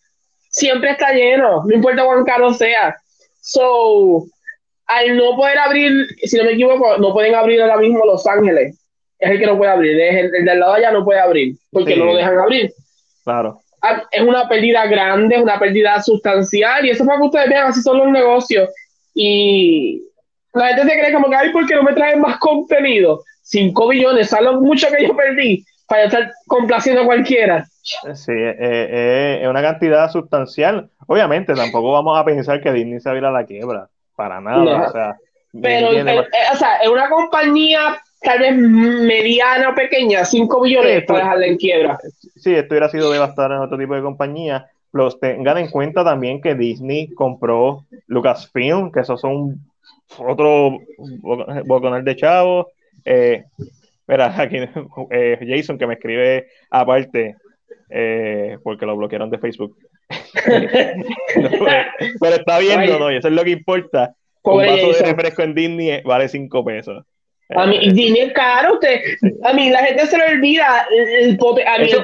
siempre 0.54 0.92
está 0.92 1.12
lleno, 1.12 1.64
no 1.66 1.76
importa 1.76 2.06
cuán 2.06 2.24
caro 2.24 2.54
sea. 2.54 2.96
So, 3.42 4.26
al 4.86 5.18
no 5.18 5.36
poder 5.36 5.58
abrir, 5.58 5.92
si 6.22 6.38
no 6.38 6.46
me 6.46 6.54
equivoco, 6.54 6.98
no 6.98 7.12
pueden 7.12 7.36
abrir 7.36 7.62
ahora 7.62 7.78
mismo 7.78 8.06
Los 8.06 8.26
Ángeles. 8.26 8.80
Es 9.20 9.32
el 9.32 9.40
que 9.40 9.46
no 9.46 9.58
puede 9.58 9.72
abrir, 9.72 10.00
el, 10.00 10.36
el 10.36 10.46
del 10.46 10.60
lado 10.60 10.74
allá 10.74 10.92
no 10.92 11.04
puede 11.04 11.20
abrir, 11.20 11.56
porque 11.72 11.96
no 11.96 12.06
lo 12.06 12.16
dejan 12.16 12.38
abrir. 12.38 12.72
Claro. 13.24 13.60
Ah, 13.84 14.04
es 14.12 14.22
una 14.22 14.48
pérdida 14.48 14.86
grande, 14.88 15.36
es 15.36 15.42
una 15.42 15.60
pérdida 15.60 16.02
sustancial, 16.02 16.86
y 16.86 16.90
eso 16.90 17.06
para 17.06 17.20
que 17.20 17.26
ustedes 17.26 17.50
vean, 17.50 17.68
así 17.68 17.82
son 17.82 17.98
los 17.98 18.08
negocios. 18.08 18.70
Y 19.14 20.02
la 20.54 20.70
gente 20.70 20.84
se 20.84 21.00
cree 21.00 21.14
como 21.14 21.30
que, 21.30 21.36
ay, 21.36 21.52
¿por 21.52 21.68
qué 21.68 21.76
no 21.76 21.84
me 21.84 21.94
traen 21.94 22.22
más 22.22 22.38
contenido? 22.38 23.24
5 23.42 23.88
billones, 23.90 24.30
¿sabes 24.30 24.46
lo 24.46 24.62
mucho 24.62 24.88
que 24.88 25.06
yo 25.06 25.16
perdí? 25.16 25.64
para 25.88 26.06
estar 26.06 26.32
complaciendo 26.48 27.02
a 27.02 27.06
cualquiera. 27.06 27.66
Sí, 27.84 28.32
eh, 28.32 28.56
eh, 28.60 29.40
es 29.44 29.48
una 29.48 29.62
cantidad 29.62 30.10
sustancial. 30.10 30.90
Obviamente, 31.08 31.54
tampoco 31.54 31.92
vamos 31.92 32.18
a 32.18 32.26
pensar 32.26 32.62
que 32.62 32.72
Disney 32.72 33.00
se 33.00 33.10
va 33.10 33.16
a 33.16 33.18
ir 33.20 33.26
a 33.26 33.32
la 33.32 33.46
quiebra, 33.46 33.90
para 34.16 34.40
nada. 34.42 34.88
O 34.88 34.92
sea, 34.92 35.18
pero, 35.62 35.92
eh, 35.92 36.30
o 36.52 36.56
sea, 36.56 36.78
es 36.78 36.90
una 36.90 37.10
compañía 37.10 38.02
tal 38.24 38.40
vez 38.40 38.56
mediana 38.56 39.70
o 39.70 39.76
pequeña, 39.76 40.24
5 40.24 40.62
billones 40.62 41.04
para 41.06 41.20
dejarla 41.20 41.46
en 41.46 41.58
quiebra. 41.58 42.00
Sí, 42.36 42.56
esto 42.56 42.74
hubiera 42.74 42.90
sido 42.90 43.12
devastar 43.12 43.52
en 43.52 43.58
otro 43.58 43.78
tipo 43.78 43.94
de 43.94 44.02
compañía. 44.02 44.68
Los 44.92 45.20
tengan 45.20 45.58
en 45.58 45.70
cuenta 45.70 46.04
también 46.04 46.42
que 46.42 46.56
Disney 46.56 47.14
compró 47.14 47.84
Lucasfilm, 48.08 48.92
que 48.92 49.02
esos 49.02 49.20
son 49.20 49.60
otro 50.18 50.80
boconal 51.66 52.06
de 52.06 52.16
chavos. 52.16 52.68
Eh, 53.04 53.44
mira, 54.08 54.34
aquí 54.42 54.58
eh, 55.12 55.40
Jason 55.46 55.78
que 55.78 55.88
me 55.88 55.96
escribe 55.96 56.48
aparte, 56.70 57.36
eh, 57.90 58.58
porque 58.64 58.86
lo 58.86 58.96
bloquearon 58.96 59.30
de 59.30 59.40
Facebook. 59.40 59.78
pero, 60.46 62.36
está 62.36 62.60
viendo, 62.60 63.00
¿no? 63.00 63.12
Y 63.12 63.18
eso 63.18 63.28
es 63.28 63.34
lo 63.34 63.44
que 63.44 63.52
importa. 63.52 64.14
un 64.44 64.58
vaso 64.58 64.92
de 64.92 65.04
refresco 65.04 65.42
en 65.42 65.56
Disney 65.56 66.02
vale 66.04 66.30
5 66.30 66.64
pesos. 66.64 67.04
A 67.56 67.66
mí, 67.66 67.80
Disney 67.92 68.22
es 68.22 68.34
caro, 68.34 68.74
usted. 68.74 69.02
A 69.44 69.54
mí, 69.54 69.70
la 69.70 69.80
gente 69.80 70.06
se 70.08 70.18
le 70.18 70.26
olvida 70.26 70.86
el, 70.92 71.38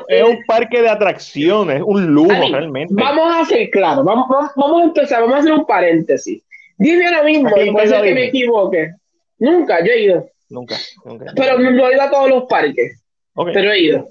es 0.07 0.23
un 0.23 0.45
parque 0.45 0.81
de 0.81 0.89
atracciones, 0.89 1.81
un 1.85 2.07
lujo 2.07 2.31
realmente. 2.51 2.93
Vamos 2.93 3.35
a 3.35 3.45
ser 3.45 3.69
claros, 3.69 4.05
vamos, 4.05 4.27
vamos, 4.55 4.81
a 4.81 4.83
empezar, 4.85 5.21
vamos 5.21 5.37
a 5.37 5.39
hacer 5.39 5.53
un 5.53 5.65
paréntesis. 5.65 6.43
Dime 6.77 7.07
ahora 7.07 7.23
mismo, 7.23 7.49
y 7.57 7.71
puede 7.71 7.87
ser 7.87 8.01
que 8.01 8.13
me 8.13 8.25
equivoque. 8.25 8.91
Nunca, 9.39 9.83
yo 9.83 9.91
he 9.91 10.01
ido. 10.01 10.29
Nunca, 10.49 10.75
nunca. 11.05 11.33
Pero 11.35 11.59
no 11.59 11.87
he 11.87 11.93
ido 11.93 12.01
a 12.01 12.09
todos 12.09 12.29
los 12.29 12.43
parques. 12.45 13.01
Pero 13.35 13.71
he 13.71 13.79
ido. 13.79 14.09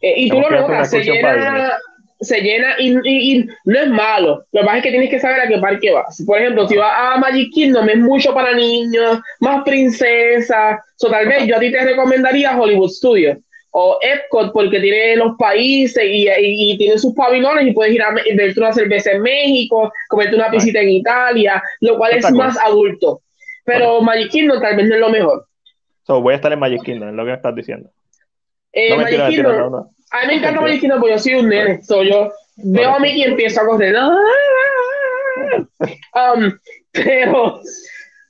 Eh, 0.00 0.14
y 0.16 0.28
tú 0.28 0.40
lo 0.40 0.50
notas, 0.50 0.90
se 0.90 1.02
llena, 1.02 1.78
se 2.24 2.40
llena 2.40 2.74
y, 2.78 2.96
y, 3.04 3.46
no 3.64 3.78
es 3.78 3.88
malo. 3.88 4.44
Lo 4.52 4.60
que 4.60 4.66
pasa 4.66 4.76
es 4.78 4.82
que 4.82 4.90
tienes 4.90 5.10
que 5.10 5.20
saber 5.20 5.40
a 5.40 5.48
qué 5.48 5.58
parque 5.58 5.92
vas. 5.92 6.22
Por 6.26 6.38
ejemplo, 6.38 6.66
si 6.66 6.76
vas 6.76 6.92
a 6.96 7.18
Magic 7.18 7.52
Kingdom 7.52 7.88
es 7.88 7.98
mucho 7.98 8.34
para 8.34 8.54
niños, 8.54 9.20
más 9.40 9.62
princesas. 9.64 10.80
O 11.02 11.10
tal 11.10 11.26
vez 11.28 11.46
yo 11.46 11.56
a 11.56 11.60
ti 11.60 11.70
te 11.70 11.84
recomendaría 11.84 12.58
Hollywood 12.58 12.90
Studios 12.90 13.38
o 13.76 13.98
Epcot 14.00 14.52
porque 14.52 14.78
tiene 14.78 15.16
los 15.16 15.36
países 15.36 16.04
y, 16.04 16.28
y, 16.28 16.78
tiene 16.78 16.96
sus 16.96 17.12
pavilones 17.12 17.66
y 17.66 17.72
puedes 17.72 17.92
ir 17.92 18.02
a 18.02 18.12
verte 18.12 18.60
una 18.60 18.72
cerveza 18.72 19.10
en 19.10 19.22
México, 19.22 19.92
comerte 20.08 20.36
una 20.36 20.48
visita 20.48 20.78
en 20.78 20.90
Italia, 20.90 21.60
lo 21.80 21.98
cual 21.98 22.12
es 22.12 22.30
más 22.30 22.56
adulto. 22.58 23.22
Pero 23.64 24.00
Magic 24.00 24.30
Kingdom 24.30 24.60
tal 24.60 24.76
vez 24.76 24.86
no 24.86 24.94
es 24.94 25.00
lo 25.00 25.08
mejor. 25.08 25.46
So, 26.04 26.20
voy 26.20 26.34
a 26.34 26.36
estar 26.36 26.52
en 26.52 26.60
Magic 26.60 26.84
Kingdom, 26.84 27.08
es 27.08 27.14
lo 27.16 27.24
que 27.24 27.32
estás 27.32 27.54
diciendo. 27.54 27.90
Eh, 28.72 28.96
Magic 28.96 29.26
Kingdom, 29.28 29.88
a 30.14 30.20
mí 30.20 30.26
me 30.28 30.34
encanta 30.38 30.60
Magic 30.60 30.80
Kingdom 30.80 31.00
porque 31.00 31.14
yo 31.14 31.18
soy 31.18 31.34
un 31.34 31.48
nene. 31.48 31.82
So, 31.82 32.02
yo 32.02 32.32
veo 32.56 32.90
a 32.90 32.98
Mickey 32.98 33.20
y 33.20 33.24
empiezo 33.24 33.60
a 33.60 33.66
correr. 33.66 33.94
Um, 36.14 36.52
pero, 36.92 37.60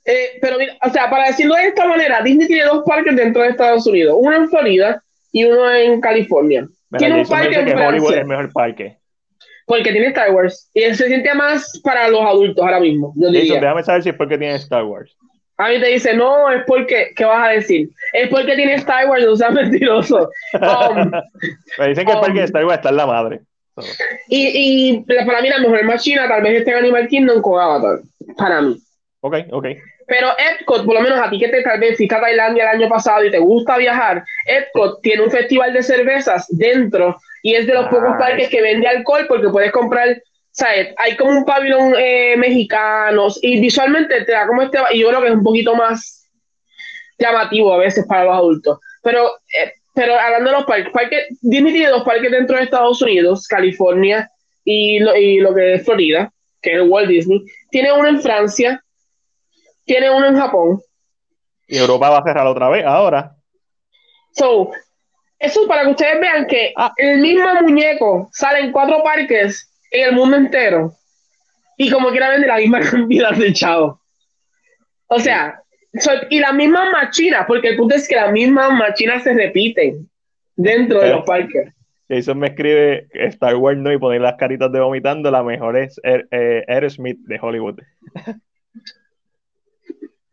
eh, 0.05 0.39
pero 0.41 0.57
o 0.83 0.89
sea, 0.89 1.09
para 1.09 1.27
decirlo 1.27 1.53
de 1.55 1.67
esta 1.67 1.87
manera, 1.87 2.21
Disney 2.23 2.47
tiene 2.47 2.65
dos 2.65 2.83
parques 2.83 3.15
dentro 3.15 3.43
de 3.43 3.49
Estados 3.49 3.85
Unidos. 3.85 4.17
Uno 4.19 4.35
en 4.35 4.49
Florida 4.49 5.01
y 5.31 5.45
uno 5.45 5.71
en 5.71 6.01
California. 6.01 6.67
tiene 6.97 7.21
un 7.21 7.27
parque 7.27 7.59
en 7.59 7.77
Hollywood 7.77 8.13
es 8.13 8.17
el 8.17 8.25
mejor 8.25 8.51
parque. 8.51 8.97
Porque 9.67 9.91
tiene 9.91 10.07
Star 10.07 10.31
Wars. 10.31 10.69
Y 10.73 10.81
se 10.95 11.07
siente 11.07 11.33
más 11.35 11.79
para 11.83 12.09
los 12.09 12.21
adultos 12.21 12.65
ahora 12.65 12.79
mismo. 12.79 13.13
Yo 13.15 13.29
diría. 13.29 13.61
déjame 13.61 13.83
saber 13.83 14.03
si 14.03 14.09
es 14.09 14.15
porque 14.15 14.37
tiene 14.37 14.55
Star 14.55 14.83
Wars. 14.83 15.15
A 15.57 15.69
mí 15.69 15.79
te 15.79 15.87
dice, 15.87 16.13
no, 16.13 16.51
es 16.51 16.63
porque, 16.67 17.11
¿qué 17.15 17.23
vas 17.23 17.47
a 17.47 17.51
decir? 17.51 17.89
Es 18.11 18.29
porque 18.29 18.55
tiene 18.55 18.73
Star 18.75 19.07
Wars, 19.07 19.23
no 19.23 19.35
seas 19.35 19.53
mentiroso. 19.53 20.29
Um, 20.53 21.11
Me 21.79 21.87
dicen 21.87 22.05
que 22.05 22.11
el 22.11 22.19
parque 22.19 22.33
de 22.33 22.39
um, 22.39 22.45
Star 22.45 22.65
Wars 22.65 22.77
está 22.77 22.89
en 22.89 22.97
la 22.97 23.05
madre. 23.05 23.39
Y, 24.29 24.99
y 24.99 25.05
para 25.25 25.41
mí 25.41 25.49
la 25.49 25.59
mejor 25.59 25.83
máquina 25.83 26.27
tal 26.27 26.41
vez 26.41 26.59
esté 26.59 26.71
en 26.71 26.77
Animal 26.77 27.07
Kingdom 27.07 27.41
con 27.41 27.61
Avatar. 27.61 27.99
Para 28.37 28.61
mí. 28.61 28.77
Ok, 29.21 29.35
ok. 29.51 29.65
Pero 30.07 30.27
Epcot, 30.37 30.85
por 30.85 30.93
lo 30.93 31.01
menos 31.01 31.19
a 31.19 31.29
ti 31.29 31.39
que 31.39 31.47
te 31.47 31.63
tal 31.63 31.79
vez 31.79 31.97
fuiste 31.97 32.15
a 32.15 32.21
Tailandia 32.21 32.63
el 32.63 32.79
año 32.81 32.89
pasado 32.89 33.25
y 33.25 33.31
te 33.31 33.39
gusta 33.39 33.77
viajar, 33.77 34.23
Epcot 34.45 35.01
tiene 35.01 35.23
un 35.23 35.31
festival 35.31 35.73
de 35.73 35.81
cervezas 35.81 36.45
dentro 36.49 37.17
y 37.41 37.55
es 37.55 37.65
de 37.65 37.73
los 37.73 37.87
pocos 37.87 38.15
parques 38.19 38.49
que 38.49 38.61
vende 38.61 38.87
alcohol 38.87 39.25
porque 39.27 39.49
puedes 39.49 39.71
comprar, 39.71 40.21
¿sabes? 40.55 40.95
Hay 40.97 41.17
como 41.17 41.31
un 41.31 41.45
pabellón 41.45 41.93
eh, 41.97 42.35
mexicano 42.37 43.27
y 43.41 43.59
visualmente 43.59 44.23
te 44.23 44.31
da 44.31 44.47
como 44.47 44.61
este, 44.61 44.79
y 44.93 44.99
yo 44.99 45.09
creo 45.09 45.21
que 45.21 45.27
es 45.27 45.33
un 45.33 45.43
poquito 45.43 45.75
más 45.75 46.27
llamativo 47.19 47.73
a 47.73 47.77
veces 47.77 48.05
para 48.07 48.23
los 48.23 48.35
adultos. 48.35 48.79
Pero, 49.03 49.27
eh, 49.27 49.73
pero 49.93 50.17
hablando 50.17 50.51
de 50.51 50.57
los 50.57 50.65
parques, 50.65 50.93
parques, 50.93 51.25
Disney 51.41 51.73
tiene 51.73 51.89
dos 51.89 52.03
parques 52.03 52.31
dentro 52.31 52.55
de 52.55 52.63
Estados 52.63 53.01
Unidos, 53.01 53.47
California 53.47 54.31
y 54.63 54.99
lo, 54.99 55.15
y 55.15 55.39
lo 55.39 55.53
que 55.53 55.75
es 55.75 55.85
Florida, 55.85 56.31
que 56.61 56.71
es 56.71 56.75
el 56.77 56.89
Walt 56.89 57.09
Disney. 57.09 57.43
Tiene 57.69 57.91
uno 57.91 58.07
en 58.07 58.21
Francia 58.21 58.81
tiene 59.85 60.09
uno 60.09 60.27
en 60.27 60.35
Japón. 60.35 60.81
Y 61.67 61.77
Europa 61.77 62.09
va 62.09 62.17
a 62.19 62.23
cerrar 62.23 62.47
otra 62.47 62.69
vez 62.69 62.85
ahora. 62.85 63.35
So, 64.31 64.71
eso 65.37 65.61
es 65.61 65.67
para 65.67 65.83
que 65.83 65.89
ustedes 65.89 66.19
vean 66.19 66.47
que 66.47 66.73
ah. 66.75 66.91
el 66.97 67.19
mismo 67.19 67.53
muñeco 67.61 68.29
sale 68.33 68.59
en 68.59 68.71
cuatro 68.71 69.03
parques 69.03 69.71
en 69.91 70.09
el 70.09 70.15
mundo 70.15 70.37
entero. 70.37 70.93
Y 71.77 71.89
como 71.91 72.09
quiera 72.09 72.29
vender 72.29 72.49
la 72.49 72.57
misma 72.57 72.79
cantidad 72.91 73.31
de 73.31 73.53
chavo. 73.53 74.01
O 75.07 75.19
sea, 75.19 75.61
y 76.29 76.39
las 76.39 76.53
mismas 76.53 76.91
machinas, 76.91 77.45
porque 77.47 77.69
el 77.69 77.77
punto 77.77 77.95
es 77.95 78.07
que 78.07 78.15
las 78.15 78.31
mismas 78.31 78.71
machinas 78.73 79.23
se 79.23 79.33
repiten 79.33 80.09
dentro 80.55 81.01
de 81.01 81.11
los 81.11 81.25
parques. 81.25 81.73
Eso 82.07 82.35
me 82.35 82.47
escribe 82.47 83.07
Star 83.13 83.55
Wars 83.55 83.79
no 83.79 83.91
y 83.91 83.97
poner 83.97 84.21
las 84.21 84.35
caritas 84.35 84.71
de 84.71 84.79
vomitando, 84.79 85.31
la 85.31 85.41
mejor 85.41 85.77
es 85.77 85.99
eh, 86.03 86.63
Aerosmith 86.67 87.17
de 87.21 87.39
Hollywood. 87.41 87.79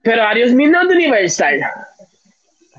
Pero 0.02 0.22
Aerosmith 0.22 0.70
no 0.70 0.82
es 0.82 0.88
de 0.88 0.94
Universal. 0.94 1.60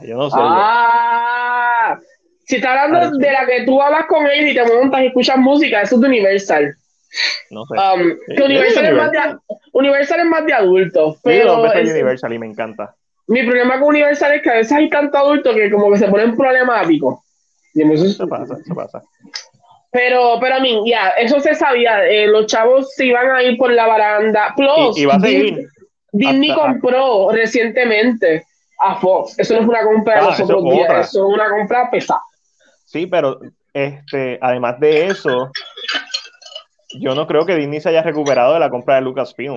Yo 0.04 0.18
no 0.18 0.30
sé. 0.30 0.38
Ah, 0.40 2.00
si 2.46 2.58
estás 2.58 2.78
hablando 2.78 3.18
de 3.18 3.32
la 3.32 3.46
que 3.46 3.64
tú 3.66 3.82
hablas 3.82 4.06
con 4.08 4.28
ellos 4.28 4.52
y 4.52 4.56
te 4.56 4.66
montas 4.66 5.02
y 5.02 5.08
escuchas 5.08 5.38
música, 5.38 5.82
eso 5.82 5.96
es 5.96 6.02
de 6.02 6.08
Universal. 6.08 6.76
No 7.52 7.66
sé. 7.66 7.74
Um, 7.74 8.18
que 8.36 8.44
Universal, 8.44 8.86
es 8.86 8.94
más 8.94 9.12
de, 9.12 9.20
Universal 9.72 10.20
es 10.20 10.26
más 10.26 10.46
de 10.46 10.54
adultos. 10.54 11.18
Pero 11.24 11.74
es, 11.74 11.92
Universal 11.92 12.34
y 12.34 12.40
me 12.40 12.48
encanta. 12.48 12.96
Mi 13.28 13.44
problema 13.44 13.80
con 13.80 13.90
Universal 13.90 14.34
es 14.34 14.42
que 14.42 14.50
a 14.50 14.56
veces 14.56 14.72
hay 14.74 14.90
tanto 14.90 15.18
adulto 15.18 15.54
que 15.54 15.72
como 15.72 15.92
que 15.92 16.00
se 16.00 16.08
ponen 16.08 16.36
problemáticos. 16.36 17.20
Eso 17.74 18.28
pasa, 18.28 18.58
eso 18.64 18.76
pasa. 18.76 19.02
Pero, 19.92 20.38
pero 20.42 20.56
a 20.56 20.60
mí, 20.60 20.84
ya, 20.86 21.10
eso 21.10 21.40
se 21.40 21.56
sabía. 21.56 22.06
Eh, 22.06 22.28
los 22.28 22.48
chavos 22.48 22.94
se 22.94 23.06
iban 23.06 23.32
a 23.32 23.44
ir 23.44 23.58
por 23.58 23.72
la 23.72 23.88
baranda. 23.88 24.54
Plus, 24.56 24.98
y, 24.98 25.06
va 25.06 25.16
a 25.16 25.20
seguir. 25.20 25.68
Disney 26.12 26.54
compró 26.54 27.32
recientemente 27.32 28.46
a 28.80 28.96
Fox. 28.96 29.40
Eso 29.40 29.56
no 29.56 29.62
es 29.62 29.68
una 29.68 29.84
compra 29.84 30.16
de 30.16 30.20
ah, 30.20 30.24
los 30.26 30.40
otros 30.42 30.64
días, 30.64 31.10
eso 31.10 31.28
es 31.28 31.34
una 31.34 31.50
compra 31.50 31.90
pesada. 31.90 32.22
Sí, 32.94 33.08
pero 33.08 33.40
este, 33.74 34.38
además 34.40 34.80
de 34.80 35.08
eso, 35.08 35.52
yo 37.00 37.16
no 37.16 37.26
creo 37.26 37.44
que 37.44 37.56
Disney 37.56 37.82
se 37.82 37.90
haya 37.90 38.04
recuperado 38.04 38.54
de 38.54 38.60
la 38.60 38.70
compra 38.70 38.96
de 38.96 39.02
Lucasfilm. 39.02 39.56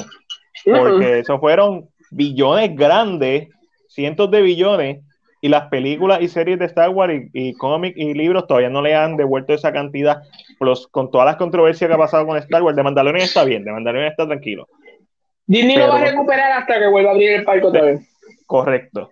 Porque 0.65 1.19
eso 1.19 1.39
fueron 1.39 1.91
billones 2.11 2.75
grandes, 2.75 3.49
cientos 3.89 4.31
de 4.31 4.41
billones, 4.41 5.05
y 5.43 5.49
las 5.49 5.69
películas 5.69 6.23
y 6.23 6.29
series 6.29 6.59
de 6.59 6.65
Star 6.65 6.89
Wars 6.89 7.13
y, 7.35 7.53
cómics 7.53 7.97
y 7.99 8.15
libros 8.15 8.47
todavía 8.47 8.71
no 8.71 8.81
le 8.81 8.95
han 8.95 9.19
devuelto 9.19 9.53
esa 9.53 9.71
cantidad. 9.71 10.23
con 10.91 11.11
todas 11.11 11.27
las 11.27 11.37
controversias 11.37 11.89
que 11.89 11.95
ha 11.95 11.99
pasado 11.99 12.27
con 12.27 12.39
Star 12.39 12.63
Wars, 12.63 12.75
de 12.75 12.83
Mandalorian 12.83 13.27
está 13.27 13.45
bien, 13.45 13.65
de 13.65 13.71
Mandalorian 13.71 14.11
está 14.11 14.27
tranquilo. 14.27 14.67
Disney 15.47 15.77
lo 15.77 15.89
va 15.89 15.99
a 15.99 16.05
recuperar 16.07 16.53
hasta 16.53 16.79
que 16.79 16.89
vuelva 16.89 17.11
a 17.11 17.13
abrir 17.13 17.33
el 17.33 17.45
parque 17.45 17.67
otra 17.67 17.83
vez. 17.83 18.01
Correcto. 18.47 19.11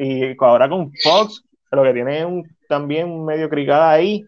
Y 0.00 0.34
ahora 0.40 0.68
con 0.68 0.92
Fox, 1.04 1.44
lo 1.70 1.84
que 1.84 1.92
tiene 1.92 2.26
un, 2.26 2.44
también 2.72 3.10
un 3.10 3.26
medio 3.26 3.50
crical 3.50 3.82
ahí, 3.82 4.24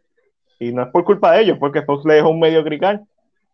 y 0.59 0.71
no 0.71 0.83
es 0.83 0.89
por 0.89 1.03
culpa 1.03 1.33
de 1.33 1.41
ellos, 1.41 1.57
porque 1.59 1.81
Fox 1.81 2.05
le 2.05 2.17
dejó 2.17 2.29
un 2.29 2.41
medio 2.41 2.63
crical, 2.63 3.01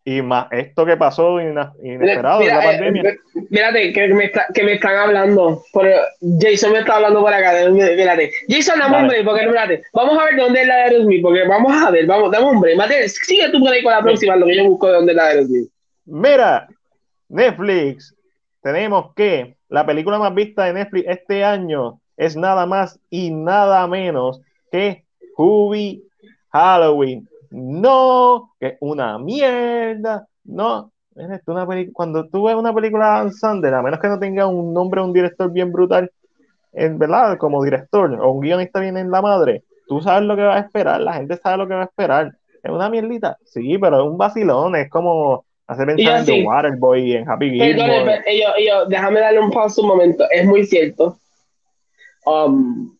y 0.03 0.21
más 0.21 0.47
esto 0.51 0.85
que 0.85 0.97
pasó 0.97 1.39
inesperado 1.39 2.41
la 2.41 2.59
eh, 2.59 2.65
pandemia. 2.65 3.03
mírate, 3.49 3.93
que 3.93 4.07
me, 4.09 4.29
que 4.53 4.63
me 4.63 4.73
están 4.73 4.95
hablando. 4.95 5.63
Por, 5.71 5.87
Jason 6.41 6.73
me 6.73 6.79
está 6.79 6.95
hablando 6.95 7.21
por 7.21 7.33
acá. 7.33 7.53
Mírate. 7.69 8.31
Jason, 8.49 8.79
dame 8.79 8.97
hombre, 8.97 9.23
porque 9.23 9.45
mírate. 9.45 9.83
Vamos 9.93 10.17
a 10.17 10.25
ver 10.25 10.35
dónde 10.35 10.61
es 10.61 10.67
la 10.67 10.75
de 10.75 10.81
Aerosmith, 10.81 11.21
porque 11.21 11.47
vamos 11.47 11.71
a 11.71 11.89
ver, 11.91 12.05
vamos, 12.05 12.31
dame 12.31 12.47
hombre. 12.47 12.75
Mate, 12.75 13.07
sigue 13.07 13.49
tú 13.49 13.59
por 13.59 13.71
ahí 13.71 13.81
con 13.81 13.93
la 13.93 14.01
próxima, 14.01 14.35
lo 14.35 14.47
que 14.47 14.57
yo 14.57 14.65
busco 14.65 14.87
de 14.87 14.93
dónde 14.93 15.11
es 15.13 15.15
la 15.15 15.23
de 15.23 15.29
Aerosmith. 15.29 15.69
Mira, 16.05 16.67
Netflix, 17.29 18.13
tenemos 18.61 19.13
que 19.15 19.55
la 19.69 19.85
película 19.85 20.19
más 20.19 20.33
vista 20.33 20.65
de 20.65 20.73
Netflix 20.73 21.05
este 21.07 21.45
año 21.45 22.01
es 22.17 22.35
nada 22.35 22.65
más 22.65 22.99
y 23.09 23.31
nada 23.31 23.87
menos 23.87 24.41
que 24.71 25.05
Hubie 25.37 26.01
Halloween. 26.49 27.27
No, 27.51 28.53
que 28.59 28.67
es 28.67 28.77
una 28.79 29.17
mierda. 29.19 30.27
No, 30.43 30.91
una 31.15 31.67
cuando 31.93 32.27
tú 32.27 32.45
ves 32.45 32.55
una 32.55 32.73
película 32.73 33.23
de 33.25 33.31
Sander, 33.31 33.73
a 33.73 33.81
menos 33.81 33.99
que 33.99 34.07
no 34.07 34.19
tenga 34.19 34.47
un 34.47 34.73
nombre 34.73 35.01
o 35.01 35.05
un 35.05 35.13
director 35.13 35.51
bien 35.51 35.71
brutal, 35.71 36.11
en 36.73 36.97
verdad, 36.97 37.37
como 37.37 37.63
director 37.63 38.13
o 38.13 38.31
un 38.31 38.39
guionista 38.39 38.79
bien 38.79 38.97
en 38.97 39.11
la 39.11 39.21
madre, 39.21 39.63
tú 39.87 40.01
sabes 40.01 40.23
lo 40.23 40.35
que 40.35 40.43
va 40.43 40.55
a 40.55 40.59
esperar, 40.59 41.01
la 41.01 41.13
gente 41.13 41.35
sabe 41.37 41.57
lo 41.57 41.67
que 41.67 41.73
va 41.73 41.81
a 41.81 41.85
esperar. 41.85 42.33
Es 42.63 42.71
una 42.71 42.89
mierdita, 42.89 43.37
sí, 43.43 43.77
pero 43.77 43.97
es 43.97 44.07
un 44.07 44.17
vacilón, 44.17 44.75
es 44.75 44.89
como 44.89 45.43
Hace 45.71 45.85
pensar 45.85 46.19
en 46.19 46.25
The 46.25 46.43
Waterboy 46.43 47.01
y 47.01 47.15
en 47.15 47.29
Happy 47.29 47.49
Gilmore. 47.49 48.21
Perdón, 48.25 48.89
déjame 48.89 49.21
darle 49.21 49.39
un 49.39 49.51
paso 49.51 49.81
un 49.83 49.87
momento. 49.87 50.25
Es 50.29 50.45
muy 50.45 50.65
cierto. 50.65 51.17
Um, 52.25 52.93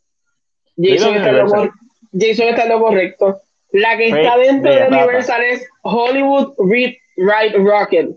Jason, 0.77 1.15
está 1.15 2.63
en 2.63 2.69
lo, 2.69 2.79
correcto. 2.79 3.41
La 3.71 3.95
que 3.97 4.07
está 4.09 4.37
dentro 4.37 4.73
de 4.73 4.87
Universal 4.87 5.41
es 5.43 5.67
Hollywood 5.83 6.53
Read 6.57 6.93
Right 7.17 7.55
Rocket, 7.55 8.09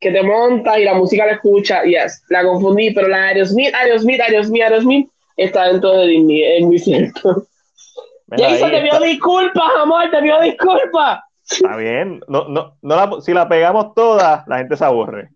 que 0.00 0.10
te 0.10 0.22
monta 0.22 0.78
y 0.78 0.84
la 0.84 0.94
música 0.94 1.26
la 1.26 1.32
escucha. 1.32 1.82
Yes, 1.84 2.24
la 2.30 2.42
confundí, 2.42 2.90
pero 2.92 3.08
la 3.08 3.26
Aerosmith, 3.28 3.74
Aerosmith, 3.74 4.20
Aerosmith, 4.20 4.62
Aerosmith 4.62 5.10
está 5.36 5.68
dentro 5.68 5.92
de 5.98 6.06
Disney, 6.08 6.42
es 6.42 6.64
muy 6.64 6.78
cierto. 6.78 7.46
Jason, 8.30 8.70
te 8.70 8.82
pido 8.82 9.00
disculpas, 9.00 9.70
amor, 9.80 10.10
te 10.10 10.20
pido 10.20 10.40
disculpas. 10.40 11.20
Está 11.50 11.76
bien, 11.76 12.20
no, 12.28 12.46
no, 12.48 12.76
no 12.82 12.96
la, 12.96 13.20
si 13.22 13.32
la 13.32 13.48
pegamos 13.48 13.94
todas, 13.94 14.46
la 14.46 14.58
gente 14.58 14.76
se 14.76 14.84
aburre. 14.84 15.30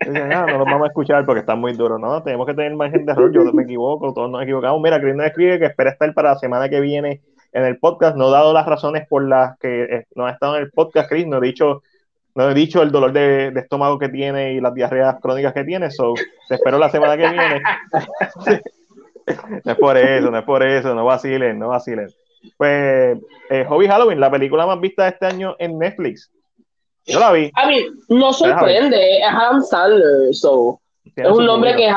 Ah, 0.00 0.46
no, 0.48 0.58
nos 0.58 0.66
vamos 0.66 0.84
a 0.84 0.88
escuchar 0.88 1.24
porque 1.26 1.40
está 1.40 1.54
muy 1.54 1.72
duro, 1.72 1.98
¿no? 1.98 2.22
Tenemos 2.22 2.46
que 2.46 2.54
tener 2.54 2.74
margen 2.74 3.04
de 3.06 3.12
error, 3.12 3.32
yo 3.32 3.44
me 3.52 3.62
equivoco, 3.62 4.12
todos 4.12 4.30
nos 4.30 4.42
equivocamos. 4.42 4.80
Mira, 4.80 5.00
Chris 5.00 5.14
nos 5.14 5.26
escribe 5.26 5.58
que 5.58 5.66
espera 5.66 5.90
estar 5.90 6.12
para 6.14 6.30
la 6.30 6.38
semana 6.38 6.68
que 6.68 6.80
viene 6.80 7.20
en 7.52 7.64
el 7.64 7.78
podcast, 7.78 8.16
no 8.16 8.28
he 8.28 8.32
dado 8.32 8.52
las 8.52 8.66
razones 8.66 9.06
por 9.08 9.26
las 9.26 9.56
que 9.58 9.84
eh, 9.84 10.06
no 10.16 10.26
ha 10.26 10.32
estado 10.32 10.56
en 10.56 10.62
el 10.62 10.70
podcast, 10.72 11.08
Chris, 11.08 11.26
no 11.26 11.38
he 11.38 11.40
dicho, 11.40 11.82
no 12.34 12.50
he 12.50 12.54
dicho 12.54 12.82
el 12.82 12.90
dolor 12.90 13.12
de, 13.12 13.48
estómago 13.56 13.98
que 13.98 14.08
tiene 14.08 14.54
y 14.54 14.60
las 14.60 14.74
diarreas 14.74 15.16
crónicas 15.20 15.52
que 15.52 15.62
tiene, 15.62 15.90
so 15.90 16.14
te 16.48 16.56
espero 16.56 16.78
la 16.78 16.90
semana 16.90 17.16
que 17.16 17.28
viene. 17.28 17.62
no 19.64 19.72
es 19.72 19.78
por 19.78 19.96
eso, 19.96 20.30
no 20.30 20.38
es 20.38 20.44
por 20.44 20.66
eso, 20.66 20.94
no 20.94 21.04
vacilen, 21.04 21.58
no 21.58 21.68
vacilen. 21.68 22.08
Pues, 22.56 23.18
eh, 23.50 23.64
Hobby 23.68 23.86
Halloween, 23.86 24.18
la 24.18 24.30
película 24.30 24.66
más 24.66 24.80
vista 24.80 25.04
de 25.04 25.10
este 25.10 25.26
año 25.26 25.54
en 25.58 25.78
Netflix. 25.78 26.32
Yo 27.06 27.20
la 27.20 27.32
vi. 27.32 27.50
A 27.54 27.66
mí, 27.66 27.86
no 28.08 28.32
sorprende, 28.32 29.18
es 29.18 29.24
Adam 29.26 29.62
Sandler, 29.62 30.34
so. 30.34 30.80
Es 31.16 31.28
un 31.28 31.44
nombre 31.44 31.76
que, 31.76 31.92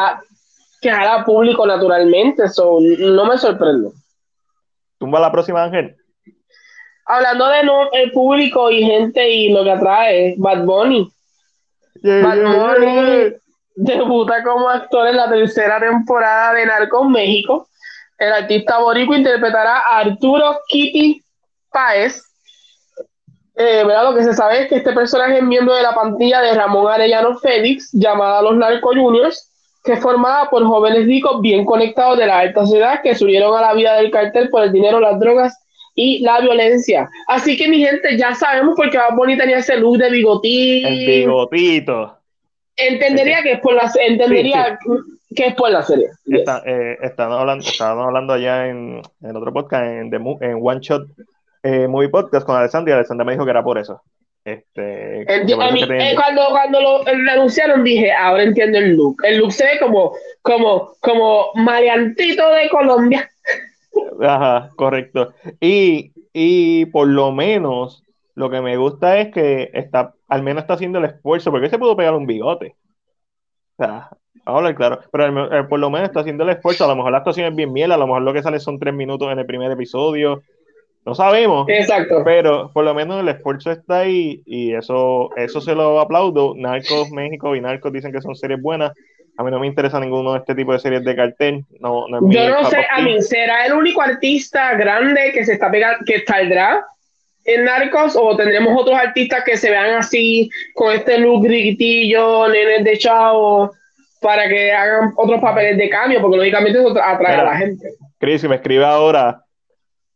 que 0.82 0.92
jala 0.92 1.24
público 1.24 1.66
naturalmente, 1.66 2.48
so, 2.50 2.80
no 2.82 3.26
me 3.26 3.38
sorprende. 3.38 3.90
¿Tumba 5.00 5.20
la 5.20 5.32
próxima, 5.32 5.64
Ángel? 5.64 5.96
Hablando 7.06 7.48
de 7.48 7.64
no, 7.64 7.92
el 7.94 8.12
público 8.12 8.70
y 8.70 8.84
gente 8.84 9.30
y 9.30 9.50
lo 9.54 9.64
que 9.64 9.72
atrae, 9.72 10.36
Bad 10.38 10.66
Bunny. 10.66 11.10
Bad 12.04 12.44
Bunny 12.44 13.34
debuta 13.76 14.44
como 14.44 14.68
actor 14.68 15.08
en 15.08 15.16
la 15.16 15.30
tercera 15.30 15.80
temporada 15.80 16.54
de 16.54 16.66
Narcos 16.66 17.08
México. 17.10 17.70
El 18.18 18.34
artista 18.34 18.80
borico 18.80 19.16
interpretará 19.16 19.78
a 19.78 20.00
Arturo 20.00 20.60
Kitty 20.68 21.24
Páez, 21.72 22.27
eh, 23.58 23.84
Lo 23.84 24.16
que 24.16 24.24
se 24.24 24.34
sabe 24.34 24.64
es 24.64 24.70
que 24.70 24.76
este 24.76 24.94
personaje 24.94 25.38
es 25.38 25.44
miembro 25.44 25.76
de 25.76 25.82
la 25.82 25.96
pandilla 25.96 26.42
de 26.42 26.54
Ramón 26.54 26.92
Arellano 26.92 27.38
Félix, 27.40 27.90
llamada 27.92 28.42
Los 28.42 28.56
Narco 28.56 28.90
Juniors, 28.90 29.52
que 29.84 29.94
es 29.94 30.00
formada 30.00 30.50
por 30.50 30.64
jóvenes 30.66 31.06
ricos 31.06 31.42
bien 31.42 31.66
conectados 31.66 32.18
de 32.20 32.28
la 32.28 32.40
alta 32.40 32.62
sociedad 32.62 33.02
que 33.02 33.16
se 33.16 33.24
unieron 33.24 33.58
a 33.58 33.62
la 33.62 33.74
vida 33.74 33.96
del 33.96 34.12
cartel 34.12 34.50
por 34.50 34.64
el 34.64 34.72
dinero, 34.72 35.00
las 35.00 35.20
drogas 35.20 35.58
y 35.96 36.20
la 36.20 36.40
violencia. 36.40 37.10
Así 37.28 37.58
que 37.58 37.68
mi 37.68 37.80
gente, 37.80 38.18
ya 38.18 38.36
sabemos 38.36 38.76
por 38.76 38.90
qué 38.92 38.98
Bad 38.98 39.38
tenía 39.38 39.58
ese 39.58 39.78
look 39.78 39.98
de 39.98 40.12
bigotito. 40.12 40.88
El 40.88 41.08
bigotito. 41.08 42.18
Entendería 42.76 43.42
que 43.42 43.54
es 43.54 43.60
por 43.60 43.74
la 43.74 43.92
entendería 44.06 44.78
que 45.36 45.48
es 45.48 45.56
por 45.56 45.72
la 45.72 45.82
serie. 45.82 46.10
Está, 46.28 46.62
eh, 46.66 46.98
estábamos, 47.02 47.40
hablando, 47.40 47.66
estábamos 47.68 48.06
hablando 48.06 48.34
allá 48.34 48.68
en, 48.68 49.02
en 49.22 49.36
otro 49.36 49.52
podcast, 49.52 49.84
en, 49.84 50.14
en 50.14 50.60
One 50.62 50.80
Shot 50.82 51.08
eh, 51.68 51.88
Movie 51.88 52.10
Podcast 52.10 52.46
con 52.46 52.56
Alessandra 52.56 52.92
y 52.92 52.96
Alessandra 52.96 53.26
me 53.26 53.34
dijo 53.34 53.44
que 53.44 53.52
era 53.52 53.64
por 53.64 53.78
eso. 53.78 54.02
Este, 54.46 55.24
eh, 55.24 56.16
cuando 56.16 56.48
cuando 56.50 56.80
lo, 56.80 57.06
anunciaron 57.34 57.84
dije, 57.84 58.14
ahora 58.14 58.44
entiendo 58.44 58.78
el 58.78 58.96
look. 58.96 59.18
El 59.24 59.40
look 59.40 59.52
se 59.52 59.66
ve 59.66 59.80
como, 59.80 60.14
como, 60.42 60.94
como 61.02 61.48
maleantito 61.56 62.50
de 62.52 62.70
Colombia. 62.70 63.30
Ajá, 64.22 64.70
correcto. 64.78 65.34
Y, 65.60 66.14
y 66.32 66.86
por 66.86 67.10
lo 67.10 67.34
menos 67.34 68.04
lo 68.36 68.50
que 68.50 68.62
me 68.62 68.78
gusta 68.78 69.18
es 69.18 69.34
que 69.34 69.70
está, 69.74 70.14
al 70.30 70.44
menos 70.44 70.62
está 70.62 70.76
haciendo 70.76 71.00
el 71.00 71.06
esfuerzo, 71.06 71.52
porque 71.52 71.70
se 71.70 71.78
pudo 71.78 71.98
pegar 71.98 72.14
un 72.14 72.26
bigote. 72.26 72.78
O 73.78 73.84
sea, 73.84 74.10
vamos 74.46 74.74
claro, 74.76 75.02
pero 75.12 75.54
eh, 75.54 75.64
por 75.66 75.80
lo 75.80 75.90
menos 75.90 76.08
está 76.08 76.22
haciendo 76.22 76.46
el 76.46 76.52
esfuerzo. 76.52 76.86
A 76.86 76.88
lo 76.88 76.96
mejor 76.96 77.12
la 77.12 77.18
actuación 77.18 77.48
es 77.48 77.56
bien 77.56 77.74
miel, 77.74 77.92
a 77.92 77.98
lo 77.98 78.08
mejor 78.08 78.22
lo 78.22 78.32
que 78.32 78.44
sale 78.44 78.62
son 78.62 78.80
tres 78.80 78.94
minutos 78.94 79.30
en 79.30 79.40
el 79.40 79.46
primer 79.46 79.72
episodio. 79.72 80.42
No 81.08 81.16
sabemos. 81.16 81.70
Exacto. 81.70 82.22
Pero 82.26 82.70
por 82.74 82.84
lo 82.84 82.94
menos 82.94 83.22
el 83.22 83.30
esfuerzo 83.30 83.72
está 83.72 84.00
ahí 84.00 84.42
y 84.46 84.74
eso, 84.74 85.30
eso 85.38 85.62
se 85.62 85.74
lo 85.74 86.02
aplaudo. 86.02 86.54
Narcos 86.54 87.12
México 87.12 87.56
y 87.56 87.62
Narcos 87.62 87.94
dicen 87.94 88.12
que 88.12 88.20
son 88.20 88.36
series 88.36 88.62
buenas. 88.62 88.92
A 89.38 89.44
mí 89.44 89.50
no 89.50 89.58
me 89.58 89.68
interesa 89.68 90.02
ninguno 90.02 90.34
de 90.34 90.40
este 90.40 90.54
tipo 90.54 90.74
de 90.74 90.80
series 90.80 91.06
de 91.06 91.16
cartel. 91.16 91.64
No, 91.80 92.10
no 92.10 92.30
Yo 92.30 92.50
no 92.50 92.66
sé, 92.66 92.86
a 92.92 93.00
mí, 93.02 93.22
¿será 93.22 93.68
el 93.68 93.72
único 93.72 94.02
artista 94.02 94.74
grande 94.74 95.32
que 95.34 95.46
se 95.46 95.54
está 95.54 95.72
pegando, 95.72 96.04
que 96.06 96.26
saldrá 96.26 96.86
en 97.46 97.64
Narcos 97.64 98.18
o 98.18 98.36
tendremos 98.36 98.78
otros 98.78 99.00
artistas 99.00 99.46
que 99.46 99.56
se 99.56 99.70
vean 99.70 99.96
así, 99.96 100.50
con 100.74 100.94
este 100.94 101.20
look 101.20 101.46
gritillo, 101.46 102.50
nenes 102.50 102.84
de 102.84 102.98
chavo, 102.98 103.72
para 104.20 104.50
que 104.50 104.74
hagan 104.74 105.14
otros 105.16 105.40
papeles 105.40 105.78
de 105.78 105.88
cambio? 105.88 106.20
Porque 106.20 106.36
lógicamente 106.36 106.80
eso 106.80 106.90
atrae 107.02 107.36
a 107.36 107.44
la 107.46 107.56
gente. 107.56 107.94
Chris, 108.20 108.42
si 108.42 108.50
me 108.50 108.56
escribe 108.56 108.84
ahora, 108.84 109.42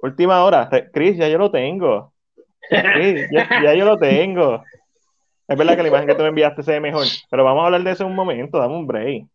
Última 0.02 0.44
hora. 0.44 0.70
Chris, 0.94 1.18
ya 1.18 1.28
yo 1.28 1.38
lo 1.38 1.52
tengo. 1.52 2.14
Ya, 2.70 3.74
yo 3.74 3.86
lo 3.86 3.98
tengo. 3.98 4.64
Es 5.48 5.58
verdad 5.58 5.76
que 5.76 5.84
la 5.84 5.90
imagen 5.90 6.08
que 6.08 6.16
tú 6.16 6.22
me 6.22 6.30
enviaste 6.30 6.64
se 6.64 6.72
ve 6.72 6.80
mejor, 6.80 7.06
pero 7.30 7.44
vamos 7.44 7.64
a 7.64 7.66
hablar 7.66 7.84
de 7.84 7.92
eso 7.92 8.06
un 8.06 8.16
momento, 8.16 8.58
dame 8.58 8.76
un 8.76 8.88
break. 8.88 9.26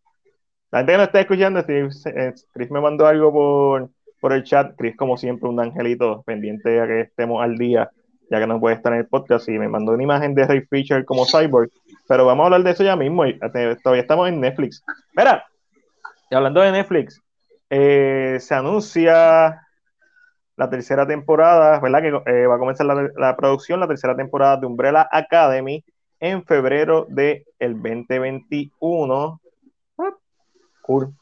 La 0.70 0.78
gente 0.78 0.92
que 0.92 0.96
no 0.98 1.04
está 1.04 1.20
escuchando, 1.20 1.60
eh, 1.68 2.34
Chris 2.52 2.70
me 2.70 2.80
mandó 2.80 3.06
algo 3.06 3.32
por, 3.32 3.90
por 4.20 4.32
el 4.32 4.42
chat. 4.42 4.74
Chris, 4.76 4.96
como 4.96 5.16
siempre, 5.16 5.48
un 5.48 5.60
angelito 5.60 6.22
pendiente 6.22 6.80
a 6.80 6.86
que 6.86 7.00
estemos 7.02 7.42
al 7.42 7.56
día, 7.56 7.90
ya 8.30 8.40
que 8.40 8.46
no 8.46 8.58
puede 8.58 8.76
estar 8.76 8.92
en 8.92 9.00
el 9.00 9.06
podcast. 9.06 9.48
Y 9.48 9.58
me 9.58 9.68
mandó 9.68 9.92
una 9.92 10.02
imagen 10.02 10.34
de 10.34 10.46
Ray 10.46 10.62
Fisher 10.62 11.04
como 11.04 11.26
cyborg. 11.26 11.70
Pero 12.08 12.24
vamos 12.24 12.44
a 12.44 12.46
hablar 12.46 12.62
de 12.62 12.70
eso 12.70 12.82
ya 12.82 12.96
mismo. 12.96 13.24
Eh, 13.24 13.38
todavía 13.82 14.02
estamos 14.02 14.28
en 14.28 14.40
Netflix. 14.40 14.82
Mira, 15.14 15.44
y 16.30 16.34
hablando 16.34 16.60
de 16.60 16.72
Netflix, 16.72 17.22
eh, 17.70 18.38
se 18.40 18.54
anuncia 18.54 19.65
la 20.56 20.70
tercera 20.70 21.06
temporada, 21.06 21.78
¿verdad? 21.80 22.00
Que 22.00 22.30
eh, 22.30 22.46
va 22.46 22.56
a 22.56 22.58
comenzar 22.58 22.86
la, 22.86 23.36
producción, 23.36 23.80
la 23.80 23.88
tercera 23.88 24.16
temporada 24.16 24.56
de 24.56 24.66
Umbrella 24.66 25.06
Academy 25.10 25.84
en 26.18 26.44
febrero 26.44 27.06
del 27.08 27.44
el 27.58 27.74
2021. 27.74 29.40
Ah, 29.98 30.14
cool. 30.82 31.12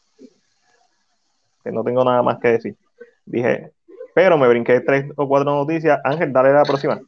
Que 1.62 1.73
no 1.73 1.82
tengo 1.82 2.05
nada 2.05 2.23
más 2.23 2.39
que 2.39 2.48
decir. 2.48 2.77
Dije, 3.24 3.73
pero 4.15 4.39
me 4.39 4.47
brinqué 4.47 4.81
tres 4.81 5.06
o 5.16 5.27
cuatro 5.27 5.51
noticias. 5.51 6.01
Ángel, 6.05 6.32
dale 6.32 6.52
la 6.52 6.62
próxima. 6.62 7.01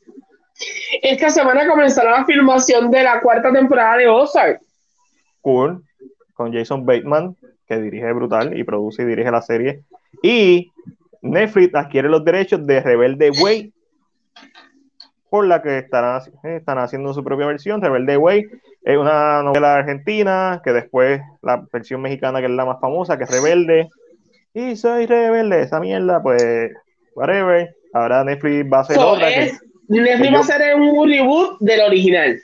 Esta 1.02 1.30
semana 1.30 1.68
comenzará 1.68 2.18
la 2.18 2.24
filmación 2.24 2.90
de 2.90 3.02
la 3.04 3.20
cuarta 3.20 3.52
temporada 3.52 3.98
de 3.98 4.08
Ozark. 4.08 4.60
Cool. 5.42 5.82
Con 6.34 6.52
Jason 6.52 6.84
Bateman, 6.84 7.36
que 7.68 7.78
dirige 7.78 8.12
brutal 8.12 8.58
y 8.58 8.64
produce 8.64 9.02
y 9.02 9.06
dirige 9.06 9.30
la 9.30 9.42
serie. 9.42 9.82
Y 10.22 10.72
Netflix 11.22 11.74
adquiere 11.74 12.08
los 12.08 12.24
derechos 12.24 12.66
de 12.66 12.80
Rebelde 12.80 13.30
Way, 13.30 13.72
por 15.28 15.46
la 15.46 15.62
que 15.62 15.78
estarán, 15.78 16.22
están 16.44 16.78
haciendo 16.78 17.12
su 17.12 17.22
propia 17.24 17.46
versión. 17.46 17.82
Rebelde 17.82 18.16
Way 18.16 18.46
es 18.84 18.96
una 18.96 19.42
novela 19.42 19.76
argentina, 19.76 20.60
que 20.64 20.72
después 20.72 21.20
la 21.42 21.64
versión 21.72 22.00
mexicana, 22.00 22.40
que 22.40 22.46
es 22.46 22.52
la 22.52 22.64
más 22.64 22.80
famosa, 22.80 23.18
que 23.18 23.24
es 23.24 23.30
Rebelde. 23.30 23.88
Y 24.54 24.74
soy 24.76 25.04
rebelde, 25.04 25.60
esa 25.60 25.80
mierda, 25.80 26.22
pues, 26.22 26.72
whatever. 27.14 27.74
Ahora 27.92 28.24
Netflix 28.24 28.72
va 28.72 28.78
a 28.78 28.80
hacer 28.80 28.98
otra. 28.98 29.28
Netflix 29.88 30.32
va 30.32 30.38
a 30.38 30.40
hacer 30.40 30.74
un 30.76 31.10
reboot 31.10 31.58
del 31.60 31.80
original. 31.82 32.38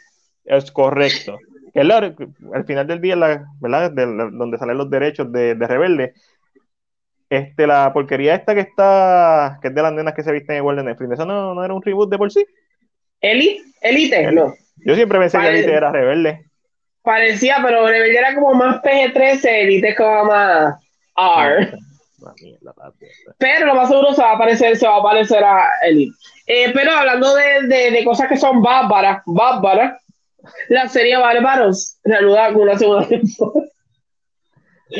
Es 0.44 0.70
correcto. 0.70 1.38
al 1.74 2.64
final 2.66 2.86
del 2.86 3.00
día, 3.00 3.16
la, 3.16 3.46
¿verdad? 3.60 3.92
donde 3.92 4.58
salen 4.58 4.76
los 4.76 4.90
derechos 4.90 5.32
de, 5.32 5.54
de 5.54 5.66
Rebelde, 5.66 6.14
este, 7.32 7.66
la 7.66 7.92
porquería 7.92 8.34
esta 8.34 8.54
que 8.54 8.60
está, 8.60 9.58
que 9.62 9.68
es 9.68 9.74
de 9.74 9.82
las 9.82 9.92
nenas 9.92 10.14
que 10.14 10.22
se 10.22 10.32
visten 10.32 10.56
igual 10.56 10.76
de 10.76 10.84
Netflix, 10.84 11.12
¿eso 11.12 11.24
no, 11.24 11.54
no 11.54 11.64
era 11.64 11.72
un 11.72 11.82
reboot 11.82 12.10
de 12.10 12.18
por 12.18 12.30
sí? 12.30 12.44
¿Elite? 13.20 13.62
¿Elite? 13.80 14.32
No. 14.32 14.52
Yo 14.84 14.94
siempre 14.94 15.18
pensé 15.18 15.38
que 15.38 15.48
Elite 15.48 15.72
era 15.72 15.90
rebelde. 15.90 16.44
Parecía, 17.00 17.56
pero 17.64 17.86
rebelde 17.86 18.18
era 18.18 18.34
como 18.34 18.52
más 18.54 18.82
PG-13, 18.82 19.44
Elite 19.44 19.88
es 19.88 19.96
como 19.96 20.24
más 20.26 20.74
R. 21.16 21.72
Pero 23.38 23.66
lo 23.66 23.74
más 23.74 23.88
seguro 23.88 24.12
se 24.12 24.22
va 24.22 24.32
a 24.32 24.38
parecer, 24.38 24.76
se 24.76 24.86
va 24.86 24.98
a 24.98 25.02
parecer 25.02 25.42
a 25.42 25.70
Elite. 25.88 26.14
Eh, 26.46 26.70
pero 26.74 26.92
hablando 26.92 27.34
de, 27.34 27.66
de, 27.66 27.90
de, 27.92 28.04
cosas 28.04 28.28
que 28.28 28.36
son 28.36 28.60
bárbaras, 28.60 29.22
bárbaras, 29.24 30.02
la 30.68 30.88
serie 30.88 31.16
Bárbaros 31.16 31.98
reanuda 32.04 32.52
con 32.52 32.62
una 32.62 32.78
segunda 32.78 33.08
temporada. 33.08 33.68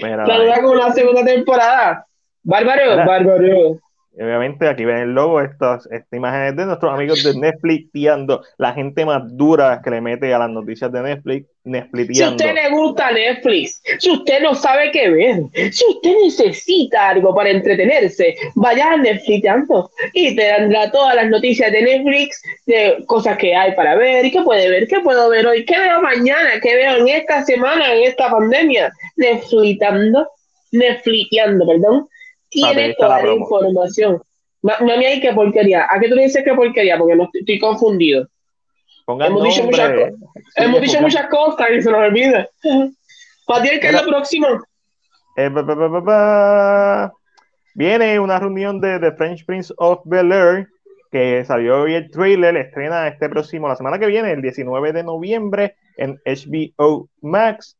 Reanuda 0.00 0.62
con 0.62 0.70
una 0.70 0.92
segunda 0.92 1.24
temporada. 1.24 2.06
Bárbaro, 2.44 2.97
bárbaro. 2.97 3.78
obviamente 4.14 4.69
aquí 4.69 4.85
ven 4.85 4.98
el 4.98 5.14
logo, 5.14 5.40
estas, 5.40 5.86
esta 5.93 6.16
imagen 6.16 6.56
de 6.56 6.66
nuestros 6.66 6.93
amigos 6.93 7.23
de 7.23 7.39
Netflix 7.39 7.90
tiando, 7.93 8.43
la 8.59 8.73
gente 8.73 9.06
más 9.06 9.23
dura 9.36 9.81
que 9.82 9.90
le 9.90 10.01
mete 10.01 10.35
a 10.35 10.40
las 10.40 10.51
noticias 10.51 10.90
de 10.93 11.02
Netflix, 11.02 11.47
Netflix 11.64 12.19
Si 12.19 12.24
usted 12.24 12.55
le 12.55 12.70
gusta 12.70 13.12
Netflix, 13.12 13.81
si 14.01 14.10
usted 14.10 14.43
no 14.43 14.56
sabe 14.56 14.90
qué 14.90 15.09
ver, 15.09 15.43
si 15.73 15.85
usted 15.89 16.14
necesita 16.24 17.10
algo 17.10 17.32
para 17.32 17.51
entretenerse, 17.51 18.35
vaya 18.56 18.93
a 18.93 18.97
Netflix 18.97 19.48
y 20.12 20.35
te 20.35 20.48
dará 20.48 20.90
todas 20.90 21.14
las 21.14 21.31
noticias 21.31 21.70
de 21.70 21.82
Netflix, 21.82 22.43
de 22.66 23.05
cosas 23.06 23.39
que 23.39 23.55
hay 23.55 23.73
para 23.77 23.94
ver, 23.94 24.27
y 24.27 24.32
qué 24.32 24.43
puede 24.43 24.69
ver, 24.69 24.89
qué 24.89 25.01
puedo 25.01 25.31
ver 25.31 25.47
hoy, 25.47 25.64
qué 25.64 25.78
veo 25.78 26.02
mañana, 26.02 26.51
qué 26.60 26.74
veo 26.74 26.97
en 26.97 27.09
esta 27.09 27.44
semana, 27.44 27.94
en 27.94 28.02
esta 28.02 28.28
pandemia, 28.28 28.93
Netflixando, 29.16 30.28
Netflixando, 30.73 31.66
perdón 31.66 32.09
tiene 32.52 32.94
toda 32.94 33.22
la, 33.22 33.34
información. 33.34 34.22
Mami, 34.62 35.04
hay 35.04 35.20
qué 35.20 35.32
porquería. 35.32 35.88
¿A 35.90 35.98
qué 35.98 36.08
tú 36.08 36.14
dices 36.14 36.44
qué 36.44 36.54
porquería? 36.54 36.98
Porque 36.98 37.16
no 37.16 37.28
estoy, 37.32 37.58
confundido. 37.58 38.28
hemos 39.08 39.42
dicho, 39.42 39.64
muchas, 39.64 39.92
hemos 40.56 40.80
dicho 40.80 41.00
muchas 41.00 41.28
cosas 41.28 41.66
y 41.76 41.82
se 41.82 41.90
nos 41.90 42.00
olvida. 42.00 42.48
Patiel, 43.46 43.80
¿qué 43.80 43.88
es 43.88 43.92
lo 43.94 44.08
próximo? 44.08 44.46
Eh, 45.36 45.50
Viene 47.74 48.20
una 48.20 48.38
reunión 48.38 48.80
de 48.80 48.98
The 49.00 49.12
French 49.12 49.46
Prince 49.46 49.72
of 49.78 50.00
Bel 50.04 50.30
Air 50.30 50.68
que 51.12 51.44
salió 51.44 51.82
hoy 51.82 51.94
el 51.94 52.10
trailer, 52.10 52.56
estrena 52.56 53.06
este 53.06 53.28
próximo, 53.28 53.68
la 53.68 53.76
semana 53.76 53.98
que 53.98 54.06
viene, 54.06 54.32
el 54.32 54.40
19 54.40 54.94
de 54.94 55.04
noviembre, 55.04 55.76
en 55.98 56.18
HBO 56.24 57.08
Max. 57.20 57.76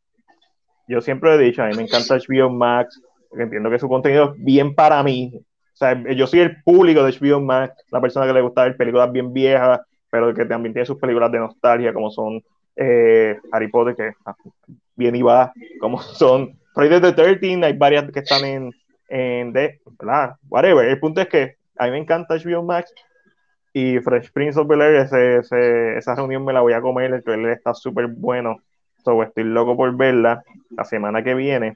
Yo 0.87 1.01
siempre 1.01 1.35
he 1.35 1.39
dicho, 1.39 1.63
a 1.63 1.69
mí 1.69 1.75
me 1.75 1.85
encanta 1.85 2.19
HBO 2.19 2.51
Max, 2.51 3.01
entiendo 3.35 3.71
que 3.71 3.79
su 3.79 3.89
contenido 3.89 4.33
es 4.35 4.45
bien 4.45 4.75
para 4.75 5.03
mí. 5.03 5.33
O 5.35 5.77
sea, 5.77 6.01
yo 6.15 6.27
soy 6.27 6.41
el 6.41 6.63
público 6.63 7.03
de 7.03 7.13
HBO 7.13 7.41
Max, 7.41 7.75
la 7.91 8.01
persona 8.01 8.27
que 8.27 8.33
le 8.33 8.43
gusta 8.43 8.65
ver 8.65 8.77
películas 8.77 9.11
bien 9.11 9.33
viejas, 9.33 9.81
pero 10.11 10.35
que 10.35 10.45
también 10.45 10.73
tiene 10.73 10.87
sus 10.87 10.99
películas 10.99 11.33
de 11.33 11.39
nostalgia, 11.39 11.93
como 11.93 12.11
son 12.11 12.43
eh, 12.77 13.39
Harry 13.51 13.69
Potter, 13.69 13.97
que 13.97 14.13
ah, 14.27 14.37
bien 14.95 15.17
y 15.17 15.23
va, 15.23 15.53
como 15.81 15.99
son 16.01 16.59
Friday 16.75 17.01
the 17.01 17.13
13, 17.13 17.65
hay 17.65 17.73
varias 17.73 18.11
que 18.11 18.21
están 18.21 18.45
en, 18.45 18.71
en 19.09 19.53
de, 19.53 19.81
¿verdad? 19.99 20.37
Whatever. 20.49 20.87
El 20.87 21.01
punto 21.01 21.21
es 21.21 21.29
que 21.29 21.57
a 21.79 21.87
mí 21.87 21.93
me 21.93 21.99
encanta 21.99 22.37
HBO 22.37 22.63
Max 22.63 22.93
y 23.73 23.99
Fresh 24.01 24.33
Prince 24.33 24.59
of 24.61 24.69
Bel 24.69 24.83
Air, 24.83 24.97
esa 24.97 26.15
reunión 26.15 26.45
me 26.45 26.53
la 26.53 26.61
voy 26.61 26.75
a 26.75 26.81
comer, 26.81 27.13
el 27.13 27.25
trailer 27.25 27.53
está 27.53 27.73
súper 27.75 28.07
bueno, 28.07 28.59
so, 29.05 29.23
estoy 29.23 29.45
loco 29.45 29.77
por 29.77 29.97
verla 29.97 30.43
la 30.71 30.85
semana 30.85 31.23
que 31.23 31.35
viene, 31.35 31.75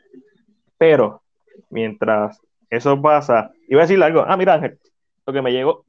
pero 0.78 1.22
mientras 1.70 2.40
eso 2.70 3.00
pasa, 3.00 3.52
iba 3.68 3.80
a 3.82 3.84
decir 3.84 4.02
algo. 4.02 4.24
Ah, 4.26 4.36
mira, 4.36 4.54
Ángel, 4.54 4.78
lo 5.26 5.32
que 5.32 5.42
me 5.42 5.52
llegó. 5.52 5.84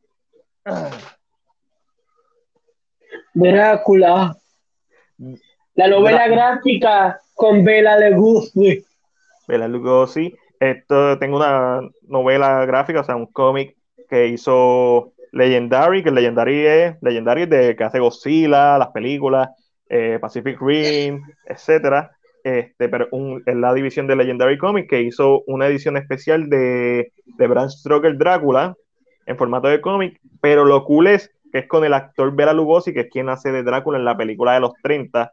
Drácula. 3.33 4.35
La 5.75 5.87
novela 5.87 6.27
gráfica 6.27 7.19
con 7.33 7.63
Bela 7.63 8.09
Lugosi. 8.09 8.83
Bela 9.47 9.67
Lugosi. 9.67 10.35
Esto, 10.59 11.19
tengo 11.19 11.37
una 11.37 11.81
novela 12.07 12.65
gráfica, 12.65 13.01
o 13.01 13.03
sea, 13.03 13.15
un 13.15 13.27
cómic 13.27 13.75
que 14.09 14.27
hizo 14.27 15.13
Legendary, 15.31 16.03
que 16.03 16.11
Legendary 16.11 16.65
es 16.65 16.95
Legendary 17.01 17.45
de 17.45 17.75
que 17.75 17.83
hace 17.83 17.99
Godzilla, 17.99 18.77
las 18.77 18.89
películas, 18.89 19.49
eh, 19.87 20.17
Pacific 20.19 20.59
Rim, 20.59 21.21
etcétera. 21.45 22.16
Este, 22.47 22.87
pero 22.87 23.09
en 23.11 23.59
la 23.59 23.73
división 23.73 24.07
de 24.07 24.15
Legendary 24.15 24.57
Comics 24.57 24.87
que 24.87 25.01
hizo 25.01 25.43
una 25.47 25.67
edición 25.67 25.97
especial 25.97 26.49
de, 26.49 27.11
de 27.25 27.47
Bram 27.47 27.69
Stoker 27.69 28.17
Drácula 28.17 28.73
en 29.25 29.37
formato 29.37 29.67
de 29.67 29.81
cómic, 29.81 30.17
pero 30.39 30.63
lo 30.63 30.85
cool 30.85 31.07
es 31.07 31.29
que 31.51 31.59
es 31.59 31.67
con 31.67 31.83
el 31.83 31.93
actor 31.93 32.33
Bela 32.33 32.53
Lugosi, 32.53 32.93
que 32.93 33.01
es 33.01 33.09
quien 33.09 33.27
hace 33.27 33.51
de 33.51 33.63
Drácula 33.63 33.97
en 33.97 34.05
la 34.05 34.15
película 34.15 34.53
de 34.53 34.61
los 34.61 34.71
30, 34.81 35.29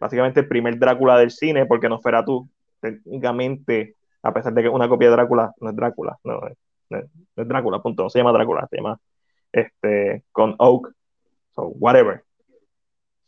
básicamente 0.00 0.40
el 0.40 0.48
primer 0.48 0.78
Drácula 0.78 1.18
del 1.18 1.30
cine, 1.30 1.66
porque 1.66 1.90
no 1.90 2.00
fuera 2.00 2.24
tú, 2.24 2.48
técnicamente, 2.80 3.96
a 4.22 4.32
pesar 4.32 4.54
de 4.54 4.62
que 4.62 4.70
una 4.70 4.88
copia 4.88 5.08
de 5.10 5.16
Drácula 5.16 5.52
no 5.60 5.68
es 5.68 5.76
Drácula, 5.76 6.18
no, 6.24 6.40
es 6.48 7.06
Drácula, 7.36 7.82
punto, 7.82 8.04
no 8.04 8.08
se 8.08 8.20
llama 8.20 8.32
Drácula, 8.32 8.66
se 8.70 8.76
llama 8.78 8.98
este, 9.52 10.22
con 10.32 10.54
Oak, 10.56 10.94
so 11.54 11.64
whatever. 11.78 12.24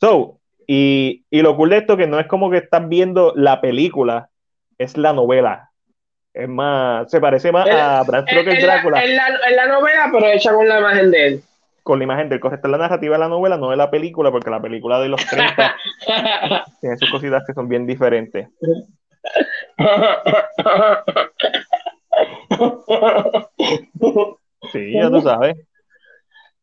So, 0.01 0.41
y, 0.67 1.25
y, 1.31 1.43
lo 1.43 1.57
cool 1.57 1.71
de 1.71 1.79
esto 1.79 1.97
que 1.97 2.07
no 2.07 2.19
es 2.19 2.27
como 2.27 2.51
que 2.51 2.59
estás 2.59 2.89
viendo 2.89 3.33
la 3.37 3.61
película, 3.61 4.31
es 4.79 4.97
la 4.97 5.13
novela. 5.13 5.71
Es 6.35 6.49
más, 6.49 7.11
se 7.11 7.21
parece 7.21 7.51
más 7.51 7.69
a 7.69 8.03
Bram 8.03 8.27
Stoker 8.27 8.61
Drácula. 8.61 9.03
Es 9.03 9.11
la, 9.15 9.31
la, 9.51 9.67
novela, 9.69 10.11
pero 10.13 10.27
hecha 10.27 10.53
con 10.53 10.69
la 10.69 10.81
imagen 10.81 11.11
de 11.11 11.27
él. 11.27 11.43
Con 11.83 11.99
la 11.99 12.05
imagen 12.05 12.29
de 12.29 12.35
él. 12.35 12.41
Correcto, 12.41 12.69
la 12.69 12.77
narrativa 12.77 13.15
de 13.15 13.21
la 13.21 13.29
novela, 13.29 13.57
no 13.57 13.71
de 13.71 13.77
la 13.77 13.91
película, 13.91 14.31
porque 14.31 14.51
la 14.51 14.61
película 14.61 15.01
de 15.01 15.09
los 15.09 15.25
30 15.25 15.77
tiene 16.81 16.97
sus 16.99 17.11
cositas 17.11 17.43
que 17.47 17.55
son 17.55 17.69
bien 17.69 17.87
diferentes. 17.87 18.49
Sí, 24.73 24.93
ya 24.93 25.09
tú 25.09 25.21
sabes. 25.23 25.57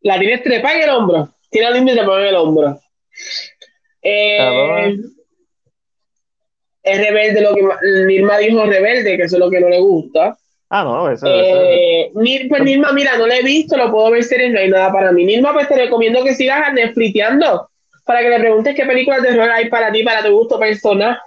La 0.01 0.19
tienes 0.19 0.43
trepa 0.43 0.73
en 0.73 0.81
el 0.84 0.89
hombro. 0.89 1.30
Tiene 1.49 1.69
la 1.69 1.75
límite 1.77 1.99
en 1.99 2.09
el 2.09 2.35
hombro. 2.35 2.80
Eh, 4.03 4.97
es 6.84 6.97
rebelde 6.97 7.41
lo 7.41 7.55
que 7.55 7.61
Nirma 8.05 8.38
dijo 8.38 8.65
rebelde, 8.65 9.17
que 9.17 9.23
eso 9.23 9.38
es 9.38 9.39
lo 9.39 9.49
que 9.49 9.61
no 9.61 9.69
le 9.69 9.80
gusta. 9.80 10.38
Ah, 10.69 10.84
no, 10.84 11.09
eso, 11.09 11.27
eh, 11.27 12.11
Pues 12.13 12.63
Nirma, 12.63 12.91
mira, 12.91 13.17
no 13.17 13.27
lo 13.27 13.34
he 13.34 13.43
visto, 13.43 13.77
lo 13.77 13.91
puedo 13.91 14.11
ver 14.11 14.23
series, 14.23 14.51
no 14.51 14.59
hay 14.59 14.69
nada 14.69 14.91
para 14.91 15.11
mí. 15.11 15.23
Nirma, 15.23 15.53
pues 15.53 15.67
te 15.67 15.75
recomiendo 15.75 16.23
que 16.23 16.35
sigas 16.35 16.67
a 16.67 16.73
Netflixeando 16.73 17.69
para 18.05 18.21
que 18.21 18.30
le 18.30 18.39
preguntes 18.39 18.75
qué 18.75 18.85
películas 18.85 19.21
de 19.21 19.30
horror 19.30 19.49
hay 19.51 19.69
para 19.69 19.91
ti, 19.91 20.03
para 20.03 20.23
tu 20.23 20.31
gusto 20.31 20.59
personal. 20.59 21.17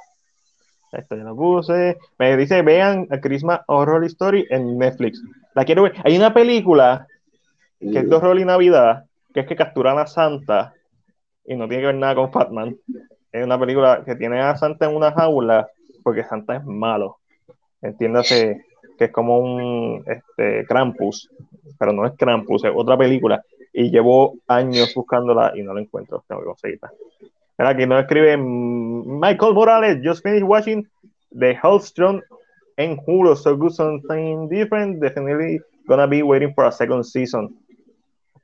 Esto 0.93 1.17
ya 1.17 1.25
lo 1.25 1.37
puse. 1.37 1.97
Me 2.19 2.37
dice, 2.37 2.63
vean 2.63 3.07
a 3.11 3.21
Christmas 3.21 3.61
Horror 3.67 4.05
Story 4.05 4.47
en 4.51 4.79
Netflix. 4.79 5.23
La 5.55 5.65
quiero 5.65 5.83
ver. 5.85 5.95
Hay 6.05 6.17
una 6.17 6.35
película 6.35 7.07
que 7.81 7.99
es 7.99 8.09
de 8.09 8.15
horror 8.15 8.39
y 8.39 8.45
Navidad, 8.45 9.05
que 9.33 9.41
es 9.41 9.47
que 9.47 9.57
capturan 9.57 9.99
a 9.99 10.07
Santa 10.07 10.75
y 11.47 11.55
no 11.55 11.69
tiene 11.69 11.83
que 11.83 11.87
ver 11.87 11.97
nada 11.97 12.15
con 12.15 12.33
Fatman. 12.33 12.77
Es 13.33 13.45
una 13.45 13.59
película 13.59 14.03
que 14.05 14.17
tiene 14.17 14.41
a 14.41 14.57
Santa 14.57 14.87
en 14.87 14.97
una 14.97 15.13
jaula 15.13 15.69
porque 16.03 16.25
Santa 16.25 16.57
es 16.57 16.65
malo. 16.65 17.19
Entiéndase 17.83 18.65
que 18.99 19.05
es 19.05 19.13
como 19.13 19.39
un 19.39 20.05
este, 20.07 20.65
Krampus, 20.67 21.31
pero 21.79 21.93
no 21.93 22.07
es 22.07 22.13
Krampus, 22.17 22.65
es 22.65 22.73
otra 22.75 22.97
película. 22.97 23.43
Y 23.73 23.91
llevo 23.91 24.37
años 24.47 24.95
buscándola 24.95 25.53
y 25.55 25.63
no 25.63 25.75
la 25.75 25.83
encuentro. 25.83 26.25
Tengo 26.27 26.41
que 26.41 26.47
conseguirla. 26.47 26.93
Aquí 27.59 27.87
nos 27.87 28.03
escribe 28.03 28.37
Michael 28.37 29.55
Morales, 29.55 30.01
just 30.05 30.23
finished 30.23 30.47
watching 30.47 30.87
The 31.39 31.59
Hellstrom 31.63 32.23
en 32.77 32.99
Hulu, 32.99 33.35
so 33.37 33.57
good 33.57 33.73
something 33.73 34.49
different, 34.49 35.01
definitely 35.01 35.61
gonna 35.87 36.07
be 36.07 36.23
waiting 36.23 36.53
for 36.55 36.67
a 36.67 36.73
second 36.73 37.05
season. 37.05 37.55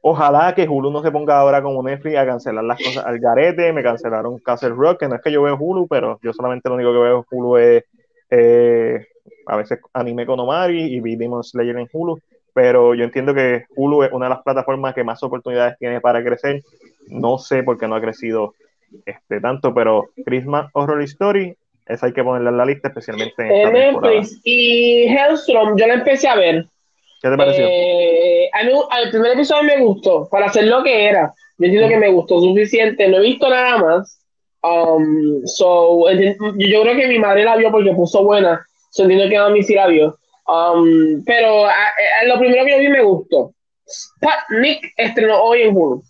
Ojalá 0.04 0.52
que 0.52 0.68
Hulu 0.68 0.90
no 0.90 1.00
se 1.00 1.12
ponga 1.12 1.38
ahora 1.38 1.62
como 1.62 1.80
Netflix 1.80 2.16
a 2.16 2.26
cancelar 2.26 2.64
las 2.64 2.82
cosas 2.82 3.06
al 3.06 3.20
garete. 3.20 3.72
Me 3.72 3.84
cancelaron 3.84 4.38
Castle 4.40 4.70
Rock, 4.70 4.98
que 4.98 5.08
no 5.08 5.14
es 5.14 5.22
que 5.22 5.30
yo 5.30 5.42
veo 5.42 5.56
Hulu, 5.56 5.86
pero 5.86 6.18
yo 6.22 6.32
solamente 6.32 6.68
lo 6.68 6.74
único 6.74 6.92
que 6.92 6.98
veo 6.98 7.24
Hulu 7.30 7.56
es 7.58 7.84
eh, 8.28 9.06
a 9.46 9.56
veces 9.56 9.78
anime 9.92 10.26
con 10.26 10.40
Omari 10.40 10.82
y 10.82 11.00
vi 11.00 11.14
Demon 11.14 11.44
Slayer 11.44 11.76
en 11.78 11.88
Hulu. 11.92 12.18
Pero 12.52 12.94
yo 12.94 13.04
entiendo 13.04 13.32
que 13.32 13.66
Hulu 13.76 14.02
es 14.02 14.12
una 14.12 14.26
de 14.26 14.30
las 14.30 14.42
plataformas 14.42 14.92
que 14.92 15.04
más 15.04 15.22
oportunidades 15.22 15.78
tiene 15.78 16.00
para 16.00 16.22
crecer. 16.24 16.62
No 17.06 17.38
sé 17.38 17.62
por 17.62 17.78
qué 17.78 17.86
no 17.86 17.94
ha 17.94 18.00
crecido 18.00 18.54
este 19.06 19.40
tanto, 19.40 19.72
pero 19.72 20.08
Christmas 20.26 20.68
Horror 20.72 21.02
Story, 21.02 21.56
esa 21.86 22.06
hay 22.06 22.12
que 22.12 22.24
ponerla 22.24 22.50
en 22.50 22.56
la 22.56 22.66
lista, 22.66 22.88
especialmente 22.88 23.42
en 23.42 23.72
Netflix. 23.72 24.40
Y 24.42 25.04
Hellstrom, 25.04 25.76
yo 25.76 25.86
la 25.86 25.94
empecé 25.94 26.26
a 26.26 26.34
ver. 26.34 26.66
¿Qué 27.22 27.30
te 27.30 27.36
pareció? 27.36 27.66
Eh, 27.68 28.50
a 28.52 28.64
mí, 28.64 28.72
al 28.90 29.10
primer 29.10 29.32
episodio 29.32 29.62
me 29.62 29.78
gustó, 29.78 30.28
para 30.28 30.46
hacer 30.46 30.64
lo 30.64 30.82
que 30.82 31.06
era. 31.06 31.32
Yo 31.58 31.66
entiendo 31.66 31.88
que 31.88 31.98
me 31.98 32.10
gustó 32.10 32.40
suficiente. 32.40 33.08
No 33.08 33.18
he 33.18 33.20
visto 33.20 33.48
nada 33.48 33.78
más. 33.78 34.18
Um, 34.62 35.44
so, 35.44 36.10
yo 36.10 36.82
creo 36.82 36.96
que 36.96 37.08
mi 37.08 37.18
madre 37.18 37.44
la 37.44 37.56
vio 37.56 37.70
porque 37.70 37.92
puso 37.92 38.24
buena. 38.24 38.66
So, 38.90 39.04
entiendo 39.04 39.28
que 39.28 39.36
a 39.36 39.48
mí 39.50 39.62
sí 39.62 39.74
la 39.74 39.86
vio. 39.86 40.18
Um, 40.48 41.22
pero 41.24 41.66
lo 42.26 42.38
primero 42.38 42.64
que 42.64 42.72
yo 42.72 42.78
vi 42.78 42.88
me 42.88 43.02
gustó. 43.02 43.54
Nick 44.60 44.92
estrenó 44.96 45.42
hoy 45.42 45.62
en 45.62 45.76
Hulu. 45.76 46.02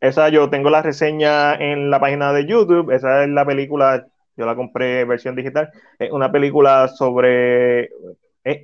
Esa 0.00 0.28
yo 0.28 0.50
tengo 0.50 0.68
la 0.68 0.82
reseña 0.82 1.54
en 1.54 1.90
la 1.90 1.98
página 1.98 2.34
de 2.34 2.44
YouTube. 2.44 2.90
Esa 2.90 3.24
es 3.24 3.30
la 3.30 3.46
película, 3.46 4.06
yo 4.36 4.44
la 4.44 4.54
compré 4.54 5.06
versión 5.06 5.34
digital. 5.34 5.70
Es 5.98 6.12
una 6.12 6.30
película 6.30 6.88
sobre 6.88 7.88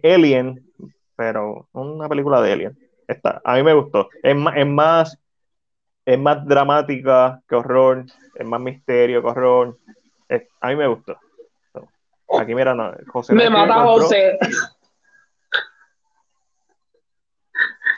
Alien, 0.02 0.62
pero 1.20 1.68
una 1.72 2.08
película 2.08 2.40
de 2.40 2.50
Alien. 2.50 2.78
Esta, 3.06 3.42
a 3.44 3.56
mí 3.56 3.62
me 3.62 3.74
gustó. 3.74 4.08
Es 4.22 4.34
más, 4.34 4.56
es 4.56 4.66
más, 4.66 5.18
es 6.06 6.18
más 6.18 6.46
dramática 6.46 7.42
que 7.46 7.56
horror, 7.56 8.06
es 8.34 8.46
más 8.46 8.58
misterio 8.58 9.20
que 9.20 9.28
horror. 9.28 9.76
a 10.62 10.68
mí 10.68 10.76
me 10.76 10.86
gustó. 10.86 11.18
Aquí 12.38 12.54
mira, 12.54 12.74
no, 12.74 12.94
José. 13.08 13.34
Me 13.34 13.50
mata 13.50 13.82
José. 13.82 14.38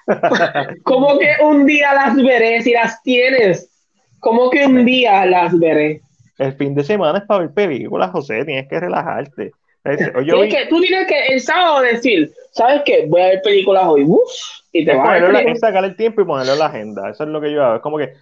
¿Cómo 0.82 1.16
que 1.20 1.36
un 1.44 1.64
día 1.64 1.94
las 1.94 2.16
veré 2.16 2.60
si 2.62 2.72
las 2.72 3.00
tienes? 3.02 3.70
¿Cómo 4.18 4.50
que 4.50 4.66
un 4.66 4.84
día 4.84 5.24
las 5.26 5.56
veré? 5.56 6.02
El 6.38 6.54
fin 6.54 6.74
de 6.74 6.82
semana 6.82 7.18
es 7.18 7.24
para 7.26 7.44
ver 7.44 7.54
películas, 7.54 8.10
José, 8.10 8.44
tienes 8.44 8.66
que 8.68 8.80
relajarte. 8.80 9.52
Que, 9.84 10.66
tú 10.68 10.80
tienes 10.80 11.06
que 11.08 11.26
el 11.26 11.40
sábado 11.40 11.80
decir, 11.80 12.30
¿sabes 12.52 12.82
qué? 12.84 13.06
Voy 13.08 13.20
a 13.20 13.28
ver 13.28 13.42
películas 13.42 13.84
hoy. 13.86 14.04
Uf, 14.04 14.30
y 14.72 14.84
te 14.84 14.94
vas 14.94 15.08
a 15.08 15.30
ver 15.30 15.56
sacar 15.56 15.84
el 15.84 15.96
tiempo 15.96 16.22
y 16.22 16.24
ponerlo 16.24 16.52
en 16.52 16.58
la 16.58 16.66
agenda. 16.66 17.10
Eso 17.10 17.24
es 17.24 17.30
lo 17.30 17.40
que 17.40 17.52
yo 17.52 17.64
hago. 17.64 17.76
Es 17.76 17.82
como 17.82 17.98
que, 17.98 18.12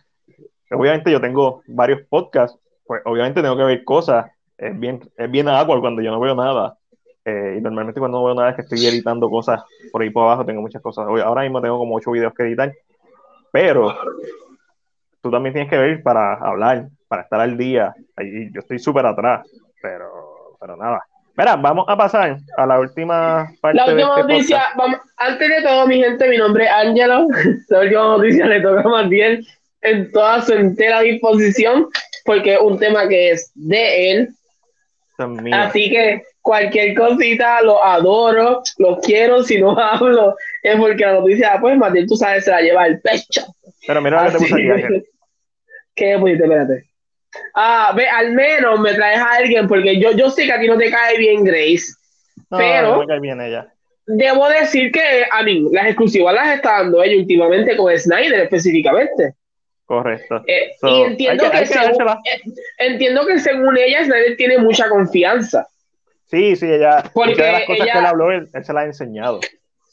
obviamente, 0.71 1.13
yo 1.13 1.21
tengo 1.21 1.63
varios 1.67 2.01
podcasts, 2.09 2.59
pues 2.87 3.03
obviamente 3.05 3.43
tengo 3.43 3.57
que 3.57 3.65
ver 3.65 3.85
cosas. 3.85 4.31
Es 4.57 4.79
bien, 4.79 5.01
es 5.17 5.31
bien 5.31 5.49
agua 5.49 5.81
cuando 5.81 6.03
yo 6.03 6.11
no 6.11 6.21
veo 6.21 6.35
nada. 6.35 6.77
Eh, 7.25 7.57
y 7.59 7.61
normalmente 7.61 8.01
cuando 8.01 8.19
no 8.19 8.25
veo 8.25 8.35
nada 8.35 8.51
es 8.51 8.57
que 8.57 8.63
estoy 8.63 8.87
editando 8.87 9.29
cosas 9.29 9.63
por 9.93 10.01
ahí 10.01 10.09
por 10.09 10.25
abajo, 10.25 10.47
tengo 10.47 10.63
muchas 10.63 10.81
cosas. 10.81 11.07
Ahora 11.07 11.43
mismo 11.43 11.61
tengo 11.61 11.79
como 11.79 11.97
ocho 11.97 12.11
videos 12.11 12.33
que 12.35 12.45
editar. 12.45 12.73
Pero 13.53 13.95
tú 15.21 15.31
también 15.31 15.53
tienes 15.53 15.71
que 15.71 15.79
ver 15.79 16.03
para 16.03 16.35
hablar, 16.35 16.89
para 17.09 17.23
estar 17.23 17.41
al 17.41 17.57
día. 17.57 17.95
Ahí 18.17 18.51
yo 18.53 18.61
estoy 18.61 18.79
súper 18.79 19.05
atrás, 19.05 19.47
pero, 19.83 20.57
pero 20.59 20.77
nada. 20.77 21.03
Mira, 21.41 21.57
vamos 21.57 21.87
a 21.89 21.97
pasar 21.97 22.37
a 22.59 22.67
la 22.67 22.79
última 22.79 23.51
parte. 23.63 23.79
La 23.79 23.87
última 23.87 24.11
este 24.11 24.33
noticia, 24.35 24.63
vamos, 24.77 25.01
antes 25.17 25.49
de 25.49 25.63
todo, 25.63 25.87
mi 25.87 25.99
gente, 25.99 26.29
mi 26.29 26.37
nombre 26.37 26.67
es 26.67 26.71
Ángelo. 26.71 27.29
La 27.71 27.81
última 27.81 28.03
noticia 28.03 28.45
le 28.45 28.61
toca 28.61 28.83
más 28.83 29.09
bien 29.09 29.43
en 29.81 30.13
toda 30.13 30.43
su 30.43 30.53
entera 30.53 31.01
disposición, 31.01 31.89
porque 32.27 32.57
es 32.57 32.61
un 32.61 32.79
tema 32.79 33.09
que 33.09 33.31
es 33.31 33.51
de 33.55 34.11
él. 34.11 34.29
Así 35.51 35.89
que 35.89 36.23
cualquier 36.43 36.95
cosita 36.95 37.63
lo 37.63 37.83
adoro, 37.83 38.63
lo 38.77 38.99
quiero. 38.99 39.43
Si 39.43 39.59
no 39.59 39.71
hablo, 39.81 40.37
es 40.63 40.77
porque 40.77 41.07
la 41.07 41.15
noticia, 41.15 41.57
pues, 41.59 41.75
Martín, 41.79 42.07
tú 42.07 42.17
sabes, 42.17 42.45
se 42.45 42.51
la 42.51 42.61
lleva 42.61 42.87
el 42.87 43.01
pecho. 43.01 43.47
Pero 43.87 44.03
mira 44.03 44.25
lo 44.25 44.33
que 44.33 44.45
te 44.45 44.45
puse 44.45 44.73
aquí, 44.73 45.05
¿Qué 45.95 46.19
pusiste? 46.19 46.45
Espérate. 46.45 46.90
Ah, 47.55 47.93
ve, 47.97 48.09
al 48.09 48.33
menos 48.33 48.81
me 48.81 48.95
traes 48.95 49.19
a 49.19 49.33
alguien, 49.33 49.67
porque 49.69 49.99
yo, 49.99 50.13
yo 50.13 50.31
sé 50.31 50.47
que 50.47 50.53
a 50.53 50.61
ti 50.61 50.67
no 50.67 50.79
te 50.79 50.91
cae 50.91 51.19
bien 51.19 51.45
Grace. 51.45 51.95
pero. 52.49 52.93
No 52.93 53.01
me 53.01 53.07
cae 53.07 53.21
bien 53.21 53.41
ella. 53.41 53.73
Debo 54.07 54.49
decir 54.49 54.91
que, 54.91 55.25
a 55.31 55.43
mí, 55.43 55.69
las 55.73 55.87
exclusivas 55.87 56.35
las 56.35 56.57
está 56.57 56.79
dando 56.79 57.03
ella 57.03 57.17
últimamente 57.17 57.77
con 57.77 57.97
Snyder 57.97 58.41
específicamente. 58.41 59.35
Correcto. 59.85 60.43
Eh, 60.47 60.71
y 60.83 61.03
entiendo 61.03 61.51
que, 61.51 61.67
según, 61.67 62.09
eh, 62.25 62.43
entiendo 62.79 63.27
que 63.27 63.39
según 63.39 63.77
ella, 63.77 64.05
Snyder 64.05 64.37
tiene 64.37 64.59
mucha 64.59 64.89
confianza. 64.89 65.67
Sí, 66.27 66.55
sí, 66.57 66.67
ella. 66.67 67.05
Porque 67.13 67.43
de 67.43 67.53
las 67.53 67.65
cosas 67.65 67.87
que 67.87 67.99
él 67.99 68.07
habló, 68.07 68.31
él 68.31 68.49
se 68.53 68.73
las 68.73 68.83
ha 68.83 68.85
enseñado. 68.85 69.41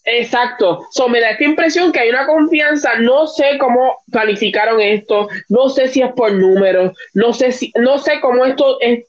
Exacto. 0.10 0.88
So, 0.92 1.10
me 1.10 1.20
da 1.20 1.32
esta 1.32 1.44
impresión 1.44 1.92
que 1.92 2.00
hay 2.00 2.10
una 2.10 2.26
confianza. 2.26 2.96
No 2.96 3.28
sé 3.28 3.58
cómo 3.60 4.04
planificaron 4.10 4.80
esto. 4.80 5.28
No 5.50 5.68
sé 5.68 5.90
si 5.90 6.02
es 6.02 6.14
por 6.14 6.32
números. 6.32 6.94
No 7.14 7.34
sé 7.34 7.52
si, 7.52 7.74
no 7.76 8.00
sé 8.00 8.22
cómo 8.22 8.46
esto 8.46 8.80
es, 8.80 9.06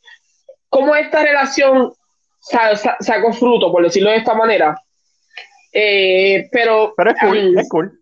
cómo 0.69 0.97
esta 0.97 1.23
relación 1.23 1.93
sacó 2.41 3.33
fruto, 3.33 3.71
por 3.71 3.85
decirlo 3.85 4.11
de 4.11 4.17
esta 4.17 4.35
manera. 4.35 4.77
Eh, 5.73 6.49
pero, 6.51 6.95
pero 6.97 7.11
es 7.11 7.17
cool, 7.21 7.59
es 7.59 7.69
cool. 7.69 7.93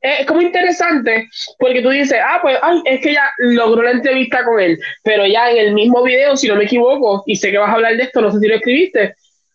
Es 0.00 0.26
como 0.26 0.42
interesante 0.42 1.28
porque 1.58 1.82
tú 1.82 1.90
dices, 1.90 2.20
ah, 2.22 2.38
pues, 2.40 2.56
ay, 2.62 2.82
es 2.84 3.00
que 3.00 3.14
ya 3.14 3.32
logró 3.38 3.82
la 3.82 3.92
entrevista 3.92 4.44
con 4.44 4.60
él, 4.60 4.78
pero 5.02 5.26
ya 5.26 5.50
en 5.50 5.56
el 5.56 5.72
mismo 5.72 6.02
video, 6.02 6.36
si 6.36 6.46
no 6.46 6.56
me 6.56 6.64
equivoco, 6.64 7.24
y 7.26 7.34
sé 7.36 7.50
que 7.50 7.58
vas 7.58 7.70
a 7.70 7.72
hablar 7.72 7.96
de 7.96 8.02
esto, 8.02 8.20
no 8.20 8.30
sé 8.30 8.38
si 8.38 8.46
lo 8.46 8.56
escribiste, 8.56 9.14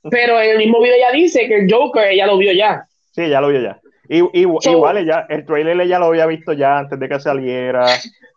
pero 0.10 0.42
en 0.42 0.52
el 0.52 0.58
mismo 0.58 0.82
video 0.82 0.98
ya 1.00 1.12
dice 1.12 1.48
que 1.48 1.60
el 1.60 1.72
Joker 1.72 2.16
ya 2.16 2.26
lo 2.26 2.38
vio 2.38 2.52
ya. 2.52 2.89
Sí, 3.20 3.28
ya 3.28 3.42
lo 3.42 3.50
vio 3.50 3.60
ya. 3.60 3.82
Y, 4.08 4.24
igual 4.40 4.98
ella, 4.98 5.26
el 5.28 5.46
trailer 5.46 5.86
ya 5.86 6.00
lo 6.00 6.06
había 6.06 6.26
visto 6.26 6.54
ya 6.54 6.78
antes 6.78 6.98
de 6.98 7.10
que 7.10 7.20
saliera. 7.20 7.86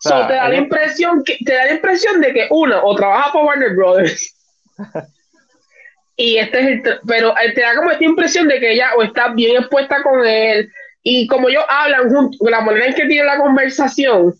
te 0.02 0.10
da 0.10 0.48
la 0.48 0.56
impresión 0.56 1.22
que, 1.22 1.38
te 1.44 1.54
da 1.54 1.66
la 1.66 1.72
impresión 1.74 2.20
de 2.20 2.32
que 2.32 2.48
uno 2.50 2.80
o 2.82 2.96
trabaja 2.96 3.32
para 3.32 3.44
Warner 3.44 3.76
Brothers. 3.76 4.36
y 6.16 6.36
este 6.36 6.60
es 6.60 6.66
el 6.66 6.82
pero 7.06 7.32
te 7.54 7.60
da 7.60 7.76
como 7.76 7.92
esta 7.92 8.04
impresión 8.04 8.48
de 8.48 8.58
que 8.58 8.72
ella 8.72 8.90
o 8.96 9.04
está 9.04 9.28
bien 9.28 9.58
expuesta 9.58 10.02
con 10.02 10.26
él 10.26 10.68
y 11.04 11.28
como 11.28 11.48
ellos 11.48 11.64
hablan 11.68 12.10
juntos, 12.10 12.40
la 12.50 12.60
manera 12.60 12.86
en 12.86 12.94
que 12.94 13.06
tiene 13.06 13.24
la 13.24 13.38
conversación, 13.38 14.34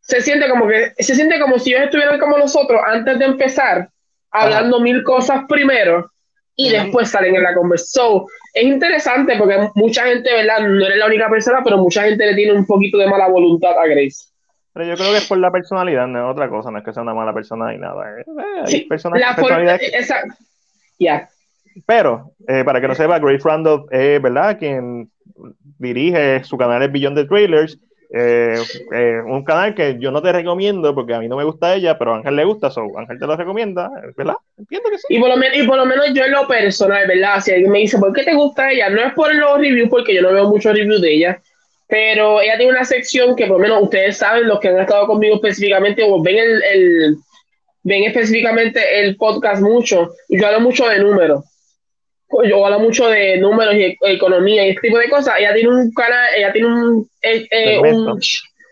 se 0.00 0.20
siente 0.20 0.48
como 0.48 0.66
que 0.66 0.94
se 0.98 1.14
siente 1.14 1.38
como 1.38 1.60
si 1.60 1.70
ellos 1.70 1.84
estuvieran 1.84 2.18
como 2.18 2.38
nosotros 2.38 2.80
antes 2.84 3.20
de 3.20 3.24
empezar, 3.24 3.88
hablando 4.32 4.80
mil 4.80 5.04
cosas 5.04 5.44
primero 5.48 6.10
y 6.56 6.70
después 6.70 7.10
salen 7.10 7.34
en 7.36 7.42
la 7.42 7.54
conversación. 7.54 8.24
es 8.52 8.64
interesante 8.64 9.36
porque 9.38 9.68
mucha 9.74 10.04
gente, 10.04 10.32
¿verdad? 10.32 10.60
No 10.60 10.86
eres 10.86 10.98
la 10.98 11.06
única 11.06 11.28
persona, 11.28 11.60
pero 11.64 11.78
mucha 11.78 12.02
gente 12.04 12.26
le 12.26 12.34
tiene 12.34 12.52
un 12.52 12.66
poquito 12.66 12.98
de 12.98 13.08
mala 13.08 13.28
voluntad 13.28 13.76
a 13.78 13.86
Grace. 13.86 14.28
Pero 14.72 14.86
yo 14.86 14.96
creo 14.96 15.12
que 15.12 15.18
es 15.18 15.28
por 15.28 15.38
la 15.38 15.52
personalidad, 15.52 16.06
no 16.06 16.26
es 16.26 16.32
otra 16.32 16.48
cosa, 16.48 16.70
no 16.70 16.78
es 16.78 16.84
que 16.84 16.92
sea 16.92 17.02
una 17.02 17.14
mala 17.14 17.32
persona 17.32 17.70
ni 17.70 17.78
nada. 17.78 18.20
Eh, 18.20 18.24
sí, 18.66 18.86
la 19.14 19.36
personalidad. 19.36 19.78
Ya. 20.98 21.28
Pero, 21.86 22.32
eh, 22.46 22.62
para 22.64 22.80
que 22.80 22.88
no 22.88 22.94
sepa, 22.94 23.18
Grace 23.18 23.42
Randolph 23.44 23.86
es, 23.92 24.20
¿verdad? 24.20 24.58
Quien 24.58 25.10
dirige 25.78 26.42
su 26.44 26.56
canal 26.56 26.82
El 26.82 26.90
Billón 26.90 27.14
de 27.14 27.24
Trailers 27.24 27.78
eh, 28.16 28.56
eh, 28.92 29.20
un 29.26 29.42
canal 29.42 29.74
que 29.74 29.96
yo 29.98 30.12
no 30.12 30.22
te 30.22 30.30
recomiendo 30.30 30.94
porque 30.94 31.14
a 31.14 31.18
mí 31.18 31.26
no 31.26 31.36
me 31.36 31.42
gusta 31.42 31.74
ella, 31.74 31.98
pero 31.98 32.14
a 32.14 32.18
Ángel 32.18 32.36
le 32.36 32.44
gusta, 32.44 32.70
so 32.70 32.82
Ángel 32.96 33.18
te 33.18 33.26
lo 33.26 33.36
recomienda, 33.36 33.90
¿verdad? 34.16 34.36
Entiendo 34.56 34.88
que 34.88 34.98
sí. 34.98 35.06
Y 35.08 35.18
por, 35.18 35.28
lo 35.30 35.36
y 35.52 35.66
por 35.66 35.76
lo 35.76 35.84
menos 35.84 36.06
yo 36.14 36.24
en 36.24 36.30
lo 36.30 36.46
personal, 36.46 37.08
¿verdad? 37.08 37.40
Si 37.40 37.50
alguien 37.50 37.72
me 37.72 37.80
dice, 37.80 37.98
¿por 37.98 38.12
qué 38.12 38.22
te 38.22 38.34
gusta 38.34 38.70
ella? 38.70 38.88
No 38.88 39.00
es 39.00 39.12
por 39.14 39.34
los 39.34 39.58
reviews, 39.58 39.88
porque 39.90 40.14
yo 40.14 40.22
no 40.22 40.32
veo 40.32 40.48
muchos 40.48 40.72
reviews 40.72 41.02
de 41.02 41.12
ella, 41.12 41.42
pero 41.88 42.40
ella 42.40 42.56
tiene 42.56 42.70
una 42.70 42.84
sección 42.84 43.34
que 43.34 43.46
por 43.46 43.56
lo 43.56 43.62
menos 43.62 43.82
ustedes 43.82 44.16
saben, 44.16 44.46
los 44.46 44.60
que 44.60 44.68
han 44.68 44.78
estado 44.78 45.08
conmigo 45.08 45.34
específicamente, 45.34 46.04
o 46.08 46.22
ven 46.22 46.38
el 46.38 47.16
ven 47.82 48.04
específicamente 48.04 48.80
el 49.00 49.16
podcast 49.16 49.60
mucho, 49.60 50.12
y 50.28 50.40
yo 50.40 50.46
hablo 50.46 50.60
mucho 50.60 50.88
de 50.88 51.00
números 51.00 51.44
yo 52.42 52.66
hablo 52.66 52.80
mucho 52.80 53.08
de 53.08 53.38
números 53.38 53.74
y 53.74 53.96
economía 54.02 54.66
y 54.66 54.70
este 54.70 54.88
tipo 54.88 54.98
de 54.98 55.08
cosas. 55.08 55.34
Ella 55.38 55.54
tiene 55.54 55.68
un 55.70 55.92
canal, 55.92 56.26
ella 56.36 56.52
tiene 56.52 56.68
un, 56.68 57.08
eh, 57.22 57.46
eh, 57.50 57.78
un, 57.78 58.20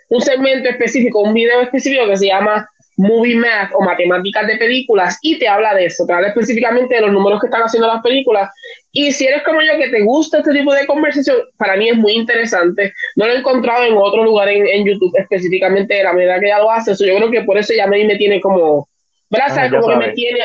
un, 0.09 0.20
segmento 0.20 0.68
específico, 0.68 1.20
un 1.20 1.34
video 1.34 1.60
específico 1.60 2.06
que 2.06 2.16
se 2.16 2.26
llama 2.26 2.68
Movie 2.97 3.36
Math 3.36 3.72
o 3.74 3.82
Matemáticas 3.82 4.47
de 4.47 4.56
Películas 4.56 5.18
y 5.22 5.39
te 5.39 5.48
habla 5.48 5.74
de 5.74 5.86
eso, 5.86 6.05
te 6.06 6.12
habla 6.12 6.28
específicamente 6.28 6.94
de 6.94 7.01
los 7.01 7.12
números 7.12 7.40
que 7.40 7.47
están 7.47 7.62
haciendo 7.62 7.89
las 7.89 8.02
películas. 8.02 8.51
Y 8.93 9.12
si 9.12 9.26
eres 9.26 9.43
como 9.43 9.60
yo 9.62 9.78
que 9.78 9.89
te 9.89 10.02
gusta 10.02 10.39
este 10.39 10.52
tipo 10.52 10.74
de 10.74 10.86
conversación, 10.86 11.39
para 11.56 11.76
mí 11.76 11.89
es 11.89 11.97
muy 11.97 12.12
interesante. 12.12 12.93
No 13.16 13.26
lo 13.26 13.32
he 13.32 13.39
encontrado 13.39 13.84
en 13.84 13.97
otro 13.97 14.24
lugar 14.24 14.48
en, 14.48 14.66
en 14.66 14.86
YouTube 14.86 15.16
específicamente 15.16 15.94
de 15.94 16.05
la 16.05 16.12
manera 16.12 16.39
que 16.39 16.47
ella 16.47 16.59
lo 16.59 16.70
hace. 16.70 16.93
yo 16.93 17.16
creo 17.16 17.30
que 17.30 17.43
por 17.43 17.56
eso 17.59 17.72
ya 17.74 17.86
me, 17.86 18.05
me 18.05 18.16
tiene 18.16 18.40
como, 18.40 18.89
¿verdad? 19.30 19.70
como 19.70 19.89
que 19.89 19.97
me 19.97 20.12
tiene... 20.12 20.40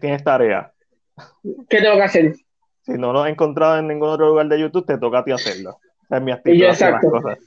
Tienes 0.00 0.24
tarea. 0.24 0.72
¿Qué 1.68 1.80
tengo 1.80 1.96
que 1.96 2.02
hacer? 2.02 2.34
Si 2.86 2.92
no 2.92 3.12
lo 3.12 3.26
he 3.26 3.30
encontrado 3.30 3.78
en 3.78 3.88
ningún 3.88 4.08
otro 4.08 4.28
lugar 4.28 4.46
de 4.46 4.60
YouTube, 4.60 4.86
te 4.86 4.96
toca 4.96 5.18
a 5.18 5.24
ti 5.24 5.32
hacerlo. 5.32 5.78
Es 6.08 6.22
mi 6.22 6.30
actitud. 6.30 6.64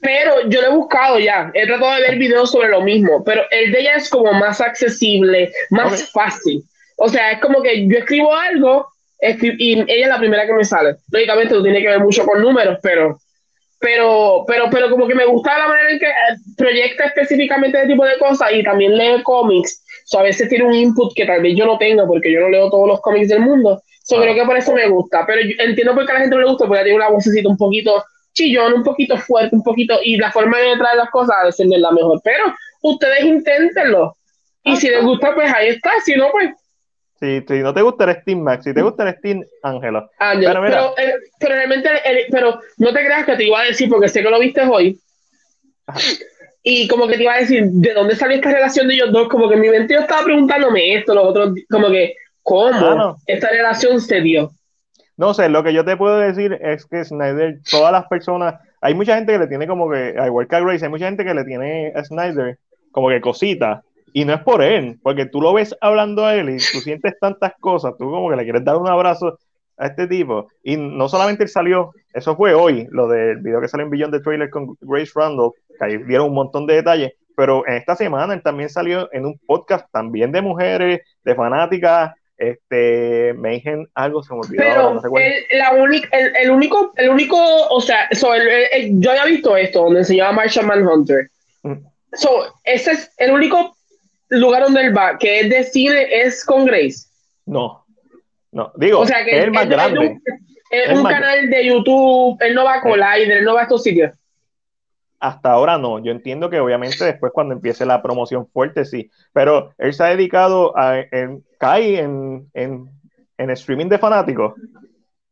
Pero 0.02 0.48
yo 0.48 0.60
lo 0.60 0.66
he 0.66 0.74
buscado 0.74 1.18
ya. 1.18 1.50
He 1.54 1.66
tratado 1.66 1.94
de 1.94 2.02
ver 2.02 2.18
videos 2.18 2.50
sobre 2.50 2.68
lo 2.68 2.82
mismo. 2.82 3.24
Pero 3.24 3.42
el 3.50 3.72
de 3.72 3.80
ella 3.80 3.96
es 3.96 4.10
como 4.10 4.32
más 4.34 4.60
accesible, 4.60 5.50
más 5.70 6.10
fácil. 6.12 6.62
O 6.98 7.08
sea, 7.08 7.32
es 7.32 7.40
como 7.40 7.62
que 7.62 7.88
yo 7.88 7.98
escribo 7.98 8.34
algo 8.34 8.86
y 9.22 9.80
ella 9.80 10.04
es 10.04 10.08
la 10.08 10.18
primera 10.18 10.46
que 10.46 10.52
me 10.52 10.64
sale. 10.64 10.96
Lógicamente, 11.10 11.54
no 11.54 11.62
tiene 11.62 11.80
que 11.80 11.88
ver 11.88 12.00
mucho 12.00 12.24
con 12.26 12.42
números, 12.42 12.78
pero 12.82 13.18
pero, 13.80 14.44
pero, 14.46 14.68
pero 14.70 14.90
como 14.90 15.08
que 15.08 15.14
me 15.14 15.24
gusta 15.24 15.58
la 15.58 15.66
manera 15.66 15.90
en 15.90 15.98
que 15.98 16.06
eh, 16.06 16.36
proyecta 16.56 17.04
específicamente 17.06 17.78
ese 17.78 17.88
tipo 17.88 18.04
de 18.04 18.18
cosas 18.18 18.52
y 18.52 18.62
también 18.62 18.96
lee 18.96 19.22
cómics. 19.22 19.82
O 20.12 20.18
a 20.18 20.22
veces 20.22 20.50
tiene 20.50 20.66
un 20.66 20.74
input 20.74 21.14
que 21.14 21.24
tal 21.24 21.40
vez 21.40 21.56
yo 21.56 21.64
no 21.64 21.78
tenga 21.78 22.06
porque 22.06 22.30
yo 22.30 22.40
no 22.40 22.50
leo 22.50 22.68
todos 22.68 22.86
los 22.86 23.00
cómics 23.00 23.28
del 23.28 23.40
mundo. 23.40 23.82
So, 24.10 24.20
creo 24.20 24.34
que 24.34 24.44
por 24.44 24.56
eso 24.56 24.72
me 24.72 24.88
gusta. 24.88 25.24
Pero 25.24 25.40
entiendo 25.58 25.94
por 25.94 26.04
qué 26.04 26.10
a 26.10 26.14
la 26.14 26.20
gente 26.22 26.34
no 26.34 26.42
le 26.42 26.48
gusta, 26.48 26.66
porque 26.66 26.82
tiene 26.82 26.96
una 26.96 27.10
vocecita 27.10 27.48
un 27.48 27.56
poquito 27.56 28.04
chillón, 28.32 28.72
un 28.72 28.82
poquito 28.82 29.16
fuerte, 29.16 29.54
un 29.54 29.62
poquito. 29.62 29.98
Y 30.02 30.16
la 30.16 30.32
forma 30.32 30.58
de 30.58 30.76
traer 30.76 30.96
las 30.96 31.10
cosas 31.10 31.36
a 31.40 31.44
veces 31.44 31.66
no 31.66 31.76
es 31.76 31.80
la 31.80 31.92
mejor. 31.92 32.20
Pero 32.24 32.52
ustedes 32.82 33.24
inténtenlo. 33.24 34.16
Y 34.64 34.76
si 34.76 34.88
les 34.88 35.04
gusta, 35.04 35.32
pues 35.34 35.52
ahí 35.54 35.68
está. 35.68 35.90
Si 36.04 36.16
no, 36.16 36.28
pues 36.32 36.50
si, 37.20 37.40
si, 37.46 37.58
no 37.60 37.72
te 37.72 37.82
gusta 37.82 38.04
el 38.04 38.20
Steam 38.22 38.40
Max, 38.40 38.64
si 38.64 38.74
te 38.74 38.82
gusta 38.82 39.08
el 39.08 39.16
Steam. 39.18 39.44
Pero, 40.18 40.62
pero, 40.62 40.94
eh, 40.98 41.14
pero, 41.38 41.54
realmente, 41.54 41.88
pero 42.30 42.60
no 42.78 42.92
te 42.92 43.04
creas 43.04 43.26
que 43.26 43.36
te 43.36 43.44
iba 43.44 43.60
a 43.60 43.64
decir, 43.64 43.88
porque 43.88 44.08
sé 44.08 44.22
que 44.22 44.30
lo 44.30 44.40
viste 44.40 44.62
hoy. 44.62 44.98
Y 46.62 46.88
como 46.88 47.06
que 47.06 47.16
te 47.16 47.22
iba 47.22 47.34
a 47.34 47.40
decir, 47.40 47.64
¿de 47.64 47.94
dónde 47.94 48.16
salió 48.16 48.36
esta 48.36 48.50
relación 48.50 48.88
de 48.88 48.94
ellos 48.94 49.12
dos? 49.12 49.28
Como 49.28 49.48
que 49.48 49.56
mi 49.56 49.68
mente 49.68 49.94
yo 49.94 50.00
estaba 50.00 50.24
preguntándome 50.24 50.94
esto, 50.96 51.14
los 51.14 51.26
otros, 51.26 51.54
como 51.70 51.90
que, 51.90 52.14
¿cómo 52.42 53.16
esta 53.26 53.50
relación 53.50 54.00
se 54.00 54.20
dio? 54.20 54.50
No 55.16 55.34
sé, 55.34 55.48
lo 55.48 55.62
que 55.62 55.72
yo 55.72 55.84
te 55.84 55.96
puedo 55.96 56.18
decir 56.18 56.58
es 56.62 56.86
que 56.86 57.04
Snyder, 57.04 57.60
todas 57.70 57.92
las 57.92 58.06
personas, 58.06 58.54
hay 58.80 58.94
mucha 58.94 59.16
gente 59.16 59.32
que 59.32 59.38
le 59.38 59.46
tiene 59.46 59.66
como 59.66 59.90
que, 59.90 60.14
igual 60.26 60.48
que 60.48 60.56
a 60.56 60.60
Grace, 60.60 60.84
hay 60.84 60.90
mucha 60.90 61.06
gente 61.06 61.24
que 61.24 61.34
le 61.34 61.44
tiene 61.44 61.92
a 61.94 62.02
Snyder 62.04 62.58
como 62.90 63.08
que 63.08 63.20
cosita, 63.20 63.82
y 64.12 64.24
no 64.24 64.34
es 64.34 64.40
por 64.40 64.62
él, 64.62 64.98
porque 65.02 65.26
tú 65.26 65.40
lo 65.40 65.52
ves 65.52 65.76
hablando 65.80 66.24
a 66.24 66.34
él 66.34 66.50
y 66.50 66.56
tú 66.56 66.80
sientes 66.80 67.18
tantas 67.20 67.52
cosas, 67.60 67.94
tú 67.98 68.10
como 68.10 68.30
que 68.30 68.36
le 68.36 68.44
quieres 68.44 68.64
dar 68.64 68.76
un 68.76 68.88
abrazo. 68.88 69.38
a 69.80 69.86
este 69.86 70.06
tipo. 70.06 70.48
Y 70.62 70.76
no 70.76 71.08
solamente 71.08 71.44
él 71.44 71.48
salió, 71.48 71.92
eso 72.12 72.36
fue 72.36 72.54
hoy, 72.54 72.86
lo 72.90 73.08
del 73.08 73.38
video 73.38 73.60
que 73.60 73.68
salió 73.68 73.86
en 73.86 73.90
Beyond 73.90 74.12
the 74.12 74.20
Trailer 74.20 74.50
con 74.50 74.76
Grace 74.82 75.12
Randall, 75.14 75.52
que 75.78 75.84
ahí 75.84 75.96
dieron 76.04 76.28
un 76.28 76.34
montón 76.34 76.66
de 76.66 76.74
detalles, 76.74 77.12
pero 77.34 77.66
en 77.66 77.74
esta 77.74 77.96
semana 77.96 78.34
él 78.34 78.42
también 78.42 78.68
salió 78.68 79.08
en 79.12 79.24
un 79.24 79.38
podcast 79.46 79.86
también 79.90 80.32
de 80.32 80.42
mujeres, 80.42 81.00
de 81.24 81.34
fanáticas, 81.34 82.12
este, 82.40 83.34
me 83.34 83.50
dijeron 83.50 83.88
algo, 83.94 84.22
se 84.22 84.32
me 84.32 84.40
olvidó. 84.40 84.62
Pero 85.02 85.18
el, 85.18 85.58
la 85.58 85.72
única, 85.72 86.08
el, 86.18 86.50
único, 86.50 86.92
el 86.96 87.10
único, 87.10 87.36
o 87.68 87.80
sea, 87.82 88.08
yo 88.12 89.10
había 89.10 89.24
visto 89.26 89.56
esto, 89.56 89.84
donde 89.84 90.04
se 90.04 90.16
llama 90.16 90.32
Marshall 90.32 90.66
Manhunter. 90.66 91.30
Mm. 91.62 91.74
So, 92.14 92.54
ese 92.64 92.92
es 92.92 93.10
el 93.18 93.32
único 93.32 93.76
lugar 94.30 94.62
donde 94.62 94.80
él 94.80 94.96
va, 94.96 95.18
que 95.18 95.40
es 95.40 95.50
de 95.50 95.64
cine, 95.64 96.06
es 96.22 96.42
con 96.44 96.64
Grace. 96.64 97.06
No, 97.44 97.84
no, 98.52 98.72
digo, 98.76 99.00
o 99.00 99.06
sea, 99.06 99.22
que 99.22 99.38
es 99.38 99.44
el 99.44 99.52
más 99.52 99.68
grande. 99.68 100.18
Es 100.70 100.96
un, 100.96 101.04
canal 101.04 101.50
de 101.50 101.66
YouTube, 101.66 102.38
él 102.40 102.54
no 102.54 102.64
va 102.64 102.76
a 102.76 102.80
Collider, 102.80 103.38
él 103.38 103.44
no 103.44 103.54
va 103.54 103.60
a 103.60 103.62
estos 103.64 103.82
sitios. 103.82 104.12
Hasta 105.20 105.52
ahora 105.52 105.76
no, 105.76 105.98
yo 105.98 106.12
entiendo 106.12 106.48
que 106.48 106.60
obviamente 106.60 107.04
después 107.04 107.30
cuando 107.32 107.54
empiece 107.54 107.84
la 107.84 108.02
promoción 108.02 108.48
fuerte 108.48 108.86
sí, 108.86 109.10
pero 109.34 109.74
él 109.76 109.92
se 109.92 110.02
ha 110.02 110.06
dedicado 110.06 110.76
a, 110.76 110.98
en, 110.98 111.44
cae 111.58 112.00
en, 112.00 112.48
en, 112.54 112.90
en 113.36 113.50
streaming 113.50 113.86
de 113.86 113.98
fanáticos, 113.98 114.54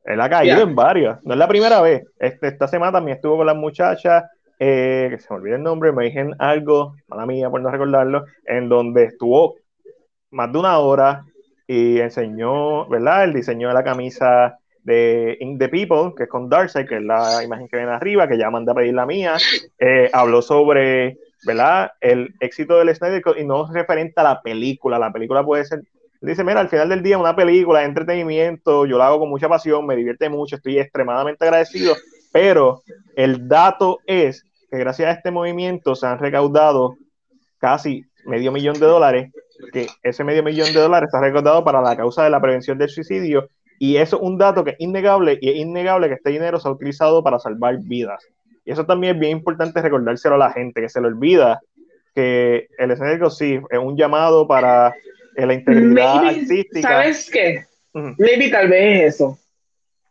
él 0.05 0.21
ha 0.21 0.29
caído 0.29 0.61
en 0.61 0.75
varios, 0.75 1.19
no 1.25 1.33
es 1.33 1.39
la 1.39 1.49
primera 1.49 1.81
vez, 1.81 2.05
este, 2.19 2.49
esta 2.49 2.69
semana 2.69 2.93
también 2.93 3.17
estuvo 3.17 3.39
con 3.39 3.47
las 3.47 3.57
muchachas, 3.57 4.25
eh, 4.59 5.09
que 5.11 5.19
se 5.19 5.33
me 5.33 5.37
olvida 5.41 5.57
el 5.57 5.63
nombre, 5.63 5.93
me 5.93 6.05
dijeron 6.05 6.35
algo, 6.39 6.95
mala 7.07 7.25
mía 7.25 7.49
por 7.49 7.63
no 7.63 7.71
recordarlo, 7.71 8.25
en 8.45 8.69
donde 8.69 9.05
estuvo 9.05 9.57
más 10.31 10.53
de 10.53 10.59
una 10.59 10.79
hora 10.79 11.25
y 11.67 12.01
enseñó, 12.01 12.87
¿verdad? 12.89 13.25
El 13.25 13.33
diseño 13.33 13.69
de 13.69 13.75
la 13.75 13.85
camisa 13.85 14.58
de 14.89 15.37
In 15.41 15.59
the 15.59 15.69
People, 15.69 16.15
que 16.17 16.25
es 16.25 16.29
con 16.29 16.49
Darcy, 16.49 16.87
que 16.87 16.97
es 16.97 17.03
la 17.03 17.45
imagen 17.45 17.69
que 17.69 17.77
ven 17.77 17.89
arriba, 17.89 18.27
que 18.27 18.39
ya 18.39 18.51
mandé 18.51 18.73
a 18.73 18.75
pedir 18.75 18.95
la 18.95 19.05
mía, 19.05 19.37
eh, 19.79 20.09
habló 20.13 20.41
sobre, 20.41 21.19
¿verdad? 21.47 21.93
El 22.01 22.35
éxito 22.41 22.79
del 22.79 22.95
Snyder 22.95 23.23
y 23.39 23.45
no 23.45 23.71
referente 23.71 24.15
a 24.17 24.23
la 24.23 24.43
película, 24.43 24.99
la 24.99 25.13
película 25.13 25.45
puede 25.45 25.67
ser, 25.67 25.83
dice, 26.23 26.43
mira, 26.43 26.61
al 26.61 26.71
final 26.71 26.89
del 26.89 27.03
día 27.03 27.19
una 27.19 27.37
película 27.37 27.81
de 27.81 27.85
entretenimiento, 27.85 28.87
yo 28.87 28.97
la 28.97 29.09
hago 29.09 29.21
con 29.21 29.29
mucha 29.29 29.49
pasión, 29.49 29.87
me 29.87 29.95
divierte 29.95 30.31
mucho, 30.31 30.57
estoy 30.57 30.79
extremadamente 30.79 31.45
agradecido, 31.45 31.95
pero 32.33 32.83
el 33.15 33.47
dato 33.47 33.99
es 34.07 34.43
que 34.71 34.79
gracias 34.79 35.09
a 35.09 35.13
este 35.13 35.31
movimiento 35.31 35.95
se 35.95 36.07
han 36.07 36.19
recaudado 36.19 36.97
casi 37.59 38.05
medio 38.25 38.53
millón 38.53 38.81
de 38.81 38.87
dólares, 38.87 39.33
que 39.71 39.87
ese 40.03 40.25
medio 40.25 40.43
millón 40.43 40.73
de 40.73 40.81
dólares 40.81 41.09
está 41.09 41.21
recaudado 41.21 41.63
para 41.63 41.83
la 41.83 41.95
causa 41.95 42.25
de 42.25 42.31
la 42.31 42.41
prevención 42.41 42.79
del 42.79 42.89
suicidio 42.89 43.51
y 43.79 43.97
eso 43.97 44.17
es 44.17 44.23
un 44.23 44.39
dato 44.39 44.65
que 44.65 44.71
es 44.71 44.77
innegable 44.81 45.39
y 45.41 45.51
es 45.51 45.57
innegable 45.57 46.09
que 46.09 46.15
este 46.15 46.31
dinero 46.31 46.59
se 46.59 46.69
ha 46.69 46.73
utilizado 46.73 47.23
para 47.23 47.39
salvar 47.39 47.79
vidas. 47.79 48.27
Y 48.65 48.73
eso 48.73 48.85
también 48.85 49.15
es 49.15 49.21
bien 49.21 49.39
importante 49.39 49.81
recordárselo 49.81 50.35
a 50.35 50.39
la 50.39 50.53
gente, 50.53 50.81
que 50.81 50.89
se 50.89 51.01
le 51.01 51.07
olvida 51.07 51.61
que 52.15 52.67
el 52.79 52.91
escenario 52.91 53.31
sí 53.31 53.61
es 53.71 53.79
un 53.79 53.97
llamado 53.97 54.47
para 54.47 54.93
la 55.37 55.55
integridad 55.55 56.27
artística. 56.27 56.89
¿Sabes 56.89 57.31
qué? 57.31 57.65
Maybe 57.93 58.51
tal 58.51 58.69
vez 58.69 59.01
es 59.01 59.15
eso. 59.15 59.39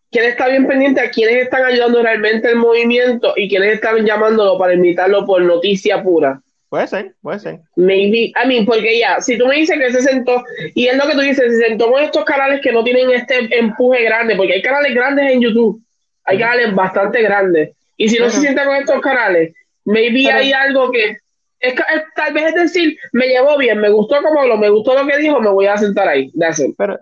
¿Quién 0.09 0.25
está 0.25 0.47
bien 0.47 0.65
pendiente 0.67 1.01
a 1.01 1.11
quienes 1.11 1.43
están 1.43 1.65
ayudando 1.65 2.01
realmente 2.01 2.49
el 2.49 2.55
movimiento 2.55 3.33
y 3.35 3.49
quienes 3.49 3.73
están 3.73 4.05
llamándolo 4.05 4.57
para 4.57 4.73
invitarlo 4.73 5.25
por 5.25 5.41
noticia 5.41 6.01
pura? 6.01 6.41
Puede 6.69 6.87
ser, 6.87 7.15
puede 7.21 7.39
ser. 7.39 7.59
Maybe, 7.77 8.33
I 8.35 8.45
mean, 8.45 8.65
porque 8.65 8.99
ya, 8.99 9.21
si 9.21 9.37
tú 9.37 9.47
me 9.47 9.55
dices 9.55 9.77
que 9.79 9.91
se 9.91 10.01
sentó, 10.01 10.43
y 10.75 10.87
es 10.87 10.97
lo 10.97 11.07
que 11.07 11.13
tú 11.13 11.21
dices, 11.21 11.57
se 11.57 11.67
sentó 11.67 11.89
con 11.89 12.03
estos 12.03 12.25
canales 12.25 12.59
que 12.61 12.73
no 12.73 12.83
tienen 12.83 13.09
este 13.11 13.47
empuje 13.57 14.03
grande, 14.03 14.35
porque 14.35 14.53
hay 14.53 14.61
canales 14.61 14.93
grandes 14.93 15.31
en 15.31 15.41
YouTube, 15.41 15.81
hay 16.25 16.37
canales 16.37 16.75
bastante 16.75 17.21
grandes, 17.21 17.71
y 17.95 18.09
si 18.09 18.19
no 18.19 18.29
se 18.29 18.41
sienta 18.41 18.65
con 18.65 18.75
estos 18.75 18.99
canales, 18.99 19.53
maybe 19.85 20.29
hay 20.29 20.51
algo 20.51 20.91
que, 20.91 21.17
es, 21.59 21.73
tal 22.15 22.33
vez 22.33 22.47
es 22.47 22.55
decir, 22.55 22.97
me 23.13 23.27
llevó 23.27 23.57
bien, 23.57 23.79
me 23.79 23.89
gustó 23.89 24.21
como 24.21 24.45
lo, 24.45 24.57
me 24.57 24.69
gustó 24.69 24.93
lo 24.93 25.07
que 25.07 25.17
dijo, 25.17 25.39
me 25.39 25.49
voy 25.49 25.67
a 25.67 25.77
sentar 25.77 26.09
ahí, 26.09 26.29
de 26.33 26.73
Pero, 26.77 26.99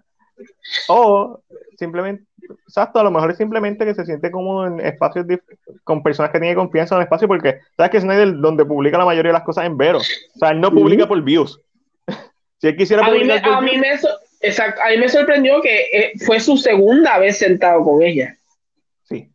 o 0.88 1.40
simplemente 1.78 2.24
exacto, 2.68 3.00
a 3.00 3.04
lo 3.04 3.12
mejor 3.12 3.32
es 3.32 3.38
simplemente 3.38 3.86
que 3.86 3.94
se 3.94 4.06
siente 4.06 4.32
cómodo 4.32 4.68
en 4.68 4.80
espacios 4.80 5.26
con 5.84 6.04
personas 6.04 6.32
que 6.32 6.40
tienen 6.40 6.56
confianza 6.56 6.96
en 6.96 7.02
el 7.02 7.06
espacio, 7.06 7.28
porque 7.28 7.60
sabes 7.76 7.92
que 7.92 8.02
Snyder 8.02 8.36
donde 8.38 8.66
publica 8.66 8.98
la 8.98 9.06
mayoría 9.06 9.30
de 9.30 9.38
las 9.38 9.44
cosas 9.44 9.66
en 9.66 9.78
Vero. 9.78 10.00
O 10.00 10.40
sea, 10.40 10.50
él 10.50 10.62
no 10.62 10.72
publica 10.72 11.08
por 11.08 11.22
views. 11.22 11.60
si 12.60 12.68
él 12.68 12.78
quisiera 12.78 13.06
a 13.06 13.12
mí, 13.12 13.24
me, 13.24 13.34
a, 13.34 13.62
mí 13.62 13.78
me 13.78 14.00
exacto, 14.42 14.82
a 14.82 14.90
mí 14.90 14.98
me 14.98 15.10
sorprendió 15.10 15.62
que 15.62 15.82
eh, 15.92 16.12
fue 16.26 16.40
su 16.40 16.58
segunda 16.58 17.20
vez 17.20 17.38
sentado 17.38 17.84
con 17.84 18.02
ella. 18.02 18.36
Sí. 19.04 19.30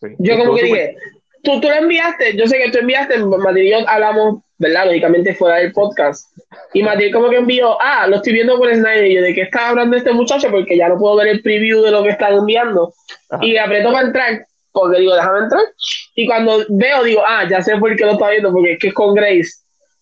sí. 0.00 0.08
Yo 0.18 0.38
como 0.38 0.54
que 0.54 0.64
dije, 0.64 0.96
tú, 1.42 1.60
tú 1.60 1.68
le 1.68 1.78
enviaste, 1.78 2.36
yo 2.36 2.46
sé 2.46 2.58
que 2.58 2.70
tú 2.70 2.78
enviaste, 2.78 3.18
Madrid 3.18 3.62
y 3.62 3.70
yo 3.70 3.88
hablamos, 3.88 4.42
¿verdad? 4.60 4.86
Lógicamente 4.86 5.34
fuera 5.34 5.56
del 5.56 5.72
podcast. 5.72 6.26
Y 6.74 6.82
Matías 6.82 7.12
como 7.12 7.30
que 7.30 7.36
envió, 7.36 7.80
ah, 7.80 8.06
lo 8.06 8.16
estoy 8.16 8.34
viendo 8.34 8.58
por 8.58 8.72
Snyder. 8.72 9.06
Y 9.06 9.14
yo, 9.14 9.22
¿de 9.22 9.34
qué 9.34 9.42
está 9.42 9.70
hablando 9.70 9.96
este 9.96 10.12
muchacho? 10.12 10.50
Porque 10.50 10.76
ya 10.76 10.88
no 10.88 10.98
puedo 10.98 11.16
ver 11.16 11.28
el 11.28 11.42
preview 11.42 11.82
de 11.82 11.90
lo 11.90 12.02
que 12.02 12.10
están 12.10 12.34
enviando. 12.34 12.92
Y 13.40 13.56
aprieto 13.56 13.90
para 13.90 14.06
entrar, 14.06 14.46
porque 14.70 15.00
digo, 15.00 15.14
déjame 15.14 15.38
entrar. 15.40 15.62
Y 16.14 16.26
cuando 16.26 16.62
veo, 16.68 17.02
digo, 17.02 17.22
ah, 17.26 17.46
ya 17.48 17.62
sé 17.62 17.76
por 17.78 17.96
qué 17.96 18.04
lo 18.04 18.12
está 18.12 18.30
viendo, 18.30 18.52
porque 18.52 18.72
es 18.72 18.78
que 18.78 18.88
es 18.88 18.94
con 18.94 19.14
Grace. 19.14 19.50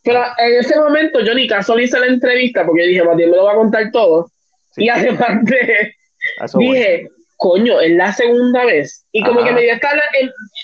Pero 0.03 0.25
en 0.39 0.59
ese 0.59 0.77
momento 0.77 1.21
yo 1.21 1.35
ni 1.35 1.47
caso 1.47 1.77
le 1.77 1.85
hice 1.85 2.01
la 2.01 2.07
entrevista, 2.07 2.67
porque 2.67 2.83
dije, 2.83 3.05
Matías 3.05 3.31
me 3.31 3.37
lo 3.37 3.45
va 3.45 3.53
a 3.53 3.57
contar 3.57 3.93
todo. 3.93 4.29
Y 4.77 4.89
además 4.89 5.45
de, 5.45 5.95
dije, 6.55 7.09
coño, 7.37 7.81
es 7.81 7.93
la 7.93 8.13
segunda 8.13 8.65
vez. 8.65 9.07
Y 9.13 9.23
como 9.23 9.45
que 9.45 9.53
me 9.53 9.63
dio 9.63 9.75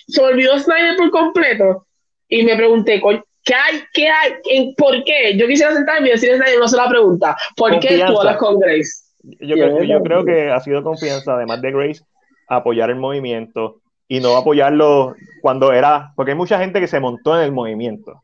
se 0.08 0.20
olvidó 0.20 0.58
Snyder 0.58 0.96
por 0.96 1.10
completo. 1.10 1.86
Y 2.28 2.42
me 2.42 2.56
pregunté, 2.56 3.00
coño, 3.00 3.22
¿Qué 3.44 3.54
hay? 3.54 3.82
¿Qué 3.92 4.08
hay? 4.08 4.74
¿Por 4.74 5.04
qué? 5.04 5.36
Yo 5.36 5.46
quisiera 5.46 5.72
sentarme 5.72 6.08
y 6.08 6.12
decirle 6.12 6.36
a 6.36 6.56
una 6.56 6.68
sola 6.68 6.88
pregunta. 6.88 7.36
¿Por 7.56 7.78
qué 7.78 8.02
tú 8.06 8.18
hablas 8.18 8.36
con 8.38 8.58
Grace? 8.58 9.04
Yo, 9.22 9.54
creo, 9.54 9.82
yo 9.82 10.02
creo 10.02 10.24
que 10.24 10.50
ha 10.50 10.60
sido 10.60 10.82
confianza, 10.82 11.34
además 11.34 11.60
de 11.62 11.72
Grace, 11.72 12.02
apoyar 12.48 12.90
el 12.90 12.96
movimiento 12.96 13.80
y 14.08 14.20
no 14.20 14.36
apoyarlo 14.36 15.14
cuando 15.40 15.72
era, 15.72 16.12
porque 16.16 16.32
hay 16.32 16.36
mucha 16.36 16.58
gente 16.58 16.80
que 16.80 16.86
se 16.86 17.00
montó 17.00 17.36
en 17.36 17.44
el 17.44 17.52
movimiento. 17.52 18.20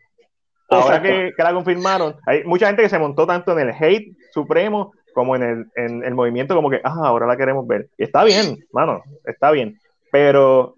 Ahora 0.69 1.03
que, 1.03 1.33
que, 1.37 1.43
la 1.43 1.53
confirmaron, 1.53 2.17
hay 2.27 2.45
mucha 2.45 2.69
gente 2.69 2.83
que 2.83 2.89
se 2.89 2.99
montó 2.99 3.27
tanto 3.27 3.59
en 3.59 3.69
el 3.69 3.75
hate 3.75 4.15
supremo 4.33 4.93
como 5.13 5.37
en 5.37 5.43
el, 5.43 5.67
en 5.75 6.05
el 6.05 6.15
movimiento, 6.15 6.55
como 6.55 6.71
que, 6.71 6.81
ah, 6.85 6.95
ahora 7.05 7.27
la 7.27 7.37
queremos 7.37 7.67
ver. 7.67 7.89
Y 7.99 8.05
está 8.05 8.25
bien, 8.25 8.59
mano, 8.73 9.03
está 9.25 9.51
bien. 9.51 9.79
Pero 10.13 10.77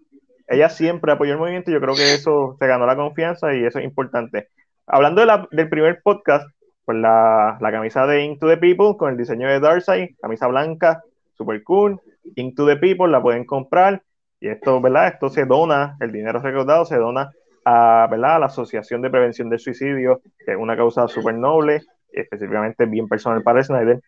ella 0.52 0.68
siempre 0.68 1.12
apoyó 1.12 1.32
el 1.32 1.38
movimiento 1.38 1.70
yo 1.70 1.80
creo 1.80 1.94
que 1.94 2.14
eso 2.14 2.56
se 2.58 2.66
ganó 2.66 2.86
la 2.86 2.96
confianza 2.96 3.54
y 3.54 3.64
eso 3.64 3.78
es 3.78 3.84
importante. 3.84 4.48
Hablando 4.86 5.24
del 5.50 5.68
primer 5.68 6.02
podcast, 6.02 6.46
pues 6.84 6.98
la, 6.98 7.56
la, 7.60 7.70
camisa 7.70 8.06
de 8.06 8.24
Into 8.24 8.48
the 8.48 8.56
People 8.56 8.96
con 8.98 9.10
el 9.10 9.16
diseño 9.16 9.48
de 9.48 9.60
Darkseid, 9.60 10.16
camisa 10.20 10.48
blanca, 10.48 11.02
super 11.34 11.62
cool, 11.62 12.00
Into 12.36 12.66
the 12.66 12.76
People 12.76 13.08
la 13.08 13.22
pueden 13.22 13.44
comprar 13.44 14.02
y 14.40 14.48
esto, 14.48 14.80
¿verdad? 14.80 15.06
Esto 15.06 15.28
se 15.28 15.46
dona, 15.46 15.96
el 16.00 16.10
dinero 16.10 16.40
recaudado 16.40 16.84
se 16.84 16.96
dona 16.96 17.30
a, 17.64 18.08
¿verdad? 18.10 18.36
a 18.36 18.38
la 18.40 18.46
Asociación 18.46 19.00
de 19.00 19.10
Prevención 19.10 19.48
del 19.48 19.60
Suicidio, 19.60 20.20
que 20.44 20.52
es 20.52 20.58
una 20.58 20.76
causa 20.76 21.06
súper 21.06 21.36
noble, 21.36 21.82
específicamente 22.12 22.84
bien 22.86 23.08
personal 23.08 23.42
para 23.42 23.62
Snyder. 23.62 24.00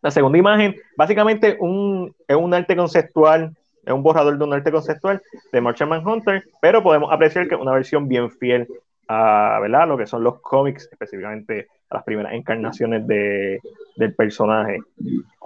La 0.00 0.10
segunda 0.10 0.38
imagen, 0.38 0.76
básicamente 0.96 1.58
un, 1.60 2.14
es 2.26 2.36
un 2.36 2.54
arte 2.54 2.74
conceptual 2.74 3.54
es 3.86 3.92
un 3.92 4.02
borrador 4.02 4.36
de 4.36 4.44
un 4.44 4.52
arte 4.52 4.72
conceptual 4.72 5.22
de 5.52 5.60
Martian 5.60 5.92
Hunter, 5.92 6.44
pero 6.60 6.82
podemos 6.82 7.12
apreciar 7.12 7.48
que 7.48 7.54
es 7.54 7.60
una 7.60 7.72
versión 7.72 8.08
bien 8.08 8.30
fiel 8.30 8.66
a 9.08 9.58
¿verdad? 9.62 9.86
lo 9.86 9.96
que 9.96 10.06
son 10.06 10.24
los 10.24 10.40
cómics, 10.40 10.88
específicamente 10.90 11.68
a 11.90 11.96
las 11.96 12.04
primeras 12.04 12.32
encarnaciones 12.32 13.06
de, 13.06 13.60
del 13.96 14.14
personaje. 14.14 14.80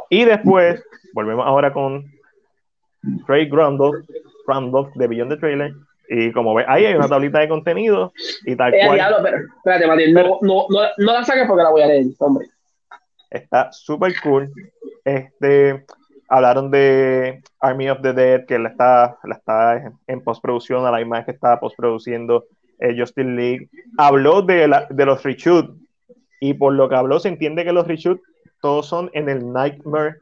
Y 0.09 0.25
después, 0.25 0.83
volvemos 1.13 1.47
ahora 1.47 1.71
con 1.73 2.11
Craig 3.27 3.51
Randolph, 3.53 4.07
Randolph 4.47 4.95
de 4.95 5.07
Beyond 5.07 5.33
the 5.33 5.37
Trailer. 5.37 5.73
Y 6.09 6.33
como 6.33 6.55
ves, 6.55 6.67
ahí 6.67 6.87
hay 6.87 6.95
una 6.95 7.09
tablita 7.09 7.39
de 7.41 7.49
contenido 7.49 8.13
y 8.45 8.57
tal 8.57 8.75
eh, 8.75 8.81
cual. 8.85 9.17
pero, 9.23 9.37
espérate, 9.57 9.87
Matías, 9.87 10.13
no, 10.13 10.39
no, 10.41 10.67
no, 10.69 10.81
no, 10.97 11.13
la 11.13 11.23
saques 11.23 11.47
porque 11.47 11.63
la 11.63 11.71
voy 11.71 11.83
a 11.83 11.87
leer, 11.87 12.07
hombre. 12.19 12.49
Está 13.31 13.71
súper 13.71 14.15
cool. 14.23 14.51
Este, 15.05 15.85
Hablaron 16.31 16.71
de 16.71 17.43
Army 17.59 17.91
of 17.91 18.01
the 18.03 18.13
Dead, 18.13 18.47
que 18.47 18.59
la 18.59 18.69
está, 18.69 19.19
la 19.25 19.35
está 19.35 19.93
en 20.07 20.23
postproducción, 20.23 20.87
a 20.87 20.93
la 20.93 21.01
imagen 21.01 21.25
que 21.27 21.33
está 21.33 21.59
postproduciendo 21.59 22.47
eh, 22.79 22.95
Justin 22.97 23.37
League. 23.37 23.69
Habló 23.99 24.41
de, 24.41 24.69
la, 24.69 24.87
de 24.89 25.05
los 25.05 25.23
reshoot, 25.25 25.77
y 26.41 26.55
por 26.55 26.73
lo 26.73 26.89
que 26.89 26.95
habló 26.95 27.19
se 27.19 27.29
entiende 27.29 27.65
que 27.65 27.73
los 27.73 27.87
reshoot 27.87 28.21
todos 28.63 28.87
son 28.87 29.11
en 29.13 29.29
el 29.29 29.53
Nightmare 29.53 30.19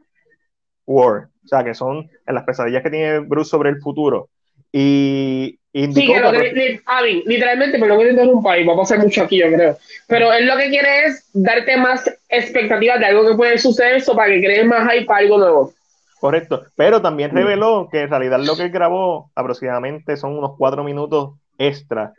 War, 0.87 1.29
o 1.45 1.49
sea, 1.49 1.63
que 1.63 1.75
son 1.75 2.11
en 2.27 2.35
las 2.35 2.45
pesadillas 2.45 2.83
que 2.83 2.91
tiene 2.91 3.19
Bruce 3.19 3.51
sobre 3.51 3.69
el 3.69 3.81
futuro. 3.81 4.31
Y 4.73 5.59
sí, 5.75 6.07
que 6.07 6.21
lo 6.21 6.33
que, 6.33 6.81
literalmente, 7.27 7.79
pero 7.79 7.95
lo 7.95 7.99
que 7.99 8.07
te 8.07 8.11
interrumpa 8.13 8.59
y 8.59 8.65
va 8.65 8.75
a 8.75 8.79
pasar 8.79 8.99
mucho 8.99 9.23
aquí, 9.23 9.39
yo 9.39 9.47
creo. 9.53 9.77
Pero 10.07 10.33
él 10.33 10.47
lo 10.47 10.57
que 10.57 10.69
quiere 10.69 11.05
es 11.07 11.29
darte 11.33 11.77
más 11.77 12.11
expectativas 12.29 12.99
de 12.99 13.07
algo 13.07 13.29
que 13.29 13.37
puede 13.37 13.59
suceder, 13.59 13.97
eso 13.97 14.17
para 14.17 14.33
que 14.33 14.41
crees 14.41 14.67
más 14.67 14.91
hype 14.91 15.05
para 15.05 15.21
algo 15.21 15.39
nuevo. 15.39 15.73
Correcto, 16.21 16.65
pero 16.75 17.01
también 17.01 17.31
reveló 17.31 17.89
que 17.91 18.03
en 18.03 18.11
realidad 18.11 18.41
lo 18.41 18.57
que 18.57 18.65
él 18.65 18.71
grabó 18.71 19.31
aproximadamente 19.35 20.17
son 20.17 20.37
unos 20.37 20.57
cuatro 20.59 20.83
minutos 20.83 21.35
extra, 21.59 22.13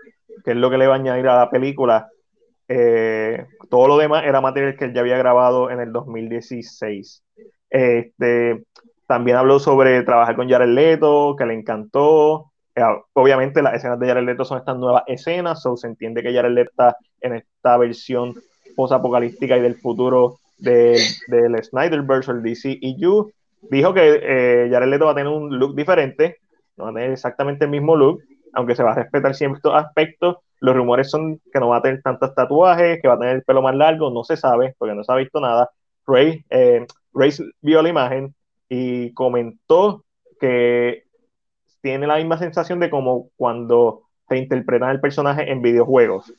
que 0.46 0.52
es 0.52 0.58
lo 0.58 0.70
que 0.70 0.78
le 0.78 0.88
va 0.88 0.94
a 0.94 0.98
añadir 0.98 1.28
a 1.28 1.38
la 1.38 1.50
película. 1.50 2.10
Eh, 2.68 3.46
todo 3.70 3.88
lo 3.88 3.98
demás 3.98 4.24
era 4.26 4.40
material 4.40 4.78
que 4.78 4.86
él 4.86 4.94
ya 4.94 5.02
había 5.02 5.18
grabado 5.18 5.70
en 5.70 5.82
el 5.82 5.92
2016. 5.92 7.24
Este, 7.70 8.64
también 9.06 9.38
habló 9.38 9.60
sobre 9.60 10.04
trabajar 10.04 10.36
con 10.36 10.50
Jared 10.50 10.70
Leto, 10.70 11.36
que 11.38 11.46
le 11.46 11.56
encantó. 11.56 12.52
Eh, 12.76 12.84
obviamente 13.14 13.62
las 13.62 13.74
escenas 13.74 14.00
de 14.00 14.08
Jared 14.08 14.24
Leto 14.24 14.46
son 14.46 14.60
estas 14.60 14.78
nuevas 14.78 15.04
escenas, 15.08 15.62
so 15.62 15.76
se 15.76 15.88
entiende 15.88 16.24
que 16.24 16.34
Jared 16.34 16.52
Leto 16.52 16.70
está 16.72 16.96
en 17.20 17.36
esta 17.36 17.76
versión 17.78 18.36
post-apocalíptica 18.76 19.58
y 19.58 19.62
del 19.62 19.76
futuro 19.76 20.38
del 20.58 21.64
Snyderverse 21.64 22.32
o 22.32 22.36
el 22.36 22.44
DCEU. 22.44 23.32
Dijo 23.62 23.94
que 23.94 24.20
eh, 24.22 24.70
Jared 24.72 24.90
Leto 24.90 25.06
va 25.06 25.12
a 25.12 25.16
tener 25.16 25.32
un 25.32 25.58
look 25.60 25.76
diferente, 25.76 26.38
no 26.78 26.86
va 26.86 26.92
a 26.92 26.94
tener 26.94 27.12
exactamente 27.12 27.66
el 27.66 27.72
mismo 27.72 27.96
look, 27.96 28.24
aunque 28.54 28.76
se 28.76 28.84
va 28.84 28.92
a 28.92 28.96
respetar 28.96 29.36
siempre 29.36 29.58
estos 29.58 29.76
aspectos. 29.76 30.38
Los 30.62 30.76
rumores 30.76 31.10
son 31.10 31.40
que 31.52 31.60
no 31.60 31.70
va 31.70 31.78
a 31.78 31.82
tener 31.82 32.02
tantos 32.02 32.34
tatuajes, 32.34 33.02
que 33.02 33.08
va 33.08 33.16
a 33.16 33.20
tener 33.20 33.36
el 33.36 33.44
pelo 33.44 33.62
más 33.62 33.76
largo, 33.76 34.10
no 34.10 34.24
se 34.24 34.38
sabe, 34.38 34.76
porque 34.78 34.96
no 34.96 35.04
se 35.04 35.12
ha 35.12 35.16
visto 35.16 35.40
nada. 35.40 35.70
Ray, 36.06 36.44
eh, 36.50 36.86
Ray 37.14 37.32
vio 37.62 37.82
la 37.82 37.90
imagen 37.90 38.34
y 38.68 39.14
comentó 39.14 40.04
que 40.40 41.04
tiene 41.82 42.08
la 42.08 42.18
misma 42.18 42.38
sensación 42.38 42.80
de 42.80 42.90
como 42.90 43.30
cuando 43.36 44.04
se 44.28 44.38
interpreta 44.38 44.92
el 44.92 45.00
personaje 45.00 45.52
en 45.52 45.62
videojuegos. 45.62 46.34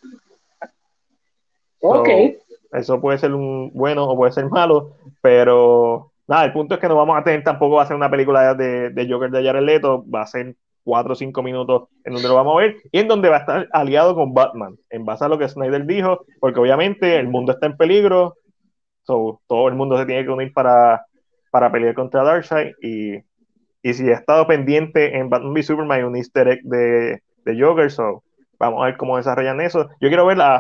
Ok. 1.83 2.09
eso 2.73 3.01
puede 3.01 3.19
ser 3.19 3.35
un 3.35 3.71
bueno 3.73 4.05
o 4.05 4.17
puede 4.17 4.33
ser 4.33 4.47
malo, 4.47 4.93
pero 5.23 6.10
nada, 6.31 6.45
el 6.45 6.53
punto 6.53 6.75
es 6.75 6.81
que 6.81 6.87
no 6.87 6.95
vamos 6.95 7.19
a 7.19 7.25
tener 7.25 7.43
tampoco 7.43 7.75
va 7.75 7.83
a 7.83 7.87
ser 7.87 7.97
una 7.97 8.09
película 8.09 8.55
de, 8.55 8.91
de 8.91 9.11
Joker 9.11 9.33
de 9.33 9.45
Jared 9.45 9.63
Leto, 9.65 10.05
va 10.09 10.23
a 10.23 10.27
ser 10.27 10.55
cuatro 10.85 11.13
o 11.13 11.17
cinco 11.17 11.43
minutos 11.43 11.89
en 12.05 12.15
donde 12.15 12.29
lo 12.29 12.37
vamos 12.37 12.55
a 12.55 12.61
ver 12.61 12.77
y 12.93 13.01
en 13.01 13.09
donde 13.09 13.29
va 13.29 13.39
a 13.39 13.41
estar 13.41 13.69
aliado 13.73 14.15
con 14.15 14.33
Batman, 14.33 14.77
en 14.91 15.05
base 15.05 15.25
a 15.25 15.29
lo 15.29 15.39
que 15.39 15.49
Snyder 15.49 15.85
dijo, 15.87 16.25
porque 16.39 16.61
obviamente 16.61 17.17
el 17.17 17.27
mundo 17.27 17.51
está 17.51 17.67
en 17.67 17.77
peligro, 17.77 18.37
todo 19.05 19.69
el 19.69 19.75
mundo 19.75 19.99
se 19.99 20.07
tiene 20.07 20.23
que 20.23 20.31
unir 20.31 20.53
para, 20.53 21.05
para 21.51 21.73
pelear 21.73 21.95
contra 21.95 22.23
Darkseid 22.23 22.75
y, 22.81 23.17
y 23.83 23.93
si 23.93 24.09
he 24.09 24.13
estado 24.13 24.47
pendiente 24.47 25.19
en 25.19 25.29
Batman 25.29 25.53
v 25.53 25.63
Superman 25.65 26.05
un 26.05 26.17
easter 26.17 26.47
egg 26.47 26.63
de, 26.63 27.23
de 27.45 27.61
Joker, 27.61 27.91
so 27.91 28.23
vamos 28.57 28.83
a 28.83 28.87
ver 28.87 28.97
cómo 28.97 29.17
desarrollan 29.17 29.61
eso. 29.61 29.89
Yo 30.01 30.07
quiero 30.07 30.27
ver 30.27 30.41
a, 30.41 30.59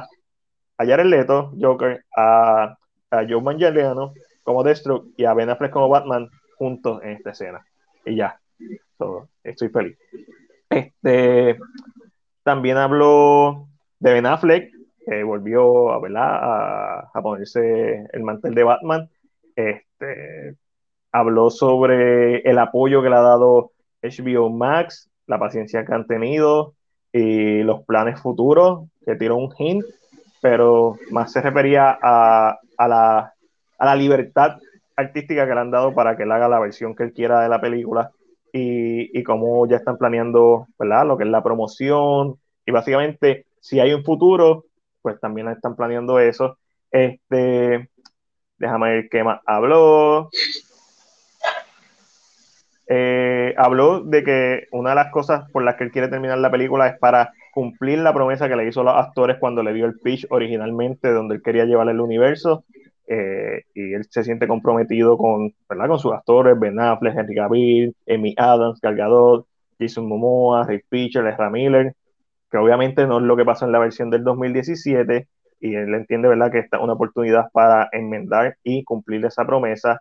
a 0.79 0.85
Jared 0.85 1.07
Leto, 1.07 1.53
Joker, 1.61 2.05
a, 2.17 2.75
a 3.13 3.27
Joe 3.29 3.41
Manganiello 3.41 4.13
como 4.43 4.63
Deathstroke 4.63 5.09
y 5.17 5.25
a 5.25 5.35
Ben 5.35 5.51
Affleck 5.51 5.73
como 5.73 5.89
Batman 5.89 6.29
juntos 6.57 7.01
en 7.03 7.11
esta 7.11 7.31
escena. 7.31 7.65
Y 8.05 8.17
ya, 8.17 8.41
estoy 9.45 9.69
feliz. 9.69 9.99
Este, 10.69 11.59
también 12.43 12.77
habló 12.77 13.69
de 13.99 14.13
Ben 14.13 14.27
Affleck, 14.27 14.73
que 15.05 15.23
volvió 15.25 15.93
a, 15.93 16.01
a, 16.17 17.11
a 17.13 17.23
ponerse 17.23 18.07
el 18.13 18.23
mantel 18.23 18.55
de 18.55 18.65
Batman. 18.65 19.11
Este, 19.57 20.57
habló 21.13 21.51
sobre 21.51 22.39
el 22.41 22.59
apoyo 22.59 23.03
que 23.03 23.11
le 23.11 23.17
ha 23.17 23.21
dado 23.21 23.73
HBO 24.03 24.51
Max, 24.51 25.11
la 25.27 25.39
paciencia 25.39 25.85
que 25.85 25.95
han 25.95 26.07
tenido 26.07 26.75
y 27.13 27.63
los 27.63 27.85
planes 27.85 28.21
futuros, 28.21 28.89
que 29.05 29.17
tiró 29.17 29.37
un 29.37 29.53
hint, 29.59 29.85
pero 30.41 30.97
más 31.11 31.33
se 31.33 31.43
refería 31.43 31.99
a, 32.01 32.59
a, 32.79 32.89
la, 32.89 33.35
a 33.81 33.87
la 33.87 33.97
libertad 33.97 34.59
artística 34.95 35.47
que 35.47 35.55
le 35.55 35.61
han 35.61 35.73
dado 35.73 35.93
para 35.95 36.17
que 36.17 36.23
él 36.23 36.31
haga 36.31 36.49
la 36.49 36.61
versión 36.61 36.95
que 36.95 37.03
él 37.03 37.13
quiera 37.13 37.41
de 37.41 37.49
la 37.49 37.61
película 37.61 38.13
y, 38.53 39.19
y 39.19 39.23
cómo 39.25 39.67
ya 39.67 39.79
están 39.79 39.97
planeando 39.97 40.69
¿verdad? 40.79 41.07
lo 41.07 41.17
que 41.17 41.25
es 41.25 41.31
la 41.31 41.43
promoción 41.43 42.37
y 42.65 42.71
básicamente 42.71 43.47
si 43.61 43.81
hay 43.81 43.93
un 43.93 44.05
futuro, 44.05 44.65
pues 45.03 45.21
también 45.21 45.49
están 45.49 45.77
planeando 45.77 46.19
eso. 46.19 46.59
Este, 46.91 47.91
déjame 48.59 48.91
ver 48.91 49.09
qué 49.11 49.23
más 49.23 49.41
habló. 49.47 50.31
Eh, 52.93 53.55
habló 53.57 54.01
de 54.01 54.25
que 54.25 54.67
una 54.73 54.91
de 54.91 54.97
las 54.97 55.13
cosas 55.13 55.49
por 55.51 55.63
las 55.63 55.77
que 55.77 55.85
él 55.85 55.93
quiere 55.93 56.09
terminar 56.09 56.39
la 56.39 56.51
película 56.51 56.89
es 56.89 56.99
para 56.99 57.33
cumplir 57.53 58.01
la 58.01 58.13
promesa 58.13 58.49
que 58.49 58.57
le 58.57 58.67
hizo 58.67 58.81
a 58.81 58.85
los 58.85 58.95
actores 58.95 59.37
cuando 59.39 59.63
le 59.63 59.73
dio 59.73 59.87
el 59.87 59.99
pitch 59.99 60.27
originalmente, 60.31 61.13
donde 61.13 61.37
él 61.37 61.43
quería 61.43 61.67
llevar 61.67 61.89
el 61.89 62.01
universo. 62.01 62.65
Eh, 63.13 63.65
y 63.75 63.93
él 63.93 64.07
se 64.09 64.23
siente 64.23 64.47
comprometido 64.47 65.19
con, 65.19 65.53
¿verdad? 65.69 65.89
con 65.89 65.99
sus 65.99 66.13
actores, 66.13 66.57
Ben 66.61 66.79
Affleck, 66.79 67.19
Henry 67.19 67.35
Cavill, 67.35 67.97
Amy 68.09 68.35
Adams, 68.39 68.81
Gal 68.81 68.95
Gadot, 68.95 69.47
Jason 69.81 70.07
Momoa, 70.07 70.65
Rick 70.65 70.85
Pitcher, 70.89 71.27
Ezra 71.27 71.51
Miller, 71.51 71.97
que 72.49 72.57
obviamente 72.57 73.09
no 73.09 73.19
es 73.19 73.25
lo 73.25 73.37
que 73.37 73.45
pasó 73.45 73.65
en 73.65 73.73
la 73.73 73.81
versión 73.81 74.11
del 74.11 74.23
2017, 74.23 75.27
y 75.61 75.75
él 75.75 75.93
entiende, 75.93 76.29
¿verdad?, 76.29 76.53
que 76.53 76.61
esta 76.61 76.77
es 76.77 76.83
una 76.85 76.93
oportunidad 76.93 77.51
para 77.53 77.89
enmendar 77.91 78.57
y 78.63 78.85
cumplir 78.85 79.25
esa 79.27 79.45
promesa. 79.45 80.01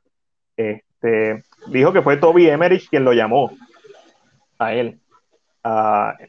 Este, 0.56 1.44
dijo 1.72 1.92
que 1.92 2.04
fue 2.04 2.18
Toby 2.18 2.48
Emmerich 2.48 2.90
quien 2.90 3.06
lo 3.06 3.14
llamó 3.14 3.52
a 4.60 4.74
él 4.74 5.00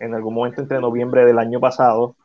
en 0.00 0.14
algún 0.14 0.34
momento 0.34 0.62
entre 0.62 0.80
noviembre 0.80 1.26
del 1.26 1.38
año 1.38 1.60
pasado 1.60 2.16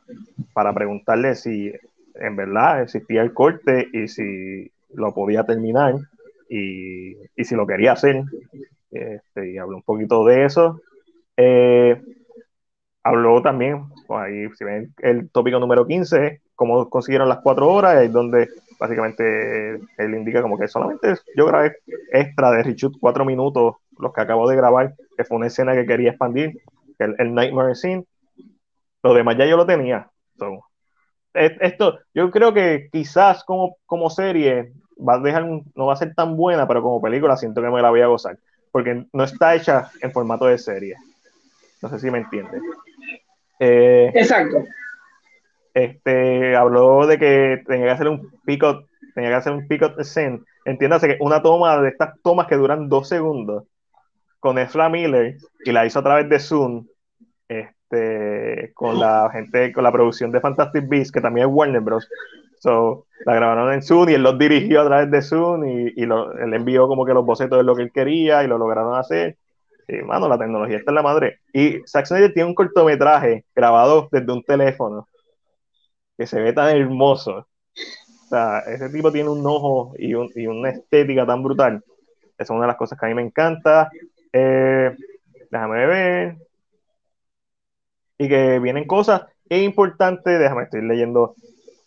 para 0.53 0.73
preguntarle 0.73 1.36
si 1.36 1.73
en 2.20 2.36
verdad 2.36 2.82
existía 2.82 3.22
el 3.22 3.34
corte 3.34 3.88
y 3.92 4.08
si 4.08 4.72
lo 4.94 5.14
podía 5.14 5.44
terminar 5.44 5.96
y, 6.50 7.16
y 7.36 7.44
si 7.44 7.56
lo 7.56 7.68
quería 7.68 7.94
hacer. 7.94 8.24
Este, 8.92 9.52
y 9.52 9.58
habló 9.58 9.78
un 9.78 9.84
poquito 9.84 10.24
de 10.26 10.46
eso. 10.46 10.82
Eh, 11.38 12.02
habló 13.04 13.42
también, 13.42 13.86
pues 14.08 14.22
ahí 14.22 14.50
si 14.56 14.64
ven 14.64 14.94
el 15.00 15.30
tópico 15.30 15.60
número 15.60 15.86
15, 15.86 16.42
cómo 16.56 16.90
consiguieron 16.90 17.30
las 17.30 17.40
cuatro 17.40 17.68
horas, 17.68 18.02
es 18.02 18.12
donde 18.12 18.50
básicamente 18.80 19.76
él 19.98 20.16
indica 20.16 20.42
como 20.42 20.58
que 20.58 20.68
solamente 20.68 21.16
yo 21.36 21.46
grabé 21.46 21.78
extra 22.12 22.52
de 22.52 22.64
Richard 22.64 22.92
cuatro 23.00 23.26
minutos, 23.26 23.76
los 24.00 24.14
que 24.14 24.22
acabo 24.22 24.50
de 24.50 24.56
grabar, 24.56 24.96
que 25.18 25.24
fue 25.24 25.38
una 25.38 25.48
escena 25.48 25.74
que 25.74 25.86
quería 25.86 26.12
expandir, 26.12 26.62
el, 27.00 27.16
el 27.20 27.34
Nightmare 27.34 27.76
Scene. 27.76 28.06
Lo 29.04 29.14
demás 29.14 29.38
ya 29.38 29.46
yo 29.46 29.58
lo 29.58 29.66
tenía. 29.66 30.10
So, 30.38 30.66
esto, 31.36 31.99
yo 32.14 32.32
creo 32.32 32.53
que 32.53 32.90
quizás 32.91 33.44
como, 33.44 33.78
como 33.86 34.10
serie 34.10 34.72
va 34.98 35.16
a 35.16 35.20
dejar, 35.20 35.45
no 35.45 35.86
va 35.86 35.94
a 35.94 35.98
ser 35.98 36.14
tan 36.16 36.36
buena, 36.36 36.68
pero 36.68 36.82
como 36.82 37.02
película 37.02 37.38
siento 37.38 37.62
que 37.62 37.70
me 37.70 37.82
la 37.82 37.90
voy 37.90 38.02
a 38.02 38.07
gozar, 38.07 38.38
porque 38.72 39.06
no 39.12 39.24
está 39.24 39.56
hecha 39.56 39.91
en 40.02 40.12
formato 40.12 40.45
de 40.45 40.57
serie. 40.57 40.95
No 41.82 41.90
sé 41.90 41.99
si 41.99 42.10
me 42.10 42.20
entiende. 42.20 42.60
Eh, 43.60 44.12
Exacto. 44.14 44.64
Este, 45.74 46.56
habló 46.56 47.06
de 47.06 47.20
que 47.20 47.64
tenía 47.68 47.86
que 47.86 47.91
hacer 47.91 48.07
un 48.07 48.32
picot, 48.45 48.88
tenía 49.14 49.30
que 49.30 49.36
hacer 49.36 49.53
un 49.53 49.68
picot 49.68 50.02
scene. 50.03 50.41
Entiéndase 50.64 51.07
que 51.07 51.18
una 51.20 51.41
toma 51.41 51.82
de 51.82 51.90
estas 51.90 52.20
tomas 52.22 52.48
que 52.48 52.56
duran 52.56 52.90
dos 52.90 53.10
segundos 53.10 53.66
con 54.40 54.57
Ezra 54.57 54.90
Miller 54.90 55.38
y 55.64 55.72
la 55.72 55.86
hizo 55.86 55.99
a 55.99 56.03
través 56.03 56.30
de 56.30 56.40
Zoom 56.40 56.86
este, 57.96 58.74
con 58.74 59.00
la 59.00 59.30
gente, 59.32 59.72
con 59.72 59.84
la 59.84 59.92
producción 59.92 60.32
de 60.32 60.42
Fantastic 60.42 60.88
Beasts, 60.88 61.12
que 61.12 61.22
también 61.22 61.48
es 61.48 61.54
Warner 61.54 61.82
Bros. 61.82 62.08
So, 62.60 63.06
la 63.26 63.36
grabaron 63.36 63.74
en 63.74 63.82
Zoom 63.82 64.10
y 64.10 64.14
él 64.14 64.24
los 64.24 64.38
dirigió 64.38 64.82
a 64.82 64.86
través 64.86 65.12
de 65.12 65.22
Zoom 65.22 65.66
y, 65.66 65.94
y 65.96 66.06
lo, 66.06 66.32
él 66.34 66.54
envió 66.54 66.88
como 66.88 67.06
que 67.06 67.14
los 67.14 67.26
bocetos 67.26 67.58
de 67.58 67.64
lo 67.64 67.76
que 67.76 67.84
él 67.84 67.92
quería 67.92 68.44
y 68.44 68.48
lo 68.48 68.58
lograron 68.58 68.96
hacer. 68.96 69.38
Y, 69.88 69.98
mano, 69.98 70.28
la 70.28 70.38
tecnología 70.38 70.78
está 70.78 70.92
en 70.92 70.96
la 70.96 71.04
madre. 71.04 71.40
Y 71.54 71.82
Zack 71.86 72.08
Snyder 72.08 72.34
tiene 72.34 72.50
un 72.50 72.56
cortometraje 72.56 73.46
grabado 73.56 74.10
desde 74.12 74.32
un 74.32 74.44
teléfono 74.44 75.08
que 76.18 76.26
se 76.26 76.42
ve 76.42 76.54
tan 76.54 76.76
hermoso. 76.76 77.38
O 77.38 78.28
sea, 78.30 78.60
ese 78.60 78.90
tipo 78.90 79.12
tiene 79.12 79.30
un 79.30 79.46
ojo 79.46 79.94
y, 79.98 80.16
un, 80.16 80.32
y 80.36 80.48
una 80.48 80.70
estética 80.70 81.26
tan 81.26 81.44
brutal. 81.44 81.84
Esa 82.38 82.44
es 82.44 82.50
una 82.50 82.62
de 82.62 82.68
las 82.68 82.78
cosas 82.78 83.00
que 83.00 83.06
a 83.06 83.10
mí 83.10 83.16
me 83.16 83.22
encanta. 83.22 83.92
Eh, 84.34 84.96
déjame 85.52 85.86
ver 85.86 86.45
y 88.18 88.30
que 88.30 88.60
vienen 88.60 88.86
cosas. 88.86 89.24
Es 89.50 89.64
importante, 89.64 90.38
déjame, 90.38 90.64
estoy 90.64 90.82
leyendo. 90.82 91.36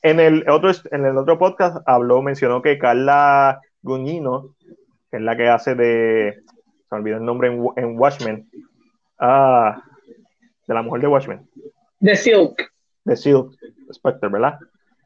En 0.03 0.21
el 0.21 0.49
otro, 0.49 0.71
en 0.91 1.05
el 1.05 1.17
otro 1.17 1.39
podcast 1.39 1.79
habló, 1.87 2.23
mencionó 2.23 2.63
que 2.63 2.79
Carla 2.79 3.61
Guñino, 3.83 4.55
que 5.11 5.17
es 5.17 5.23
la 5.23 5.37
que 5.37 5.49
hace 5.49 5.75
de, 5.75 6.41
se 6.45 6.95
me 6.95 6.99
olvidó 6.99 7.17
el 7.17 7.25
nombre 7.25 7.49
en, 7.49 7.99
Watchmen, 7.99 8.49
ah, 9.19 9.83
de 10.67 10.75
la 10.75 10.83
mujer 10.83 11.03
de 11.03 11.09
Watchmen. 11.09 11.49
De 11.99 12.15
Silk. 12.15 12.71
De 13.05 13.17
Silk, 13.17 13.53
Spectre, 13.93 14.29
¿verdad? 14.29 14.59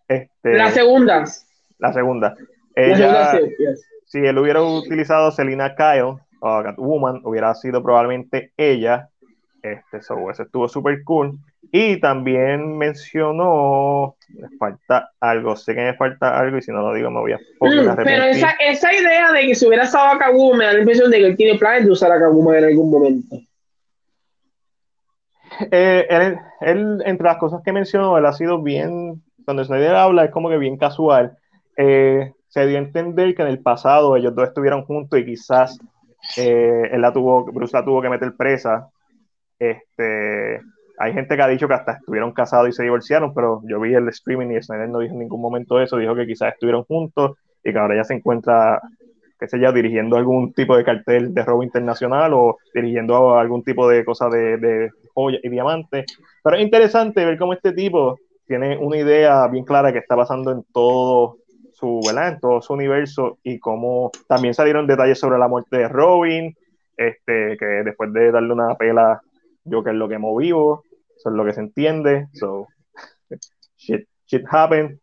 Este, 0.09 0.55
la 0.55 0.70
segunda. 0.70 1.24
La 1.78 1.93
segunda. 1.93 2.36
Ella, 2.74 3.39
Si 4.05 4.19
él 4.19 4.39
hubiera 4.39 4.62
utilizado 4.62 5.31
Selina 5.31 5.74
Kyle 5.74 6.16
o 6.40 6.62
Catwoman, 6.62 7.23
hubiera 7.24 7.55
sido 7.55 7.82
probablemente 7.82 8.53
ella 8.57 9.09
este, 9.62 9.98
eso 9.98 10.16
estuvo 10.39 10.68
súper 10.68 11.05
cool. 11.05 11.39
Y 11.70 12.01
también 12.01 12.76
mencionó, 12.76 14.16
me 14.28 14.48
falta 14.59 15.10
algo, 15.20 15.56
sé 15.56 15.74
que 15.74 15.80
me 15.80 15.94
falta 15.94 16.39
algo 16.39 16.59
y 16.59 16.62
si 16.62 16.72
no 16.72 16.82
lo 16.82 16.93
digo 16.93 17.10
me 17.10 17.20
voy 17.20 17.32
a... 17.32 17.36
Mm, 17.36 17.97
pero 18.05 18.24
esa, 18.24 18.51
esa 18.60 18.93
idea 18.93 19.32
de 19.32 19.47
que 19.47 19.55
si 19.55 19.66
hubiera 19.66 19.84
estado 19.84 20.09
a 20.09 20.18
Kaguma 20.18 20.59
me 20.59 20.64
da 20.64 20.72
la 20.74 20.80
impresión 20.80 21.10
de 21.10 21.18
que 21.18 21.26
él 21.26 21.36
tiene 21.36 21.59
planes 21.59 21.86
de 21.86 21.93
usar 21.93 22.12
a 22.12 22.18
Kaguma 22.18 22.59
en 22.59 22.64
algún 22.64 22.90
momento. 22.90 23.36
Eh, 25.70 26.06
él, 26.60 27.02
entre 27.05 27.24
las 27.24 27.39
cosas 27.39 27.62
que 27.64 27.72
mencionó, 27.72 28.18
él 28.18 28.26
ha 28.26 28.32
sido 28.32 28.60
bien, 28.60 29.22
cuando 29.44 29.64
Snyder 29.64 29.94
habla 29.94 30.24
es 30.24 30.30
como 30.30 30.48
que 30.48 30.59
bien 30.59 30.76
casual. 30.76 31.39
Eh, 31.76 32.32
se 32.48 32.66
dio 32.66 32.76
a 32.76 32.82
entender 32.82 33.34
que 33.34 33.43
en 33.43 33.48
el 33.48 33.60
pasado 33.60 34.16
ellos 34.16 34.34
dos 34.34 34.48
estuvieron 34.48 34.84
juntos 34.84 35.18
y 35.18 35.24
quizás 35.24 35.78
eh, 36.36 36.90
él 36.93 37.01
la 37.01 37.12
tuvo, 37.12 37.44
Bruce 37.47 37.76
la 37.76 37.84
tuvo 37.84 38.02
que 38.02 38.10
meter 38.10 38.34
presa. 38.36 38.90
Este, 39.62 40.60
hay 40.98 41.12
gente 41.12 41.36
que 41.36 41.43
ha 41.43 41.47
dicho 41.47 41.68
que 41.68 41.74
hasta 41.74 41.93
estuvieron 41.93 42.32
casados 42.32 42.68
y 42.68 42.72
se 42.72 42.82
divorciaron, 42.82 43.32
pero 43.32 43.62
yo 43.64 43.78
vi 43.78 43.94
el 43.94 44.09
streaming 44.09 44.48
y 44.51 44.60
Snyder 44.60 44.89
no 44.89 44.98
dijo 44.98 45.12
en 45.12 45.20
ningún 45.20 45.40
momento 45.40 45.80
eso, 45.80 45.98
dijo 45.98 46.16
que 46.16 46.26
quizás 46.26 46.55
estuvieron 46.55 46.82
juntos 46.82 47.36
y 47.62 47.72
que 47.72 47.78
ahora 47.78 47.94
ella 47.94 48.02
se 48.02 48.14
encuentra, 48.14 48.80
qué 49.39 49.47
sé 49.47 49.60
yo, 49.60 49.72
dirigiendo 49.72 50.16
algún 50.16 50.52
tipo 50.52 50.76
de 50.76 50.82
cartel 50.82 51.32
de 51.32 51.44
robo 51.44 51.62
internacional 51.62 52.32
o 52.34 52.59
dirigiendo 52.74 53.39
algún 53.39 53.62
tipo 53.62 53.89
de 53.89 54.05
cosa 54.05 54.28
de, 54.28 54.56
de 54.56 54.90
joya 55.14 55.39
y 55.44 55.48
diamantes. 55.48 56.06
Pero 56.43 56.56
es 56.56 56.62
interesante 56.62 57.24
ver 57.24 57.39
cómo 57.39 57.52
este 57.52 57.70
tipo 57.70 58.18
tiene 58.48 58.76
una 58.78 58.97
idea 58.97 59.47
bien 59.47 59.64
clara 59.64 59.93
que 59.93 60.01
está 60.01 60.16
pasando 60.16 60.51
en 60.51 60.64
todo 60.72 61.36
su, 61.72 62.01
¿verdad? 62.05 62.32
En 62.32 62.40
todo 62.40 62.60
su 62.60 62.72
universo 62.72 63.39
y 63.44 63.60
cómo 63.60 64.10
también 64.26 64.55
salieron 64.55 64.89
detalles 64.89 65.20
sobre 65.20 65.39
la 65.39 65.47
muerte 65.47 65.76
de 65.78 65.89
Robin, 65.89 66.52
este, 66.97 67.56
que 67.56 67.64
después 67.84 68.12
de 68.12 68.32
darle 68.32 68.52
una 68.52 68.74
pela 68.74 69.22
yo 69.64 69.82
que 69.82 69.90
es 69.90 69.97
lo 69.97 70.09
que 70.09 70.18
vivo, 70.18 70.84
eso 71.16 71.28
es 71.28 71.34
lo 71.34 71.44
que 71.44 71.52
se 71.52 71.60
entiende, 71.60 72.28
so 72.32 72.66
shit, 73.76 74.06
shit 74.26 74.44
happened. 74.51 74.98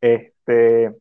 Este, 0.00 0.92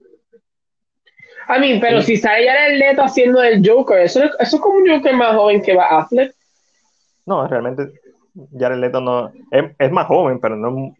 a 1.47 1.59
mí, 1.59 1.79
pero 1.81 2.01
si 2.01 2.17
sale 2.17 2.45
ya 2.45 2.67
el 2.67 2.79
Leto 2.79 3.03
haciendo 3.03 3.41
el 3.41 3.67
Joker, 3.67 3.99
eso, 4.01 4.23
eso 4.23 4.55
es 4.55 4.61
como 4.61 4.77
un 4.77 4.87
Joker 4.87 5.15
más 5.15 5.35
joven 5.35 5.61
que 5.61 5.75
va 5.75 5.85
a 5.85 6.01
Affleck. 6.01 6.33
No, 7.25 7.47
realmente 7.47 7.91
Jared 8.57 8.77
Leto 8.77 9.01
no 9.01 9.31
es, 9.51 9.65
es, 9.77 9.91
más 9.91 10.07
joven, 10.07 10.39
pero 10.39 10.55
no 10.55 10.95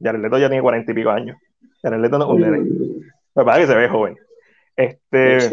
Jared 0.00 0.20
Leto 0.20 0.38
ya 0.38 0.48
tiene 0.48 0.62
cuarenta 0.62 0.92
y 0.92 0.94
pico 0.94 1.10
años. 1.10 1.36
Jared 1.82 2.00
Leto 2.00 2.18
no 2.18 2.24
es 2.24 2.30
un 2.30 2.40
nene. 2.40 2.58
Me 3.34 3.44
parece 3.44 3.66
que 3.66 3.72
se 3.72 3.78
ve 3.78 3.88
joven. 3.88 4.16
Este 4.76 5.50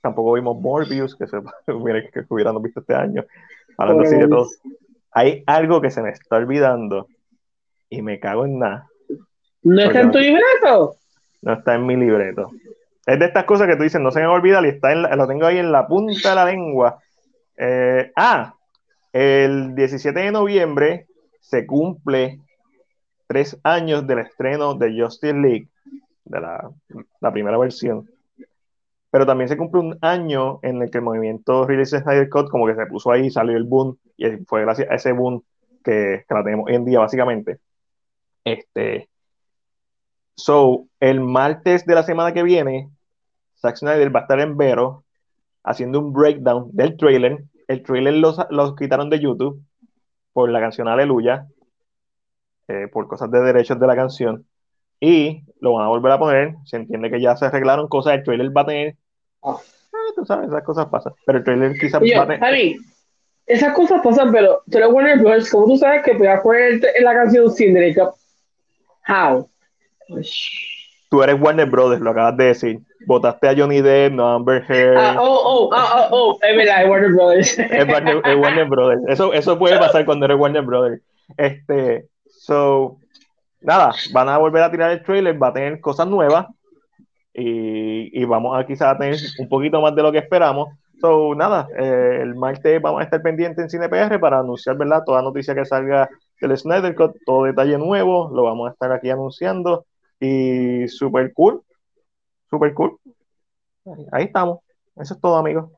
tampoco 0.00 0.34
vimos 0.34 0.60
Morbius, 0.60 1.16
que 1.16 1.26
se 1.26 1.38
mire 1.72 2.10
que 2.10 2.24
hubiéramos 2.28 2.62
visto 2.62 2.80
este 2.80 2.94
año. 2.94 3.24
Hablando 3.76 4.04
así 4.04 4.16
de 4.16 4.28
todo. 4.28 4.48
Hay 5.12 5.42
algo 5.46 5.80
que 5.80 5.90
se 5.90 6.02
me 6.02 6.10
está 6.10 6.36
olvidando 6.36 7.08
y 7.88 8.02
me 8.02 8.18
cago 8.18 8.44
en 8.44 8.58
nada. 8.58 8.88
¿No 9.62 9.82
está 9.82 10.00
en 10.00 10.10
tu 10.10 10.18
libreto? 10.18 10.96
No 11.42 11.52
está 11.54 11.74
en 11.74 11.86
mi 11.86 11.96
libreto. 11.96 12.50
Es 13.06 13.18
de 13.18 13.26
estas 13.26 13.44
cosas 13.44 13.68
que 13.68 13.76
tú 13.76 13.82
dices, 13.82 14.00
no 14.00 14.10
se 14.10 14.20
me 14.20 14.26
olvida 14.26 14.64
y 14.64 14.70
está 14.70 14.92
en 14.92 15.02
lo 15.02 15.26
tengo 15.26 15.46
ahí 15.46 15.58
en 15.58 15.72
la 15.72 15.86
punta 15.86 16.30
de 16.30 16.34
la 16.34 16.44
lengua. 16.46 16.98
Eh, 17.56 18.10
ah, 18.16 18.54
el 19.12 19.74
17 19.74 20.18
de 20.18 20.32
noviembre 20.32 21.06
se 21.40 21.66
cumple 21.66 22.40
tres 23.26 23.58
años 23.62 24.06
del 24.06 24.20
estreno 24.20 24.74
de 24.74 25.00
Justice 25.00 25.34
League, 25.34 25.68
de 26.24 26.40
la, 26.40 26.70
la 27.20 27.32
primera 27.32 27.58
versión 27.58 28.08
pero 29.14 29.26
también 29.26 29.48
se 29.48 29.56
cumple 29.56 29.80
un 29.80 29.96
año 30.00 30.58
en 30.62 30.82
el 30.82 30.90
que 30.90 30.98
el 30.98 31.04
movimiento 31.04 31.64
Release 31.68 32.00
Snyder 32.00 32.28
Cut 32.28 32.48
como 32.50 32.66
que 32.66 32.74
se 32.74 32.84
puso 32.86 33.12
ahí, 33.12 33.30
salió 33.30 33.56
el 33.56 33.62
boom, 33.62 33.96
y 34.16 34.38
fue 34.44 34.62
gracias 34.62 34.90
a 34.90 34.96
ese 34.96 35.12
boom 35.12 35.40
que, 35.84 36.24
que 36.28 36.34
la 36.34 36.42
tenemos 36.42 36.66
hoy 36.68 36.74
en 36.74 36.84
día, 36.84 36.98
básicamente. 36.98 37.60
Este, 38.42 39.08
so, 40.34 40.88
el 40.98 41.20
martes 41.20 41.86
de 41.86 41.94
la 41.94 42.02
semana 42.02 42.32
que 42.32 42.42
viene, 42.42 42.90
Zack 43.54 43.76
Snyder 43.76 44.12
va 44.12 44.18
a 44.18 44.22
estar 44.22 44.40
en 44.40 44.56
Vero 44.56 45.04
haciendo 45.62 46.00
un 46.00 46.12
breakdown 46.12 46.70
del 46.72 46.96
trailer. 46.96 47.44
El 47.68 47.84
trailer 47.84 48.14
los, 48.14 48.36
quitaron 48.76 49.10
de 49.10 49.20
YouTube 49.20 49.62
por 50.32 50.50
la 50.50 50.58
canción 50.58 50.88
Aleluya, 50.88 51.46
eh, 52.66 52.88
por 52.92 53.06
cosas 53.06 53.30
de 53.30 53.40
derechos 53.42 53.78
de 53.78 53.86
la 53.86 53.94
canción. 53.94 54.44
Y 54.98 55.44
lo 55.60 55.74
van 55.74 55.84
a 55.84 55.88
volver 55.88 56.10
a 56.10 56.18
poner. 56.18 56.56
Se 56.64 56.78
entiende 56.78 57.12
que 57.12 57.20
ya 57.20 57.36
se 57.36 57.46
arreglaron 57.46 57.86
cosas. 57.86 58.14
El 58.14 58.24
trailer 58.24 58.56
va 58.56 58.62
a 58.62 58.66
tener 58.66 58.96
Ah, 59.44 59.58
tú 60.16 60.24
sabes, 60.24 60.48
esas 60.48 60.62
cosas 60.64 60.86
pasan. 60.86 61.12
Pero 61.26 61.38
el 61.38 61.44
trailer 61.44 61.78
quizás. 61.78 61.96
A 61.96 62.50
mí, 62.50 62.76
esas 63.46 63.74
cosas 63.74 64.00
pasan, 64.02 64.32
pero 64.32 64.62
tú 64.70 64.78
eres 64.78 64.90
Warner 64.90 65.18
Bros. 65.18 65.50
como 65.50 65.66
tú 65.66 65.76
sabes 65.76 66.02
que 66.02 66.14
puedes 66.14 66.40
poner 66.40 66.80
en 66.96 67.04
la 67.04 67.14
canción 67.14 67.50
sin 67.50 67.74
derecho? 67.74 68.14
How? 69.06 69.48
Tú 71.10 71.22
eres 71.22 71.40
Warner 71.40 71.66
Brothers, 71.66 72.00
lo 72.00 72.10
acabas 72.10 72.36
de 72.36 72.44
decir. 72.46 72.80
Votaste 73.06 73.48
a 73.48 73.54
Johnny 73.54 73.82
Depp, 73.82 74.14
no 74.14 74.26
a 74.26 74.34
Amber 74.36 74.64
Heard. 74.66 74.96
Ah, 74.96 75.16
oh, 75.20 75.40
oh, 75.44 75.70
oh, 75.70 76.08
oh, 76.10 76.38
es 76.40 76.56
verdad, 76.56 76.82
es 76.82 76.88
Warner 76.88 77.12
Brothers. 77.12 77.58
es, 77.58 78.36
Warner, 78.36 78.64
Brothers. 78.66 79.02
Eso, 79.08 79.32
eso 79.34 79.58
puede 79.58 79.78
pasar 79.78 80.06
cuando 80.06 80.24
eres 80.24 80.38
Warner 80.38 80.62
Brothers. 80.62 81.02
Este, 81.36 82.06
so, 82.26 82.96
nada, 83.60 83.92
van 84.12 84.28
a 84.30 84.38
volver 84.38 84.62
a 84.62 84.70
tirar 84.70 84.90
el 84.90 85.02
trailer, 85.02 85.40
va 85.40 85.48
a 85.48 85.52
tener 85.52 85.80
cosas 85.80 86.06
nuevas 86.06 86.46
y, 87.34 88.24
vamos 88.24 88.56
a 88.56 88.64
quizás 88.64 88.96
tener 88.96 89.18
un 89.38 89.48
poquito 89.48 89.80
más 89.80 89.94
de 89.94 90.02
lo 90.02 90.12
que 90.12 90.18
esperamos. 90.18 90.68
So, 91.00 91.34
nada, 91.34 91.66
eh, 91.76 92.20
el 92.22 92.36
martes 92.36 92.80
vamos 92.80 93.00
a 93.00 93.04
estar 93.04 93.20
pendientes 93.20 93.62
en 93.62 93.68
CinePR 93.68 94.20
para 94.20 94.38
anunciar, 94.38 94.76
¿verdad? 94.76 95.02
Toda 95.04 95.22
noticia 95.22 95.54
que 95.54 95.64
salga 95.64 96.08
del 96.40 96.56
Snyder 96.56 96.94
Cut, 96.94 97.16
todo 97.26 97.44
detalle 97.44 97.76
nuevo, 97.76 98.30
lo 98.32 98.44
vamos 98.44 98.68
a 98.68 98.72
estar 98.72 98.92
aquí 98.92 99.10
anunciando. 99.10 99.86
Y 100.20 100.86
super 100.88 101.32
cool, 101.34 101.62
super 102.48 102.72
cool. 102.72 102.98
Ahí 104.12 104.24
estamos. 104.24 104.60
Eso 104.96 105.14
es 105.14 105.20
todo, 105.20 105.36
amigos. 105.36 105.70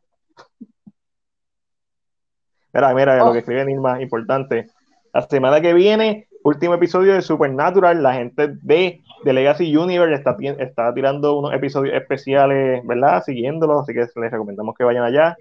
Mira, 2.73 2.93
mira, 2.95 3.25
lo 3.25 3.33
que 3.33 3.39
escribe 3.39 3.65
Nilma, 3.65 4.03
importante. 4.03 4.67
La 5.15 5.23
semana 5.23 5.63
que 5.63 5.73
viene, 5.73 6.26
último 6.47 6.75
episodio 6.75 7.15
de 7.15 7.23
Supernatural, 7.23 8.03
la 8.03 8.15
gente 8.15 8.49
de 8.63 9.01
de 9.27 9.33
Legacy 9.33 9.77
Universe 9.77 10.15
está, 10.15 10.37
está 10.59 10.95
tirando 10.95 11.39
unos 11.39 11.53
episodios 11.53 11.95
especiales, 11.97 12.81
¿verdad? 12.87 13.23
Siguiéndolos, 13.25 13.83
así 13.83 13.93
que 13.93 14.01
les 14.01 14.31
recomendamos 14.31 14.75
que 14.77 14.85
vayan 14.85 15.05
allá. 15.05 15.37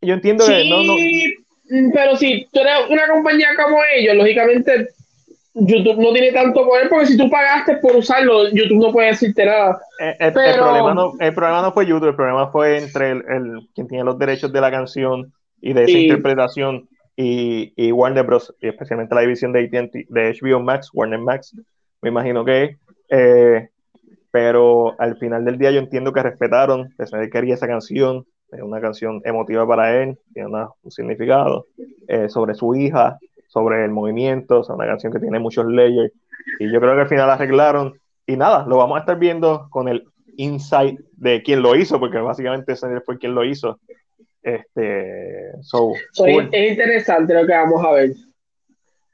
Yo 0.00 0.14
entiendo 0.14 0.44
que 0.46 0.68
no, 0.68 0.82
no. 0.82 0.94
Pero 1.92 2.16
si 2.16 2.46
tú 2.52 2.60
eres 2.60 2.90
una 2.90 3.08
compañía 3.08 3.48
como 3.56 3.78
ellos, 3.96 4.16
lógicamente 4.16 4.88
YouTube 5.54 5.98
no 5.98 6.12
tiene 6.12 6.32
tanto 6.32 6.64
poder 6.66 6.88
porque 6.88 7.06
si 7.06 7.16
tú 7.16 7.28
pagaste 7.28 7.78
por 7.78 7.96
usarlo, 7.96 8.48
YouTube 8.50 8.78
no 8.78 8.92
puede 8.92 9.08
decirte 9.08 9.44
nada. 9.44 9.80
Eh, 10.00 10.14
el, 10.20 10.32
problema, 10.32 10.94
no, 10.94 11.12
el 11.18 11.34
problema 11.34 11.62
no 11.62 11.72
fue 11.72 11.86
YouTube, 11.86 12.10
el 12.10 12.16
problema 12.16 12.50
fue 12.50 12.78
entre 12.78 13.10
el, 13.10 13.68
quien 13.74 13.88
tiene 13.88 14.04
los 14.04 14.18
derechos 14.18 14.52
de 14.52 14.60
la 14.60 14.70
canción 14.70 15.32
y 15.60 15.72
de 15.72 15.84
esa 15.84 15.98
interpretación 15.98 16.88
y, 17.20 17.90
Warner 17.90 18.24
Bros., 18.24 18.54
especialmente 18.60 19.14
la 19.14 19.22
división 19.22 19.52
de, 19.52 19.68
de 20.08 20.38
HBO 20.40 20.60
Max, 20.60 20.90
Warner 20.92 21.18
Max, 21.18 21.54
me 22.00 22.10
imagino 22.10 22.44
que 22.44 22.76
eh, 23.08 23.68
pero 24.30 24.94
al 25.00 25.16
final 25.16 25.44
del 25.44 25.58
día 25.58 25.70
yo 25.70 25.78
entiendo 25.78 26.12
que 26.12 26.22
respetaron, 26.22 26.94
que 26.96 27.30
quería 27.30 27.54
esa 27.54 27.66
canción, 27.66 28.26
es 28.52 28.62
una 28.62 28.80
canción 28.80 29.20
emotiva 29.24 29.66
para 29.66 30.00
él, 30.00 30.18
tiene 30.32 30.50
un 30.82 30.90
significado, 30.90 31.66
eh, 32.06 32.28
sobre 32.28 32.54
su 32.54 32.74
hija, 32.74 33.18
sobre 33.48 33.84
el 33.84 33.90
movimiento, 33.90 34.60
es 34.60 34.68
una 34.68 34.86
canción 34.86 35.12
que 35.12 35.18
tiene 35.18 35.38
muchos 35.38 35.66
layers, 35.66 36.12
y 36.60 36.70
yo 36.70 36.80
creo 36.80 36.94
que 36.94 37.00
al 37.00 37.08
final 37.08 37.30
arreglaron, 37.30 37.98
y 38.26 38.36
nada, 38.36 38.66
lo 38.66 38.76
vamos 38.76 38.96
a 38.96 39.00
estar 39.00 39.18
viendo 39.18 39.68
con 39.70 39.88
el 39.88 40.04
insight 40.36 41.00
de 41.16 41.42
quién 41.42 41.62
lo 41.62 41.74
hizo, 41.74 41.98
porque 41.98 42.18
básicamente 42.18 42.74
ese 42.74 43.00
fue 43.00 43.18
quien 43.18 43.34
lo 43.34 43.44
hizo, 43.44 43.80
este, 44.42 45.50
Es 45.50 46.70
interesante 46.70 47.34
lo 47.34 47.46
que 47.46 47.52
vamos 47.52 47.84
a 47.84 47.92
ver. 47.92 48.10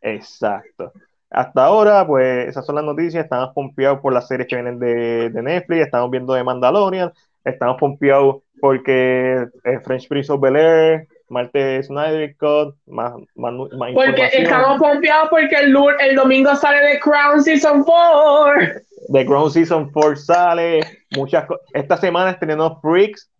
Exacto. 0.02 0.92
Hasta 1.30 1.64
ahora, 1.64 2.06
pues 2.06 2.48
esas 2.48 2.64
son 2.64 2.76
las 2.76 2.84
noticias. 2.84 3.24
Estamos 3.24 3.52
pompeados 3.54 4.00
por 4.00 4.12
las 4.12 4.28
series 4.28 4.46
que 4.46 4.54
vienen 4.54 4.78
de, 4.78 5.30
Netflix. 5.42 5.82
Estamos 5.82 6.10
viendo 6.10 6.34
de 6.34 6.44
Mandalorian. 6.44 7.12
Estamos 7.44 7.76
pompeados 7.78 8.42
porque 8.60 9.46
eh, 9.64 9.80
French 9.84 10.08
Prince 10.08 10.32
of 10.32 10.40
Bel 10.40 10.56
Air, 10.56 11.08
Marte 11.28 11.82
Snyder 11.82 12.36
Cut, 12.36 12.76
más, 12.86 13.14
más, 13.34 13.52
más 13.52 13.90
Porque 13.92 14.28
estamos 14.32 14.78
pompeados 14.78 15.28
porque 15.28 15.56
el, 15.56 15.76
el 16.00 16.16
domingo 16.16 16.54
sale 16.54 16.92
The 16.92 17.00
Crown 17.00 17.42
Season 17.42 17.82
4. 17.82 18.82
The 19.12 19.26
Crown 19.26 19.50
Season 19.50 19.90
4 19.90 20.16
sale. 20.16 20.80
Muchas 21.16 21.46
Esta 21.72 21.96
semana 21.96 22.30
estrenó 22.30 22.80
Freaks 22.80 23.30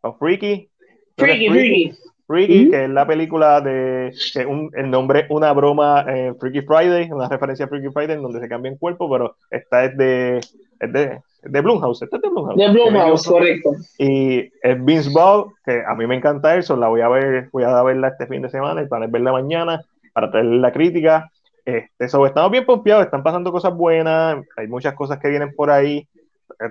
o 0.00 0.14
Freaky, 0.14 0.70
Freaky, 1.16 1.94
Freaky. 2.26 2.70
que 2.70 2.84
es 2.84 2.90
la 2.90 3.06
película 3.06 3.60
de 3.60 4.12
el 4.36 4.90
nombre 4.90 5.26
una 5.30 5.52
broma 5.52 6.04
en 6.08 6.36
Freaky 6.36 6.62
Friday, 6.62 7.10
una 7.10 7.28
referencia 7.28 7.66
a 7.66 7.68
Freaky 7.68 7.88
Friday 7.92 8.16
en 8.16 8.22
donde 8.22 8.40
se 8.40 8.48
cambia 8.48 8.72
el 8.72 8.78
cuerpo, 8.78 9.10
pero 9.10 9.36
esta 9.50 9.84
es 9.84 9.96
de, 9.96 10.38
es 10.38 10.92
de 10.92 11.20
de 11.48 11.60
Blumhouse, 11.60 12.02
este 12.02 12.16
es 12.16 12.22
de 12.22 12.28
Blumhouse. 12.28 12.56
De 12.56 12.68
Blumhouse, 12.70 13.26
correcto. 13.26 13.70
Y 13.98 14.50
es 14.62 14.84
Vince 14.84 15.10
Ball, 15.12 15.46
que 15.64 15.82
a 15.86 15.94
mí 15.94 16.06
me 16.06 16.16
encanta 16.16 16.56
eso, 16.56 16.76
la 16.76 16.88
voy 16.88 17.00
a 17.00 17.08
ver, 17.08 17.48
voy 17.52 17.64
a 17.64 17.82
verla 17.82 18.08
este 18.08 18.26
fin 18.26 18.42
de 18.42 18.48
semana, 18.48 18.82
y 18.82 18.86
para 18.86 19.06
verla 19.06 19.32
mañana, 19.32 19.82
para 20.12 20.30
traerle 20.30 20.58
la 20.58 20.72
crítica. 20.72 21.30
Este, 21.64 22.04
estamos 22.04 22.50
bien 22.50 22.64
pompeados, 22.64 23.04
están 23.04 23.22
pasando 23.22 23.52
cosas 23.52 23.74
buenas, 23.74 24.44
hay 24.56 24.66
muchas 24.68 24.94
cosas 24.94 25.18
que 25.18 25.28
vienen 25.28 25.54
por 25.54 25.70
ahí, 25.70 26.06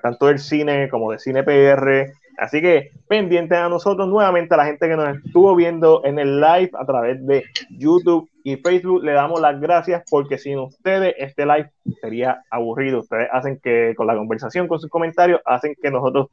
tanto 0.01 0.27
del 0.27 0.39
cine 0.39 0.89
como 0.89 1.11
de 1.11 1.19
cine 1.19 1.43
PR. 1.43 2.11
Así 2.37 2.61
que 2.61 2.91
pendiente 3.07 3.55
a 3.55 3.69
nosotros 3.69 4.07
nuevamente, 4.07 4.53
a 4.53 4.57
la 4.57 4.65
gente 4.65 4.87
que 4.87 4.95
nos 4.95 5.17
estuvo 5.17 5.55
viendo 5.55 6.03
en 6.05 6.19
el 6.19 6.39
live 6.39 6.71
a 6.73 6.85
través 6.85 7.25
de 7.25 7.43
YouTube 7.69 8.29
y 8.43 8.57
Facebook, 8.57 9.03
le 9.03 9.13
damos 9.13 9.39
las 9.39 9.59
gracias 9.59 10.03
porque 10.09 10.37
sin 10.37 10.59
ustedes 10.59 11.15
este 11.17 11.45
live 11.45 11.71
sería 12.01 12.43
aburrido. 12.49 12.99
Ustedes 12.99 13.29
hacen 13.31 13.59
que 13.61 13.93
con 13.95 14.07
la 14.07 14.15
conversación, 14.15 14.67
con 14.67 14.79
sus 14.79 14.89
comentarios, 14.89 15.41
hacen 15.45 15.75
que 15.81 15.91
nosotros 15.91 16.27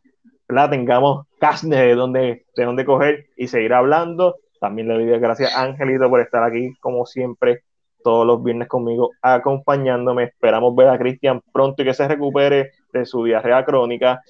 la 0.48 0.68
tengamos 0.68 1.26
carne 1.38 1.76
de 1.76 1.94
donde, 1.94 2.44
de 2.54 2.84
coger 2.84 3.26
y 3.36 3.48
seguir 3.48 3.72
hablando. 3.72 4.36
También 4.60 4.88
le 4.88 4.94
doy 4.94 5.06
las 5.06 5.20
gracias 5.20 5.54
a 5.56 5.62
Angelito 5.62 6.08
por 6.08 6.20
estar 6.20 6.42
aquí, 6.42 6.74
como 6.80 7.06
siempre, 7.06 7.62
todos 8.04 8.26
los 8.26 8.42
viernes 8.42 8.68
conmigo, 8.68 9.10
acompañándome. 9.22 10.24
Esperamos 10.24 10.74
ver 10.76 10.88
a 10.88 10.98
Cristian 10.98 11.40
pronto 11.52 11.82
y 11.82 11.84
que 11.86 11.94
se 11.94 12.06
recupere 12.06 12.72
de 12.92 13.06
su 13.06 13.24
diarrea 13.24 13.64
crónica. 13.64 14.22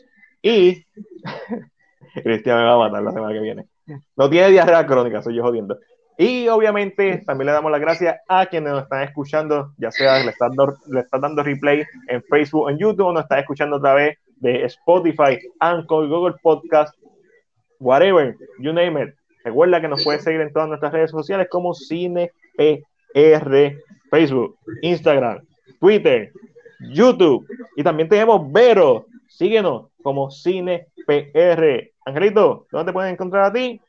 Y 0.42 0.84
Cristian 2.22 2.58
me 2.58 2.64
va 2.64 2.74
a 2.74 2.78
matar 2.78 3.02
la 3.02 3.12
semana 3.12 3.32
que 3.32 3.40
viene. 3.40 3.66
No 4.16 4.28
tiene 4.28 4.50
diarrea 4.50 4.86
crónica, 4.86 5.22
soy 5.22 5.36
yo 5.36 5.42
jodiendo. 5.42 5.78
Y 6.18 6.46
obviamente 6.48 7.22
también 7.26 7.46
le 7.46 7.52
damos 7.52 7.72
las 7.72 7.80
gracias 7.80 8.16
a 8.28 8.46
quienes 8.46 8.72
nos 8.72 8.82
están 8.82 9.02
escuchando, 9.02 9.72
ya 9.78 9.90
sea 9.90 10.22
le 10.22 10.30
están, 10.30 10.52
le 10.88 11.00
están 11.00 11.20
dando 11.20 11.42
replay 11.42 11.84
en 12.08 12.22
Facebook, 12.24 12.70
en 12.70 12.78
YouTube, 12.78 13.06
o 13.06 13.12
nos 13.12 13.22
están 13.22 13.38
escuchando 13.38 13.76
a 13.76 13.80
través 13.80 14.18
de 14.36 14.64
Spotify, 14.64 15.38
Anchor, 15.60 16.08
Google 16.08 16.34
Podcast, 16.42 16.94
whatever, 17.78 18.36
you 18.58 18.72
name 18.72 19.02
it. 19.02 19.14
Recuerda 19.44 19.80
que 19.80 19.88
nos 19.88 20.04
puedes 20.04 20.22
seguir 20.22 20.40
en 20.40 20.52
todas 20.52 20.68
nuestras 20.68 20.92
redes 20.92 21.10
sociales 21.10 21.48
como 21.50 21.74
CinePR, 21.74 22.30
Facebook, 24.10 24.56
Instagram, 24.82 25.40
Twitter, 25.80 26.30
YouTube. 26.90 27.46
Y 27.76 27.82
también 27.82 28.08
tenemos 28.08 28.52
Vero. 28.52 29.06
Síguenos 29.42 29.86
como 30.04 30.30
CinePR. 30.30 31.90
Angelito, 32.04 32.68
¿dónde 32.70 32.90
te 32.90 32.92
pueden 32.92 33.14
encontrar 33.14 33.46
a 33.46 33.52
ti? 33.52 33.80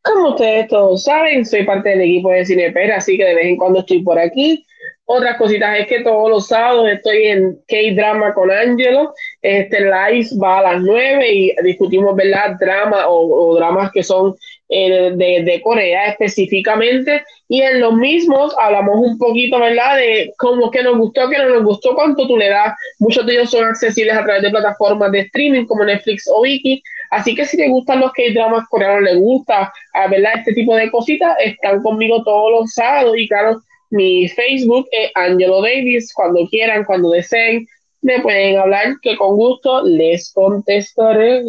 Como 0.00 0.30
ustedes 0.30 0.68
todos 0.68 1.04
saben, 1.04 1.44
soy 1.44 1.64
parte 1.64 1.90
del 1.90 2.00
equipo 2.00 2.30
de 2.30 2.46
CinePR, 2.46 2.92
así 2.92 3.18
que 3.18 3.26
de 3.26 3.34
vez 3.34 3.44
en 3.44 3.58
cuando 3.58 3.80
estoy 3.80 4.00
por 4.02 4.18
aquí. 4.18 4.64
Otras 5.04 5.36
cositas 5.36 5.78
es 5.78 5.86
que 5.86 6.00
todos 6.00 6.30
los 6.30 6.48
sábados 6.48 6.88
estoy 6.88 7.26
en 7.26 7.60
K-Drama 7.68 8.32
con 8.32 8.50
Angelo. 8.50 9.12
Este 9.42 9.80
live 9.80 10.28
va 10.42 10.60
a 10.60 10.62
las 10.62 10.80
9 10.80 11.30
y 11.30 11.54
discutimos, 11.62 12.16
¿verdad? 12.16 12.56
Drama 12.58 13.04
o, 13.06 13.54
dramas 13.54 13.92
que 13.92 14.02
son 14.02 14.34
eh, 14.68 15.12
de, 15.14 15.42
de, 15.44 15.60
Corea 15.62 16.08
específicamente. 16.08 17.22
Y 17.48 17.62
en 17.62 17.80
los 17.80 17.94
mismos 17.94 18.54
hablamos 18.60 18.96
un 18.98 19.16
poquito, 19.16 19.60
¿verdad? 19.60 19.96
De 19.96 20.32
cómo 20.38 20.70
que 20.70 20.82
nos 20.82 20.98
gustó, 20.98 21.28
que 21.28 21.38
no 21.38 21.48
nos 21.50 21.64
gustó, 21.64 21.94
cuánto 21.94 22.26
tú 22.26 22.36
le 22.36 22.48
das. 22.48 22.74
Muchos 22.98 23.24
de 23.26 23.34
ellos 23.34 23.50
son 23.50 23.64
accesibles 23.64 24.16
a 24.16 24.24
través 24.24 24.42
de 24.42 24.50
plataformas 24.50 25.12
de 25.12 25.20
streaming 25.20 25.66
como 25.66 25.84
Netflix 25.84 26.28
o 26.28 26.42
Viki. 26.42 26.82
Así 27.10 27.34
que 27.34 27.44
si 27.44 27.56
te 27.56 27.68
gustan 27.68 28.00
los 28.00 28.12
K-dramas 28.12 28.66
coreanos, 28.68 29.02
les 29.02 29.16
gusta, 29.16 29.72
¿verdad? 30.10 30.32
Este 30.38 30.52
tipo 30.54 30.74
de 30.74 30.90
cositas, 30.90 31.36
están 31.40 31.82
conmigo 31.82 32.24
todos 32.24 32.50
los 32.50 32.72
sábados. 32.72 33.16
Y 33.16 33.28
claro, 33.28 33.60
mi 33.90 34.28
Facebook 34.28 34.88
es 34.90 35.10
Angelo 35.14 35.62
Davis. 35.62 36.12
Cuando 36.12 36.46
quieran, 36.48 36.84
cuando 36.84 37.10
deseen, 37.10 37.66
me 38.02 38.20
pueden 38.20 38.58
hablar 38.58 38.94
que 39.02 39.16
con 39.16 39.36
gusto 39.36 39.82
les 39.84 40.32
contestaré. 40.32 41.44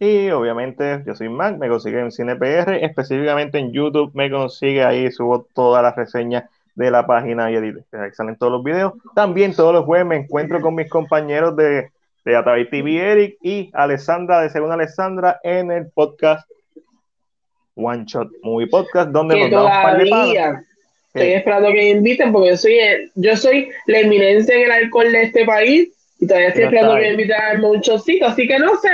Y 0.00 0.30
obviamente 0.30 1.02
yo 1.04 1.14
soy 1.14 1.28
Mac, 1.28 1.58
me 1.58 1.68
consigue 1.68 1.98
en 1.98 2.12
CinePR, 2.12 2.74
específicamente 2.82 3.58
en 3.58 3.72
YouTube 3.72 4.12
me 4.14 4.30
consigue 4.30 4.84
ahí, 4.84 5.10
subo 5.10 5.46
todas 5.52 5.82
las 5.82 5.96
reseñas 5.96 6.44
de 6.76 6.90
la 6.92 7.04
página 7.04 7.50
y 7.50 7.74
salen 8.12 8.36
todos 8.36 8.52
los 8.52 8.62
videos. 8.62 8.92
También 9.16 9.52
todos 9.54 9.72
los 9.72 9.84
jueves 9.84 10.06
me 10.06 10.16
encuentro 10.16 10.60
con 10.60 10.76
mis 10.76 10.88
compañeros 10.88 11.56
de, 11.56 11.90
de 12.24 12.68
TV, 12.70 12.96
Eric 12.98 13.38
y 13.42 13.70
Alessandra 13.74 14.40
de 14.40 14.50
Segunda 14.50 14.76
Alessandra 14.76 15.40
en 15.42 15.72
el 15.72 15.90
podcast 15.90 16.48
One 17.74 18.04
Shot 18.06 18.28
Movie 18.42 18.68
Podcast, 18.68 19.10
donde 19.10 19.40
nos 19.40 19.50
damos 19.50 19.70
par 19.70 19.98
de 19.98 20.58
Estoy 21.14 21.32
esperando 21.32 21.68
que 21.68 21.74
me 21.74 21.90
inviten 21.90 22.32
porque 22.32 22.50
yo 22.50 22.56
soy, 22.56 22.78
yo 23.16 23.36
soy 23.36 23.70
la 23.86 24.00
eminencia 24.00 24.54
en 24.54 24.62
el 24.62 24.70
alcohol 24.70 25.10
de 25.10 25.22
este 25.22 25.44
país 25.44 25.88
y 26.20 26.26
todavía 26.26 26.48
estoy 26.48 26.64
esperando 26.64 26.94
que 26.94 27.00
me 27.00 27.10
inviten 27.10 27.36
a 27.36 27.66
un. 27.66 27.80
Así 28.24 28.46
que 28.46 28.58
no 28.58 28.76
sé, 28.76 28.90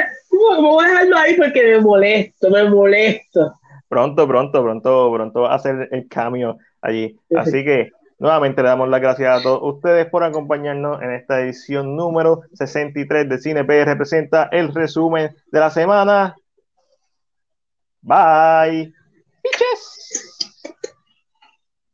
voy 0.60 0.84
a 0.84 0.88
dejarlo 0.88 1.16
ahí 1.16 1.36
porque 1.36 1.62
me 1.62 1.80
molesto, 1.80 2.50
me 2.50 2.68
molesto. 2.68 3.54
Pronto, 3.88 4.26
pronto, 4.26 4.62
pronto, 4.62 5.12
pronto 5.12 5.40
va 5.42 5.52
a 5.52 5.54
hacer 5.56 5.88
el 5.92 6.08
cambio 6.08 6.58
allí. 6.80 7.16
Así 7.36 7.64
que 7.64 7.90
nuevamente 8.18 8.62
le 8.62 8.68
damos 8.68 8.88
las 8.88 9.00
gracias 9.00 9.38
a 9.38 9.42
todos 9.42 9.60
ustedes 9.74 10.06
por 10.06 10.24
acompañarnos 10.24 11.02
en 11.02 11.12
esta 11.12 11.40
edición 11.40 11.96
número 11.96 12.42
63 12.54 13.28
de 13.28 13.38
Cine 13.38 13.64
P 13.64 13.84
representa 13.84 14.48
el 14.50 14.74
resumen 14.74 15.34
de 15.50 15.60
la 15.60 15.70
semana. 15.70 16.36
Bye. 18.02 18.92